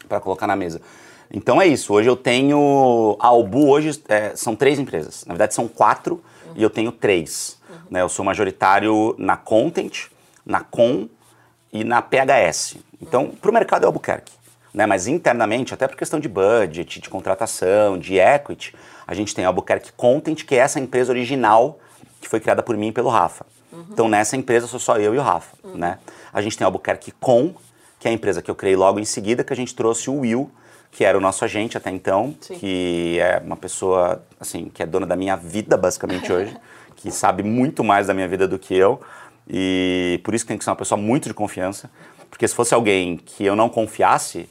para 0.10 0.20
colocar 0.22 0.48
na 0.48 0.56
mesa. 0.56 0.82
Então 1.32 1.62
é 1.62 1.68
isso. 1.68 1.94
Hoje 1.94 2.10
eu 2.10 2.16
tenho 2.16 3.18
a 3.20 3.28
Albu 3.28 3.70
hoje 3.70 4.02
é, 4.08 4.36
são 4.36 4.56
três 4.56 4.80
empresas. 4.80 5.26
Na 5.26 5.34
verdade 5.34 5.54
são 5.54 5.68
quatro 5.68 6.24
e 6.56 6.64
eu 6.64 6.70
tenho 6.70 6.92
três. 6.92 7.60
Né? 7.90 8.02
Eu 8.02 8.10
sou 8.10 8.24
majoritário 8.24 9.16
na 9.18 9.36
Content, 9.36 10.08
na 10.46 10.62
Com 10.62 11.10
e 11.72 11.84
na 11.84 12.02
PHS. 12.02 12.78
Então 13.02 13.30
para 13.30 13.52
o 13.52 13.54
mercado 13.54 13.84
é 13.84 13.86
Albuquerque. 13.86 14.34
Né? 14.74 14.86
Mas 14.86 15.08
internamente, 15.08 15.74
até 15.74 15.88
por 15.88 15.98
questão 15.98 16.20
de 16.20 16.28
budget, 16.28 17.02
de 17.02 17.10
contratação, 17.10 17.98
de 17.98 18.18
equity, 18.18 18.74
a 19.06 19.14
gente 19.14 19.34
tem 19.34 19.46
a 19.46 19.48
Albuquerque 19.50 19.92
Content, 19.94 20.44
que 20.46 20.56
é 20.56 20.60
essa 20.60 20.80
empresa 20.80 21.12
original 21.12 21.80
que 22.22 22.28
foi 22.28 22.40
criada 22.40 22.64
por 22.64 22.76
mim 22.76 22.88
e 22.88 22.92
pelo 22.92 23.10
Rafa. 23.10 23.46
Então 23.92 24.08
nessa 24.08 24.36
empresa 24.36 24.68
sou 24.68 24.80
só 24.80 24.98
eu 24.98 25.14
e 25.14 25.18
o 25.18 25.22
Rafa, 25.22 25.56
né? 25.76 26.00
A 26.34 26.42
gente 26.42 26.58
tem 26.58 26.66
a 26.66 26.68
Albuquerque 26.68 27.12
Com, 27.20 27.54
que 28.00 28.08
é 28.08 28.12
a 28.12 28.14
empresa 28.14 28.42
que 28.42 28.50
eu 28.50 28.56
criei 28.56 28.76
logo 28.76 29.00
em 29.00 29.06
seguida, 29.06 29.44
que 29.44 29.54
a 29.54 29.56
gente 29.56 29.76
trouxe 29.76 30.10
o 30.10 30.20
Will, 30.20 30.52
que 30.92 31.04
era 31.06 31.18
o 31.18 31.22
nosso 31.22 31.44
agente 31.46 31.78
até 31.78 31.90
então, 31.92 32.36
Sim. 32.42 32.56
que 32.58 33.20
é 33.20 33.42
uma 33.44 33.56
pessoa, 33.58 34.22
assim, 34.40 34.70
que 34.74 34.82
é 34.82 34.86
dona 34.86 35.06
da 35.06 35.16
minha 35.16 35.36
vida 35.36 35.78
basicamente 35.78 36.32
hoje, 36.32 36.56
que 36.96 37.12
sabe 37.12 37.44
muito 37.44 37.84
mais 37.84 38.08
da 38.08 38.14
minha 38.14 38.28
vida 38.28 38.48
do 38.48 38.58
que 38.58 38.76
eu, 38.76 39.00
e 39.48 40.20
por 40.24 40.34
isso 40.34 40.44
que 40.44 40.50
tem 40.50 40.58
que 40.58 40.64
ser 40.64 40.70
uma 40.72 40.76
pessoa 40.76 41.00
muito 41.00 41.28
de 41.28 41.34
confiança, 41.34 41.90
porque 42.30 42.48
se 42.48 42.54
fosse 42.56 42.74
alguém 42.74 43.18
que 43.18 43.46
eu 43.46 43.56
não 43.56 43.70
confiasse, 43.70 44.50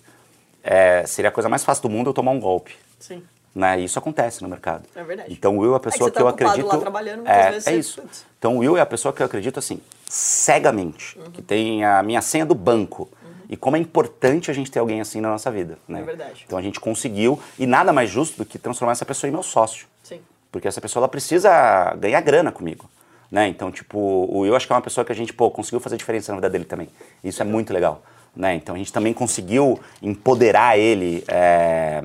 é, 0.63 1.05
seria 1.07 1.29
a 1.29 1.33
coisa 1.33 1.49
mais 1.49 1.65
fácil 1.65 1.83
do 1.83 1.91
mundo 1.91 2.11
eu 2.11 2.15
tomar 2.15 2.31
um 2.33 2.41
golpe. 2.41 2.75
Sim. 2.99 3.23
Né? 3.55 3.81
E 3.81 3.85
isso 3.85 3.99
acontece 3.99 4.43
no 4.43 4.49
mercado. 4.49 4.85
É 4.95 5.03
verdade. 5.03 5.33
Então 5.33 5.57
o 5.57 5.61
Will 5.61 5.73
é 5.73 5.75
a 5.75 5.77
É 5.77 5.79
que 5.81 5.85
pessoa 5.91 6.11
tá 6.11 6.17
que 6.19 6.23
eu 6.23 6.29
acredito. 6.29 6.67
lá 6.67 6.77
trabalhando, 6.79 7.17
muitas 7.19 7.37
é, 7.37 7.51
vezes 7.53 7.67
é 7.69 7.75
isso. 7.77 8.03
Então 8.39 8.57
o 8.57 8.59
Will 8.59 8.77
é 8.77 8.81
a 8.83 8.87
pessoa 8.87 9.13
que 9.15 9.23
eu 9.23 9.27
acredito 9.27 9.59
assim, 9.59 9.81
cegamente, 10.09 11.19
Uhum. 11.19 11.31
que 11.31 11.41
tem 11.43 11.85
a 11.85 12.03
minha 12.03 12.21
senha 12.21 12.45
do 12.45 12.55
banco. 12.55 13.09
E 13.49 13.57
como 13.57 13.77
é 13.77 13.79
importante 13.79 14.51
a 14.51 14.55
gente 14.55 14.71
ter 14.71 14.79
alguém 14.79 15.01
assim 15.01 15.21
na 15.21 15.29
nossa 15.29 15.51
vida. 15.51 15.79
Né? 15.87 16.01
É 16.01 16.03
verdade. 16.03 16.45
Então 16.47 16.59
a 16.59 16.63
gente 16.63 16.81
conseguiu, 16.81 17.39
e 17.59 17.67
nada 17.67 17.93
mais 17.93 18.11
justo 18.11 18.39
do 18.39 18.45
que 18.45 18.59
transformar 18.59 18.93
essa 18.93 19.05
pessoa 19.05 19.29
em 19.29 19.33
meu 19.33 19.43
sócio. 19.43 19.87
Sim. 20.03 20.21
Porque 20.51 20.67
essa 20.67 20.81
pessoa 20.81 21.03
ela 21.03 21.09
precisa 21.09 21.95
ganhar 21.97 22.21
grana 22.21 22.51
comigo. 22.51 22.89
Né? 23.31 23.49
Então, 23.49 23.71
tipo, 23.71 23.99
o 23.99 24.41
Will 24.41 24.55
acho 24.55 24.67
que 24.67 24.73
é 24.73 24.77
uma 24.77 24.83
pessoa 24.83 25.05
que 25.05 25.13
a 25.13 25.15
gente, 25.15 25.33
pô, 25.33 25.51
conseguiu 25.51 25.81
fazer 25.81 25.97
diferença 25.97 26.33
na 26.33 26.39
vida 26.39 26.51
dele 26.51 26.65
também. 26.65 26.89
Isso 27.23 27.43
é 27.43 27.45
muito 27.45 27.73
legal. 27.73 28.03
Né? 28.35 28.55
Então 28.55 28.75
a 28.75 28.79
gente 28.79 28.93
também 28.93 29.15
conseguiu 29.15 29.81
empoderar 30.03 30.79
ele 30.79 31.25
é, 31.27 32.03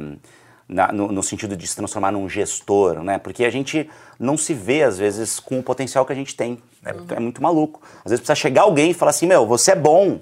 na, 0.68 0.92
no, 0.92 1.12
no, 1.12 1.22
sentido 1.22 1.58
de 1.58 1.68
se 1.68 1.76
transformar 1.76 2.12
num 2.14 2.30
gestor, 2.30 3.04
né? 3.04 3.18
Porque 3.18 3.44
a 3.44 3.50
gente 3.50 3.90
não 4.18 4.38
se 4.38 4.54
vê, 4.54 4.84
às 4.84 4.98
vezes, 4.98 5.40
com 5.40 5.60
o 5.60 5.64
potencial 5.64 6.06
que 6.06 6.14
a 6.14 6.16
gente 6.16 6.34
tem. 6.34 6.58
Né? 6.82 6.94
Uhum. 6.94 7.06
É 7.10 7.20
muito 7.20 7.44
maluco. 7.44 7.82
Às 8.06 8.12
vezes 8.12 8.20
precisa 8.22 8.36
chegar 8.36 8.62
alguém 8.62 8.92
e 8.92 8.94
falar 8.94 9.10
assim, 9.10 9.28
meu, 9.28 9.46
você 9.46 9.72
é 9.72 9.76
bom. 9.76 10.22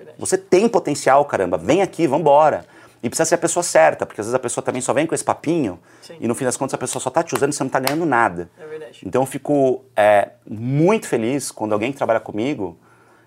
Verdade. 0.00 0.16
Você 0.18 0.38
tem 0.38 0.68
potencial, 0.68 1.24
caramba. 1.26 1.58
Vem 1.58 1.82
aqui, 1.82 2.06
vambora. 2.06 2.64
E 3.02 3.08
precisa 3.08 3.26
ser 3.26 3.34
a 3.34 3.38
pessoa 3.38 3.62
certa, 3.62 4.04
porque 4.04 4.20
às 4.20 4.26
vezes 4.26 4.34
a 4.34 4.38
pessoa 4.38 4.62
também 4.62 4.82
só 4.82 4.92
vem 4.92 5.06
com 5.06 5.14
esse 5.14 5.24
papinho 5.24 5.78
Sim. 6.02 6.16
e 6.20 6.28
no 6.28 6.34
fim 6.34 6.44
das 6.44 6.56
contas 6.56 6.74
a 6.74 6.78
pessoa 6.78 7.00
só 7.00 7.08
está 7.08 7.22
te 7.22 7.34
usando 7.34 7.50
e 7.50 7.54
você 7.54 7.62
não 7.62 7.68
está 7.68 7.80
ganhando 7.80 8.04
nada. 8.04 8.50
É 8.58 8.66
verdade. 8.66 9.00
Então 9.04 9.22
eu 9.22 9.26
fico 9.26 9.84
é, 9.96 10.30
muito 10.46 11.06
feliz 11.06 11.50
quando 11.50 11.72
alguém 11.72 11.92
que 11.92 11.96
trabalha 11.96 12.20
comigo 12.20 12.78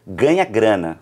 ganha 0.05 0.45
grana. 0.45 0.99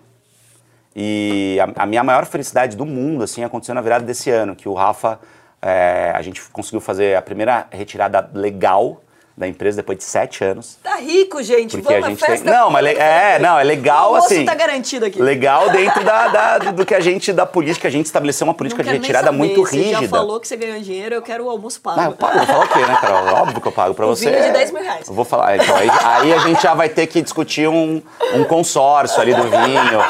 E 0.96 1.58
a, 1.60 1.82
a, 1.82 1.86
minha 1.86 2.02
maior 2.02 2.24
felicidade 2.24 2.76
do 2.76 2.86
mundo 2.86 3.24
assim 3.24 3.44
aconteceu 3.44 3.74
na 3.74 3.80
virada 3.82 4.04
desse 4.04 4.30
ano, 4.30 4.56
que 4.56 4.68
o 4.68 4.74
Rafa, 4.74 5.20
é, 5.60 6.12
a 6.14 6.22
gente 6.22 6.42
conseguiu 6.50 6.80
fazer 6.80 7.16
a 7.16 7.22
primeira 7.22 7.66
retirada 7.70 8.30
legal 8.32 9.02
da 9.36 9.48
empresa 9.48 9.78
depois 9.78 9.98
de 9.98 10.04
sete 10.04 10.44
anos. 10.44 10.78
Tá 10.82 10.96
rico, 10.96 11.42
gente. 11.42 11.78
Porque 11.78 11.94
Vamos 11.94 12.06
a 12.06 12.10
gente 12.10 12.20
festa. 12.20 12.44
Tem... 12.44 12.52
Não, 12.52 12.70
mas 12.70 12.86
é, 12.86 13.38
não, 13.38 13.58
é 13.58 13.64
legal 13.64 14.12
o 14.12 14.16
assim. 14.16 14.44
tá 14.44 14.54
garantido 14.54 15.06
aqui. 15.06 15.20
Legal 15.20 15.70
dentro 15.70 16.04
da, 16.04 16.28
da, 16.28 16.58
do 16.58 16.84
que 16.84 16.94
a 16.94 17.00
gente 17.00 17.32
da 17.32 17.46
política, 17.46 17.88
a 17.88 17.90
gente 17.90 18.06
estabeleceu 18.06 18.46
uma 18.46 18.54
política 18.54 18.84
de 18.84 18.90
retirada 18.90 19.32
muito 19.32 19.62
rígida. 19.62 19.96
Você 19.96 20.02
já 20.04 20.08
falou 20.08 20.38
que 20.38 20.46
você 20.46 20.56
ganhou 20.56 20.80
dinheiro, 20.80 21.14
eu 21.14 21.22
quero 21.22 21.44
o 21.46 21.50
almoço 21.50 21.80
pago. 21.80 22.00
Não, 22.00 22.10
eu 22.10 22.12
pago, 22.12 22.38
vou 22.38 22.46
falar 22.46 22.64
o 22.64 22.68
quê, 22.68 22.78
né, 22.80 22.98
Carol? 23.00 23.34
Óbvio 23.42 23.60
que 23.60 23.68
eu 23.68 23.72
pago 23.72 23.94
pra 23.94 24.06
você. 24.06 24.30
Vinho 24.30 24.42
de 24.42 24.50
10 24.52 24.70
mil 24.72 24.82
reais. 24.82 25.08
Eu 25.08 25.14
vou 25.14 25.24
falar, 25.24 25.56
então, 25.56 25.76
aí, 25.76 25.90
aí, 25.90 26.32
a 26.32 26.38
gente 26.38 26.62
já 26.62 26.74
vai 26.74 26.88
ter 26.88 27.06
que 27.06 27.22
discutir 27.22 27.68
um, 27.68 28.02
um 28.34 28.44
consórcio 28.44 29.20
ali 29.20 29.34
do 29.34 29.44
vinho. 29.44 30.00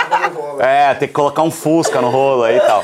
É, 0.59 0.95
ter 0.95 1.07
que 1.07 1.12
colocar 1.12 1.43
um 1.43 1.51
Fusca 1.51 2.01
no 2.01 2.11
rolo 2.11 2.43
aí 2.43 2.57
e 2.57 2.61
tal. 2.61 2.83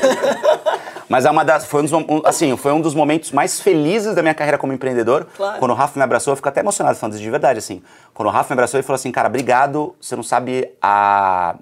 Mas 1.09 1.25
é 1.25 1.31
uma 1.31 1.43
das, 1.43 1.65
foi, 1.65 1.81
um 1.81 1.85
dos, 1.85 2.25
assim, 2.25 2.55
foi 2.55 2.71
um 2.71 2.79
dos 2.79 2.93
momentos 2.93 3.31
mais 3.31 3.59
felizes 3.59 4.13
da 4.13 4.21
minha 4.21 4.35
carreira 4.35 4.59
como 4.59 4.71
empreendedor. 4.71 5.27
Claro. 5.35 5.57
Quando 5.57 5.71
o 5.71 5.73
Rafa 5.73 5.99
me 5.99 6.03
abraçou, 6.03 6.31
eu 6.31 6.35
fico 6.35 6.47
até 6.47 6.59
emocionado 6.59 6.97
falando 6.99 7.15
isso 7.15 7.23
de 7.23 7.29
verdade, 7.31 7.57
assim. 7.57 7.81
Quando 8.13 8.27
o 8.27 8.31
Rafa 8.31 8.53
me 8.53 8.59
abraçou 8.59 8.79
e 8.79 8.83
falou 8.83 8.95
assim, 8.95 9.11
cara, 9.11 9.27
obrigado, 9.27 9.95
você 9.99 10.15
não 10.15 10.21
sabe 10.21 10.69
a, 10.79 11.55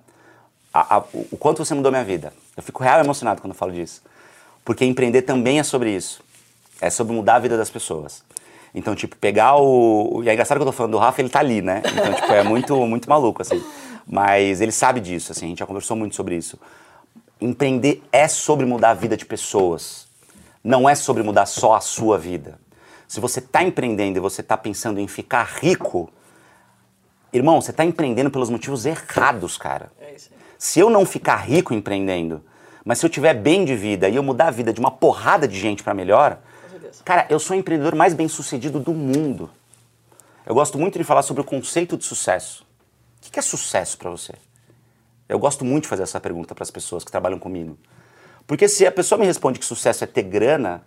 a, 0.74 0.98
a, 0.98 1.04
o 1.32 1.38
quanto 1.38 1.64
você 1.64 1.74
mudou 1.74 1.90
minha 1.92 2.04
vida. 2.04 2.34
Eu 2.58 2.62
fico 2.62 2.84
real 2.84 3.00
emocionado 3.00 3.40
quando 3.40 3.54
eu 3.54 3.58
falo 3.58 3.72
disso. 3.72 4.02
Porque 4.66 4.84
empreender 4.84 5.22
também 5.22 5.60
é 5.60 5.64
sobre 5.64 5.92
isso. 5.92 6.22
É 6.82 6.90
sobre 6.90 7.16
mudar 7.16 7.36
a 7.36 7.40
vida 7.40 7.58
das 7.58 7.70
pessoas. 7.70 8.24
Então, 8.76 8.94
tipo, 8.94 9.16
pegar 9.16 9.56
o. 9.56 10.22
E 10.26 10.30
é 10.30 10.34
engraçado 10.34 10.58
que 10.58 10.62
eu 10.62 10.66
tô 10.66 10.72
falando 10.74 10.92
do 10.92 10.98
Rafa, 10.98 11.22
ele 11.22 11.30
tá 11.30 11.40
ali, 11.40 11.62
né? 11.62 11.82
Então, 11.86 12.14
tipo, 12.14 12.32
é 12.34 12.44
muito, 12.44 12.76
muito 12.86 13.10
maluco, 13.10 13.42
assim. 13.42 13.64
Mas 14.06 14.60
ele 14.60 14.72
sabe 14.72 15.00
disso, 15.00 15.32
assim, 15.32 15.46
a 15.46 15.50
gente 15.50 15.60
já 15.60 15.66
conversou 15.66 15.96
muito 15.96 16.16
sobre 16.16 16.36
isso. 16.36 16.60
Empreender 17.40 18.04
é 18.12 18.28
sobre 18.28 18.66
mudar 18.66 18.92
a 18.92 18.94
vida 18.94 19.16
de 19.16 19.26
pessoas. 19.26 20.08
Não 20.64 20.90
é 20.90 20.96
sobre 20.96 21.22
mudar 21.22 21.46
só 21.46 21.76
a 21.76 21.82
sua 21.82 22.18
vida. 22.18 22.60
Se 23.08 23.20
você 23.20 23.40
está 23.40 23.64
empreendendo 23.64 24.18
e 24.18 24.22
você 24.22 24.42
está 24.42 24.58
pensando 24.58 25.00
em 25.00 25.08
ficar 25.08 25.44
rico, 25.44 26.10
irmão, 27.32 27.62
você 27.62 27.72
está 27.72 27.86
empreendendo 27.86 28.32
pelos 28.32 28.50
motivos 28.50 28.86
errados, 28.86 29.58
cara. 29.58 29.92
É. 30.02 30.16
Se 30.58 30.80
eu 30.80 30.90
não 30.90 31.06
ficar 31.06 31.38
rico 31.38 31.74
empreendendo, 31.74 32.44
mas 32.84 32.98
se 33.00 33.06
eu 33.06 33.10
tiver 33.10 33.36
bem 33.36 33.64
de 33.64 33.76
vida 33.76 34.10
e 34.10 34.16
eu 34.16 34.24
mudar 34.24 34.48
a 34.48 34.52
vida 34.52 34.74
de 34.74 34.80
uma 34.80 34.92
porrada 34.92 35.48
de 35.48 35.60
gente 35.60 35.84
para 35.84 35.94
melhor, 35.94 36.40
cara, 37.06 37.28
eu 37.30 37.40
sou 37.40 37.56
o 37.56 37.60
empreendedor 37.60 37.96
mais 37.96 38.14
bem 38.14 38.28
sucedido 38.28 38.80
do 38.80 38.94
mundo. 38.94 39.50
Eu 40.46 40.56
gosto 40.56 40.78
muito 40.78 40.98
de 40.98 41.04
falar 41.04 41.22
sobre 41.22 41.42
o 41.42 41.46
conceito 41.46 41.98
de 41.98 42.04
sucesso. 42.04 42.66
O 43.26 43.32
que 43.32 43.38
é 43.38 43.42
sucesso 43.42 43.98
para 43.98 44.10
você? 44.10 44.34
Eu 45.28 45.40
gosto 45.40 45.66
muito 45.66 45.84
de 45.84 45.90
fazer 45.90 46.04
essa 46.04 46.20
pergunta 46.20 46.56
para 46.56 46.64
as 46.64 46.72
pessoas 46.72 47.04
que 47.04 47.12
trabalham 47.12 47.40
comigo. 47.40 47.78
Porque 48.46 48.68
se 48.68 48.86
a 48.86 48.92
pessoa 48.92 49.20
me 49.20 49.26
responde 49.26 49.60
que 49.60 49.66
sucesso 49.66 50.04
é 50.04 50.08
ter 50.08 50.24
grana, 50.24 50.84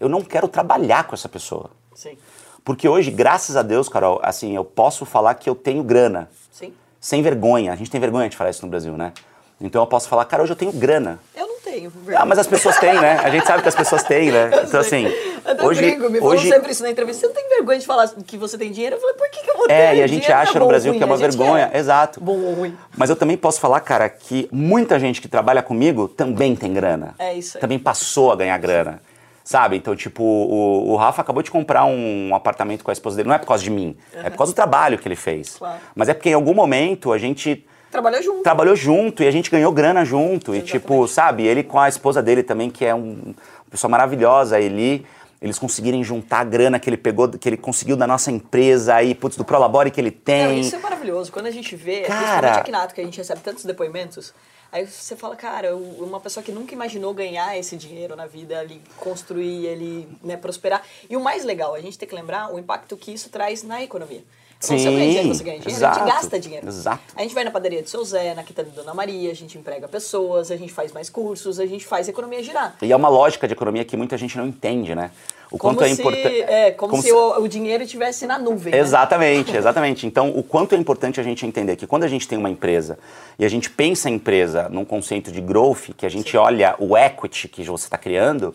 eu 0.00 0.08
não 0.08 0.22
quero 0.22 0.48
trabalhar 0.48 1.04
com 1.04 1.14
essa 1.14 1.28
pessoa. 1.28 1.70
Sim. 1.94 2.16
Porque 2.64 2.88
hoje, 2.88 3.10
graças 3.10 3.56
a 3.56 3.62
Deus, 3.62 3.88
Carol, 3.88 4.20
assim, 4.22 4.54
eu 4.54 4.64
posso 4.64 5.06
falar 5.06 5.34
que 5.34 5.48
eu 5.48 5.54
tenho 5.54 5.82
grana. 5.82 6.28
Sim. 6.50 6.74
Sem 7.00 7.22
vergonha. 7.22 7.72
A 7.72 7.76
gente 7.76 7.90
tem 7.90 8.00
vergonha 8.00 8.28
de 8.28 8.36
falar 8.36 8.50
isso 8.50 8.64
no 8.64 8.70
Brasil, 8.70 8.96
né? 8.96 9.12
Então 9.60 9.82
eu 9.82 9.86
posso 9.86 10.08
falar, 10.08 10.24
cara, 10.24 10.42
hoje 10.42 10.52
eu 10.52 10.56
tenho 10.56 10.72
grana. 10.72 11.18
Eu 11.34 11.47
tenho. 11.70 11.92
Ah, 12.16 12.24
mas 12.24 12.38
as 12.38 12.46
pessoas 12.46 12.78
têm, 12.78 12.94
né? 12.94 13.18
A 13.22 13.30
gente 13.30 13.46
sabe 13.46 13.62
que 13.62 13.68
as 13.68 13.74
pessoas 13.74 14.02
têm, 14.02 14.30
né? 14.30 14.50
Então 14.64 14.80
assim, 14.80 15.06
eu 15.06 15.66
hoje, 15.66 15.80
brinco, 15.80 16.10
me 16.10 16.20
hoje 16.20 16.48
sempre 16.48 16.72
isso 16.72 16.82
na 16.82 16.90
entrevista. 16.90 17.20
Você 17.20 17.26
não 17.26 17.34
tem 17.34 17.48
vergonha 17.48 17.78
de 17.78 17.86
falar 17.86 18.08
que 18.26 18.36
você 18.36 18.56
tem 18.56 18.72
dinheiro? 18.72 18.96
Eu 18.96 19.00
falei, 19.00 19.16
por 19.16 19.30
que, 19.30 19.42
que 19.42 19.50
eu 19.50 19.56
vou 19.56 19.66
ter? 19.66 19.72
É, 19.72 19.96
e 19.96 20.02
a 20.02 20.06
gente 20.06 20.30
acha 20.32 20.56
é 20.56 20.60
no 20.60 20.66
Brasil 20.66 20.92
ruim, 20.92 20.98
que 20.98 21.02
é 21.02 21.06
uma 21.06 21.16
vergonha, 21.16 21.70
é. 21.72 21.78
exato. 21.78 22.20
Bom 22.20 22.38
ou 22.38 22.54
ruim. 22.54 22.76
Mas 22.96 23.10
eu 23.10 23.16
também 23.16 23.36
posso 23.36 23.60
falar, 23.60 23.80
cara, 23.80 24.08
que 24.08 24.48
muita 24.50 24.98
gente 24.98 25.20
que 25.20 25.28
trabalha 25.28 25.62
comigo 25.62 26.08
também 26.08 26.56
tem 26.56 26.72
grana. 26.72 27.14
É 27.18 27.34
isso. 27.34 27.56
Aí. 27.56 27.60
Também 27.60 27.78
passou 27.78 28.32
a 28.32 28.36
ganhar 28.36 28.58
grana. 28.58 29.00
Sabe? 29.44 29.76
Então, 29.76 29.96
tipo, 29.96 30.22
o, 30.22 30.90
o, 30.90 30.96
Rafa 30.96 31.22
acabou 31.22 31.42
de 31.42 31.50
comprar 31.50 31.86
um 31.86 32.34
apartamento 32.34 32.84
com 32.84 32.90
a 32.90 32.92
esposa 32.92 33.16
dele. 33.16 33.28
Não 33.28 33.34
é 33.34 33.38
por 33.38 33.46
causa 33.46 33.64
de 33.64 33.70
mim, 33.70 33.96
uhum. 34.14 34.20
é 34.22 34.28
por 34.28 34.36
causa 34.36 34.52
do 34.52 34.54
trabalho 34.54 34.98
que 34.98 35.08
ele 35.08 35.16
fez. 35.16 35.56
Claro. 35.56 35.78
Mas 35.94 36.10
é 36.10 36.12
porque 36.12 36.28
em 36.28 36.34
algum 36.34 36.52
momento 36.52 37.10
a 37.10 37.16
gente 37.16 37.66
Trabalhou 37.90 38.22
junto. 38.22 38.42
Trabalhou 38.42 38.76
junto 38.76 39.22
e 39.22 39.26
a 39.26 39.30
gente 39.30 39.50
ganhou 39.50 39.72
grana 39.72 40.04
junto. 40.04 40.52
Exatamente. 40.52 40.68
E 40.68 40.72
tipo, 40.72 41.08
sabe, 41.08 41.46
ele 41.46 41.62
com 41.62 41.78
a 41.78 41.88
esposa 41.88 42.22
dele 42.22 42.42
também, 42.42 42.70
que 42.70 42.84
é 42.84 42.94
um, 42.94 43.12
uma 43.12 43.70
pessoa 43.70 43.90
maravilhosa, 43.90 44.56
a 44.56 44.60
Eli, 44.60 45.06
eles 45.40 45.58
conseguirem 45.58 46.02
juntar 46.02 46.40
a 46.40 46.44
grana 46.44 46.78
que 46.80 46.90
ele 46.90 46.96
pegou, 46.96 47.28
que 47.28 47.48
ele 47.48 47.56
conseguiu 47.56 47.96
da 47.96 48.06
nossa 48.06 48.30
empresa 48.30 48.94
aí, 48.94 49.14
putz, 49.14 49.36
do 49.36 49.44
Prolabore 49.44 49.90
que 49.90 50.00
ele 50.00 50.10
tem. 50.10 50.46
Não, 50.46 50.52
isso 50.54 50.76
é 50.76 50.78
maravilhoso. 50.78 51.30
Quando 51.30 51.46
a 51.46 51.50
gente 51.50 51.76
vê, 51.76 52.02
cara... 52.02 52.18
principalmente 52.18 52.58
aqui 52.58 52.70
na 52.70 52.82
Ato, 52.82 52.94
que 52.94 53.00
a 53.00 53.04
gente 53.04 53.16
recebe 53.16 53.40
tantos 53.40 53.64
depoimentos, 53.64 54.34
aí 54.72 54.84
você 54.84 55.14
fala, 55.14 55.36
cara, 55.36 55.76
uma 55.76 56.18
pessoa 56.18 56.42
que 56.42 56.50
nunca 56.50 56.74
imaginou 56.74 57.14
ganhar 57.14 57.56
esse 57.56 57.76
dinheiro 57.76 58.16
na 58.16 58.26
vida, 58.26 58.58
ali 58.58 58.82
construir, 58.96 59.66
ele 59.66 60.08
né, 60.22 60.36
prosperar. 60.36 60.82
E 61.08 61.16
o 61.16 61.20
mais 61.20 61.44
legal, 61.44 61.74
a 61.74 61.80
gente 61.80 61.96
tem 61.96 62.08
que 62.08 62.14
lembrar 62.14 62.52
o 62.52 62.58
impacto 62.58 62.96
que 62.96 63.12
isso 63.12 63.30
traz 63.30 63.62
na 63.62 63.82
economia. 63.82 64.22
Sim, 64.60 64.76
você 64.76 64.84
ganha 64.84 65.06
dinheiro, 65.06 65.28
você 65.28 65.44
ganha 65.44 65.58
dinheiro, 65.58 65.78
exato, 65.78 66.00
a 66.00 66.02
gente 66.02 66.14
gasta 66.14 66.40
dinheiro. 66.40 66.68
Exato. 66.68 67.02
A 67.14 67.22
gente 67.22 67.34
vai 67.34 67.44
na 67.44 67.50
padaria 67.50 67.80
do 67.80 67.88
seu 67.88 68.04
Zé, 68.04 68.34
na 68.34 68.42
quitanda 68.42 68.70
da 68.70 68.82
Dona 68.82 68.94
Maria, 68.94 69.30
a 69.30 69.34
gente 69.34 69.56
emprega 69.56 69.86
pessoas, 69.86 70.50
a 70.50 70.56
gente 70.56 70.72
faz 70.72 70.92
mais 70.92 71.08
cursos, 71.08 71.60
a 71.60 71.66
gente 71.66 71.86
faz 71.86 72.08
a 72.08 72.10
economia 72.10 72.42
girar. 72.42 72.76
E 72.82 72.90
é 72.90 72.96
uma 72.96 73.08
lógica 73.08 73.46
de 73.46 73.52
economia 73.52 73.84
que 73.84 73.96
muita 73.96 74.16
gente 74.16 74.36
não 74.36 74.46
entende, 74.46 74.94
né? 74.96 75.12
O 75.50 75.56
como 75.56 75.76
quanto 75.76 75.84
é 75.84 75.90
importante. 75.90 76.42
É, 76.42 76.70
como, 76.72 76.90
como 76.90 77.02
se, 77.02 77.08
se... 77.08 77.14
O, 77.14 77.42
o, 77.42 77.48
dinheiro 77.48 77.82
estivesse 77.82 78.26
na 78.26 78.38
nuvem. 78.38 78.72
Né? 78.72 78.80
Exatamente, 78.80 79.52
né? 79.52 79.58
exatamente. 79.58 80.06
Então, 80.06 80.30
o 80.30 80.42
quanto 80.42 80.74
é 80.74 80.78
importante 80.78 81.18
a 81.20 81.22
gente 81.22 81.46
entender 81.46 81.76
que 81.76 81.86
quando 81.86 82.04
a 82.04 82.08
gente 82.08 82.28
tem 82.28 82.36
uma 82.36 82.50
empresa 82.50 82.98
e 83.38 83.44
a 83.44 83.48
gente 83.48 83.70
pensa 83.70 84.08
a 84.08 84.12
empresa 84.12 84.68
num 84.68 84.84
conceito 84.84 85.32
de 85.32 85.40
growth, 85.40 85.94
que 85.96 86.04
a 86.04 86.08
gente 86.08 86.32
Sim. 86.32 86.36
olha 86.36 86.74
o 86.78 86.96
equity 86.96 87.48
que 87.48 87.64
você 87.64 87.86
está 87.86 87.96
criando, 87.96 88.54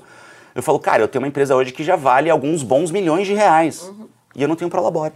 eu 0.53 0.61
falo, 0.61 0.79
cara, 0.79 1.01
eu 1.01 1.07
tenho 1.07 1.23
uma 1.23 1.27
empresa 1.27 1.55
hoje 1.55 1.71
que 1.71 1.83
já 1.83 1.95
vale 1.95 2.29
alguns 2.29 2.61
bons 2.61 2.91
milhões 2.91 3.25
de 3.25 3.33
reais. 3.33 3.83
Uhum. 3.83 4.07
E 4.35 4.41
eu 4.43 4.47
não 4.47 4.55
tenho 4.55 4.69
Prolabore. 4.69 5.13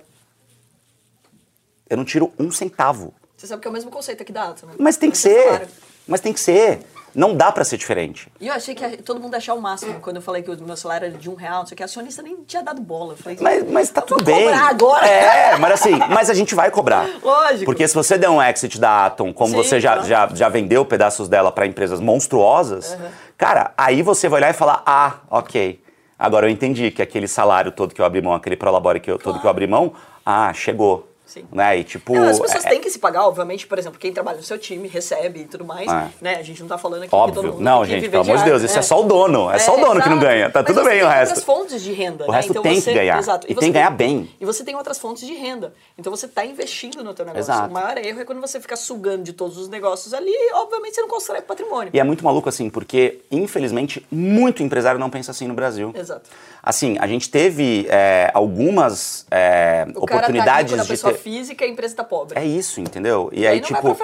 Eu 1.90 1.98
não 1.98 2.06
tiro 2.06 2.32
um 2.40 2.52
centavo. 2.52 3.14
Você 3.36 3.48
sabe 3.48 3.62
que 3.62 3.68
é 3.68 3.72
o 3.72 3.74
mesmo 3.74 3.92
conceito 3.92 4.22
aqui 4.22 4.32
da 4.32 4.50
Atos, 4.50 4.64
né? 4.64 4.74
Mas 4.80 4.98
tem 4.98 5.12
que 5.12 5.18
ser. 5.18 5.68
Mas 6.08 6.22
tem 6.22 6.34
que 6.34 6.40
ser. 6.40 6.80
Não 7.14 7.36
dá 7.36 7.52
para 7.52 7.64
ser 7.64 7.78
diferente. 7.78 8.32
E 8.40 8.48
eu 8.48 8.54
achei 8.54 8.76
que 8.76 8.98
todo 8.98 9.20
mundo 9.20 9.34
achar 9.34 9.56
o 9.56 9.62
máximo 9.62 10.00
quando 10.02 10.18
eu 10.18 10.22
falei 10.22 10.44
que 10.44 10.52
o 10.52 10.64
meu 10.64 10.78
salário 10.78 11.08
era 11.08 11.18
de 11.18 11.30
um 11.30 11.34
real, 11.34 11.62
não 11.62 11.66
sei 11.66 11.74
o 11.74 11.78
que, 11.78 11.82
a 11.82 11.86
acionista 11.86 12.22
nem 12.22 12.44
tinha 12.46 12.62
dado 12.62 12.80
bola. 12.80 13.14
Eu 13.14 13.18
falei, 13.18 13.38
mas, 13.42 13.72
mas 13.72 13.90
tá 13.90 14.02
tudo 14.02 14.24
bem. 14.24 14.44
cobrar 14.44 14.70
agora. 14.70 15.08
É, 15.08 15.58
mas 15.58 15.72
assim, 15.72 15.98
mas 16.10 16.30
a 16.30 16.34
gente 16.36 16.54
vai 16.54 16.70
cobrar. 16.70 17.10
Lógico. 17.24 17.66
Porque 17.66 17.88
se 17.88 17.96
você 17.96 18.20
der 18.20 18.30
um 18.30 18.42
exit 18.42 18.80
da 18.80 19.08
Atom, 19.08 19.34
como 19.34 19.50
Sim, 19.50 19.58
você 19.58 19.80
já, 19.80 19.94
claro. 19.94 20.08
já, 20.08 20.30
já 20.34 20.50
vendeu 20.50 20.86
pedaços 20.86 21.28
dela 21.28 21.52
para 21.52 21.66
empresas 21.66 22.00
monstruosas, 22.00 22.92
uhum. 22.92 23.08
cara, 23.36 23.74
aí 23.76 24.04
você 24.04 24.30
vai 24.30 24.42
olhar 24.42 24.50
e 24.52 24.54
falar, 24.54 24.84
ah, 24.86 25.16
ok. 25.32 25.82
Agora 26.20 26.48
eu 26.48 26.52
entendi 26.52 26.92
que 26.92 27.02
aquele 27.02 27.28
salário 27.28 27.72
todo 27.72 27.96
que 27.96 28.02
eu 28.02 28.06
abri 28.06 28.22
mão, 28.22 28.34
aquele 28.34 28.56
prolabore 28.56 29.00
que 29.00 29.10
eu, 29.10 29.18
todo 29.18 29.40
que 29.40 29.46
eu 29.46 29.50
abri 29.50 29.66
mão, 29.66 29.94
ah, 30.26 30.54
chegou. 30.54 31.08
Sim. 31.28 31.45
Né? 31.51 31.80
E, 31.80 31.84
tipo, 31.84 32.15
não, 32.15 32.23
as 32.23 32.39
pessoas 32.39 32.65
é, 32.65 32.69
têm 32.69 32.80
que 32.80 32.89
se 32.89 32.97
pagar, 32.97 33.28
obviamente, 33.28 33.67
por 33.67 33.78
exemplo, 33.78 33.99
quem 33.99 34.13
trabalha 34.13 34.38
no 34.38 34.43
seu 34.43 34.57
time 34.57 34.88
recebe 34.88 35.41
e 35.41 35.45
tudo 35.45 35.65
mais, 35.65 35.91
é. 35.91 36.09
né? 36.21 36.36
A 36.38 36.41
gente 36.41 36.61
não 36.61 36.69
tá 36.69 36.78
falando 36.78 37.03
aqui 37.03 37.13
Óbvio. 37.13 37.36
que 37.36 37.41
todo 37.41 37.53
mundo 37.55 37.63
Não, 37.63 37.86
gente, 37.86 38.07
pelo 38.07 38.23
amor 38.23 38.38
de 38.38 38.43
Deus, 38.45 38.63
isso 38.63 38.78
é. 38.78 38.80
é 38.80 38.82
só 38.82 39.01
o 39.01 39.03
dono, 39.03 39.51
é, 39.51 39.59
só 39.59 39.78
o 39.78 39.80
dono 39.80 40.01
que 40.01 40.07
não 40.07 40.19
ganha, 40.19 40.49
tá 40.49 40.63
Mas 40.63 40.73
tudo 40.73 40.86
bem 40.86 41.03
o 41.03 41.07
resto. 41.07 41.36
outras 41.36 41.43
fontes 41.43 41.84
de 41.84 41.91
renda, 41.91 42.25
O 42.25 42.32
né? 42.32 42.38
resto 42.38 42.51
então 42.51 42.63
tem 42.63 42.80
você, 42.80 42.91
que 42.91 42.97
ganhar, 42.97 43.19
exato. 43.19 43.45
e, 43.47 43.51
e 43.51 43.55
tem 43.55 43.69
que 43.69 43.73
ganhar 43.73 43.89
bem. 43.89 44.30
E 44.39 44.45
você 44.45 44.63
tem 44.63 44.73
outras 44.75 44.97
fontes 44.97 45.28
de 45.28 45.34
renda, 45.34 45.73
então 45.97 46.09
você 46.15 46.30
tá 46.30 46.45
investindo 46.45 47.03
no 47.03 47.13
teu 47.13 47.25
negócio. 47.25 47.51
Exato. 47.51 47.69
O 47.69 47.73
maior 47.73 47.97
erro 47.97 48.21
é 48.21 48.25
quando 48.25 48.39
você 48.39 48.61
fica 48.61 48.78
sugando 48.78 49.23
de 49.23 49.34
todos 49.34 49.57
os 49.57 49.67
negócios 49.67 50.13
ali, 50.13 50.34
obviamente 50.53 50.95
você 50.95 51.01
não 51.01 51.09
constrói 51.09 51.41
patrimônio. 51.41 51.91
E 51.93 51.99
é 51.99 52.03
muito 52.03 52.23
maluco 52.23 52.47
assim, 52.47 52.69
porque, 52.69 53.19
infelizmente, 53.30 54.05
muito 54.09 54.63
empresário 54.63 54.97
não 54.97 55.09
pensa 55.09 55.32
assim 55.32 55.45
no 55.45 55.53
Brasil. 55.53 55.91
Exato. 55.93 56.30
Assim, 56.63 56.97
a 56.99 57.07
gente 57.07 57.30
teve 57.30 57.88
é, 57.89 58.32
algumas 58.34 59.25
é, 59.32 59.88
o 59.95 60.03
oportunidades 60.03 60.75
tá 60.75 60.84
de 60.84 61.01
ter... 61.01 61.16
física 61.18 61.65
e 61.65 61.68
a 61.68 61.72
empresa 61.72 61.95
tá 61.95 62.03
pobre. 62.03 62.39
É 62.39 62.45
isso, 62.45 62.80
entendeu? 62.80 63.30
E, 63.34 63.41
e 63.41 63.47
aí, 63.47 63.55
aí 63.55 63.61
tipo, 63.61 63.97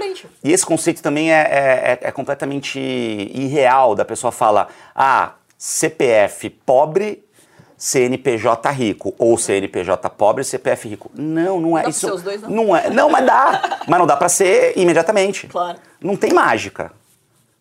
e 0.43 0.51
esse 0.51 0.65
conceito 0.65 1.01
também 1.01 1.31
é, 1.31 1.41
é, 1.41 1.99
é, 2.01 2.11
completamente 2.11 2.79
irreal. 2.79 3.95
Da 3.95 4.03
pessoa 4.03 4.31
fala, 4.31 4.67
ah, 4.95 5.33
CPF 5.57 6.49
pobre, 6.49 7.23
CNPJ 7.77 8.69
rico 8.71 9.13
ou 9.17 9.37
CNPJ 9.37 10.09
pobre, 10.09 10.43
CPF 10.43 10.87
rico. 10.89 11.11
Não, 11.13 11.59
não 11.59 11.77
é 11.77 11.81
Dá 11.81 11.83
pra 11.83 11.89
isso. 11.89 12.07
ser 12.07 12.13
os 12.13 12.21
dois, 12.21 12.41
não? 12.41 12.75
é. 12.75 12.89
Não, 12.89 13.09
mas 13.09 13.25
dá. 13.25 13.79
mas 13.87 13.99
não 13.99 14.07
dá 14.07 14.17
pra 14.17 14.29
ser 14.29 14.77
imediatamente. 14.77 15.47
Claro. 15.47 15.77
Não 16.01 16.15
tem 16.15 16.33
mágica. 16.33 16.91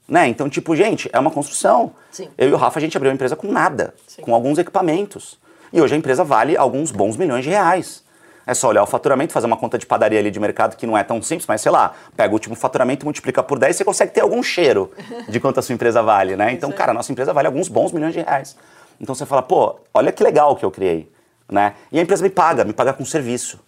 Né? 0.08 0.28
Então, 0.28 0.48
tipo, 0.48 0.74
gente, 0.76 1.08
é 1.12 1.18
uma 1.18 1.30
construção. 1.30 1.92
Sim. 2.10 2.28
Eu 2.36 2.48
e 2.50 2.52
o 2.52 2.56
Rafa, 2.56 2.78
a 2.78 2.82
gente 2.82 2.96
abriu 2.96 3.10
uma 3.10 3.14
empresa 3.14 3.34
com 3.34 3.50
nada, 3.50 3.94
Sim. 4.06 4.22
com 4.22 4.34
alguns 4.34 4.58
equipamentos. 4.58 5.38
E 5.72 5.80
hoje 5.80 5.94
a 5.94 5.96
empresa 5.96 6.22
vale 6.22 6.56
alguns 6.56 6.90
bons 6.90 7.16
milhões 7.16 7.44
de 7.44 7.50
reais. 7.50 8.04
É 8.46 8.54
só 8.54 8.68
olhar 8.68 8.82
o 8.82 8.86
faturamento, 8.86 9.32
fazer 9.32 9.46
uma 9.46 9.56
conta 9.56 9.78
de 9.78 9.86
padaria 9.86 10.18
ali 10.18 10.30
de 10.30 10.40
mercado 10.40 10.76
que 10.76 10.86
não 10.86 10.98
é 10.98 11.04
tão 11.04 11.22
simples, 11.22 11.46
mas 11.46 11.60
sei 11.60 11.70
lá, 11.70 11.94
pega 12.16 12.30
o 12.30 12.34
último 12.34 12.54
faturamento, 12.54 13.06
multiplica 13.06 13.42
por 13.42 13.58
10, 13.58 13.76
você 13.76 13.84
consegue 13.84 14.12
ter 14.12 14.20
algum 14.20 14.42
cheiro 14.42 14.90
de 15.28 15.38
quanto 15.38 15.60
a 15.60 15.62
sua 15.62 15.74
empresa 15.74 16.02
vale, 16.02 16.36
né? 16.36 16.52
Então, 16.52 16.70
cara, 16.72 16.90
a 16.90 16.94
nossa 16.94 17.12
empresa 17.12 17.32
vale 17.32 17.46
alguns 17.46 17.68
bons 17.68 17.92
milhões 17.92 18.12
de 18.12 18.20
reais. 18.20 18.56
Então 19.00 19.14
você 19.14 19.24
fala, 19.24 19.42
pô, 19.42 19.76
olha 19.94 20.10
que 20.12 20.22
legal 20.22 20.56
que 20.56 20.64
eu 20.64 20.70
criei, 20.70 21.10
né? 21.48 21.74
E 21.90 21.98
a 21.98 22.02
empresa 22.02 22.22
me 22.22 22.30
paga, 22.30 22.64
me 22.64 22.72
paga 22.72 22.92
com 22.92 23.04
serviço, 23.04 23.60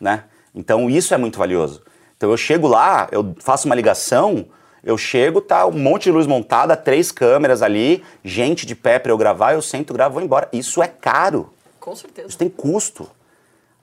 né? 0.00 0.24
Então 0.54 0.88
isso 0.88 1.12
é 1.12 1.16
muito 1.16 1.38
valioso. 1.38 1.82
Então 2.16 2.30
eu 2.30 2.36
chego 2.36 2.66
lá, 2.66 3.08
eu 3.10 3.34
faço 3.40 3.66
uma 3.66 3.74
ligação, 3.74 4.46
eu 4.82 4.98
chego, 4.98 5.40
tá 5.40 5.66
um 5.66 5.72
monte 5.72 6.04
de 6.04 6.12
luz 6.12 6.26
montada, 6.26 6.76
três 6.76 7.10
câmeras 7.10 7.62
ali, 7.62 8.04
gente 8.22 8.66
de 8.66 8.74
pé 8.74 8.98
para 8.98 9.10
eu 9.10 9.18
gravar, 9.18 9.54
eu 9.54 9.62
sento, 9.62 9.94
gravo, 9.94 10.14
vou 10.14 10.22
embora. 10.22 10.48
Isso 10.52 10.82
é 10.82 10.88
caro. 10.88 11.52
Com 11.80 11.96
certeza. 11.96 12.28
Isso 12.28 12.38
tem 12.38 12.48
custo. 12.48 13.08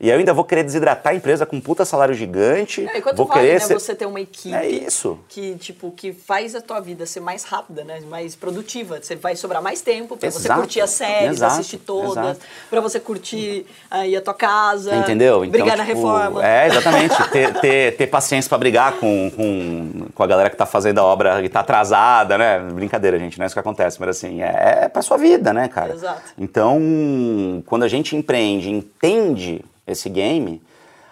E 0.04 0.10
eu 0.10 0.18
ainda 0.18 0.34
vou 0.34 0.43
querer 0.43 0.64
desidratar 0.64 1.14
a 1.14 1.16
empresa 1.16 1.45
com 1.45 1.58
um 1.58 1.62
puta 1.62 1.86
salário 1.86 2.16
gigante. 2.16 2.88
É, 2.91 2.97
e 2.97 3.02
quanto 3.04 3.18
vou 3.18 3.28
vale, 3.28 3.39
querer 3.39 3.54
né, 3.54 3.60
ser- 3.60 3.74
você 3.76 3.93
ter 3.93 4.08
uma 4.08 4.20
equipe 4.20 4.56
É 4.56 4.68
isso. 4.68 5.20
que, 5.30 5.56
tipo, 5.58 5.91
que 5.91 6.12
faz 6.12 6.56
a 6.56 6.62
tua 6.62 6.80
vida 6.80 7.06
ser 7.06 7.20
mais 7.20 7.43
rápida, 7.43 7.84
né? 7.84 7.99
Mais 8.10 8.36
produtiva. 8.36 8.99
Você 8.99 9.16
vai 9.16 9.36
sobrar 9.36 9.62
mais 9.62 9.82
tempo 9.82 10.18
pra 10.18 10.32
você 10.32 10.49
curtir 10.49 10.82
as 10.82 10.89
séries, 10.89 11.34
exato, 11.34 11.54
assistir 11.54 11.78
todas, 11.78 12.39
pra 12.68 12.82
você 12.82 12.99
curtir 12.99 13.68
aí 13.91 14.16
a 14.16 14.22
tua 14.24 14.34
casa. 14.34 14.95
Entendeu? 14.95 15.45
Então, 15.45 15.52
brigar 15.62 15.78
na 15.78 15.86
tipo, 15.86 15.97
reforma. 15.97 16.43
É, 16.47 16.66
exatamente. 16.66 17.30
ter, 17.30 17.54
ter, 17.60 17.95
ter 17.97 18.08
paciência 18.08 18.49
pra 18.49 18.58
brigar 18.58 18.93
com, 18.93 19.30
com, 19.36 20.08
com 20.16 20.24
a 20.24 20.26
galera 20.28 20.49
que 20.49 20.58
tá 20.58 20.66
fazendo 20.66 20.97
a 20.97 21.04
obra 21.04 21.43
e 21.43 21.47
tá 21.49 21.60
atrasada, 21.60 22.39
né? 22.39 22.58
Brincadeira, 22.74 23.20
gente, 23.20 23.38
não 23.38 23.43
é 23.43 23.45
isso 23.45 23.54
que 23.54 23.60
acontece, 23.60 23.97
mas 23.99 24.10
assim, 24.10 24.41
é, 24.41 24.80
é 24.86 24.89
pra 24.89 25.04
sua 25.04 25.18
vida, 25.18 25.54
né, 25.54 25.68
cara? 25.68 25.93
Exato. 25.93 26.22
Então, 26.39 27.62
quando 27.68 27.84
a 27.84 27.88
gente 27.88 28.16
empreende, 28.16 28.68
entende 28.72 29.64
esse 29.94 30.10
game, 30.10 30.62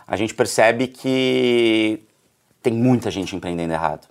a 0.08 0.16
gente 0.16 0.34
percebe 0.34 0.88
que 0.88 2.04
tem 2.62 2.74
muita 2.74 3.12
gente 3.12 3.36
empreendendo 3.36 3.74
errado. 3.74 4.08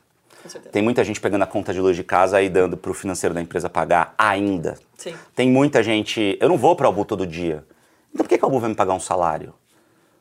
Tem 0.73 0.83
muita 0.83 1.05
gente 1.05 1.21
pegando 1.21 1.43
a 1.43 1.47
conta 1.47 1.75
de 1.75 1.81
luz 1.81 1.97
de 1.97 2.05
casa 2.05 2.41
e 2.41 2.49
dando 2.49 2.77
pro 2.77 2.95
financeiro 2.95 3.35
da 3.35 3.41
empresa 3.41 3.69
pagar 3.69 4.15
ainda. 4.17 4.79
Sim. 4.97 5.15
Tem 5.35 5.51
muita 5.51 5.83
gente. 5.83 6.39
Eu 6.41 6.49
não 6.49 6.57
vou 6.57 6.75
para 6.75 6.87
Albu 6.87 7.05
todo 7.05 7.27
dia. 7.27 7.65
Então 8.13 8.25
por 8.25 8.29
que, 8.29 8.39
que 8.39 8.45
a 8.45 8.47
Albu 8.47 8.59
vai 8.59 8.71
me 8.71 8.75
pagar 8.75 8.95
um 8.95 9.01
salário? 9.01 9.53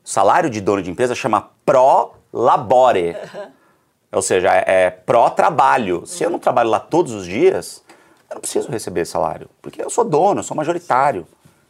O 0.04 0.10
salário 0.10 0.50
de 0.50 0.60
dono 0.60 0.82
de 0.82 0.92
empresa 0.92 1.16
chama 1.16 1.50
Pro 1.66 2.14
Labore. 2.34 3.16
Ou 4.12 4.22
seja, 4.22 4.50
é, 4.50 4.86
é 4.86 4.90
pró-trabalho. 4.90 6.06
Se 6.06 6.24
eu 6.24 6.30
não 6.30 6.40
trabalho 6.40 6.70
lá 6.70 6.80
todos 6.80 7.14
os 7.14 7.26
dias, 7.26 7.84
eu 8.30 8.36
não 8.36 8.42
preciso 8.42 8.70
receber 8.70 9.06
salário. 9.06 9.50
Porque 9.62 9.82
eu 9.82 9.90
sou 9.90 10.04
dono, 10.04 10.40
eu 10.40 10.44
sou 10.44 10.56
majoritário. 10.56 11.28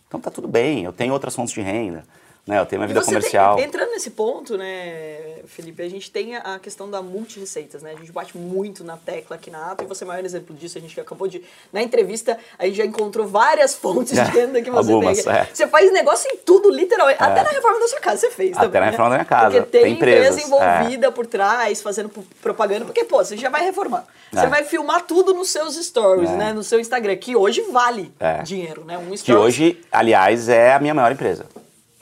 Então 0.08 0.20
tá 0.20 0.32
tudo 0.32 0.48
bem, 0.48 0.84
eu 0.84 0.94
tenho 0.94 1.14
outras 1.14 1.36
fontes 1.36 1.54
de 1.54 1.62
renda. 1.62 2.06
Né? 2.48 2.60
Eu 2.60 2.66
tenho 2.66 2.82
uma 2.82 2.86
E 2.86 2.88
vida 2.88 3.02
você 3.02 3.12
tem- 3.12 3.16
comercial. 3.20 3.60
entrando 3.60 3.90
nesse 3.90 4.10
ponto, 4.12 4.58
né, 4.58 5.40
Felipe, 5.48 5.84
a 5.84 5.90
gente 5.90 6.10
tem 6.10 6.38
a 6.38 6.58
questão 6.60 6.90
da 6.90 7.02
multi-receitas, 7.02 7.82
né? 7.82 7.92
A 7.94 8.00
gente 8.00 8.12
bate 8.12 8.38
muito 8.38 8.86
na 8.86 8.96
tecla 8.96 9.36
aqui 9.36 9.52
na 9.52 9.72
Ato 9.72 9.84
e 9.84 9.88
você 9.88 10.04
é 10.04 10.06
o 10.06 10.08
maior 10.08 10.24
exemplo 10.24 10.56
disso. 10.56 10.78
A 10.78 10.82
gente 10.82 10.98
acabou 11.00 11.28
de. 11.28 11.44
Na 11.74 11.82
entrevista, 11.82 12.38
a 12.58 12.66
gente 12.66 12.76
já 12.78 12.86
encontrou 12.86 13.28
várias 13.28 13.76
fontes 13.76 14.14
de 14.14 14.20
É, 14.20 14.24
renda 14.32 14.62
que 14.62 14.72
você 14.72 14.92
algumas, 14.94 15.22
tem. 15.24 15.34
é. 15.34 15.46
Você 15.54 15.68
faz 15.68 15.92
negócio 15.92 16.30
em 16.32 16.38
tudo, 16.38 16.70
literalmente. 16.70 17.22
Até 17.22 17.44
na 17.44 17.50
reforma 17.50 17.80
da 17.82 17.88
sua 17.90 18.00
casa 18.00 18.22
você 18.22 18.32
fez. 18.32 18.56
Até 18.56 18.66
também, 18.68 18.80
na 18.80 18.86
né? 18.86 18.92
reforma 18.92 19.10
da 19.10 19.16
minha 19.18 19.26
casa. 19.26 19.50
Porque 19.58 19.70
tem, 19.70 19.82
Tem 19.84 19.94
empresa 19.94 20.42
envolvida 20.42 21.12
por 21.12 21.26
trás, 21.28 21.82
fazendo 21.82 22.10
propaganda. 22.42 22.86
Porque, 22.86 23.04
pô, 23.04 23.18
você 23.18 23.36
já 23.36 23.50
vai 23.50 23.64
reformar. 23.66 24.06
Você 24.32 24.46
É. 24.46 24.48
vai 24.48 24.64
filmar 24.64 25.02
tudo 25.04 25.34
nos 25.34 25.50
seus 25.50 25.76
stories, 25.76 26.30
É. 26.30 26.36
né? 26.38 26.54
No 26.54 26.64
seu 26.64 26.80
Instagram, 26.80 27.16
que 27.18 27.36
hoje 27.36 27.62
vale 27.72 28.10
É. 28.20 28.42
dinheiro, 28.44 28.86
né? 28.86 28.98
Um 28.98 29.12
Que 29.12 29.18
stories. 29.18 29.44
hoje, 29.44 29.82
aliás, 29.92 30.48
é 30.48 30.74
a 30.74 30.80
minha 30.80 30.94
maior 30.94 31.12
empresa. 31.12 31.46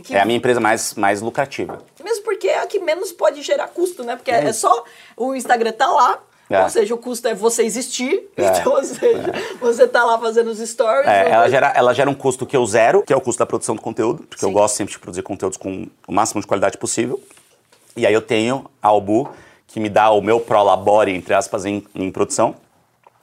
Que- 0.06 0.16
É 0.16 0.22
a 0.22 0.26
minha 0.26 0.38
empresa 0.38 0.60
mais, 0.60 0.93
mais 0.93 1.20
lucrativa. 1.22 1.80
Mesmo 2.03 2.24
porque 2.24 2.47
é 2.47 2.60
a 2.60 2.68
que 2.68 2.80
menos 2.80 3.12
pode 3.12 3.41
gerar 3.41 3.68
custo, 3.70 4.03
né? 4.03 4.16
Porque 4.16 4.32
é, 4.32 4.45
É. 4.45 4.53
só 4.53 4.84
o 5.18 5.34
Instagram 5.36 5.72
tá 5.72 5.88
lá, 5.88 6.20
É. 6.49 6.62
ou 6.62 6.70
seja, 6.70 6.93
o 6.93 6.97
custo 6.97 7.28
é 7.28 7.34
você 7.34 7.64
existir, 7.64 8.30
É. 8.38 8.45
então, 8.62 8.74
ou 8.74 8.84
seja, 8.84 9.34
você 9.60 9.88
tá 9.88 10.06
lá 10.06 10.18
fazendo 10.20 10.49
os 10.51 10.60
stories. 10.60 11.08
É, 11.08 11.30
ela, 11.32 11.49
gera, 11.49 11.74
ela 11.76 11.93
gera 11.93 12.10
um 12.10 12.14
custo 12.14 12.45
que 12.45 12.56
eu 12.56 12.64
zero, 12.68 13.01
que 13.01 13.12
é 13.12 13.16
o 13.16 13.22
custo 13.22 13.39
da 13.39 13.45
produção 13.47 13.76
do 13.76 13.82
conteúdo, 13.82 14.24
porque 14.30 14.45
eu 14.45 14.49
Sim. 14.49 14.53
gosto 14.53 14.76
sempre 14.76 14.93
de 14.93 14.99
produzir 14.99 15.24
conteúdos 15.24 15.58
com 15.58 15.88
o 16.08 16.12
máximo 16.14 16.39
de 16.39 16.45
qualidade 16.47 16.78
possível. 16.78 17.20
E 17.97 18.06
aí 18.06 18.14
eu 18.14 18.22
tenho 18.22 18.70
a 18.82 18.89
Albu, 18.89 19.30
que 19.68 19.80
me 19.80 19.89
dá 19.89 20.12
o 20.12 20.22
meu 20.22 20.39
prolabore, 20.39 21.12
entre 21.16 21.34
aspas, 21.34 21.66
em, 21.66 21.84
em 21.95 22.12
produção. 22.12 22.56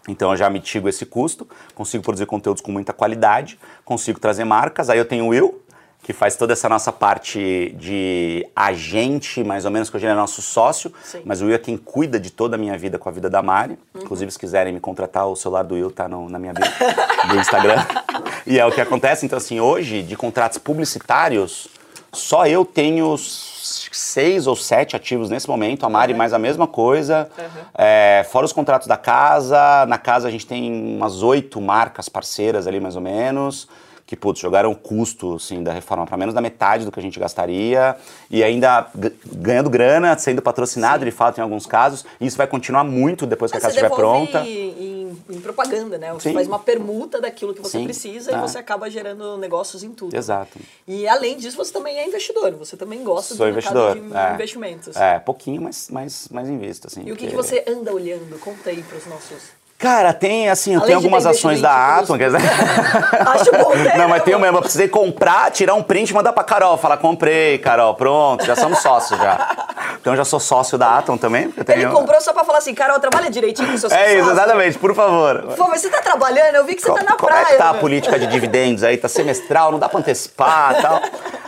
Então 0.09 0.33
eu 0.33 0.37
já 0.37 0.51
mitigo 0.51 0.89
esse 0.89 1.07
custo, 1.07 1.47
consigo 1.76 2.03
produzir 2.03 2.26
conteúdos 2.26 2.61
com 2.61 2.72
muita 2.72 2.93
qualidade, 2.93 3.57
consigo 3.85 4.18
trazer 4.18 4.43
marcas. 4.45 4.91
Aí 4.91 4.99
eu 4.99 5.05
tenho 5.05 5.26
o 5.26 5.28
Will, 5.28 5.62
que 6.03 6.12
faz 6.12 6.34
toda 6.34 6.53
essa 6.53 6.68
nossa 6.68 6.90
parte 6.90 7.72
de 7.78 8.44
agente, 8.57 9.44
mais 9.44 9.64
ou 9.64 9.70
menos, 9.70 9.88
que 9.88 9.96
hoje 9.96 10.05
ele 10.07 10.12
é 10.12 10.16
nosso 10.16 10.42
sócio, 10.42 10.92
Sim. 11.05 11.22
mas 11.24 11.40
o 11.40 11.44
Will 11.46 11.55
é 11.55 11.59
quem 11.59 11.76
cuida 11.76 12.18
de 12.18 12.28
toda 12.30 12.57
a 12.57 12.59
minha 12.59 12.76
vida 12.76 12.98
com 12.98 13.09
a 13.09 13.12
vida 13.12 13.30
da 13.30 13.40
Mari. 13.40 13.78
Inclusive, 13.94 14.30
se 14.32 14.38
quiserem 14.38 14.72
me 14.72 14.80
contratar, 14.80 15.28
o 15.28 15.36
celular 15.36 15.62
do 15.62 15.74
Will 15.74 15.92
tá 15.92 16.09
no- 16.09 16.28
na 16.28 16.40
minha 16.40 16.53
vida, 16.53 16.68
do 17.28 17.36
Instagram. 17.38 17.76
e 18.44 18.59
é 18.59 18.66
o 18.66 18.72
que 18.72 18.80
acontece. 18.80 19.24
Então, 19.24 19.36
assim, 19.36 19.61
hoje, 19.61 20.03
de 20.03 20.16
contratos 20.16 20.59
publicitários, 20.59 21.68
só 22.12 22.46
eu 22.48 22.64
tenho 22.64 23.16
seis 23.16 24.48
ou 24.48 24.57
sete 24.57 24.96
ativos 24.96 25.30
nesse 25.30 25.48
momento, 25.48 25.86
a 25.86 25.88
Mari 25.88 26.14
mais 26.14 26.32
a 26.32 26.38
mesma 26.38 26.66
coisa. 26.66 27.30
É, 27.78 28.26
fora 28.28 28.44
os 28.44 28.53
contratos 28.53 28.88
da 28.88 28.96
casa, 28.96 29.86
na 29.86 29.98
casa 29.98 30.26
a 30.26 30.30
gente 30.32 30.46
tem 30.46 30.96
umas 30.96 31.22
oito 31.22 31.61
marcas 31.61 32.09
parceiras 32.09 32.66
ali, 32.66 32.80
mais 32.80 32.96
ou 32.96 33.03
menos 33.03 33.68
que, 34.12 34.16
putz, 34.16 34.40
jogaram 34.40 34.70
o 34.70 34.76
custo, 34.76 35.36
assim, 35.36 35.62
da 35.62 35.72
reforma 35.72 36.06
para 36.06 36.18
menos 36.18 36.34
da 36.34 36.40
metade 36.42 36.84
do 36.84 36.92
que 36.92 37.00
a 37.00 37.02
gente 37.02 37.18
gastaria 37.18 37.96
e 38.30 38.44
ainda 38.44 38.86
ganhando 39.24 39.70
grana, 39.70 40.18
sendo 40.18 40.42
patrocinado, 40.42 41.02
de 41.02 41.10
fato, 41.10 41.38
em 41.38 41.40
alguns 41.40 41.64
casos. 41.64 42.04
E 42.20 42.26
isso 42.26 42.36
vai 42.36 42.46
continuar 42.46 42.84
muito 42.84 43.24
depois 43.24 43.50
que 43.50 43.56
a 43.56 43.60
Mas 43.60 43.72
casa 43.72 43.74
você 43.74 43.86
estiver 43.86 43.96
pronta. 43.96 44.40
Em, 44.40 45.16
em 45.30 45.40
propaganda, 45.40 45.96
né? 45.96 46.12
Você 46.12 46.28
Sim. 46.28 46.34
faz 46.34 46.46
uma 46.46 46.58
permuta 46.58 47.22
daquilo 47.22 47.54
que 47.54 47.62
você 47.62 47.78
Sim. 47.78 47.84
precisa 47.84 48.32
e 48.32 48.34
É. 48.34 48.38
você 48.38 48.58
acaba 48.58 48.90
gerando 48.90 49.38
negócios 49.38 49.82
em 49.82 49.90
tudo. 49.92 50.14
Exato. 50.14 50.58
E 50.86 51.08
além 51.08 51.38
disso, 51.38 51.56
você 51.56 51.72
também 51.72 51.96
é 51.96 52.06
investidor. 52.06 52.52
Você 52.56 52.76
também 52.76 53.02
gosta 53.02 53.34
Sou 53.34 53.46
do 53.46 53.50
investidor. 53.50 53.94
mercado 53.96 54.10
de 54.10 54.32
é. 54.32 54.34
investimentos. 54.34 54.96
É, 54.96 55.18
pouquinho, 55.20 55.62
mas, 55.62 55.88
mas, 55.90 56.28
mas 56.30 56.50
invisto, 56.50 56.86
assim. 56.86 57.02
E 57.06 57.12
o 57.12 57.16
que, 57.16 57.28
que 57.28 57.34
você 57.34 57.64
anda 57.66 57.94
olhando? 57.94 58.38
Conta 58.40 58.68
aí 58.68 58.82
pros 58.82 59.06
nossos. 59.06 59.61
Cara, 59.83 60.12
tem, 60.14 60.49
assim, 60.49 60.76
Além 60.76 60.87
ter 60.87 60.93
algumas 60.95 61.26
ações 61.26 61.61
da 61.61 61.99
Atom, 61.99 62.16
quer 62.16 62.30
dizer... 62.30 62.39
Acho 63.26 63.51
bom, 63.51 63.74
né? 63.74 63.97
Não, 63.99 64.09
mas 64.09 64.22
tem 64.22 64.39
mesmo, 64.39 64.59
eu 64.59 64.62
precisei 64.62 64.87
comprar, 64.87 65.51
tirar 65.51 65.74
um 65.74 65.83
print 65.83 66.11
e 66.11 66.14
mandar 66.14 66.33
pra 66.33 66.45
Carol. 66.45 66.76
Falar, 66.78 66.99
comprei, 66.99 67.59
Carol, 67.59 67.93
pronto, 67.95 68.45
já 68.45 68.55
somos 68.55 68.78
sócios 68.78 69.18
já. 69.18 69.66
Então 70.01 70.12
eu 70.12 70.16
já 70.16 70.24
sou 70.24 70.39
sócio 70.39 70.78
da 70.78 70.99
Atom 70.99 71.16
também, 71.16 71.49
porque 71.49 71.64
tenho... 71.64 71.80
Ele 71.89 71.91
comprou 71.91 72.20
só 72.20 72.33
pra 72.33 72.45
falar 72.45 72.59
assim, 72.59 72.74
Carol, 72.74 73.01
trabalha 73.01 73.28
direitinho 73.28 73.72
com 73.72 73.76
seus 73.76 73.93
É 73.93 74.14
isso, 74.14 74.24
sócios. 74.26 74.39
exatamente, 74.39 74.78
por 74.78 74.95
favor. 74.95 75.43
Pô, 75.57 75.66
mas 75.68 75.80
você 75.80 75.91
tá 75.91 76.01
trabalhando, 76.01 76.55
eu 76.55 76.64
vi 76.64 76.76
que 76.76 76.83
você 76.83 76.93
tá 76.93 77.03
na 77.03 77.16
Como 77.16 77.26
praia. 77.26 77.43
é 77.43 77.45
que 77.47 77.57
tá 77.57 77.70
a 77.70 77.72
meu. 77.72 77.80
política 77.80 78.16
de 78.20 78.28
dividendos 78.28 78.85
aí? 78.85 78.97
Tá 78.97 79.09
semestral, 79.09 79.72
não 79.72 79.80
dá 79.80 79.89
pra 79.89 79.99
antecipar 79.99 80.78
e 80.78 80.83
tal. 80.83 81.01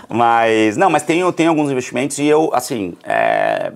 Mas, 0.09 0.76
não, 0.76 0.91
mas 0.91 1.03
tenho, 1.05 1.32
tenho 1.32 1.51
alguns 1.51 1.70
investimentos 1.70 2.18
e 2.18 2.26
eu, 2.26 2.51
assim, 2.53 2.97
é, 3.05 3.70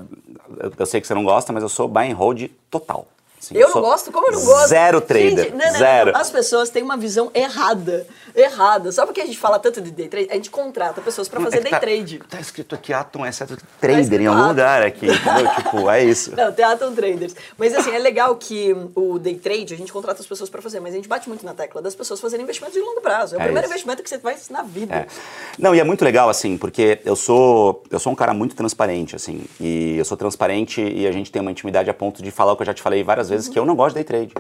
eu, 0.59 0.73
eu 0.77 0.87
sei 0.87 1.01
que 1.01 1.07
você 1.07 1.15
não 1.15 1.23
gosta, 1.25 1.53
mas 1.53 1.63
eu 1.63 1.69
sou 1.69 1.87
buy 1.87 2.11
and 2.11 2.17
hold 2.17 2.43
total. 2.71 3.07
Assim, 3.51 3.59
Eu 3.59 3.70
não 3.74 3.80
gosto? 3.80 4.12
Como 4.12 4.26
eu 4.26 4.32
não 4.32 4.44
gosto? 4.44 4.68
Zero 4.68 5.01
trader, 5.01 5.44
Gente, 5.44 5.51
não, 5.55 5.72
não, 5.72 5.78
zero. 5.78 6.12
não. 6.12 6.20
As 6.20 6.30
pessoas 6.30 6.68
têm 6.70 6.82
uma 6.82 6.96
visão 6.96 7.30
errada. 7.34 8.07
Errada. 8.43 8.91
Só 8.93 9.05
porque 9.07 9.20
a 9.20 9.26
gente 9.26 9.39
fala 9.39 9.59
tanto 9.59 9.80
de 9.80 9.91
day 9.91 10.09
trade, 10.09 10.28
a 10.30 10.34
gente 10.34 10.51
contrata 10.51 11.01
pessoas 11.01 11.28
pra 11.28 11.41
fazer 11.41 11.57
É 11.57 11.59
que 11.59 11.62
day 11.64 11.70
tá, 11.72 11.80
trade. 11.80 12.18
Tá 12.28 12.41
escrito 12.41 12.74
aqui 12.74 12.93
Atom 12.93 13.24
Asset 13.24 13.57
Trader 13.80 14.01
escrito 14.01 14.20
em 14.22 14.26
algum 14.26 14.41
Atom. 14.41 14.49
lugar 14.51 14.82
aqui, 14.82 15.07
entendeu? 15.07 15.51
tipo, 15.57 15.91
é 15.91 16.05
isso. 16.05 16.34
Não, 16.36 16.53
tem 16.53 16.64
Atom 16.64 16.95
Traders. 16.95 17.34
Mas 17.57 17.74
assim, 17.74 17.91
é 17.91 17.99
legal 17.99 18.36
que 18.36 18.74
o 18.95 19.18
day 19.18 19.36
trade, 19.36 19.74
a 19.74 19.76
gente 19.76 19.93
contrata 19.93 20.20
as 20.20 20.26
pessoas 20.26 20.49
pra 20.51 20.61
fazer, 20.62 20.80
mas 20.80 20.93
a 20.93 20.97
gente 20.97 21.09
bate 21.09 21.28
muito 21.28 21.45
na 21.45 21.55
tecla 21.55 21.80
das 21.82 21.95
pessoas 21.95 22.20
fazerem 22.20 22.45
investimentos 22.45 22.74
de 22.78 22.84
longo 22.84 23.01
prazo. 23.01 23.34
É 23.34 23.39
o 23.39 23.41
É 23.41 23.45
primeiro 23.45 23.66
isso. 23.66 23.72
investimento 23.74 24.03
que 24.03 24.09
você 24.09 24.18
faz 24.18 24.49
na 24.51 24.62
vida. 24.62 24.95
É. 24.95 25.07
Não, 25.59 25.74
e 25.74 25.80
é 25.80 25.84
muito 25.84 26.05
legal, 26.05 26.28
assim, 26.28 26.57
porque 26.57 27.01
eu 27.05 27.16
sou, 27.16 27.82
eu 27.91 27.99
sou 27.99 28.12
um 28.12 28.16
cara 28.16 28.32
muito 28.34 28.55
transparente, 28.55 29.16
assim. 29.16 29.45
E 29.61 29.97
eu 29.99 30.05
sou 30.05 30.16
transparente 30.16 30.80
e 30.80 31.07
a 31.07 31.12
gente 31.12 31.30
tem 31.32 31.41
uma 31.43 31.51
intimidade 31.51 31.89
a 31.91 31.95
ponto 31.95 32.22
de 32.22 32.30
falar 32.30 32.53
o 32.53 32.57
que 32.57 32.62
eu 32.62 32.66
já 32.66 32.74
te 32.74 32.82
falei 32.82 33.03
várias 33.03 33.28
vezes, 33.28 33.49
que 33.49 33.59
eu 33.59 33.64
não 33.66 33.74
gosto 33.74 33.97
de 33.97 34.05
day 34.05 34.05
trade. 34.05 34.34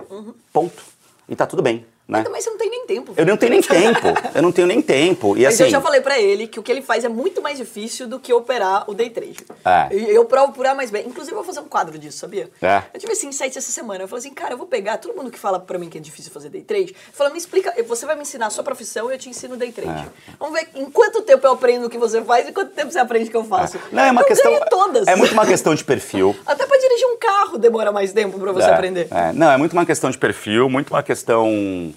Ponto. 0.52 0.82
E 1.28 1.36
tá 1.36 1.46
tudo 1.46 1.62
bem. 1.62 1.84
Né? 2.08 2.24
Mas 2.30 2.42
você 2.44 2.50
não 2.50 2.56
tem 2.56 2.70
nem 2.70 2.86
tempo. 2.86 3.12
Eu 3.16 3.26
não 3.26 3.36
tenho 3.36 3.50
nem 3.52 3.60
tempo. 3.60 4.06
Eu 4.34 4.42
não 4.42 4.50
tenho 4.50 4.66
nem 4.66 4.80
tempo. 4.80 5.36
E 5.36 5.44
Mas 5.44 5.54
assim. 5.54 5.64
eu 5.64 5.68
já 5.70 5.80
falei 5.80 6.00
pra 6.00 6.18
ele 6.18 6.46
que 6.46 6.58
o 6.58 6.62
que 6.62 6.72
ele 6.72 6.80
faz 6.80 7.04
é 7.04 7.08
muito 7.08 7.42
mais 7.42 7.58
difícil 7.58 8.08
do 8.08 8.18
que 8.18 8.32
operar 8.32 8.84
o 8.90 8.94
day 8.94 9.10
trade. 9.10 9.36
É. 9.64 9.88
E 9.94 10.14
Eu 10.14 10.24
provo 10.24 10.52
por 10.52 10.66
A 10.66 10.74
mais 10.74 10.90
B. 10.90 11.00
Inclusive, 11.06 11.32
eu 11.32 11.36
vou 11.36 11.44
fazer 11.44 11.60
um 11.60 11.68
quadro 11.68 11.98
disso, 11.98 12.16
sabia? 12.18 12.48
É. 12.62 12.82
Eu 12.94 12.98
tive 13.00 13.12
esse 13.12 13.26
insight 13.26 13.56
essa 13.58 13.70
semana. 13.70 14.04
Eu 14.04 14.08
falei 14.08 14.20
assim, 14.24 14.32
cara, 14.34 14.54
eu 14.54 14.58
vou 14.58 14.66
pegar 14.66 14.96
todo 14.98 15.14
mundo 15.14 15.30
que 15.30 15.38
fala 15.38 15.60
pra 15.60 15.78
mim 15.78 15.88
que 15.90 15.98
é 15.98 16.00
difícil 16.00 16.32
fazer 16.32 16.48
day 16.48 16.62
trade. 16.62 16.96
Fala, 17.12 17.28
me 17.30 17.36
explica, 17.38 17.74
você 17.86 18.06
vai 18.06 18.16
me 18.16 18.22
ensinar 18.22 18.46
a 18.46 18.50
sua 18.50 18.64
profissão 18.64 19.10
e 19.10 19.14
eu 19.14 19.18
te 19.18 19.28
ensino 19.28 19.56
day 19.56 19.70
trade. 19.70 20.08
É. 20.08 20.32
Vamos 20.38 20.58
ver 20.58 20.68
em 20.74 20.90
quanto 20.90 21.20
tempo 21.22 21.46
eu 21.46 21.52
aprendo 21.52 21.86
o 21.86 21.90
que 21.90 21.98
você 21.98 22.22
faz 22.22 22.48
e 22.48 22.52
quanto 22.52 22.72
tempo 22.72 22.90
você 22.90 22.98
aprende 22.98 23.28
o 23.28 23.30
que 23.30 23.36
eu 23.36 23.44
faço. 23.44 23.78
Não, 23.92 24.02
é 24.02 24.10
uma 24.10 24.22
eu 24.22 24.26
questão. 24.26 24.58
todas. 24.70 25.06
É 25.06 25.14
muito 25.14 25.32
uma 25.32 25.46
questão 25.46 25.74
de 25.74 25.84
perfil. 25.84 26.34
Até 26.46 26.66
pra 26.66 26.78
dirigir 26.78 27.06
um 27.06 27.18
carro 27.18 27.58
demora 27.58 27.92
mais 27.92 28.12
tempo 28.14 28.38
pra 28.38 28.52
você 28.52 28.66
É, 28.68 28.72
aprender. 28.72 29.08
é. 29.10 29.32
Não, 29.32 29.50
é 29.50 29.56
muito 29.58 29.72
uma 29.74 29.84
questão 29.84 30.10
de 30.10 30.16
perfil, 30.16 30.68
muito 30.70 30.90
uma 30.94 31.02
questão 31.02 31.92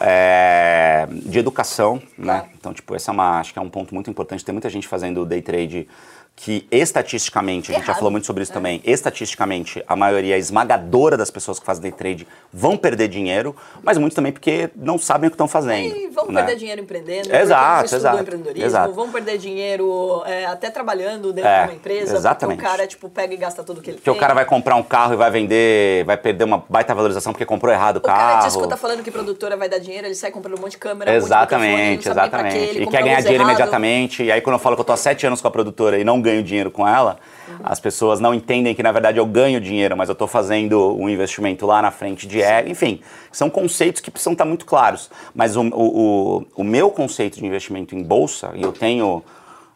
é, 0.00 1.06
de 1.10 1.38
educação, 1.38 2.00
né? 2.16 2.44
Então, 2.58 2.72
tipo, 2.72 2.94
esse 2.94 3.08
é 3.08 3.12
uma, 3.12 3.40
acho 3.40 3.52
que 3.52 3.58
é 3.58 3.62
um 3.62 3.70
ponto 3.70 3.94
muito 3.94 4.10
importante. 4.10 4.44
Tem 4.44 4.52
muita 4.52 4.68
gente 4.70 4.86
fazendo 4.86 5.24
day 5.24 5.42
trade 5.42 5.88
que 6.36 6.66
estatisticamente, 6.70 7.70
a 7.70 7.74
gente 7.74 7.86
já 7.86 7.94
falou 7.94 8.10
muito 8.10 8.26
sobre 8.26 8.42
isso 8.42 8.52
É. 8.52 8.54
também, 8.54 8.80
estatisticamente, 8.82 9.84
a 9.86 9.94
maioria 9.94 10.38
esmagadora 10.38 11.14
das 11.14 11.30
pessoas 11.30 11.58
que 11.58 11.66
fazem 11.66 11.82
day 11.82 11.92
trade 11.92 12.26
vão 12.50 12.78
perder 12.78 13.08
dinheiro, 13.08 13.54
mas 13.82 13.98
muitos 13.98 14.14
também 14.16 14.32
porque 14.32 14.70
não 14.74 14.96
sabem 14.98 15.28
o 15.28 15.30
que 15.30 15.34
estão 15.34 15.46
fazendo. 15.48 15.94
E 15.94 16.08
vão 16.08 16.28
né? 16.28 16.40
perder 16.40 16.56
dinheiro 16.56 16.80
empreendendo, 16.80 17.34
Exato, 17.34 17.82
porque 17.82 17.94
exato, 17.96 18.22
empreendedorismo, 18.22 18.66
exato. 18.66 18.92
vão 18.94 19.10
perder 19.12 19.36
dinheiro 19.36 20.22
é, 20.24 20.46
até 20.46 20.70
trabalhando 20.70 21.30
dentro 21.30 21.50
É, 21.50 21.62
de 21.64 21.68
uma 21.68 21.74
empresa, 21.74 22.16
exatamente. 22.16 22.56
porque 22.56 22.66
o 22.68 22.70
cara 22.76 22.86
tipo, 22.86 23.10
pega 23.10 23.34
e 23.34 23.36
gasta 23.36 23.62
tudo 23.62 23.82
que 23.82 23.90
ele 23.90 23.96
Porque 23.98 24.08
tem. 24.10 24.16
o 24.16 24.18
cara 24.20 24.32
vai 24.32 24.46
comprar 24.46 24.76
um 24.76 24.82
carro 24.82 25.12
e 25.12 25.16
vai 25.16 25.30
vender, 25.30 26.04
vai 26.06 26.16
perder 26.16 26.44
uma 26.44 26.64
baita 26.70 26.94
valorização 26.94 27.34
porque 27.34 27.44
comprou 27.44 27.70
errado 27.70 27.96
o 27.96 27.98
O 27.98 28.02
cara 28.02 28.16
carro. 28.36 28.46
diz 28.46 28.56
que 28.56 28.66
tá 28.66 28.78
falando 28.78 29.02
que 29.02 29.10
produtora 29.10 29.58
vai 29.58 29.68
dar 29.68 29.78
dinheiro, 29.80 30.06
ele 30.06 30.14
sai 30.14 30.30
comprando 30.30 30.58
um 30.58 30.60
monte 30.60 30.72
de 30.72 30.78
câmera, 30.78 31.14
Exatamente, 31.14 31.68
um 31.68 31.78
monte 31.78 31.96
de 31.96 32.02
quê, 32.02 32.08
exatamente. 32.10 32.56
ele 32.56 32.82
E 32.84 32.86
quer 32.86 33.02
ganhar 33.02 33.20
dinheiro 33.20 33.42
errado. 33.42 33.48
imediatamente. 33.50 34.22
E 34.22 34.30
aí, 34.32 34.40
quando 34.40 34.54
eu 34.54 34.58
falo 34.60 34.76
que 34.76 34.80
eu 34.80 34.84
tô 34.84 34.92
há 34.92 34.96
sete 34.96 35.26
anos 35.26 35.40
com 35.40 35.48
a 35.48 35.50
produtora 35.50 35.98
e 35.98 36.04
não 36.04 36.20
ganho 36.20 36.42
dinheiro 36.42 36.70
com 36.70 36.86
ela, 36.86 37.18
as 37.62 37.80
pessoas 37.80 38.20
não 38.20 38.32
entendem 38.32 38.74
que, 38.74 38.82
na 38.82 38.92
verdade, 38.92 39.18
eu 39.18 39.26
ganho 39.26 39.60
dinheiro, 39.60 39.96
mas 39.96 40.08
eu 40.08 40.14
tô 40.14 40.26
fazendo 40.26 40.96
um 40.96 41.08
investimento 41.08 41.66
lá 41.66 41.82
na 41.82 41.90
frente 41.90 42.26
de 42.26 42.40
ela. 42.40 42.68
Enfim, 42.68 43.00
são 43.32 43.50
conceitos 43.50 44.00
que 44.00 44.10
precisam 44.10 44.32
estar 44.32 44.44
muito 44.44 44.64
claros. 44.64 45.10
Mas 45.34 45.56
o, 45.56 45.62
o, 45.62 46.46
o, 46.56 46.64
meu 46.64 46.90
conceito 46.90 47.38
de 47.38 47.46
investimento 47.46 47.94
em 47.94 48.02
bolsa, 48.02 48.52
e 48.54 48.62
eu 48.62 48.72
tenho 48.72 49.22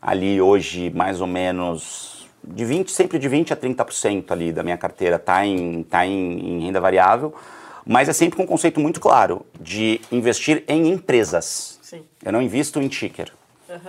ali 0.00 0.40
hoje 0.40 0.90
mais 0.94 1.20
ou 1.20 1.26
menos 1.26 2.26
de 2.46 2.64
20, 2.64 2.90
sempre 2.92 3.18
de 3.18 3.28
20 3.28 3.52
a 3.52 3.56
30% 3.56 4.30
ali 4.30 4.52
da 4.52 4.62
minha 4.62 4.76
carteira 4.76 5.18
tá 5.18 5.46
em, 5.46 5.82
tá 5.82 6.06
em, 6.06 6.56
em 6.56 6.66
renda 6.66 6.80
variável, 6.80 7.34
mas 7.86 8.08
é 8.08 8.12
sempre 8.12 8.36
com 8.36 8.44
um 8.44 8.46
conceito 8.46 8.80
muito 8.80 9.00
claro 9.00 9.44
de 9.60 10.00
investir 10.10 10.64
em 10.66 10.88
empresas. 10.88 11.78
Sim. 11.82 12.02
Eu 12.24 12.32
não 12.32 12.42
invisto 12.42 12.80
em 12.80 12.88
ticker. 12.88 13.32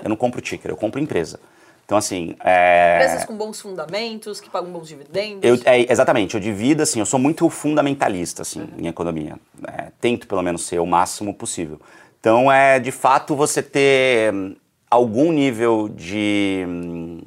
Eu 0.03 0.09
não 0.09 0.15
compro 0.15 0.41
ticker, 0.41 0.71
eu 0.71 0.77
compro 0.77 0.99
empresa. 0.99 1.39
Então, 1.85 1.97
assim. 1.97 2.35
É... 2.43 2.95
Empresas 2.95 3.25
com 3.25 3.35
bons 3.35 3.61
fundamentos, 3.61 4.41
que 4.41 4.49
pagam 4.49 4.71
bons 4.71 4.87
dividendos. 4.87 5.43
Eu, 5.43 5.59
é, 5.65 5.91
exatamente, 5.91 6.33
eu 6.33 6.41
divido 6.41 6.81
assim, 6.81 6.99
eu 6.99 7.05
sou 7.05 7.19
muito 7.19 7.47
fundamentalista 7.49 8.41
assim, 8.41 8.67
em 8.77 8.87
economia. 8.87 9.35
É, 9.67 9.87
tento 10.01 10.27
pelo 10.27 10.41
menos 10.41 10.65
ser 10.65 10.79
o 10.79 10.85
máximo 10.85 11.33
possível. 11.33 11.79
Então 12.19 12.51
é 12.51 12.79
de 12.79 12.91
fato 12.91 13.35
você 13.35 13.61
ter 13.61 14.33
hum, 14.33 14.55
algum 14.89 15.31
nível 15.31 15.87
de, 15.87 16.65
hum, 16.67 17.21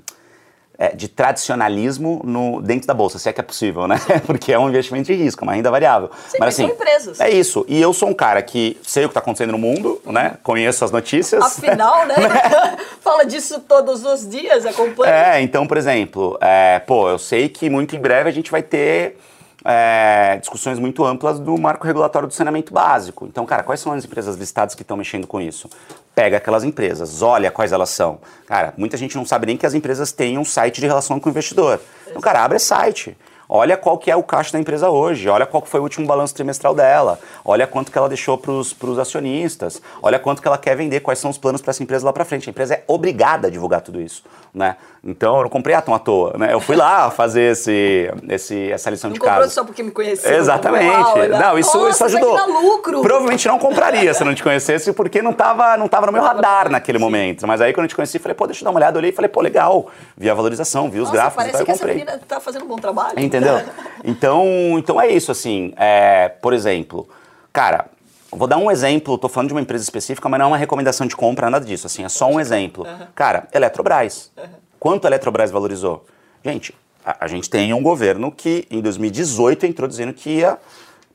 é, 0.79 0.95
de 0.95 1.09
tradicionalismo 1.09 2.22
no, 2.24 2.62
dentro 2.62 2.87
da 2.87 2.95
bolsa, 2.95 3.18
se 3.18 3.29
é 3.29 3.33
que 3.33 3.41
é 3.41 3.43
possível, 3.43 3.89
né? 3.89 4.01
Porque 4.24 4.53
é 4.53 4.59
um 4.59 4.68
investimento 4.68 5.07
de 5.09 5.14
risco, 5.14 5.43
uma 5.43 5.53
renda 5.53 5.70
variável. 5.72 6.09
Sim, 6.29 6.37
mas 6.39 6.55
são 6.55 6.66
empresas. 6.66 7.18
É 7.18 7.29
isso. 7.29 7.66
E 7.68 7.81
eu 7.81 7.93
sou 7.93 8.09
um 8.09 8.14
cara 8.14 8.41
que 8.41 8.79
sei 8.85 9.05
o 9.05 9.09
que 9.09 9.11
está 9.11 9.18
acontecendo 9.20 9.51
no 9.51 9.59
mundo, 9.59 10.01
né? 10.07 10.37
Conheço 10.45 10.85
as 10.85 10.93
notícias. 10.93 11.43
Afinal, 11.43 12.07
né? 12.07 12.14
Fala 13.03 13.24
disso 13.24 13.59
todos 13.61 14.05
os 14.05 14.29
dias, 14.29 14.64
acompanha. 14.64 15.12
É, 15.12 15.41
então, 15.43 15.66
por 15.66 15.76
exemplo, 15.76 16.39
é, 16.41 16.79
pô, 16.79 17.11
eu 17.11 17.18
sei 17.18 17.49
que 17.49 17.68
muito 17.68 17.97
em 17.97 18.01
breve 18.01 18.29
a 18.29 18.33
gente 18.33 18.51
vai 18.51 18.62
ter 18.62 19.18
é, 19.70 20.38
discussões 20.38 20.78
muito 20.78 21.04
amplas 21.04 21.38
do 21.38 21.58
marco 21.58 21.86
regulatório 21.86 22.26
do 22.26 22.32
saneamento 22.32 22.72
básico. 22.72 23.26
Então, 23.26 23.44
cara, 23.44 23.62
quais 23.62 23.80
são 23.80 23.92
as 23.92 24.02
empresas 24.02 24.34
listadas 24.34 24.74
que 24.74 24.80
estão 24.80 24.96
mexendo 24.96 25.26
com 25.26 25.38
isso? 25.38 25.68
Pega 26.14 26.38
aquelas 26.38 26.64
empresas, 26.64 27.20
olha 27.20 27.50
quais 27.50 27.70
elas 27.70 27.90
são. 27.90 28.18
Cara, 28.46 28.72
muita 28.78 28.96
gente 28.96 29.14
não 29.14 29.26
sabe 29.26 29.46
nem 29.46 29.58
que 29.58 29.66
as 29.66 29.74
empresas 29.74 30.10
têm 30.10 30.38
um 30.38 30.44
site 30.44 30.80
de 30.80 30.86
relação 30.86 31.20
com 31.20 31.28
o 31.28 31.30
investidor. 31.30 31.78
Então, 32.06 32.22
cara, 32.22 32.42
abre 32.42 32.58
site. 32.58 33.14
Olha 33.49 33.76
qual 33.78 33.96
que 33.96 34.11
é 34.11 34.16
o 34.16 34.22
caixa 34.22 34.53
da 34.53 34.59
empresa 34.59 34.90
hoje, 34.90 35.28
olha 35.28 35.46
qual 35.46 35.64
foi 35.64 35.80
o 35.80 35.82
último 35.82 36.07
balanço 36.07 36.34
trimestral 36.34 36.74
dela, 36.74 37.18
olha 37.42 37.66
quanto 37.66 37.90
que 37.90 37.96
ela 37.96 38.09
deixou 38.09 38.36
para 38.36 38.53
os 38.53 38.99
acionistas, 38.99 39.80
olha 40.03 40.18
quanto 40.18 40.42
que 40.42 40.49
ela 40.49 40.59
quer 40.59 40.76
vender, 40.76 41.01
quais 41.01 41.18
são 41.18 41.30
os 41.30 41.38
planos 41.38 41.62
para 41.62 41.70
essa 41.70 41.82
empresa 41.82 42.05
lá 42.05 42.12
para 42.12 42.24
frente. 42.26 42.49
A 42.49 42.51
empresa 42.51 42.74
é 42.74 42.84
obrigada 42.86 43.49
a 43.49 43.51
divulgar 43.51 43.80
tudo 43.80 44.01
isso, 44.01 44.22
né? 44.53 44.76
Então 45.03 45.36
eu 45.36 45.42
não 45.44 45.49
comprei 45.49 45.74
Atom 45.74 45.94
à 45.94 45.99
toa, 45.99 46.34
né? 46.36 46.53
Eu 46.53 46.61
fui 46.61 46.76
lá 46.76 47.09
fazer 47.12 47.53
esse, 47.53 48.12
esse, 48.28 48.70
essa 48.70 48.90
lição 48.90 49.09
Não 49.09 49.14
de 49.14 49.20
comprou 49.20 49.38
casa. 49.40 49.51
só 49.51 49.64
porque 49.64 49.82
me 49.82 49.92
conheceu. 49.92 50.30
Exatamente. 50.36 50.94
olha. 50.94 51.38
não, 51.38 51.59
isso, 51.59 51.78
Nossa, 51.78 51.90
isso 51.90 52.05
ajudou. 52.05 52.36
Lucro. 52.61 53.01
Provavelmente 53.01 53.46
não 53.49 53.59
compraria 53.59 54.12
se 54.12 54.24
não 54.24 54.34
te 54.34 54.42
conhecesse, 54.42 54.92
porque 54.92 55.22
não 55.22 55.32
tava, 55.32 55.76
não 55.76 55.88
tava 55.88 56.07
no 56.07 56.12
meu 56.12 56.22
radar 56.22 56.68
naquele 56.68 56.99
momento. 56.99 57.46
Mas 57.46 57.61
aí 57.61 57.72
quando 57.72 57.84
eu 57.84 57.88
te 57.88 57.94
conheci, 57.94 58.18
falei, 58.18 58.34
pô, 58.34 58.46
deixa 58.46 58.61
eu 58.62 58.64
dar 58.64 58.70
uma 58.70 58.78
olhada, 58.78 58.99
olhei 58.99 59.11
e 59.11 59.14
falei, 59.14 59.28
pô, 59.28 59.40
legal. 59.40 59.86
Vi 60.16 60.28
a 60.28 60.34
valorização, 60.34 60.90
vi 60.90 60.99
os 60.99 61.05
Nossa, 61.05 61.12
gráficos, 61.12 61.36
parece 61.36 61.51
então 61.51 61.61
eu 61.61 61.64
que 61.66 61.70
essa 61.70 61.80
comprei. 61.80 62.05
menina 62.05 62.20
tá 62.26 62.40
fazendo 62.40 62.64
um 62.64 62.68
bom 62.68 62.76
trabalho. 62.76 63.18
Entendeu? 63.39 63.74
Então, 64.05 64.47
então 64.78 65.01
é 65.01 65.09
isso, 65.09 65.30
assim. 65.32 65.72
é, 65.76 66.28
por 66.28 66.53
exemplo, 66.53 67.09
cara, 67.53 67.86
vou 68.30 68.47
dar 68.47 68.59
um 68.59 68.70
exemplo, 68.70 69.18
tô 69.18 69.28
falando 69.28 69.49
de 69.49 69.55
uma 69.55 69.61
empresa 69.61 69.82
específica, 69.82 70.28
mas 70.28 70.39
não 70.39 70.47
é 70.47 70.49
uma 70.49 70.57
recomendação 70.57 71.07
de 71.07 71.16
compra, 71.16 71.51
nada 71.51 71.64
disso, 71.64 71.86
assim, 71.86 72.05
é 72.05 72.09
só 72.09 72.28
um 72.28 72.39
exemplo. 72.39 72.86
Cara, 73.14 73.49
Eletrobras. 73.53 74.30
Quanto 74.78 75.07
a 75.07 75.09
Eletrobras 75.09 75.51
valorizou? 75.51 76.07
Gente, 76.45 76.74
a, 77.05 77.24
a 77.24 77.28
gente 77.28 77.51
tem 77.51 77.72
um 77.72 77.82
governo 77.82 78.30
que 78.30 78.66
em 78.70 78.80
2018 78.80 79.66
entrou 79.66 79.89
dizendo 79.89 80.12
que 80.12 80.30
ia 80.30 80.59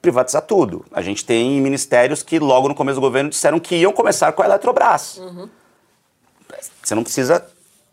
privatizar 0.01 0.41
tudo. 0.41 0.85
A 0.91 1.01
gente 1.01 1.23
tem 1.23 1.61
ministérios 1.61 2.21
que 2.21 2.37
logo 2.37 2.67
no 2.67 2.75
começo 2.75 2.95
do 2.95 3.01
governo 3.01 3.29
disseram 3.29 3.59
que 3.59 3.75
iam 3.75 3.93
começar 3.93 4.33
com 4.33 4.41
a 4.41 4.45
Eletrobras. 4.45 5.21
Você 6.83 6.93
não 6.93 7.03
precisa 7.03 7.45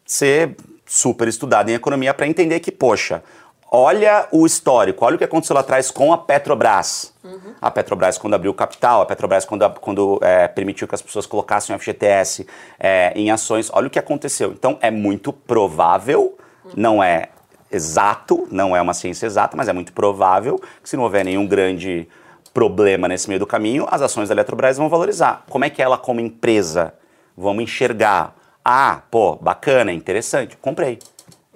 ser 0.04 0.56
super 0.84 1.28
estudado 1.28 1.70
em 1.70 1.74
economia 1.74 2.12
para 2.12 2.26
entender 2.26 2.58
que, 2.58 2.72
poxa, 2.72 3.22
olha 3.70 4.26
o 4.32 4.44
histórico, 4.44 5.04
olha 5.04 5.14
o 5.14 5.18
que 5.18 5.24
aconteceu 5.24 5.54
lá 5.54 5.60
atrás 5.60 5.90
com 5.90 6.12
a 6.12 6.18
Petrobras. 6.18 7.14
A 7.60 7.70
Petrobras 7.70 8.18
quando 8.18 8.34
abriu 8.34 8.50
o 8.50 8.54
capital, 8.54 9.02
a 9.02 9.06
Petrobras 9.06 9.44
quando, 9.44 9.70
quando 9.80 10.18
é, 10.22 10.48
permitiu 10.48 10.88
que 10.88 10.94
as 10.94 11.02
pessoas 11.02 11.26
colocassem 11.26 11.74
o 11.74 11.78
FGTS 11.78 12.46
é, 12.78 13.12
em 13.14 13.30
ações, 13.30 13.70
olha 13.72 13.86
o 13.86 13.90
que 13.90 13.98
aconteceu. 13.98 14.52
Então 14.52 14.76
é 14.80 14.90
muito 14.90 15.32
provável, 15.32 16.36
não 16.74 17.02
é 17.02 17.28
exato, 17.70 18.48
não 18.50 18.74
é 18.74 18.82
uma 18.82 18.94
ciência 18.94 19.26
exata, 19.26 19.56
mas 19.56 19.68
é 19.68 19.72
muito 19.72 19.92
provável 19.92 20.60
que 20.82 20.88
se 20.88 20.96
não 20.96 21.04
houver 21.04 21.24
nenhum 21.24 21.46
grande 21.46 22.08
problema 22.52 23.06
nesse 23.06 23.28
meio 23.28 23.38
do 23.38 23.46
caminho, 23.46 23.86
as 23.88 24.02
ações 24.02 24.28
da 24.28 24.34
Eletrobras 24.34 24.76
vão 24.76 24.88
valorizar. 24.88 25.44
Como 25.48 25.64
é 25.64 25.70
que 25.70 25.80
ela, 25.80 25.96
como 25.96 26.18
empresa, 26.18 26.92
vamos 27.36 27.62
enxergar? 27.62 28.34
Ah, 28.64 29.02
pô, 29.08 29.36
bacana, 29.36 29.92
interessante, 29.92 30.56
comprei. 30.56 30.98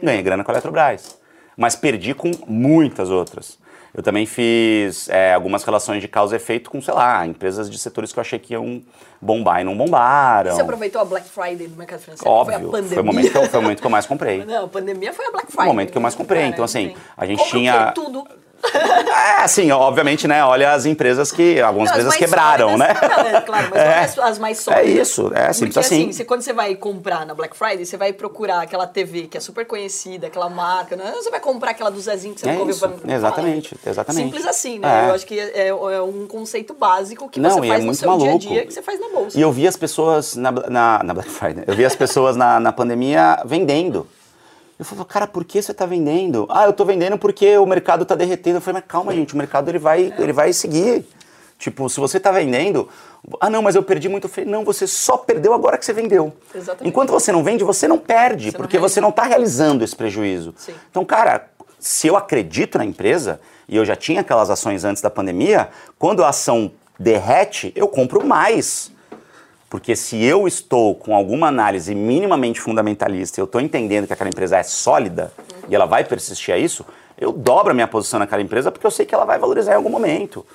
Ganhei 0.00 0.22
grana 0.22 0.44
com 0.44 0.52
a 0.52 0.54
Eletrobras. 0.54 1.23
Mas 1.56 1.76
perdi 1.76 2.14
com 2.14 2.30
muitas 2.46 3.10
outras. 3.10 3.58
Eu 3.96 4.02
também 4.02 4.26
fiz 4.26 5.08
é, 5.08 5.32
algumas 5.34 5.62
relações 5.62 6.00
de 6.00 6.08
causa 6.08 6.34
e 6.34 6.36
efeito 6.36 6.68
com, 6.68 6.82
sei 6.82 6.92
lá, 6.92 7.24
empresas 7.24 7.70
de 7.70 7.78
setores 7.78 8.12
que 8.12 8.18
eu 8.18 8.22
achei 8.22 8.40
que 8.40 8.52
iam 8.52 8.82
bombar 9.22 9.60
e 9.60 9.64
não 9.64 9.76
bombaram. 9.76 10.52
Você 10.52 10.62
aproveitou 10.62 11.00
a 11.00 11.04
Black 11.04 11.28
Friday 11.28 11.68
do 11.68 11.76
mercado 11.76 12.00
financeiro? 12.00 12.28
Óbvio, 12.28 12.58
Foi 12.58 12.68
a 12.68 12.70
pandemia. 12.72 12.94
foi 12.94 13.02
o, 13.02 13.06
momento 13.06 13.30
que 13.30 13.38
eu, 13.38 13.48
foi 13.48 13.58
o 13.60 13.62
momento 13.62 13.80
que 13.80 13.86
eu 13.86 13.90
mais 13.90 14.06
comprei. 14.06 14.42
Não, 14.44 14.64
a 14.64 14.68
pandemia 14.68 15.12
foi 15.12 15.26
a 15.26 15.30
Black 15.30 15.46
Foi 15.46 15.52
Friday. 15.52 15.66
o 15.68 15.72
momento 15.72 15.92
que 15.92 15.96
eu 15.98 16.02
mais 16.02 16.14
comprei. 16.16 16.40
Cara, 16.40 16.52
Então, 16.52 16.64
assim, 16.64 16.96
a 17.16 17.24
gente 17.24 17.38
Compra 17.38 17.58
tinha. 17.58 17.92
tudo. 17.92 18.26
É, 18.72 19.42
assim, 19.42 19.70
obviamente, 19.70 20.26
né? 20.26 20.44
Olha 20.44 20.72
as 20.72 20.86
empresas 20.86 21.30
que. 21.30 21.60
Algumas 21.60 21.90
Não, 21.90 21.96
as 21.98 22.04
empresas 22.04 22.18
quebraram, 22.30 22.76
né? 22.76 22.88
Não, 23.00 23.26
é 23.38 23.40
claro, 23.40 23.68
mas 23.70 23.80
É. 23.84 23.98
as, 24.00 24.18
as 24.18 24.38
mais 24.38 24.58
sólidas. 24.58 24.86
É 24.86 24.90
isso, 24.90 25.30
é 25.34 25.52
simples 25.52 25.74
Porque, 25.74 25.78
assim. 25.94 26.12
você- 26.12 26.24
quando 26.24 26.42
você 26.42 26.52
vai 26.52 26.74
comprar 26.74 27.24
na 27.26 27.34
Black 27.34 27.56
Friday, 27.56 27.84
você 27.84 27.96
vai 27.96 28.12
procurar 28.12 28.62
aquela 28.62 28.86
TV 28.86 29.22
que 29.26 29.36
é 29.36 29.40
super 29.40 29.66
conhecida, 29.66 30.26
aquela 30.26 30.48
marca, 30.48 30.96
não 30.96 31.06
é? 31.06 31.12
Você 31.12 31.30
vai 31.30 31.40
comprar 31.40 31.70
aquela 31.72 31.90
do 31.90 32.00
Zezinho 32.00 32.34
que 32.34 32.40
você 32.40 32.46
É 32.48 32.52
nunca 32.52 32.60
ouviu 32.62 32.74
isso, 32.74 32.88
falar. 32.88 33.14
exatamente, 33.14 33.76
exatamente. 33.86 34.24
Simples 34.24 34.46
assim, 34.46 34.78
né? 34.78 35.04
É. 35.06 35.10
Eu 35.10 35.14
acho 35.14 35.26
que 35.26 35.38
é, 35.38 35.68
é 35.68 36.02
um 36.02 36.26
conceito 36.26 36.74
básico 36.74 37.28
que 37.28 37.38
Não, 37.40 37.50
você 37.50 37.66
é 37.66 37.68
faz 37.68 37.80
no 37.80 37.86
muito 37.86 37.98
seu 37.98 38.08
maluco. 38.08 38.38
dia 38.38 38.50
a 38.50 38.52
dia, 38.54 38.66
que 38.66 38.72
você 38.74 38.82
faz 38.82 38.98
na 39.00 39.08
bolsa. 39.08 39.38
E 39.38 39.40
eu 39.40 39.52
vi 39.52 39.66
as 39.68 39.76
pessoas 39.76 40.34
na, 40.36 40.50
na, 40.52 41.02
na 41.02 41.14
Black 41.14 41.30
Friday, 41.30 41.64
eu 41.66 41.74
vi 41.74 41.84
as 41.84 41.94
pessoas 41.94 42.36
na, 42.36 42.58
na 42.58 42.72
pandemia 42.72 43.40
vendendo. 43.44 44.06
Eu 44.84 44.88
falei, 44.88 45.04
cara, 45.06 45.26
por 45.26 45.44
que 45.44 45.62
você 45.62 45.72
está 45.72 45.86
vendendo? 45.86 46.46
Ah, 46.50 46.64
eu 46.64 46.70
estou 46.70 46.84
vendendo 46.84 47.16
porque 47.16 47.56
o 47.56 47.64
mercado 47.64 48.02
está 48.02 48.14
derretendo. 48.14 48.58
Eu 48.58 48.60
falei, 48.60 48.82
mas 48.82 48.90
calma, 48.90 49.14
gente, 49.14 49.32
o 49.32 49.36
mercado 49.36 49.70
ele 49.70 49.78
vai, 49.78 50.12
ele 50.18 50.32
vai 50.32 50.52
seguir. 50.52 51.06
Tipo, 51.58 51.88
se 51.88 51.98
você 51.98 52.18
está 52.18 52.30
vendendo, 52.30 52.86
ah, 53.40 53.48
não, 53.48 53.62
mas 53.62 53.74
eu 53.74 53.82
perdi 53.82 54.08
muito. 54.10 54.24
Eu 54.24 54.28
falei, 54.30 54.50
não, 54.50 54.62
você 54.62 54.86
só 54.86 55.16
perdeu 55.16 55.54
agora 55.54 55.78
que 55.78 55.84
você 55.86 55.94
vendeu. 55.94 56.34
Exatamente. 56.54 56.86
Enquanto 56.86 57.10
você 57.10 57.32
não 57.32 57.42
vende, 57.42 57.64
você 57.64 57.88
não 57.88 57.96
perde, 57.96 58.50
Você 58.50 58.52
não 58.52 58.58
porque 58.58 58.76
realiza. 58.76 58.94
você 58.94 59.00
não 59.00 59.08
está 59.08 59.22
realizando 59.22 59.82
esse 59.82 59.96
prejuízo. 59.96 60.54
Sim. 60.58 60.74
Então, 60.90 61.02
cara, 61.04 61.48
se 61.78 62.06
eu 62.06 62.16
acredito 62.16 62.76
na 62.76 62.84
empresa, 62.84 63.40
e 63.66 63.76
eu 63.76 63.84
já 63.86 63.96
tinha 63.96 64.20
aquelas 64.20 64.50
ações 64.50 64.84
antes 64.84 65.00
da 65.02 65.08
pandemia, 65.08 65.70
quando 65.98 66.22
a 66.22 66.28
ação 66.28 66.72
derrete, 66.98 67.72
eu 67.74 67.88
compro 67.88 68.26
mais. 68.26 68.92
Porque 69.68 69.96
se 69.96 70.22
eu 70.22 70.46
estou 70.46 70.94
com 70.94 71.14
alguma 71.14 71.48
análise 71.48 71.94
minimamente 71.94 72.60
fundamentalista, 72.60 73.40
eu 73.40 73.44
estou 73.44 73.60
entendendo 73.60 74.06
que 74.06 74.12
aquela 74.12 74.30
empresa 74.30 74.58
é 74.58 74.62
sólida 74.62 75.32
e 75.68 75.74
ela 75.74 75.86
vai 75.86 76.04
persistir 76.04 76.54
a 76.54 76.58
isso, 76.58 76.84
eu 77.18 77.32
dobro 77.32 77.70
a 77.70 77.74
minha 77.74 77.88
posição 77.88 78.18
naquela 78.18 78.42
empresa 78.42 78.70
porque 78.70 78.86
eu 78.86 78.90
sei 78.90 79.04
que 79.06 79.14
ela 79.14 79.24
vai 79.24 79.38
valorizar 79.38 79.72
em 79.72 79.76
algum 79.76 79.90
momento. 79.90 80.46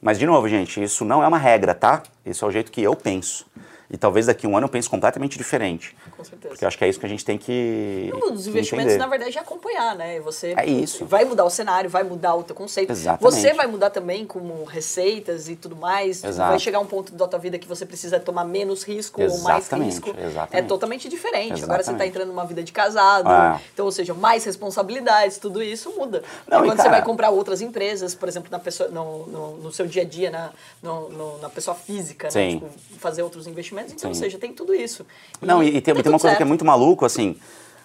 Mas, 0.00 0.18
de 0.18 0.26
novo, 0.26 0.48
gente, 0.48 0.82
isso 0.82 1.04
não 1.04 1.22
é 1.22 1.26
uma 1.26 1.38
regra, 1.38 1.74
tá? 1.74 2.02
Isso 2.24 2.44
é 2.44 2.48
o 2.48 2.50
jeito 2.52 2.70
que 2.70 2.82
eu 2.82 2.94
penso. 2.94 3.46
E 3.90 3.96
talvez 3.96 4.26
daqui 4.26 4.46
a 4.46 4.48
um 4.48 4.56
ano 4.56 4.66
eu 4.66 4.70
pense 4.70 4.88
completamente 4.88 5.36
diferente. 5.36 5.96
Certeza. 6.38 6.48
Porque 6.54 6.64
eu 6.64 6.68
acho 6.68 6.78
que 6.78 6.84
é 6.84 6.88
isso 6.88 7.00
que 7.00 7.06
a 7.06 7.08
gente 7.08 7.24
tem 7.24 7.36
que. 7.36 8.10
Que 8.12 8.48
investimentos, 8.48 8.92
entender. 8.92 8.98
na 8.98 9.06
verdade, 9.06 9.36
é 9.36 9.40
acompanhar, 9.40 9.96
né? 9.96 10.20
Você 10.20 10.54
É 10.56 10.64
isso. 10.66 11.04
vai 11.04 11.24
mudar 11.24 11.44
o 11.44 11.50
cenário, 11.50 11.90
vai 11.90 12.02
mudar 12.04 12.34
o 12.36 12.42
teu 12.44 12.54
conceito. 12.54 12.90
Exatamente. 12.90 13.22
Você 13.34 13.52
vai 13.54 13.66
mudar 13.66 13.90
também 13.90 14.24
como 14.24 14.64
receitas 14.64 15.48
e 15.48 15.56
tudo 15.56 15.74
mais. 15.76 16.22
Exato. 16.22 16.50
Vai 16.50 16.58
chegar 16.58 16.78
um 16.80 16.86
ponto 16.86 17.12
da 17.12 17.26
tua 17.26 17.38
vida 17.38 17.58
que 17.58 17.66
você 17.66 17.84
precisa 17.84 18.20
tomar 18.20 18.44
menos 18.44 18.84
risco 18.84 19.20
ou 19.20 19.38
mais 19.40 19.64
Exatamente, 19.66 19.90
risco. 19.90 20.10
exatamente. 20.10 20.56
É 20.56 20.62
totalmente 20.62 21.08
diferente. 21.08 21.62
Agora 21.64 21.82
você 21.82 21.90
está 21.90 21.92
Exatamente. 21.92 22.08
entrando 22.10 22.28
numa 22.28 22.44
vida 22.46 22.62
de 22.62 22.72
casado, 22.72 23.28
É. 23.30 23.60
então, 23.72 23.84
ou 23.86 23.92
seja, 23.92 24.14
mais 24.14 24.44
responsabilidades, 24.44 25.38
tudo 25.38 25.62
isso 25.62 25.90
muda. 25.96 26.22
Não, 26.46 26.58
e 26.64 26.68
quando 26.68 26.76
você 26.76 26.84
cara- 26.84 26.90
vai 26.90 27.02
comprar 27.02 27.30
outras 27.30 27.60
empresas, 27.60 28.14
por 28.14 28.28
exemplo, 28.28 28.48
na 28.50 28.58
pessoa, 28.58 28.88
no, 28.90 29.26
no, 29.26 29.56
no 29.58 29.72
seu 29.72 29.86
dia 29.86 30.02
a 30.02 30.04
dia, 30.04 30.30
na, 30.30 30.50
no- 30.82 31.08
no- 31.08 31.38
na 31.38 31.48
pessoa 31.48 31.74
física, 31.74 32.28
né? 32.32 32.50
Tipo, 32.50 32.66
fazer 32.98 33.22
outros 33.22 33.46
investimentos, 33.46 33.92
então, 33.92 34.10
ou 34.10 34.14
Sim. 34.14 34.20
seja, 34.22 34.38
tem 34.38 34.52
tudo 34.52 34.74
isso. 34.74 35.04
Não, 35.40 35.62
e, 35.62 35.76
e 35.76 35.80
tem, 35.80 35.94
tem 35.94 36.12
uma 36.12 36.18
coisa 36.18 36.27
que 36.36 36.42
é 36.42 36.46
muito 36.46 36.64
maluco, 36.64 37.04
assim. 37.04 37.36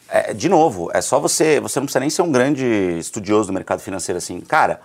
é, 0.10 0.34
de 0.34 0.48
novo, 0.48 0.92
é 0.94 1.02
só 1.02 1.20
você. 1.20 1.60
Você 1.60 1.80
não 1.80 1.86
precisa 1.86 2.00
nem 2.00 2.10
ser 2.10 2.22
um 2.22 2.32
grande 2.32 2.66
estudioso 3.00 3.48
do 3.48 3.54
mercado 3.54 3.80
financeiro 3.80 4.18
assim. 4.18 4.40
Cara, 4.42 4.80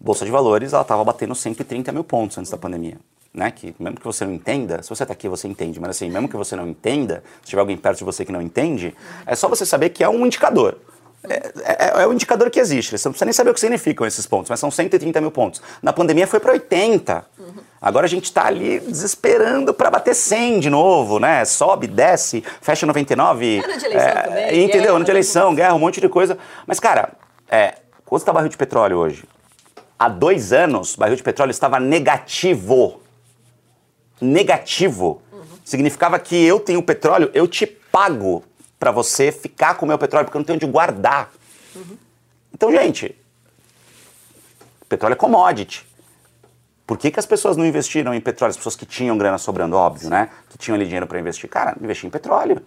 Bolsa 0.00 0.24
de 0.24 0.30
Valores, 0.30 0.72
ela 0.72 0.82
estava 0.82 1.04
batendo 1.04 1.34
130 1.34 1.92
mil 1.92 2.04
pontos 2.04 2.36
antes 2.38 2.50
da 2.50 2.58
pandemia. 2.58 2.96
Né? 3.32 3.50
Que 3.50 3.74
mesmo 3.78 3.98
que 3.98 4.04
você 4.04 4.24
não 4.24 4.32
entenda, 4.32 4.82
se 4.82 4.88
você 4.88 5.02
está 5.02 5.12
aqui, 5.12 5.28
você 5.28 5.48
entende, 5.48 5.80
mas 5.80 5.90
assim, 5.90 6.10
mesmo 6.10 6.28
que 6.28 6.36
você 6.36 6.54
não 6.54 6.68
entenda, 6.68 7.22
se 7.42 7.50
tiver 7.50 7.60
alguém 7.60 7.76
perto 7.76 7.98
de 7.98 8.04
você 8.04 8.24
que 8.24 8.30
não 8.30 8.40
entende, 8.40 8.94
é 9.26 9.34
só 9.34 9.48
você 9.48 9.66
saber 9.66 9.90
que 9.90 10.04
é 10.04 10.08
um 10.08 10.24
indicador. 10.26 10.78
É, 11.24 11.52
é, 11.64 12.02
é 12.02 12.06
o 12.06 12.12
indicador 12.12 12.50
que 12.50 12.60
existe. 12.60 12.96
Você 12.96 13.08
não 13.08 13.12
precisa 13.12 13.24
nem 13.24 13.32
saber 13.32 13.50
o 13.50 13.54
que 13.54 13.60
significam 13.60 14.06
esses 14.06 14.26
pontos, 14.26 14.50
mas 14.50 14.60
são 14.60 14.70
130 14.70 15.20
mil 15.20 15.30
pontos. 15.30 15.62
Na 15.82 15.92
pandemia 15.92 16.26
foi 16.26 16.38
para 16.38 16.52
80. 16.52 17.24
Agora 17.84 18.06
a 18.06 18.08
gente 18.08 18.24
está 18.24 18.46
ali 18.46 18.80
desesperando 18.80 19.74
para 19.74 19.90
bater 19.90 20.14
100 20.14 20.58
de 20.60 20.70
novo, 20.70 21.18
né? 21.18 21.44
Sobe, 21.44 21.86
desce, 21.86 22.42
fecha 22.62 22.86
99. 22.86 23.58
Ano 23.62 23.78
de 23.78 23.84
eleição 23.84 24.22
também, 24.22 24.64
Entendeu? 24.64 24.80
guerra, 24.80 24.96
ano 24.96 25.04
de 25.04 25.10
eleição, 25.10 25.54
guerra, 25.54 25.74
um 25.74 25.78
monte 25.78 26.00
de 26.00 26.08
coisa. 26.08 26.38
Mas, 26.66 26.80
cara, 26.80 27.12
é, 27.46 27.74
quanto 28.06 28.22
está 28.22 28.32
o 28.32 28.34
barril 28.34 28.48
de 28.48 28.56
petróleo 28.56 28.96
hoje? 28.96 29.24
Há 29.98 30.08
dois 30.08 30.50
anos, 30.50 30.94
o 30.94 30.98
barril 30.98 31.14
de 31.14 31.22
petróleo 31.22 31.50
estava 31.50 31.78
negativo. 31.78 33.02
Negativo. 34.18 35.20
Significava 35.62 36.18
que 36.18 36.42
eu 36.42 36.60
tenho 36.60 36.82
petróleo, 36.82 37.30
eu 37.34 37.46
te 37.46 37.66
pago 37.66 38.42
para 38.78 38.92
você 38.92 39.30
ficar 39.30 39.74
com 39.74 39.84
o 39.84 39.88
meu 39.88 39.98
petróleo, 39.98 40.24
porque 40.24 40.38
eu 40.38 40.40
não 40.40 40.46
tenho 40.46 40.56
onde 40.56 40.66
guardar. 40.66 41.30
Então, 42.50 42.72
gente, 42.72 43.14
petróleo 44.88 45.12
é 45.12 45.16
commodity. 45.16 45.86
Por 46.86 46.98
que, 46.98 47.10
que 47.10 47.18
as 47.18 47.24
pessoas 47.24 47.56
não 47.56 47.64
investiram 47.64 48.12
em 48.14 48.20
petróleo? 48.20 48.50
As 48.50 48.56
pessoas 48.56 48.76
que 48.76 48.84
tinham 48.84 49.16
grana 49.16 49.38
sobrando, 49.38 49.76
óbvio, 49.76 50.10
né? 50.10 50.28
Que 50.50 50.58
tinham 50.58 50.74
ali 50.74 50.84
dinheiro 50.84 51.06
para 51.06 51.18
investir. 51.18 51.48
Cara, 51.48 51.74
investir 51.80 52.06
em 52.06 52.10
petróleo. 52.10 52.62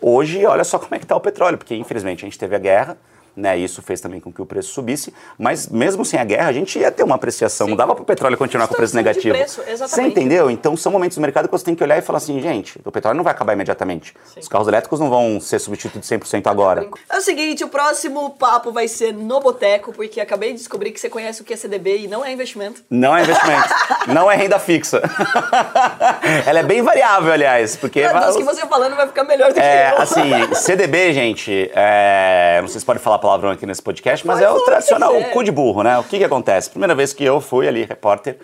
Hoje, 0.00 0.44
olha 0.44 0.64
só 0.64 0.78
como 0.80 0.94
é 0.94 0.98
que 0.98 1.04
está 1.04 1.14
o 1.14 1.20
petróleo, 1.20 1.56
porque 1.56 1.74
infelizmente 1.74 2.24
a 2.24 2.26
gente 2.26 2.38
teve 2.38 2.56
a 2.56 2.58
guerra, 2.58 2.98
né? 3.36 3.56
Isso 3.58 3.82
fez 3.82 4.00
também 4.00 4.18
com 4.20 4.32
que 4.32 4.40
o 4.40 4.46
preço 4.46 4.72
subisse, 4.72 5.12
mas 5.38 5.68
mesmo 5.68 6.04
sem 6.04 6.18
a 6.18 6.24
guerra 6.24 6.48
a 6.48 6.52
gente 6.52 6.78
ia 6.78 6.90
ter 6.90 7.02
uma 7.02 7.16
apreciação. 7.16 7.66
Não 7.68 7.76
dava 7.76 7.94
para 7.94 8.02
o 8.02 8.06
petróleo 8.06 8.36
continuar 8.36 8.66
com 8.68 8.74
o 8.74 8.76
preço 8.76 8.96
negativo. 8.96 9.34
preço. 9.36 9.62
Você 9.78 10.02
entendeu? 10.02 10.50
Então 10.50 10.76
são 10.76 10.90
momentos 10.90 11.16
do 11.16 11.20
mercado 11.20 11.46
que 11.46 11.52
você 11.52 11.64
tem 11.64 11.74
que 11.74 11.82
olhar 11.82 11.98
e 11.98 12.02
falar 12.02 12.16
assim, 12.18 12.40
gente, 12.40 12.80
o 12.84 12.90
petróleo 12.90 13.16
não 13.16 13.24
vai 13.24 13.32
acabar 13.32 13.52
imediatamente. 13.52 14.14
Os 14.40 14.48
carros 14.48 14.68
elétricos 14.68 14.98
não 15.00 15.10
vão 15.10 15.40
ser 15.40 15.58
substituídos 15.58 16.08
100% 16.08 16.46
agora. 16.46 16.88
É 17.10 17.16
o 17.18 17.20
seguinte, 17.20 17.62
o 17.64 17.68
próximo 17.68 18.30
papo 18.30 18.72
vai 18.72 18.88
ser 18.88 19.12
no 19.12 19.40
Boteco, 19.40 19.92
porque 19.92 20.20
acabei 20.20 20.52
de 20.52 20.58
descobrir 20.58 20.90
que 20.92 21.00
você 21.00 21.08
conhece 21.10 21.42
o 21.42 21.44
que 21.44 21.52
é 21.52 21.56
CDB 21.56 21.98
e 21.98 22.08
não 22.08 22.24
é 22.24 22.32
investimento. 22.32 22.82
Não 22.88 23.16
é 23.16 23.22
investimento, 23.22 23.68
não 24.08 24.30
é 24.30 24.36
renda 24.36 24.58
fixa. 24.58 25.02
Ela 26.46 26.60
é 26.60 26.62
bem 26.62 26.82
variável, 26.82 27.32
aliás, 27.32 27.76
porque 27.76 28.00
Meu 28.00 28.18
Deus, 28.20 28.36
que 28.36 28.42
você 28.44 28.66
falando 28.66 28.96
vai 28.96 29.06
ficar 29.06 29.24
melhor 29.24 29.52
do 29.52 29.58
É, 29.58 29.90
que 29.90 29.96
eu. 29.96 30.02
assim, 30.02 30.54
CDB, 30.54 31.12
gente, 31.12 31.70
é, 31.74 32.58
não 32.60 32.68
sei 32.68 32.80
se 32.80 32.86
pode 32.86 32.98
falar 33.00 33.18
palavrão 33.26 33.50
aqui 33.50 33.66
nesse 33.66 33.82
podcast, 33.82 34.24
mas 34.26 34.36
Pode 34.38 34.46
é 34.46 34.50
o 34.52 34.56
o 34.56 34.64
tradicional 34.64 35.12
quiser. 35.14 35.32
cu 35.32 35.42
de 35.42 35.50
burro, 35.50 35.82
né? 35.82 35.98
O 35.98 36.04
que 36.04 36.18
que 36.18 36.24
acontece? 36.24 36.70
Primeira 36.70 36.94
vez 36.94 37.12
que 37.12 37.24
eu 37.24 37.40
fui 37.40 37.66
ali, 37.66 37.84
repórter, 37.84 38.38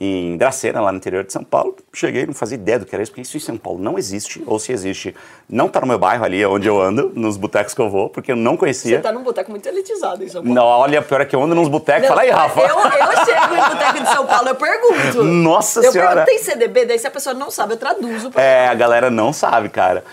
em 0.00 0.36
Dracena, 0.36 0.80
lá 0.80 0.92
no 0.92 0.98
interior 0.98 1.24
de 1.24 1.32
São 1.32 1.42
Paulo, 1.42 1.74
cheguei, 1.92 2.24
não 2.24 2.32
fazia 2.32 2.54
ideia 2.54 2.78
do 2.78 2.86
que 2.86 2.94
era 2.94 3.02
isso, 3.02 3.10
porque 3.10 3.22
isso 3.22 3.36
em 3.36 3.40
São 3.40 3.56
Paulo 3.56 3.80
não 3.82 3.98
existe, 3.98 4.40
ou 4.46 4.56
se 4.56 4.70
existe, 4.70 5.12
não 5.50 5.68
tá 5.68 5.80
no 5.80 5.88
meu 5.88 5.98
bairro 5.98 6.24
ali, 6.24 6.46
onde 6.46 6.68
eu 6.68 6.80
ando, 6.80 7.10
nos 7.16 7.36
botecos 7.36 7.74
que 7.74 7.80
eu 7.80 7.90
vou, 7.90 8.08
porque 8.08 8.30
eu 8.30 8.36
não 8.36 8.56
conhecia. 8.56 8.98
Você 8.98 9.02
tá 9.02 9.10
num 9.10 9.24
boteco 9.24 9.50
muito 9.50 9.68
elitizado 9.68 10.22
em 10.22 10.28
São 10.28 10.40
Paulo. 10.40 10.54
Não, 10.54 10.64
olha, 10.64 11.02
pior 11.02 11.20
é 11.20 11.24
que 11.24 11.34
eu 11.34 11.42
ando 11.42 11.56
nos 11.56 11.66
botecos, 11.66 12.06
fala 12.06 12.20
aí, 12.20 12.30
Rafa. 12.30 12.60
Eu, 12.60 12.78
eu 12.78 13.24
chego 13.24 13.54
em 13.56 13.74
boteco 13.74 14.00
de 14.04 14.08
São 14.14 14.24
Paulo, 14.24 14.48
eu 14.50 14.54
pergunto. 14.54 15.24
Nossa 15.24 15.80
eu 15.80 15.90
Senhora. 15.90 16.24
pergunto, 16.24 16.30
tem 16.30 16.38
CDB? 16.44 16.86
Daí 16.86 16.98
se 17.00 17.06
a 17.08 17.10
pessoa 17.10 17.34
não 17.34 17.50
sabe, 17.50 17.72
eu 17.72 17.76
traduzo 17.76 18.30
pra 18.30 18.40
É, 18.40 18.68
a 18.68 18.74
galera 18.74 19.10
não 19.10 19.32
sabe, 19.32 19.68
cara. 19.68 20.04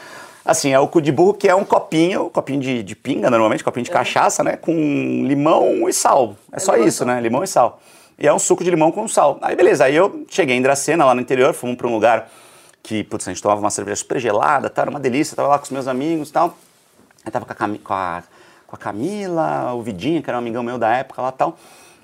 Assim, 0.45 0.71
é 0.71 0.79
o 0.79 0.87
cu 0.87 1.01
de 1.01 1.11
burro 1.11 1.33
que 1.33 1.47
é 1.49 1.55
um 1.55 1.65
copinho, 1.65 2.29
copinho 2.29 2.59
de, 2.61 2.83
de 2.83 2.95
pinga, 2.95 3.31
normalmente, 3.31 3.63
copinho 3.63 3.83
de 3.83 3.89
cachaça, 3.89 4.43
né? 4.43 4.55
Com 4.55 4.71
limão 5.25 5.89
e 5.89 5.93
sal. 5.93 6.35
É, 6.51 6.59
só 6.59 6.73
limão 6.73 6.85
e 6.85 6.89
isso, 6.89 6.97
sal. 6.99 7.07
né? 7.07 7.19
Limão 7.19 7.43
e 7.43 7.47
sal. 7.47 7.79
E 8.19 8.27
é 8.27 8.31
um 8.33 8.37
suco 8.37 8.63
de 8.63 8.69
limão 8.69 8.91
com 8.91 9.07
sal. 9.07 9.39
Aí, 9.41 9.55
beleza. 9.55 9.85
Aí 9.85 9.95
eu 9.95 10.23
cheguei 10.29 10.55
em 10.55 10.61
Dracena, 10.61 11.03
lá 11.03 11.15
no 11.15 11.21
interior, 11.21 11.53
fomos 11.53 11.75
pra 11.75 11.87
um 11.87 11.93
lugar 11.93 12.29
que, 12.83 13.03
putz, 13.03 13.27
a 13.27 13.31
gente 13.31 13.41
tomava 13.41 13.59
uma 13.59 13.71
cerveja 13.71 13.95
super 13.95 14.19
gelada, 14.19 14.69
tá? 14.69 14.83
Era 14.83 14.91
uma 14.91 14.99
delícia. 14.99 15.35
Tava 15.35 15.47
lá 15.49 15.57
com 15.57 15.65
os 15.65 15.71
meus 15.71 15.87
amigos 15.87 16.29
e 16.29 16.31
tal. 16.33 16.55
Aí 17.25 17.31
tava 17.31 17.43
com 17.45 17.51
a, 17.51 17.55
Cami- 17.55 17.79
com 17.79 17.93
a, 17.93 18.21
com 18.67 18.75
a 18.75 18.79
Camila, 18.79 19.73
o 19.73 19.81
Vidinha, 19.81 20.21
que 20.21 20.29
era 20.29 20.37
um 20.37 20.41
amigão 20.41 20.61
meu 20.61 20.77
da 20.77 20.95
época 20.95 21.23
lá 21.23 21.29
e 21.29 21.31
tal. 21.31 21.57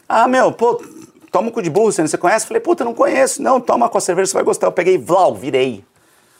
Ah, 0.10 0.28
meu, 0.28 0.52
pô, 0.52 0.84
toma 1.32 1.50
o 1.50 1.52
cu 1.52 1.62
de 1.62 1.70
burro, 1.70 1.92
você, 1.92 2.02
você 2.02 2.18
conhece? 2.18 2.48
Falei, 2.48 2.60
puta, 2.60 2.84
não 2.84 2.96
conheço. 2.96 3.40
Não, 3.42 3.62
toma 3.62 3.88
com 3.88 4.00
a 4.00 4.02
cerveja, 4.02 4.26
você 4.32 4.34
vai 4.34 4.44
gostar. 4.44 4.66
Eu 4.66 4.72
peguei, 4.72 4.98
vlau, 4.98 5.36
virei. 5.36 5.86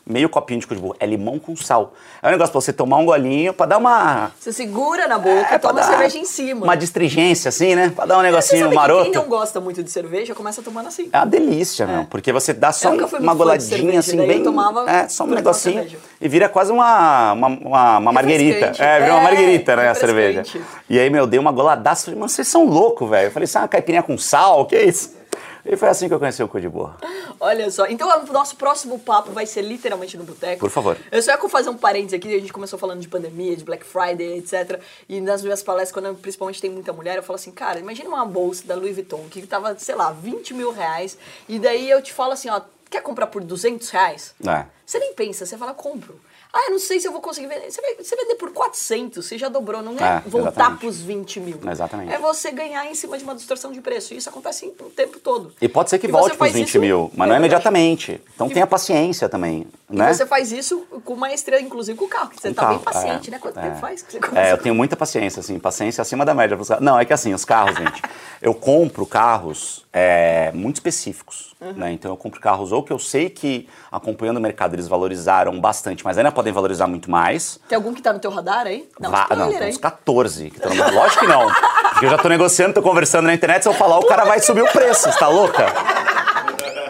Meio 0.06 0.28
copinho 0.30 0.60
de 0.60 0.66
burro. 0.68 0.96
É 1.00 1.06
limão 1.06 1.38
com 1.38 1.56
sal. 1.56 1.94
É 2.22 2.28
um 2.28 2.32
negócio 2.32 2.52
pra 2.52 2.60
você 2.60 2.74
tomar 2.74 2.98
um 2.98 3.06
golinho, 3.06 3.54
pra 3.54 3.66
dar 3.68 3.78
uma... 3.78 4.32
Você 4.40 4.52
segura 4.52 5.08
na 5.08 5.18
boca, 5.20 5.54
É, 5.54 5.60
toma 5.60 5.74
a 5.80 5.84
dar 5.84 5.88
cerveja 5.90 6.18
em 6.18 6.26
cima. 6.26 6.66
Uma 6.66 6.76
distringência, 6.76 7.50
assim, 7.50 7.76
né? 7.76 7.92
Pra 7.96 8.06
dar 8.06 8.16
um 8.16 8.18
Você 8.18 8.24
negocinho 8.24 8.70
que 8.70 8.76
maroto. 8.76 9.04
quem 9.04 9.14
não 9.14 9.30
gosta 9.30 9.60
muito 9.62 9.84
de 9.84 9.92
cerveja, 9.92 10.34
começa 10.34 10.62
tomando 10.62 10.88
assim. 10.88 11.10
É 11.14 11.18
uma 11.18 11.26
delícia, 11.26 11.86
meu. 11.86 12.06
Porque 12.06 12.34
você 12.34 12.52
dá 12.52 12.72
só 12.72 12.92
uma 12.92 13.34
goladinha, 13.34 13.78
cerveja, 13.78 14.00
assim, 14.00 14.18
bem... 14.18 14.44
tomava 14.44 14.90
é, 14.90 15.08
só 15.08 15.24
um 15.24 15.28
negocinho. 15.28 15.88
E 16.20 16.28
vira 16.28 16.50
quase 16.50 16.72
uma, 16.72 17.34
uma, 17.34 17.48
uma, 17.48 17.98
uma 18.00 18.12
marguerita. 18.12 18.74
É, 18.84 19.00
vira 19.02 19.14
uma 19.14 19.22
É, 19.22 19.24
marguerita, 19.24 19.76
né, 19.76 19.90
a 19.90 19.96
cerveja. 19.96 20.44
E 20.90 21.00
aí, 21.00 21.10
meu, 21.10 21.28
dei 21.28 21.40
uma 21.40 21.52
goladaça. 21.52 22.06
Falei, 22.06 22.20
mano, 22.20 22.30
vocês 22.30 22.48
são 22.48 22.66
loucos, 22.66 23.10
velho. 23.10 23.28
Eu 23.28 23.32
falei, 23.32 23.46
isso 23.46 23.58
é 23.58 23.62
uma 23.62 23.68
caipirinha 23.68 24.04
com 24.04 24.18
sal? 24.18 24.66
Que 24.66 24.78
isso? 24.80 25.21
E 25.66 25.78
foi 25.78 25.90
assim 25.90 26.08
que 26.08 26.14
eu 26.14 26.20
conheci 26.20 26.44
o 26.44 26.48
burro. 26.48 26.96
Olha 27.40 27.70
só. 27.70 27.88
Então, 27.88 28.08
o 28.08 28.34
nosso 28.34 28.56
próximo 28.56 29.00
papo 29.00 29.32
vai 29.32 29.46
ser 29.46 29.62
literalmente 29.62 30.18
no 30.18 30.24
boteco. 30.24 30.60
Por 30.60 30.70
favor. 30.70 30.98
Eu 31.12 31.22
só 31.22 31.32
ia 31.32 31.50
fazer 31.50 31.70
um 31.70 31.78
parênteses 31.78 32.14
aqui. 32.14 32.36
A 32.36 32.40
gente 32.40 32.54
começou 32.54 32.78
falando 32.78 33.00
de 33.00 33.08
pandemia, 33.08 33.56
de 33.56 33.64
Black 33.64 33.86
Friday, 33.86 34.38
etc. 34.38 34.80
E 35.08 35.22
nas 35.22 35.42
minhas 35.42 35.62
palestras, 35.64 35.92
quando 35.92 36.06
eu, 36.06 36.16
principalmente 36.16 36.62
tem 36.62 36.70
muita 36.70 36.94
mulher, 36.94 37.18
eu 37.18 37.24
falo 37.24 37.36
assim, 37.36 37.52
cara, 37.52 37.80
imagina 37.80 38.10
uma 38.10 38.26
bolsa 38.26 38.66
da 38.66 38.76
Louis 38.76 38.96
Vuitton 38.96 39.28
que 39.30 39.46
tava, 39.46 39.78
sei 39.78 39.96
lá, 39.96 40.12
20 40.12 40.54
mil 40.54 40.72
reais. 40.72 41.18
E 41.48 41.60
daí 41.60 41.90
eu 41.90 42.02
te 42.02 42.14
falo 42.14 42.34
assim, 42.34 42.50
ó, 42.50 42.62
quer 42.90 43.02
comprar 43.02 43.28
por 43.28 43.44
200 43.44 43.90
reais? 43.90 44.34
É. 44.46 44.66
Você 44.86 45.00
nem 45.00 45.14
pensa, 45.14 45.46
você 45.46 45.58
fala, 45.58 45.74
compro. 45.74 46.20
Ah, 46.54 46.66
eu 46.66 46.72
não 46.72 46.80
sei 46.80 47.00
se 47.00 47.08
eu 47.08 47.12
vou 47.14 47.22
conseguir 47.22 47.48
vender. 47.48 47.72
Você 47.72 47.82
você 47.98 48.16
vender 48.16 48.36
por 48.36 48.52
400, 48.52 49.26
você 49.26 49.38
já 49.38 49.48
dobrou. 49.48 49.82
Não 49.82 49.94
é, 49.94 50.18
É, 50.18 50.30
voltar 50.30 50.50
exatamente. 50.52 50.80
pros 50.80 51.00
20 51.02 51.40
mil. 51.40 51.60
Exatamente. 51.70 52.14
É 52.14 52.18
você 52.18 52.52
ganhar 52.52 52.86
em 52.86 52.94
cima 52.94 53.18
de 53.18 53.24
uma 53.24 53.34
distorção 53.36 53.72
de 53.72 53.80
preço. 53.80 54.14
E 54.14 54.18
isso 54.18 54.28
acontece 54.30 54.66
o 54.66 54.90
tempo 54.90 55.18
todo. 55.20 55.54
E 55.62 55.70
pode 55.70 55.90
ser 55.90 55.98
que 56.00 56.08
E 56.08 56.12
volte 56.12 56.28
para 56.28 56.34
os 56.34 56.40
faz 56.40 56.54
20 56.54 56.68
isso- 56.70 56.80
mil, 56.80 57.10
mas 57.16 57.28
não 57.30 57.36
é 57.36 57.40
imediatamente. 57.40 58.22
Então 58.36 58.48
E- 58.48 58.54
tenha 58.54 58.68
paciência 58.68 59.30
também, 59.30 59.66
E 59.90 59.96
né? 59.96 60.14
você 60.14 60.26
faz 60.26 60.52
isso 60.52 60.80
com 61.06 61.16
maestria, 61.16 61.62
inclusive 61.62 61.98
com 61.98 62.06
o 62.06 62.10
carro. 62.10 62.30
que 62.30 62.42
Você 62.42 62.50
Com 62.50 62.56
tá 62.56 62.68
bem 62.68 62.80
carro, 62.80 62.84
paciente, 62.84 63.30
é, 63.30 63.32
né? 63.32 63.40
Quanto 63.40 63.58
é. 63.58 63.62
tempo 63.62 63.78
faz 63.80 64.02
que 64.02 64.12
você 64.12 64.18
É, 64.18 64.22
começa? 64.22 64.50
eu 64.52 64.58
tenho 64.58 64.76
muita 64.76 64.96
paciência, 64.98 65.40
assim, 65.40 65.58
paciência 65.60 66.02
acima 66.02 66.26
da 66.26 66.34
média. 66.34 66.58
Não, 66.82 67.00
é 67.00 67.06
que 67.06 67.14
assim, 67.14 67.34
os 67.34 67.46
carros, 67.46 67.78
gente, 67.78 68.02
eu 68.42 68.54
compro 68.54 69.06
carros 69.06 69.86
é, 69.94 70.52
muito 70.54 70.76
específicos, 70.78 71.51
Uhum. 71.62 71.74
né? 71.74 71.92
Então 71.92 72.10
eu 72.12 72.18
compro 72.18 72.42
carros 72.42 72.72
ou 72.72 72.82
que 72.82 72.92
eu 72.92 72.98
sei 72.98 73.30
que, 73.30 73.70
acompanhando 73.92 74.38
o 74.38 74.42
mercado, 74.42 74.74
eles 74.74 74.88
valorizaram 74.88 75.60
bastante, 75.62 76.04
mas 76.04 76.18
ainda 76.18 76.32
podem 76.32 76.52
valorizar 76.52 76.88
muito 76.88 77.10
mais. 77.12 77.60
Tem 77.70 77.76
algum 77.76 77.94
que 77.94 78.02
tá 78.02 78.12
no 78.12 78.18
teu 78.20 78.32
radar 78.32 78.66
aí? 78.66 78.90
Não, 79.00 79.14
spoiler 79.14 79.46
não, 79.46 79.54
tem 79.60 79.70
uns 79.70 79.78
14 79.78 80.50
que 80.50 80.58
estão 80.58 80.74
no 80.74 80.92
Lógico 80.92 81.20
que 81.20 81.28
não. 81.28 81.48
Porque 81.92 82.06
eu 82.06 82.10
já 82.10 82.18
tô 82.18 82.28
negociando, 82.30 82.74
tô 82.74 82.82
conversando 82.82 83.28
na 83.28 83.34
internet, 83.36 83.62
se 83.62 83.70
eu 83.70 83.74
falar, 83.74 84.00
o 84.00 84.06
cara 84.08 84.26
vai 84.26 84.40
subir 84.40 84.64
o 84.64 84.72
preço, 84.72 85.12
você 85.12 85.20
tá 85.20 85.28
louca? 85.28 85.68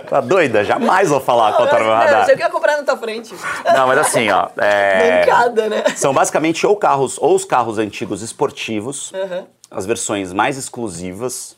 Tá 0.10 0.20
doida? 0.20 0.64
Jamais 0.64 1.10
vou 1.10 1.20
falar 1.22 1.54
qual 1.54 1.68
tá 1.70 1.78
no 1.80 1.86
meu 1.86 1.94
Não, 1.94 2.00
radar. 2.02 2.26
Você 2.26 2.36
quer 2.36 2.50
comprar 2.52 2.78
na 2.78 2.84
tua 2.84 2.98
frente. 2.98 3.34
Não, 3.74 3.88
mas 3.88 3.98
assim, 3.98 4.30
ó. 4.30 4.48
é, 4.58 5.22
Bancada, 5.26 5.70
né? 5.70 5.84
São 5.96 6.14
basicamente 6.14 6.66
ou 6.68 6.76
carros, 6.76 7.18
ou 7.18 7.36
os 7.36 7.46
carros 7.46 7.78
antigos 7.78 8.22
esportivos, 8.22 9.12
Uhum. 9.14 9.46
as 9.70 9.86
versões 9.86 10.34
mais 10.34 10.58
exclusivas, 10.58 11.56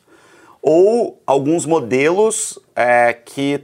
ou 0.64 1.22
alguns 1.28 1.66
modelos 1.66 2.58
é, 2.74 3.12
que 3.12 3.62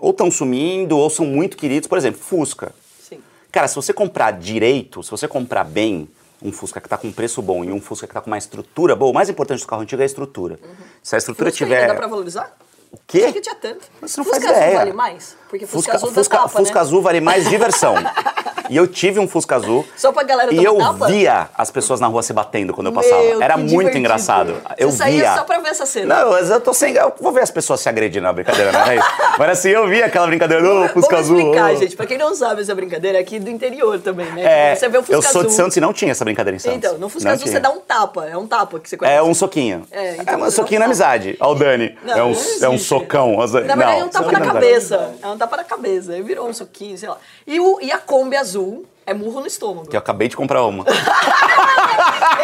ou 0.00 0.10
estão 0.10 0.28
sumindo 0.28 0.98
ou 0.98 1.08
são 1.08 1.24
muito 1.24 1.56
queridos. 1.56 1.86
Por 1.88 1.96
exemplo, 1.96 2.20
Fusca. 2.20 2.74
Sim. 3.00 3.20
Cara, 3.52 3.68
se 3.68 3.76
você 3.76 3.92
comprar 3.92 4.32
direito, 4.32 5.00
se 5.04 5.10
você 5.12 5.28
comprar 5.28 5.62
bem 5.62 6.08
um 6.42 6.50
Fusca 6.50 6.80
que 6.80 6.88
está 6.88 6.98
com 6.98 7.12
preço 7.12 7.40
bom 7.40 7.62
e 7.62 7.70
um 7.70 7.80
Fusca 7.80 8.08
que 8.08 8.10
está 8.10 8.20
com 8.20 8.28
uma 8.28 8.36
estrutura 8.36 8.96
boa, 8.96 9.12
o 9.12 9.14
mais 9.14 9.30
importante 9.30 9.60
do 9.60 9.66
carro 9.68 9.82
antigo 9.82 10.02
é 10.02 10.04
a 10.04 10.06
estrutura. 10.06 10.58
Se 11.00 11.14
a 11.14 11.18
estrutura 11.18 11.50
Fusca 11.50 11.64
tiver... 11.64 11.82
ainda 11.82 11.92
dá 11.92 11.98
pra 12.00 12.08
valorizar? 12.08 12.56
O 12.90 12.98
quê? 13.06 13.18
Achei 13.18 13.32
que 13.34 13.40
tinha 13.40 13.54
tanto. 13.54 13.86
Você 14.00 14.18
não 14.18 14.24
Fusca 14.24 14.40
faz 14.40 14.56
ideia. 14.56 14.78
vale 14.78 14.92
mais? 14.92 15.36
Porque 15.52 15.66
Fusca, 15.66 15.92
Fusca, 15.92 15.96
azul 16.06 16.12
Fusca, 16.14 16.36
tapa, 16.38 16.48
Fusca 16.48 16.74
né? 16.76 16.80
azul 16.80 17.02
vale 17.02 17.20
mais 17.20 17.46
diversão. 17.46 17.94
e 18.70 18.74
eu 18.76 18.86
tive 18.86 19.20
um 19.20 19.28
Fusca 19.28 19.56
azul. 19.56 19.84
Só 19.98 20.10
pra 20.10 20.22
galera 20.22 20.50
E 20.54 20.64
eu 20.64 20.78
tapa? 20.78 21.06
via 21.08 21.50
as 21.54 21.70
pessoas 21.70 22.00
na 22.00 22.06
rua 22.06 22.22
se 22.22 22.32
batendo 22.32 22.72
quando 22.72 22.86
eu 22.86 22.92
passava. 22.94 23.20
Meu, 23.22 23.42
Era 23.42 23.52
que 23.54 23.60
muito 23.60 23.70
divertido. 23.72 23.98
engraçado. 23.98 24.56
Eu 24.78 24.90
Você 24.90 24.96
saía 24.96 25.18
via. 25.20 25.34
só 25.34 25.44
pra 25.44 25.58
ver 25.58 25.68
essa 25.68 25.84
cena. 25.84 26.22
Não, 26.24 26.30
mas 26.30 26.48
eu 26.48 26.58
tô 26.58 26.72
sem. 26.72 26.94
Eu 26.94 27.12
vou 27.20 27.32
ver 27.32 27.42
as 27.42 27.50
pessoas 27.50 27.80
se 27.80 27.88
agredindo 27.90 28.22
na 28.22 28.32
brincadeira, 28.32 28.72
não 28.72 28.80
é 28.80 28.96
isso? 28.96 29.06
Mas 29.38 29.50
assim, 29.50 29.68
eu 29.68 29.86
via 29.88 30.06
aquela 30.06 30.26
brincadeira, 30.26 30.64
ô, 30.66 30.88
Fusca 30.88 31.16
Vamos 31.16 31.26
azul. 31.26 31.38
explicar, 31.38 31.74
gente. 31.76 31.96
Pra 31.96 32.06
quem 32.06 32.16
não 32.16 32.34
sabe 32.34 32.62
essa 32.62 32.74
brincadeira, 32.74 33.18
é 33.18 33.20
aqui 33.20 33.38
do 33.38 33.50
interior 33.50 34.00
também, 34.00 34.24
né? 34.32 34.70
É, 34.70 34.74
você 34.74 34.88
vê 34.88 34.96
o 34.96 35.02
Fusca 35.02 35.14
eu 35.16 35.20
sou 35.20 35.40
azul. 35.42 35.50
de 35.50 35.52
Santos 35.52 35.76
e 35.76 35.80
não 35.82 35.92
tinha 35.92 36.12
essa 36.12 36.24
brincadeira 36.24 36.56
em 36.56 36.58
Santos. 36.58 36.78
Então, 36.78 36.96
no 36.96 37.10
Fusca 37.10 37.28
Não 37.28 37.34
azul 37.34 37.44
tinha. 37.44 37.56
você 37.56 37.60
dá 37.60 37.68
um 37.70 37.80
tapa. 37.80 38.24
É 38.26 38.38
um 38.38 38.46
tapa 38.46 38.80
que 38.80 38.88
você 38.88 38.96
conhece. 38.96 39.18
É 39.18 39.22
um 39.22 39.34
soquinho. 39.34 39.84
É, 39.92 40.16
então 40.16 40.36
um 40.36 40.38
você 40.44 40.56
soquinho 40.56 40.80
na 40.80 40.86
um 40.86 40.88
amizade. 40.88 41.36
Ó, 41.40 41.52
o 41.52 41.54
Dani. 41.54 41.94
Não, 42.02 42.16
é, 42.16 42.24
um, 42.24 42.34
é 42.62 42.68
um 42.70 42.78
socão. 42.78 43.36
Na 43.36 43.46
verdade, 43.46 43.78
não, 43.80 43.88
é 43.90 44.04
um 44.04 44.08
tapa 44.08 44.32
na 44.32 44.40
cabeça. 44.40 45.10
É 45.22 45.26
um 45.26 45.36
tapa 45.42 45.56
na 45.56 45.64
cabeça. 45.64 46.12
Aí 46.12 46.22
virou 46.22 46.48
um 46.48 46.54
soquinho, 46.54 46.96
sei 46.96 47.08
lá. 47.08 47.18
E, 47.46 47.58
o, 47.58 47.80
e 47.80 47.90
a 47.90 47.98
Kombi 47.98 48.36
azul 48.36 48.86
é 49.06 49.14
murro 49.14 49.40
no 49.40 49.46
estômago. 49.46 49.88
Que 49.88 49.96
eu 49.96 50.00
acabei 50.00 50.28
de 50.28 50.36
comprar 50.36 50.64
uma. 50.64 50.84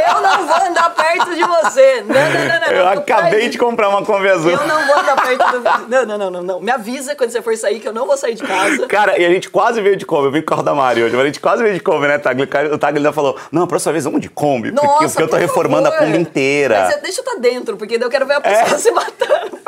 Eu 0.09 0.21
não 0.23 0.47
vou 0.47 0.57
andar 0.57 0.91
perto 0.95 1.35
de 1.35 1.43
você. 1.43 2.03
Não, 2.03 2.15
não, 2.15 2.49
não, 2.49 2.61
não. 2.61 2.73
eu 2.73 2.89
acabei 2.89 3.49
de 3.49 3.59
comprar 3.59 3.89
uma 3.89 4.05
Kombi 4.05 4.29
azul. 4.29 4.51
Eu 4.51 4.67
não 4.67 4.87
vou 4.87 4.97
andar 4.99 5.17
perto 5.17 5.53
do. 5.53 5.89
Não, 5.89 6.07
não, 6.07 6.19
não, 6.19 6.31
não, 6.31 6.43
não. 6.43 6.61
Me 6.61 6.71
avisa 6.71 7.15
quando 7.15 7.31
você 7.31 7.43
for 7.43 7.57
sair 7.57 7.79
que 7.81 7.89
eu 7.89 7.93
não 7.93 8.07
vou 8.07 8.17
sair 8.17 8.35
de 8.35 8.43
casa. 8.43 8.87
Cara, 8.87 9.19
e 9.19 9.25
a 9.25 9.29
gente 9.31 9.51
quase 9.51 9.81
veio 9.81 9.97
de 9.97 10.07
Kombi. 10.07 10.27
Eu 10.27 10.33
vim 10.33 10.41
com 10.41 10.47
o 10.47 10.49
carro 10.49 10.63
da 10.63 10.75
Mari 10.75 11.03
hoje, 11.03 11.15
mas 11.15 11.23
a 11.23 11.27
gente 11.27 11.41
quase 11.41 11.63
veio 11.63 11.75
de 11.75 11.81
Kombi, 11.81 12.07
né, 12.07 12.19
Tagli? 12.19 12.43
O 12.73 12.79
Tagli 12.79 12.99
ainda 12.99 13.13
falou: 13.13 13.37
Não, 13.53 13.63
a 13.63 13.67
próxima 13.67 13.93
vez 13.93 14.05
vamos 14.05 14.21
de 14.21 14.29
Kombi. 14.29 14.73
porque, 14.73 14.87
Nossa, 14.87 15.09
porque 15.09 15.23
eu 15.23 15.27
tô 15.29 15.37
por 15.37 15.41
reformando 15.41 15.91
favor. 15.91 16.03
a 16.03 16.07
Kombi 16.07 16.19
inteira. 16.19 16.81
Mas 16.87 16.97
eu- 16.97 17.03
deixa 17.03 17.21
eu 17.21 17.25
estar 17.25 17.41
dentro, 17.41 17.77
porque 17.77 17.97
eu 18.01 18.11
quero 18.11 18.27
ver 18.27 18.35
a 18.35 18.41
pessoa 18.41 18.75
É. 18.77 18.79
se 18.79 18.91
matando. 18.91 19.59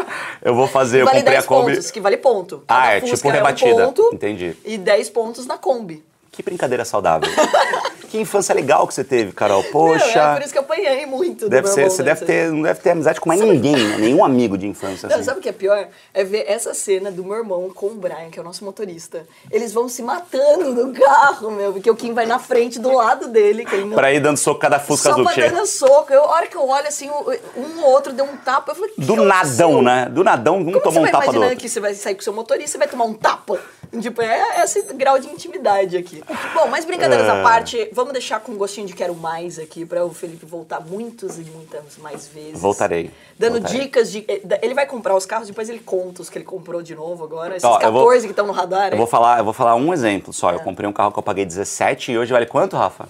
Eu 0.43 0.55
vou 0.55 0.67
fazer, 0.67 1.03
eu 1.03 1.05
vale 1.07 1.19
comprei 1.19 1.35
10 1.35 1.45
a 1.45 1.49
Kombi. 1.49 1.73
pontos, 1.75 1.91
que 1.91 2.01
vale 2.01 2.17
ponto. 2.17 2.65
Ah, 2.67 2.75
Cada 2.75 2.93
é 2.97 3.01
Fusca 3.01 3.17
tipo 3.17 3.29
um 3.29 3.33
rebatida. 3.33 3.85
ponto 3.87 4.11
Entendi. 4.13 4.57
E 4.65 4.79
10 4.79 5.11
pontos 5.11 5.47
na 5.47 5.59
Kombi. 5.59 6.05
Que 6.41 6.45
brincadeira 6.45 6.87
saudável. 6.87 7.29
que 8.11 8.19
infância 8.19 8.55
legal 8.55 8.87
que 8.87 8.95
você 8.95 9.05
teve, 9.05 9.33
Carol. 9.33 9.63
Poxa. 9.65 10.05
Meu, 10.15 10.23
é 10.23 10.35
por 10.35 10.43
isso 10.43 10.53
que 10.53 10.59
eu 10.59 10.63
apanhei 10.63 11.07
muito. 11.07 11.45
do 11.45 11.49
Deve 11.49 11.69
ser, 11.69 11.83
irmão 11.83 11.97
você 11.97 12.03
deve 12.03 12.25
ter, 12.27 12.51
não 12.51 12.63
deve 12.63 12.81
ter 12.81 12.91
amizade 12.91 13.21
com 13.21 13.29
mais 13.29 13.41
ninguém, 13.41 13.77
né? 13.77 13.97
nenhum 13.99 14.25
amigo 14.25 14.59
de 14.59 14.67
infância. 14.67 15.09
Não, 15.09 15.17
assim. 15.17 15.25
sabe 15.25 15.39
o 15.39 15.43
que 15.43 15.49
é 15.49 15.53
pior? 15.53 15.89
É 16.13 16.25
ver 16.25 16.45
essa 16.49 16.75
cena 16.75 17.11
do 17.11 17.25
meu 17.25 17.37
irmão 17.37 17.71
com 17.75 17.87
o 17.87 17.95
Brian, 17.95 18.29
que 18.31 18.39
é 18.39 18.43
o 18.43 18.45
nosso 18.45 18.65
motorista. 18.65 19.27
Eles 19.51 19.73
vão 19.73 19.89
se 19.89 20.03
matando 20.03 20.75
no 20.75 20.93
carro, 20.93 21.51
meu, 21.51 21.73
porque 21.73 21.91
o 21.91 21.95
Kim 21.97 22.13
vai 22.13 22.27
na 22.27 22.39
frente 22.39 22.79
do 22.79 22.93
lado 22.93 23.29
dele. 23.29 23.65
Que 23.65 23.77
não... 23.77 23.95
Pra 23.97 24.13
ir 24.13 24.21
dando 24.21 24.37
soco 24.37 24.59
cada 24.61 24.79
Fusca 24.81 25.11
Só 25.11 25.13
azul 25.13 25.25
pra 25.25 25.33
que 25.35 25.41
chega. 25.43 25.55
dando 25.55 25.67
soco. 25.67 26.13
Eu, 26.13 26.25
a 26.25 26.29
hora 26.35 26.47
que 26.47 26.57
eu 26.57 26.69
olho 26.69 26.89
assim, 26.89 27.09
um 27.09 27.81
ou 27.83 27.91
outro 27.91 28.13
deu 28.13 28.25
um 28.25 28.37
tapa. 28.37 28.73
Eu 28.73 28.75
falei, 28.77 28.91
que 28.91 29.01
Do 29.01 29.15
que 29.15 29.21
nadão, 29.23 29.83
né? 29.83 30.09
Do 30.11 30.25
nadão, 30.25 30.57
um 30.59 30.65
Como 30.65 30.81
tomou 30.81 30.93
você 30.93 30.99
um 30.99 31.03
vai 31.03 31.11
tapa 31.13 31.25
do 31.25 31.31
imaginando 31.31 31.51
outro. 31.53 31.61
que 31.61 31.69
você 31.69 31.81
vai 31.81 31.95
sair 31.95 32.15
com 32.15 32.21
o 32.21 32.25
seu 32.25 32.33
motorista 32.33 32.77
e 32.77 32.81
vai 32.81 32.89
tomar 32.89 33.05
um 33.05 33.15
tapa? 33.15 33.59
Tipo, 34.01 34.23
é 34.23 34.63
esse 34.63 34.83
grau 34.95 35.19
de 35.19 35.27
intimidade 35.29 35.97
aqui. 35.97 36.23
Bom, 36.55 36.69
mas 36.69 36.85
brincadeiras 36.85 37.27
É. 37.27 37.31
à 37.31 37.43
parte, 37.43 37.91
vamos 38.01 38.13
deixar 38.13 38.41
com 38.41 38.53
um 38.53 38.57
gostinho 38.57 38.87
de 38.87 38.95
quero 38.95 39.15
mais 39.15 39.59
aqui 39.59 39.85
para 39.87 40.05
o 40.05 40.13
Felipe 40.13 40.45
voltar 40.47 40.81
muitas 40.81 41.39
e 41.39 41.43
muitas 41.43 41.97
mais 41.99 42.27
vezes. 42.29 42.61
Voltarei. 42.61 43.11
Dando 43.39 43.59
Voltarei. 43.61 43.81
dicas 43.83 44.11
de. 44.11 44.25
eh, 44.29 44.41
Ele 44.63 44.75
vai 44.75 44.87
comprar 44.87 45.15
os 45.15 45.25
carros, 45.27 45.49
depois 45.49 45.69
ele 45.69 45.81
conta 45.81 46.23
os 46.23 46.29
que 46.31 46.39
ele 46.39 46.45
comprou 46.45 46.83
de 46.83 46.95
novo 46.95 47.23
agora. 47.25 47.57
Esses 47.57 47.65
Ó, 47.69 47.75
eu 47.77 47.81
14 47.81 47.93
vou- 47.93 48.21
que 48.21 48.27
estão 48.33 48.47
no 48.47 48.53
radar. 48.53 48.93
Eu 48.93 48.97
vou 48.99 49.07
falar, 49.07 49.39
eu 49.39 49.45
vou 49.45 49.53
falar 49.53 49.75
um 49.77 49.93
exemplo 49.93 50.33
só. 50.33 50.51
É. 50.51 50.55
Eu 50.55 50.61
comprei 50.61 50.89
um 50.89 50.93
carro 50.93 51.13
que 51.13 51.19
eu 51.19 51.23
paguei 51.23 51.45
17 51.45 52.13
e 52.13 52.19
hoje 52.19 52.33
vale 52.33 52.47
quanto, 52.47 52.77
Rafa? 52.77 53.09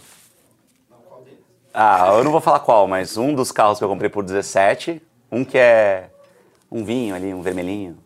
Ah, 1.73 2.15
eu 2.17 2.25
não 2.25 2.33
vou 2.33 2.41
falar 2.41 2.59
qual, 2.61 2.89
mas 2.89 3.17
um 3.17 3.33
dos 3.33 3.53
carros 3.53 3.79
que 3.79 3.85
eu 3.85 3.89
comprei 3.89 4.11
por 4.11 4.25
17, 4.25 5.01
um 5.31 5.45
que 5.45 5.57
é 5.57 6.11
um 6.71 6.85
vinho 6.85 7.15
ali, 7.15 7.33
um 7.33 7.43
vermelhinho. 7.43 7.97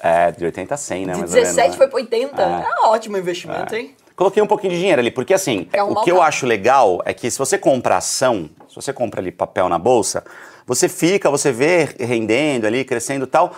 É, 0.00 0.30
de 0.30 0.44
80 0.44 0.74
a 0.74 0.76
100, 0.76 1.06
né? 1.06 1.12
De 1.14 1.18
mais 1.20 1.30
ou 1.32 1.34
menos, 1.36 1.48
17 1.56 1.70
né? 1.72 1.76
foi 1.76 1.88
pra 1.88 1.96
80. 1.96 2.40
É. 2.42 2.44
É 2.44 2.86
um 2.86 2.90
ótimo 2.90 3.16
investimento, 3.16 3.74
hein? 3.74 3.96
Coloquei 4.18 4.42
um 4.42 4.48
pouquinho 4.48 4.72
de 4.72 4.80
dinheiro 4.80 5.00
ali, 5.00 5.12
porque 5.12 5.32
assim, 5.32 5.68
Quer 5.70 5.78
arrumar 5.78 6.00
o 6.00 6.04
que 6.04 6.10
eu 6.10 6.20
acho 6.20 6.44
legal 6.44 7.00
é 7.04 7.14
que 7.14 7.30
se 7.30 7.38
você 7.38 7.56
compra 7.56 7.98
ação, 7.98 8.50
se 8.68 8.74
você 8.74 8.92
compra 8.92 9.20
ali 9.20 9.30
papel 9.30 9.68
na 9.68 9.78
bolsa, 9.78 10.24
você 10.66 10.88
fica, 10.88 11.30
você 11.30 11.52
vê 11.52 11.88
rendendo 12.00 12.66
ali, 12.66 12.84
crescendo 12.84 13.26
e 13.26 13.28
tal, 13.28 13.52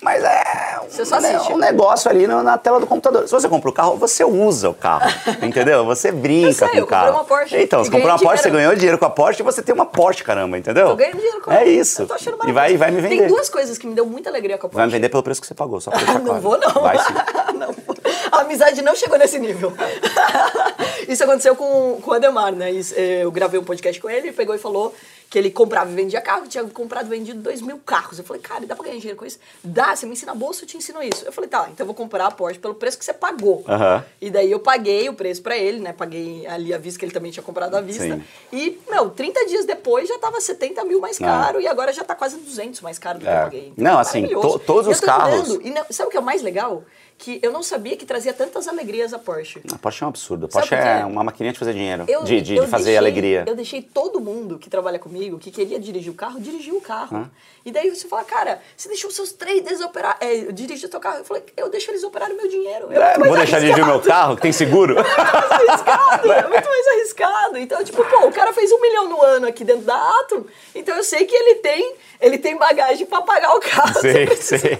mas 0.00 0.22
é 0.22 0.78
Você 0.88 1.04
só 1.04 1.18
um, 1.18 1.54
um 1.54 1.56
negócio 1.58 2.08
ali 2.08 2.28
na, 2.28 2.56
tela 2.58 2.78
do 2.78 2.86
computador. 2.86 3.26
Se 3.26 3.32
você 3.32 3.48
compra 3.48 3.70
o 3.70 3.72
carro, 3.72 3.96
você 3.96 4.22
usa 4.22 4.70
o 4.70 4.74
carro, 4.74 5.10
entendeu? 5.42 5.84
Você 5.84 6.12
brinca 6.12 6.48
Eu 6.48 6.52
sei, 6.52 6.68
com 6.68 6.76
eu 6.76 6.84
o 6.84 6.86
carro. 6.86 7.10
uma 7.12 7.24
Porsche 7.24 7.60
Então, 7.60 7.82
você 7.82 7.90
comprou 7.90 8.10
uma 8.10 8.16
ganhei 8.18 8.28
Porsche, 8.28 8.42
você 8.44 8.50
dinheiro. 8.50 8.68
ganhou 8.68 8.76
dinheiro 8.78 8.98
com 8.98 9.04
a 9.06 9.10
Porsche 9.10 9.42
e 9.42 9.44
você 9.44 9.62
tem 9.62 9.74
uma 9.74 9.86
Porsche, 9.86 10.22
caramba, 10.22 10.56
entendeu? 10.58 10.90
Tô 10.90 10.96
ganhando 10.96 11.16
dinheiro 11.16 11.40
com 11.40 11.50
É 11.50 11.62
ela. 11.62 11.64
isso. 11.64 12.02
Eu 12.02 12.06
tô 12.06 12.14
achando 12.14 12.38
e 12.48 12.52
vai, 12.52 12.72
e 12.72 12.76
vai 12.76 12.90
me 12.92 13.00
vender. 13.00 13.18
Tem 13.18 13.26
duas 13.26 13.48
coisas 13.48 13.78
que 13.78 13.86
me 13.86 13.94
deu 13.94 14.06
muita 14.06 14.30
alegria 14.30 14.58
com 14.58 14.66
a 14.66 14.70
Porsche. 14.70 14.76
Vai 14.76 14.86
me 14.86 14.92
vender 14.92 15.08
pelo 15.08 15.22
preço 15.24 15.40
que 15.40 15.46
você 15.48 15.54
pagou, 15.54 15.80
só 15.80 15.90
pra 15.92 15.98
deixar 15.98 16.14
Não 16.18 16.24
claro. 16.26 16.40
vou, 16.40 16.58
não. 16.58 16.70
Vai 16.82 16.98
sim. 16.98 17.14
Não 17.58 17.72
vou. 17.72 17.93
A 18.34 18.40
amizade 18.40 18.82
não 18.82 18.94
chegou 18.94 19.16
nesse 19.18 19.38
nível. 19.38 19.72
Isso 21.08 21.22
aconteceu 21.22 21.54
com, 21.54 22.00
com 22.00 22.10
o 22.10 22.14
Ademar, 22.14 22.52
né? 22.54 22.70
Isso, 22.70 22.94
eh, 22.96 23.20
Eu 23.22 23.30
gravei 23.30 23.58
um 23.60 23.64
podcast 23.64 24.00
com 24.00 24.08
ele, 24.08 24.28
ele 24.28 24.32
pegou 24.36 24.54
e 24.54 24.58
falou 24.58 24.94
que 25.30 25.38
ele 25.38 25.50
comprava 25.50 25.90
e 25.90 25.94
vendia 25.94 26.20
carro, 26.20 26.46
tinha 26.46 26.62
comprado 26.64 27.06
e 27.06 27.08
vendido 27.10 27.40
dois 27.40 27.60
mil 27.60 27.78
carros. 27.84 28.18
Eu 28.18 28.24
falei, 28.24 28.40
cara, 28.40 28.64
dá 28.66 28.76
pra 28.76 28.84
ganhar 28.84 28.98
dinheiro 28.98 29.18
com 29.18 29.26
isso? 29.26 29.38
Dá, 29.64 29.94
você 29.96 30.06
me 30.06 30.12
ensina 30.12 30.30
a 30.32 30.34
bolsa, 30.34 30.62
eu 30.62 30.68
te 30.68 30.76
ensino 30.76 31.02
isso. 31.02 31.24
Eu 31.24 31.32
falei, 31.32 31.50
tá, 31.50 31.66
então 31.72 31.82
eu 31.84 31.86
vou 31.86 31.94
comprar 31.94 32.26
a 32.26 32.30
Porsche 32.30 32.58
pelo 32.58 32.74
preço 32.74 32.96
que 32.98 33.04
você 33.04 33.12
pagou. 33.12 33.64
Aham. 33.66 34.04
E 34.20 34.30
daí 34.30 34.50
eu 34.50 34.60
paguei 34.60 35.08
o 35.08 35.14
preço 35.14 35.42
pra 35.42 35.56
ele, 35.56 35.80
né? 35.80 35.92
Paguei 35.92 36.46
ali 36.46 36.72
à 36.72 36.78
vista, 36.78 36.98
que 37.00 37.04
ele 37.04 37.12
também 37.12 37.32
tinha 37.32 37.42
comprado 37.42 37.74
à 37.74 37.80
vista. 37.80 38.04
Sim. 38.04 38.22
E, 38.52 38.78
meu, 38.88 39.10
30 39.10 39.46
dias 39.46 39.64
depois 39.64 40.08
já 40.08 40.18
tava 40.18 40.40
70 40.40 40.84
mil 40.84 41.00
mais 41.00 41.20
Ah. 41.20 41.24
caro 41.24 41.60
e 41.60 41.66
agora 41.66 41.92
já 41.92 42.04
tá 42.04 42.14
quase 42.14 42.36
200 42.36 42.80
mais 42.80 42.98
caro 42.98 43.18
do 43.18 43.22
que 43.24 43.30
É. 43.30 43.36
eu 43.36 43.42
paguei. 43.44 43.72
Não, 43.76 43.98
assim, 43.98 44.20
maravilhoso. 44.22 44.58
to- 44.60 44.64
todos 44.64 44.86
os 44.86 45.00
carros- 45.00 45.58
e 45.62 45.70
não- 45.70 45.84
sabe 45.90 46.08
o 46.08 46.10
que 46.12 46.16
é 46.16 46.20
o 46.20 46.24
mais 46.24 46.42
legal? 46.42 46.84
Que 47.16 47.38
eu 47.42 47.52
não 47.52 47.62
sabia 47.62 47.96
que 47.96 48.04
trazia 48.04 48.32
tantas 48.34 48.66
alegrias 48.68 49.14
a 49.14 49.18
Porsche. 49.18 49.62
A 49.72 49.78
Porsche 49.78 50.02
é 50.02 50.06
um 50.06 50.08
absurdo. 50.10 50.46
A 50.46 50.48
Porsche 50.48 50.74
é 50.74 51.04
uma 51.06 51.22
maquininha 51.24 51.52
de 51.52 51.58
fazer 51.58 51.72
dinheiro, 51.72 52.04
Eu- 52.08 52.24
de, 52.24 52.40
de, 52.40 52.56
eu 52.56 52.64
de 52.64 52.70
fazer 52.70 52.84
deixei- 52.86 52.98
alegria. 52.98 53.44
Eu 53.46 53.54
deixei 53.54 53.80
todo 53.80 54.20
mundo 54.20 54.58
que 54.58 54.68
trabalha 54.68 54.98
comigo, 54.98 55.38
que 55.38 55.50
queria 55.50 55.78
dirigir 55.78 56.10
o 56.10 56.14
carro, 56.14 56.40
dirigir 56.40 56.74
o 56.74 56.80
carro. 56.80 57.30
E 57.64 57.70
daí 57.72 57.88
você 57.88 58.06
fala, 58.08 58.24
cara, 58.24 58.60
você 58.76 58.88
deixou 58.88 59.10
seus 59.10 59.32
três 59.32 59.62
dedos 59.62 59.80
operar, 59.80 60.18
é, 60.20 60.52
dirigir 60.52 60.86
o 60.86 60.90
teu 60.90 61.00
carro. 61.00 61.18
Eu 61.18 61.24
falei, 61.24 61.44
eu 61.56 61.70
deixo 61.70 61.90
eles 61.90 62.02
operarem 62.04 62.34
o 62.34 62.36
meu 62.36 62.48
dinheiro. 62.50 62.92
É 62.92 63.14
É, 63.14 63.18
não 63.18 63.26
vou 63.26 63.36
deixar 63.36 63.58
de 63.58 63.66
dirigir 63.66 63.84
o 63.84 63.86
meu 63.86 64.00
carro, 64.02 64.36
que 64.36 64.42
tem 64.42 64.52
seguro. 64.52 64.96
É 65.04 65.06
muito 65.06 65.48
mais 65.48 65.68
arriscado, 65.70 66.32
é 66.32 66.48
muito 66.48 66.68
mais 66.68 66.86
arriscado. 66.88 67.58
Então, 67.58 67.84
tipo, 67.84 68.04
pô, 68.04 68.26
o 68.26 68.32
cara 68.32 68.52
fez 68.52 68.70
um 68.72 68.80
milhão 68.80 69.08
no 69.08 69.22
ano 69.22 69.46
aqui 69.46 69.64
dentro 69.64 69.82
da 69.82 69.94
Atom, 70.20 70.44
então 70.74 70.96
eu 70.96 71.04
sei 71.04 71.24
que 71.24 71.34
ele 71.34 71.56
tem, 71.56 71.94
ele 72.20 72.38
tem 72.38 72.56
bagagem 72.56 73.06
pra 73.06 73.22
pagar 73.22 73.54
o 73.54 73.60
carro. 73.60 74.00
sei, 74.00 74.26
sei. 74.36 74.78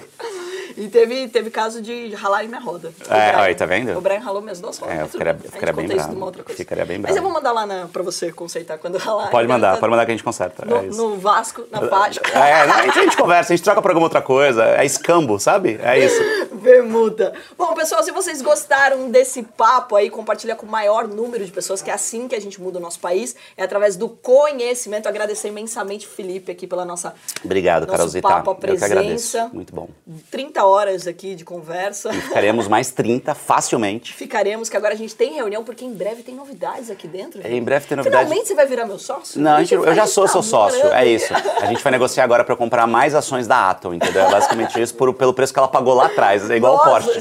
E 0.76 0.88
teve, 0.88 1.28
teve 1.28 1.50
caso 1.50 1.80
de 1.80 2.14
ralar 2.14 2.44
em 2.44 2.48
minha 2.48 2.60
roda. 2.60 2.92
É, 3.08 3.30
Brian. 3.32 3.42
aí, 3.44 3.54
tá 3.54 3.64
vendo? 3.66 3.96
O 3.96 4.00
Brian 4.00 4.18
ralou 4.18 4.42
minhas 4.42 4.60
duas 4.60 4.76
rodas. 4.78 4.96
É, 4.98 5.02
eu 5.02 5.08
ficaria- 5.08 5.32
bem. 5.32 5.42
eu 5.44 5.52
ficaria 5.52 5.72
bem 5.74 5.86
bravo. 5.86 6.32
Ficaria 6.48 6.84
bem 6.84 6.98
Mas 6.98 7.10
eu 7.10 7.14
bravo. 7.22 7.28
vou 7.28 7.34
mandar 7.34 7.52
lá 7.52 7.64
na, 7.66 7.86
pra 7.86 8.02
você 8.02 8.32
consertar 8.32 8.78
quando 8.78 8.98
ralar. 8.98 9.30
Pode 9.30 9.46
mandar, 9.48 9.74
tá- 9.74 9.78
pode 9.80 9.90
mandar 9.90 10.04
que 10.04 10.10
a 10.12 10.14
gente 10.14 10.24
conserta. 10.24 10.64
No, 10.66 10.76
é 10.76 10.86
isso. 10.86 10.96
no 11.00 11.16
Vasco, 11.18 11.64
na 11.70 11.86
página. 11.86 12.26
É, 12.32 12.52
a, 12.62 12.82
gente, 12.86 12.98
a 12.98 13.02
gente 13.02 13.16
conversa, 13.16 13.52
a 13.52 13.56
gente 13.56 13.64
troca 13.64 13.80
pra 13.80 13.90
alguma 13.92 14.06
outra 14.06 14.20
coisa. 14.22 14.64
É 14.64 14.84
escambo, 14.84 15.38
sabe? 15.38 15.78
É 15.82 15.98
isso. 15.98 16.20
Bermuda. 16.54 17.34
Bom, 17.58 17.74
pessoal, 17.74 18.02
se 18.02 18.10
vocês 18.10 18.40
gostaram 18.42 19.10
desse 19.10 19.42
papo 19.42 19.96
aí, 19.96 20.08
compartilha 20.10 20.56
com 20.56 20.66
o 20.66 20.68
maior 20.68 21.06
número 21.06 21.44
de 21.44 21.52
pessoas, 21.52 21.82
que 21.82 21.90
é 21.90 21.94
assim 21.94 22.26
que 22.26 22.34
a 22.34 22.40
gente 22.40 22.60
muda 22.60 22.78
o 22.78 22.82
nosso 22.82 22.98
país, 23.00 23.36
é 23.56 23.62
através 23.62 23.96
do 23.96 24.08
conhecimento. 24.08 25.08
Agradecer 25.08 25.48
imensamente 25.48 26.06
o 26.06 26.10
Felipe 26.10 26.50
aqui 26.50 26.66
pela 26.66 26.84
nossa 26.84 27.14
Obrigado, 27.44 27.86
Carolzita. 27.86 28.26
papo, 28.26 28.50
a 28.50 28.54
Eu 28.54 28.76
que 28.76 28.84
agradeço. 28.84 29.32
presença. 29.32 29.50
Muito 29.52 29.74
bom. 29.74 29.88
30 30.30 30.63
horas 30.64 31.06
aqui 31.06 31.34
de 31.34 31.44
conversa. 31.44 32.12
Ficaremos 32.12 32.68
mais 32.68 32.90
30 32.90 33.34
facilmente. 33.34 34.12
Ficaremos, 34.14 34.68
que 34.68 34.76
agora 34.76 34.94
a 34.94 34.96
gente 34.96 35.14
tem 35.14 35.34
reunião, 35.34 35.62
porque 35.64 35.84
em 35.84 35.92
breve 35.92 36.22
tem 36.22 36.34
novidades 36.34 36.90
aqui 36.90 37.06
dentro. 37.06 37.40
Em 37.46 37.62
breve 37.62 37.86
tem 37.86 37.96
novidade. 37.96 38.24
Finalmente 38.24 38.48
você 38.48 38.54
vai 38.54 38.66
virar 38.66 38.86
meu 38.86 38.98
sócio? 38.98 39.40
Não, 39.40 39.58
gente 39.58 39.68
gente- 39.70 39.86
eu 39.86 39.94
já 39.94 40.06
sou 40.06 40.26
seu 40.28 40.42
sócio, 40.42 40.86
é 40.92 41.06
isso. 41.06 41.32
A 41.60 41.66
gente 41.66 41.82
vai 41.82 41.90
negociar 41.92 42.24
agora 42.24 42.44
pra 42.44 42.56
comprar 42.56 42.86
mais 42.86 43.14
ações 43.14 43.46
da 43.46 43.70
Atom, 43.70 43.94
entendeu? 43.94 44.24
É 44.26 44.30
basicamente 44.30 44.80
isso 44.80 44.94
por- 44.94 45.12
pelo 45.14 45.32
preço 45.34 45.52
que 45.52 45.58
ela 45.58 45.68
pagou 45.68 45.94
lá 45.94 46.06
atrás. 46.06 46.50
É 46.50 46.56
igual 46.56 46.74
o 46.74 46.76
Nossa, 46.76 46.90
Porsche. 46.90 47.18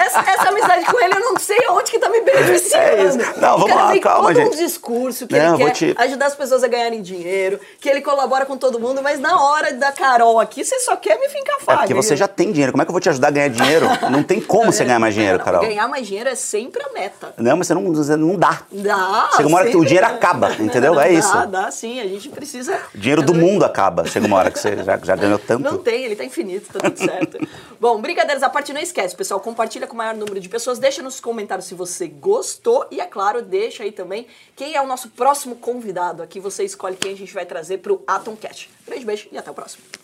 essa, 0.00 0.20
essa 0.30 0.48
amizade 0.48 0.84
com 0.86 1.00
ele, 1.00 1.14
eu 1.14 1.20
não 1.20 1.38
sei 1.38 1.58
onde 1.70 1.90
que 1.90 1.98
tá 1.98 2.08
me 2.08 2.20
beneficiando. 2.20 2.84
É 2.84 3.04
isso. 3.04 3.40
Não, 3.40 3.56
O 3.56 3.58
vamos 3.60 3.74
lá, 3.76 3.98
calma, 4.00 4.28
todo 4.34 4.40
um 4.42 4.44
gente. 4.52 4.56
discurso 4.56 5.26
que 5.26 5.36
Não, 5.38 5.54
ele 5.54 5.64
quer 5.64 5.70
te- 5.72 5.94
ajudar 5.98 6.26
as 6.26 6.34
pessoas 6.36 6.62
a 6.64 6.68
ganharem 6.68 7.02
dinheiro, 7.02 7.58
que 7.80 7.88
ele 7.88 8.00
colabora 8.00 8.44
com 8.46 8.56
todo 8.56 8.78
mundo, 8.78 9.02
mas 9.02 9.18
na 9.20 9.40
hora 9.42 9.72
da 9.72 9.92
Carol 9.92 10.38
aqui, 10.40 10.64
você 10.64 10.78
só 10.80 10.96
quer 10.96 11.18
me 11.18 11.28
fincar 11.28 11.56
É 11.56 11.60
faca. 11.64 11.93
Porque 11.94 12.06
você 12.06 12.16
já 12.16 12.28
tem 12.28 12.50
dinheiro. 12.50 12.72
Como 12.72 12.82
é 12.82 12.84
que 12.84 12.90
eu 12.90 12.92
vou 12.92 13.00
te 13.00 13.08
ajudar 13.08 13.28
a 13.28 13.30
ganhar 13.30 13.48
dinheiro? 13.48 13.86
Não 14.10 14.22
tem 14.22 14.40
como 14.40 14.72
você 14.72 14.84
ganhar 14.84 14.98
mais 14.98 15.14
dinheiro, 15.14 15.38
Carol. 15.38 15.62
Ganhar 15.62 15.88
mais 15.88 16.06
dinheiro 16.06 16.28
é 16.28 16.34
sempre 16.34 16.82
a 16.82 16.92
meta. 16.92 17.34
Não, 17.38 17.56
mas 17.56 17.66
você 17.66 17.74
não, 17.74 17.92
você 17.92 18.16
não 18.16 18.36
dá. 18.36 18.62
Dá. 18.70 19.30
Chega 19.36 19.48
uma 19.48 19.58
hora 19.58 19.70
que 19.70 19.76
o 19.76 19.84
dinheiro 19.84 20.06
dá. 20.06 20.14
acaba, 20.14 20.52
entendeu? 20.58 20.98
É 21.00 21.04
Dá, 21.04 21.10
isso. 21.10 21.46
Dá, 21.46 21.70
sim. 21.70 22.00
A 22.00 22.06
gente 22.06 22.28
precisa. 22.28 22.78
O 22.94 22.98
dinheiro 22.98 23.22
do 23.22 23.34
mundo 23.34 23.64
acaba. 23.64 24.04
Chega 24.06 24.26
uma 24.26 24.36
hora 24.36 24.50
que 24.50 24.58
você 24.58 24.76
já, 24.76 24.96
já 24.98 25.16
ganhou 25.16 25.38
tanto. 25.38 25.62
Não 25.62 25.78
tem, 25.78 26.04
ele 26.04 26.16
tá 26.16 26.24
infinito, 26.24 26.72
tá 26.72 26.80
tudo 26.80 26.98
certo. 26.98 27.38
Bom, 27.80 28.00
brincadeiras 28.00 28.42
à 28.42 28.48
parte, 28.48 28.72
não 28.72 28.80
esquece, 28.80 29.14
pessoal. 29.14 29.40
Compartilha 29.40 29.86
com 29.86 29.94
o 29.94 29.96
maior 29.96 30.14
número 30.14 30.40
de 30.40 30.48
pessoas. 30.48 30.78
Deixa 30.78 31.02
nos 31.02 31.20
comentários 31.20 31.66
se 31.66 31.74
você 31.74 32.06
gostou. 32.06 32.86
E, 32.90 33.00
é 33.00 33.06
claro, 33.06 33.42
deixa 33.42 33.82
aí 33.82 33.92
também 33.92 34.26
quem 34.56 34.74
é 34.74 34.80
o 34.80 34.86
nosso 34.86 35.08
próximo 35.10 35.56
convidado. 35.56 36.22
Aqui 36.22 36.40
você 36.40 36.64
escolhe 36.64 36.96
quem 36.96 37.12
a 37.12 37.16
gente 37.16 37.32
vai 37.34 37.44
trazer 37.44 37.78
pro 37.78 38.02
Atom 38.06 38.36
Cat. 38.36 38.70
Grande 38.86 39.04
beijo 39.04 39.28
e 39.30 39.38
até 39.38 39.50
o 39.50 39.54
próximo. 39.54 40.03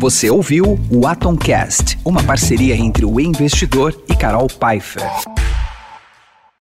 Você 0.00 0.30
ouviu 0.30 0.78
o 0.92 1.08
Atomcast, 1.08 1.98
uma 2.04 2.22
parceria 2.22 2.76
entre 2.76 3.04
o 3.04 3.18
investidor 3.18 4.00
e 4.08 4.14
Carol 4.14 4.46
Pfeiffer. 4.46 5.37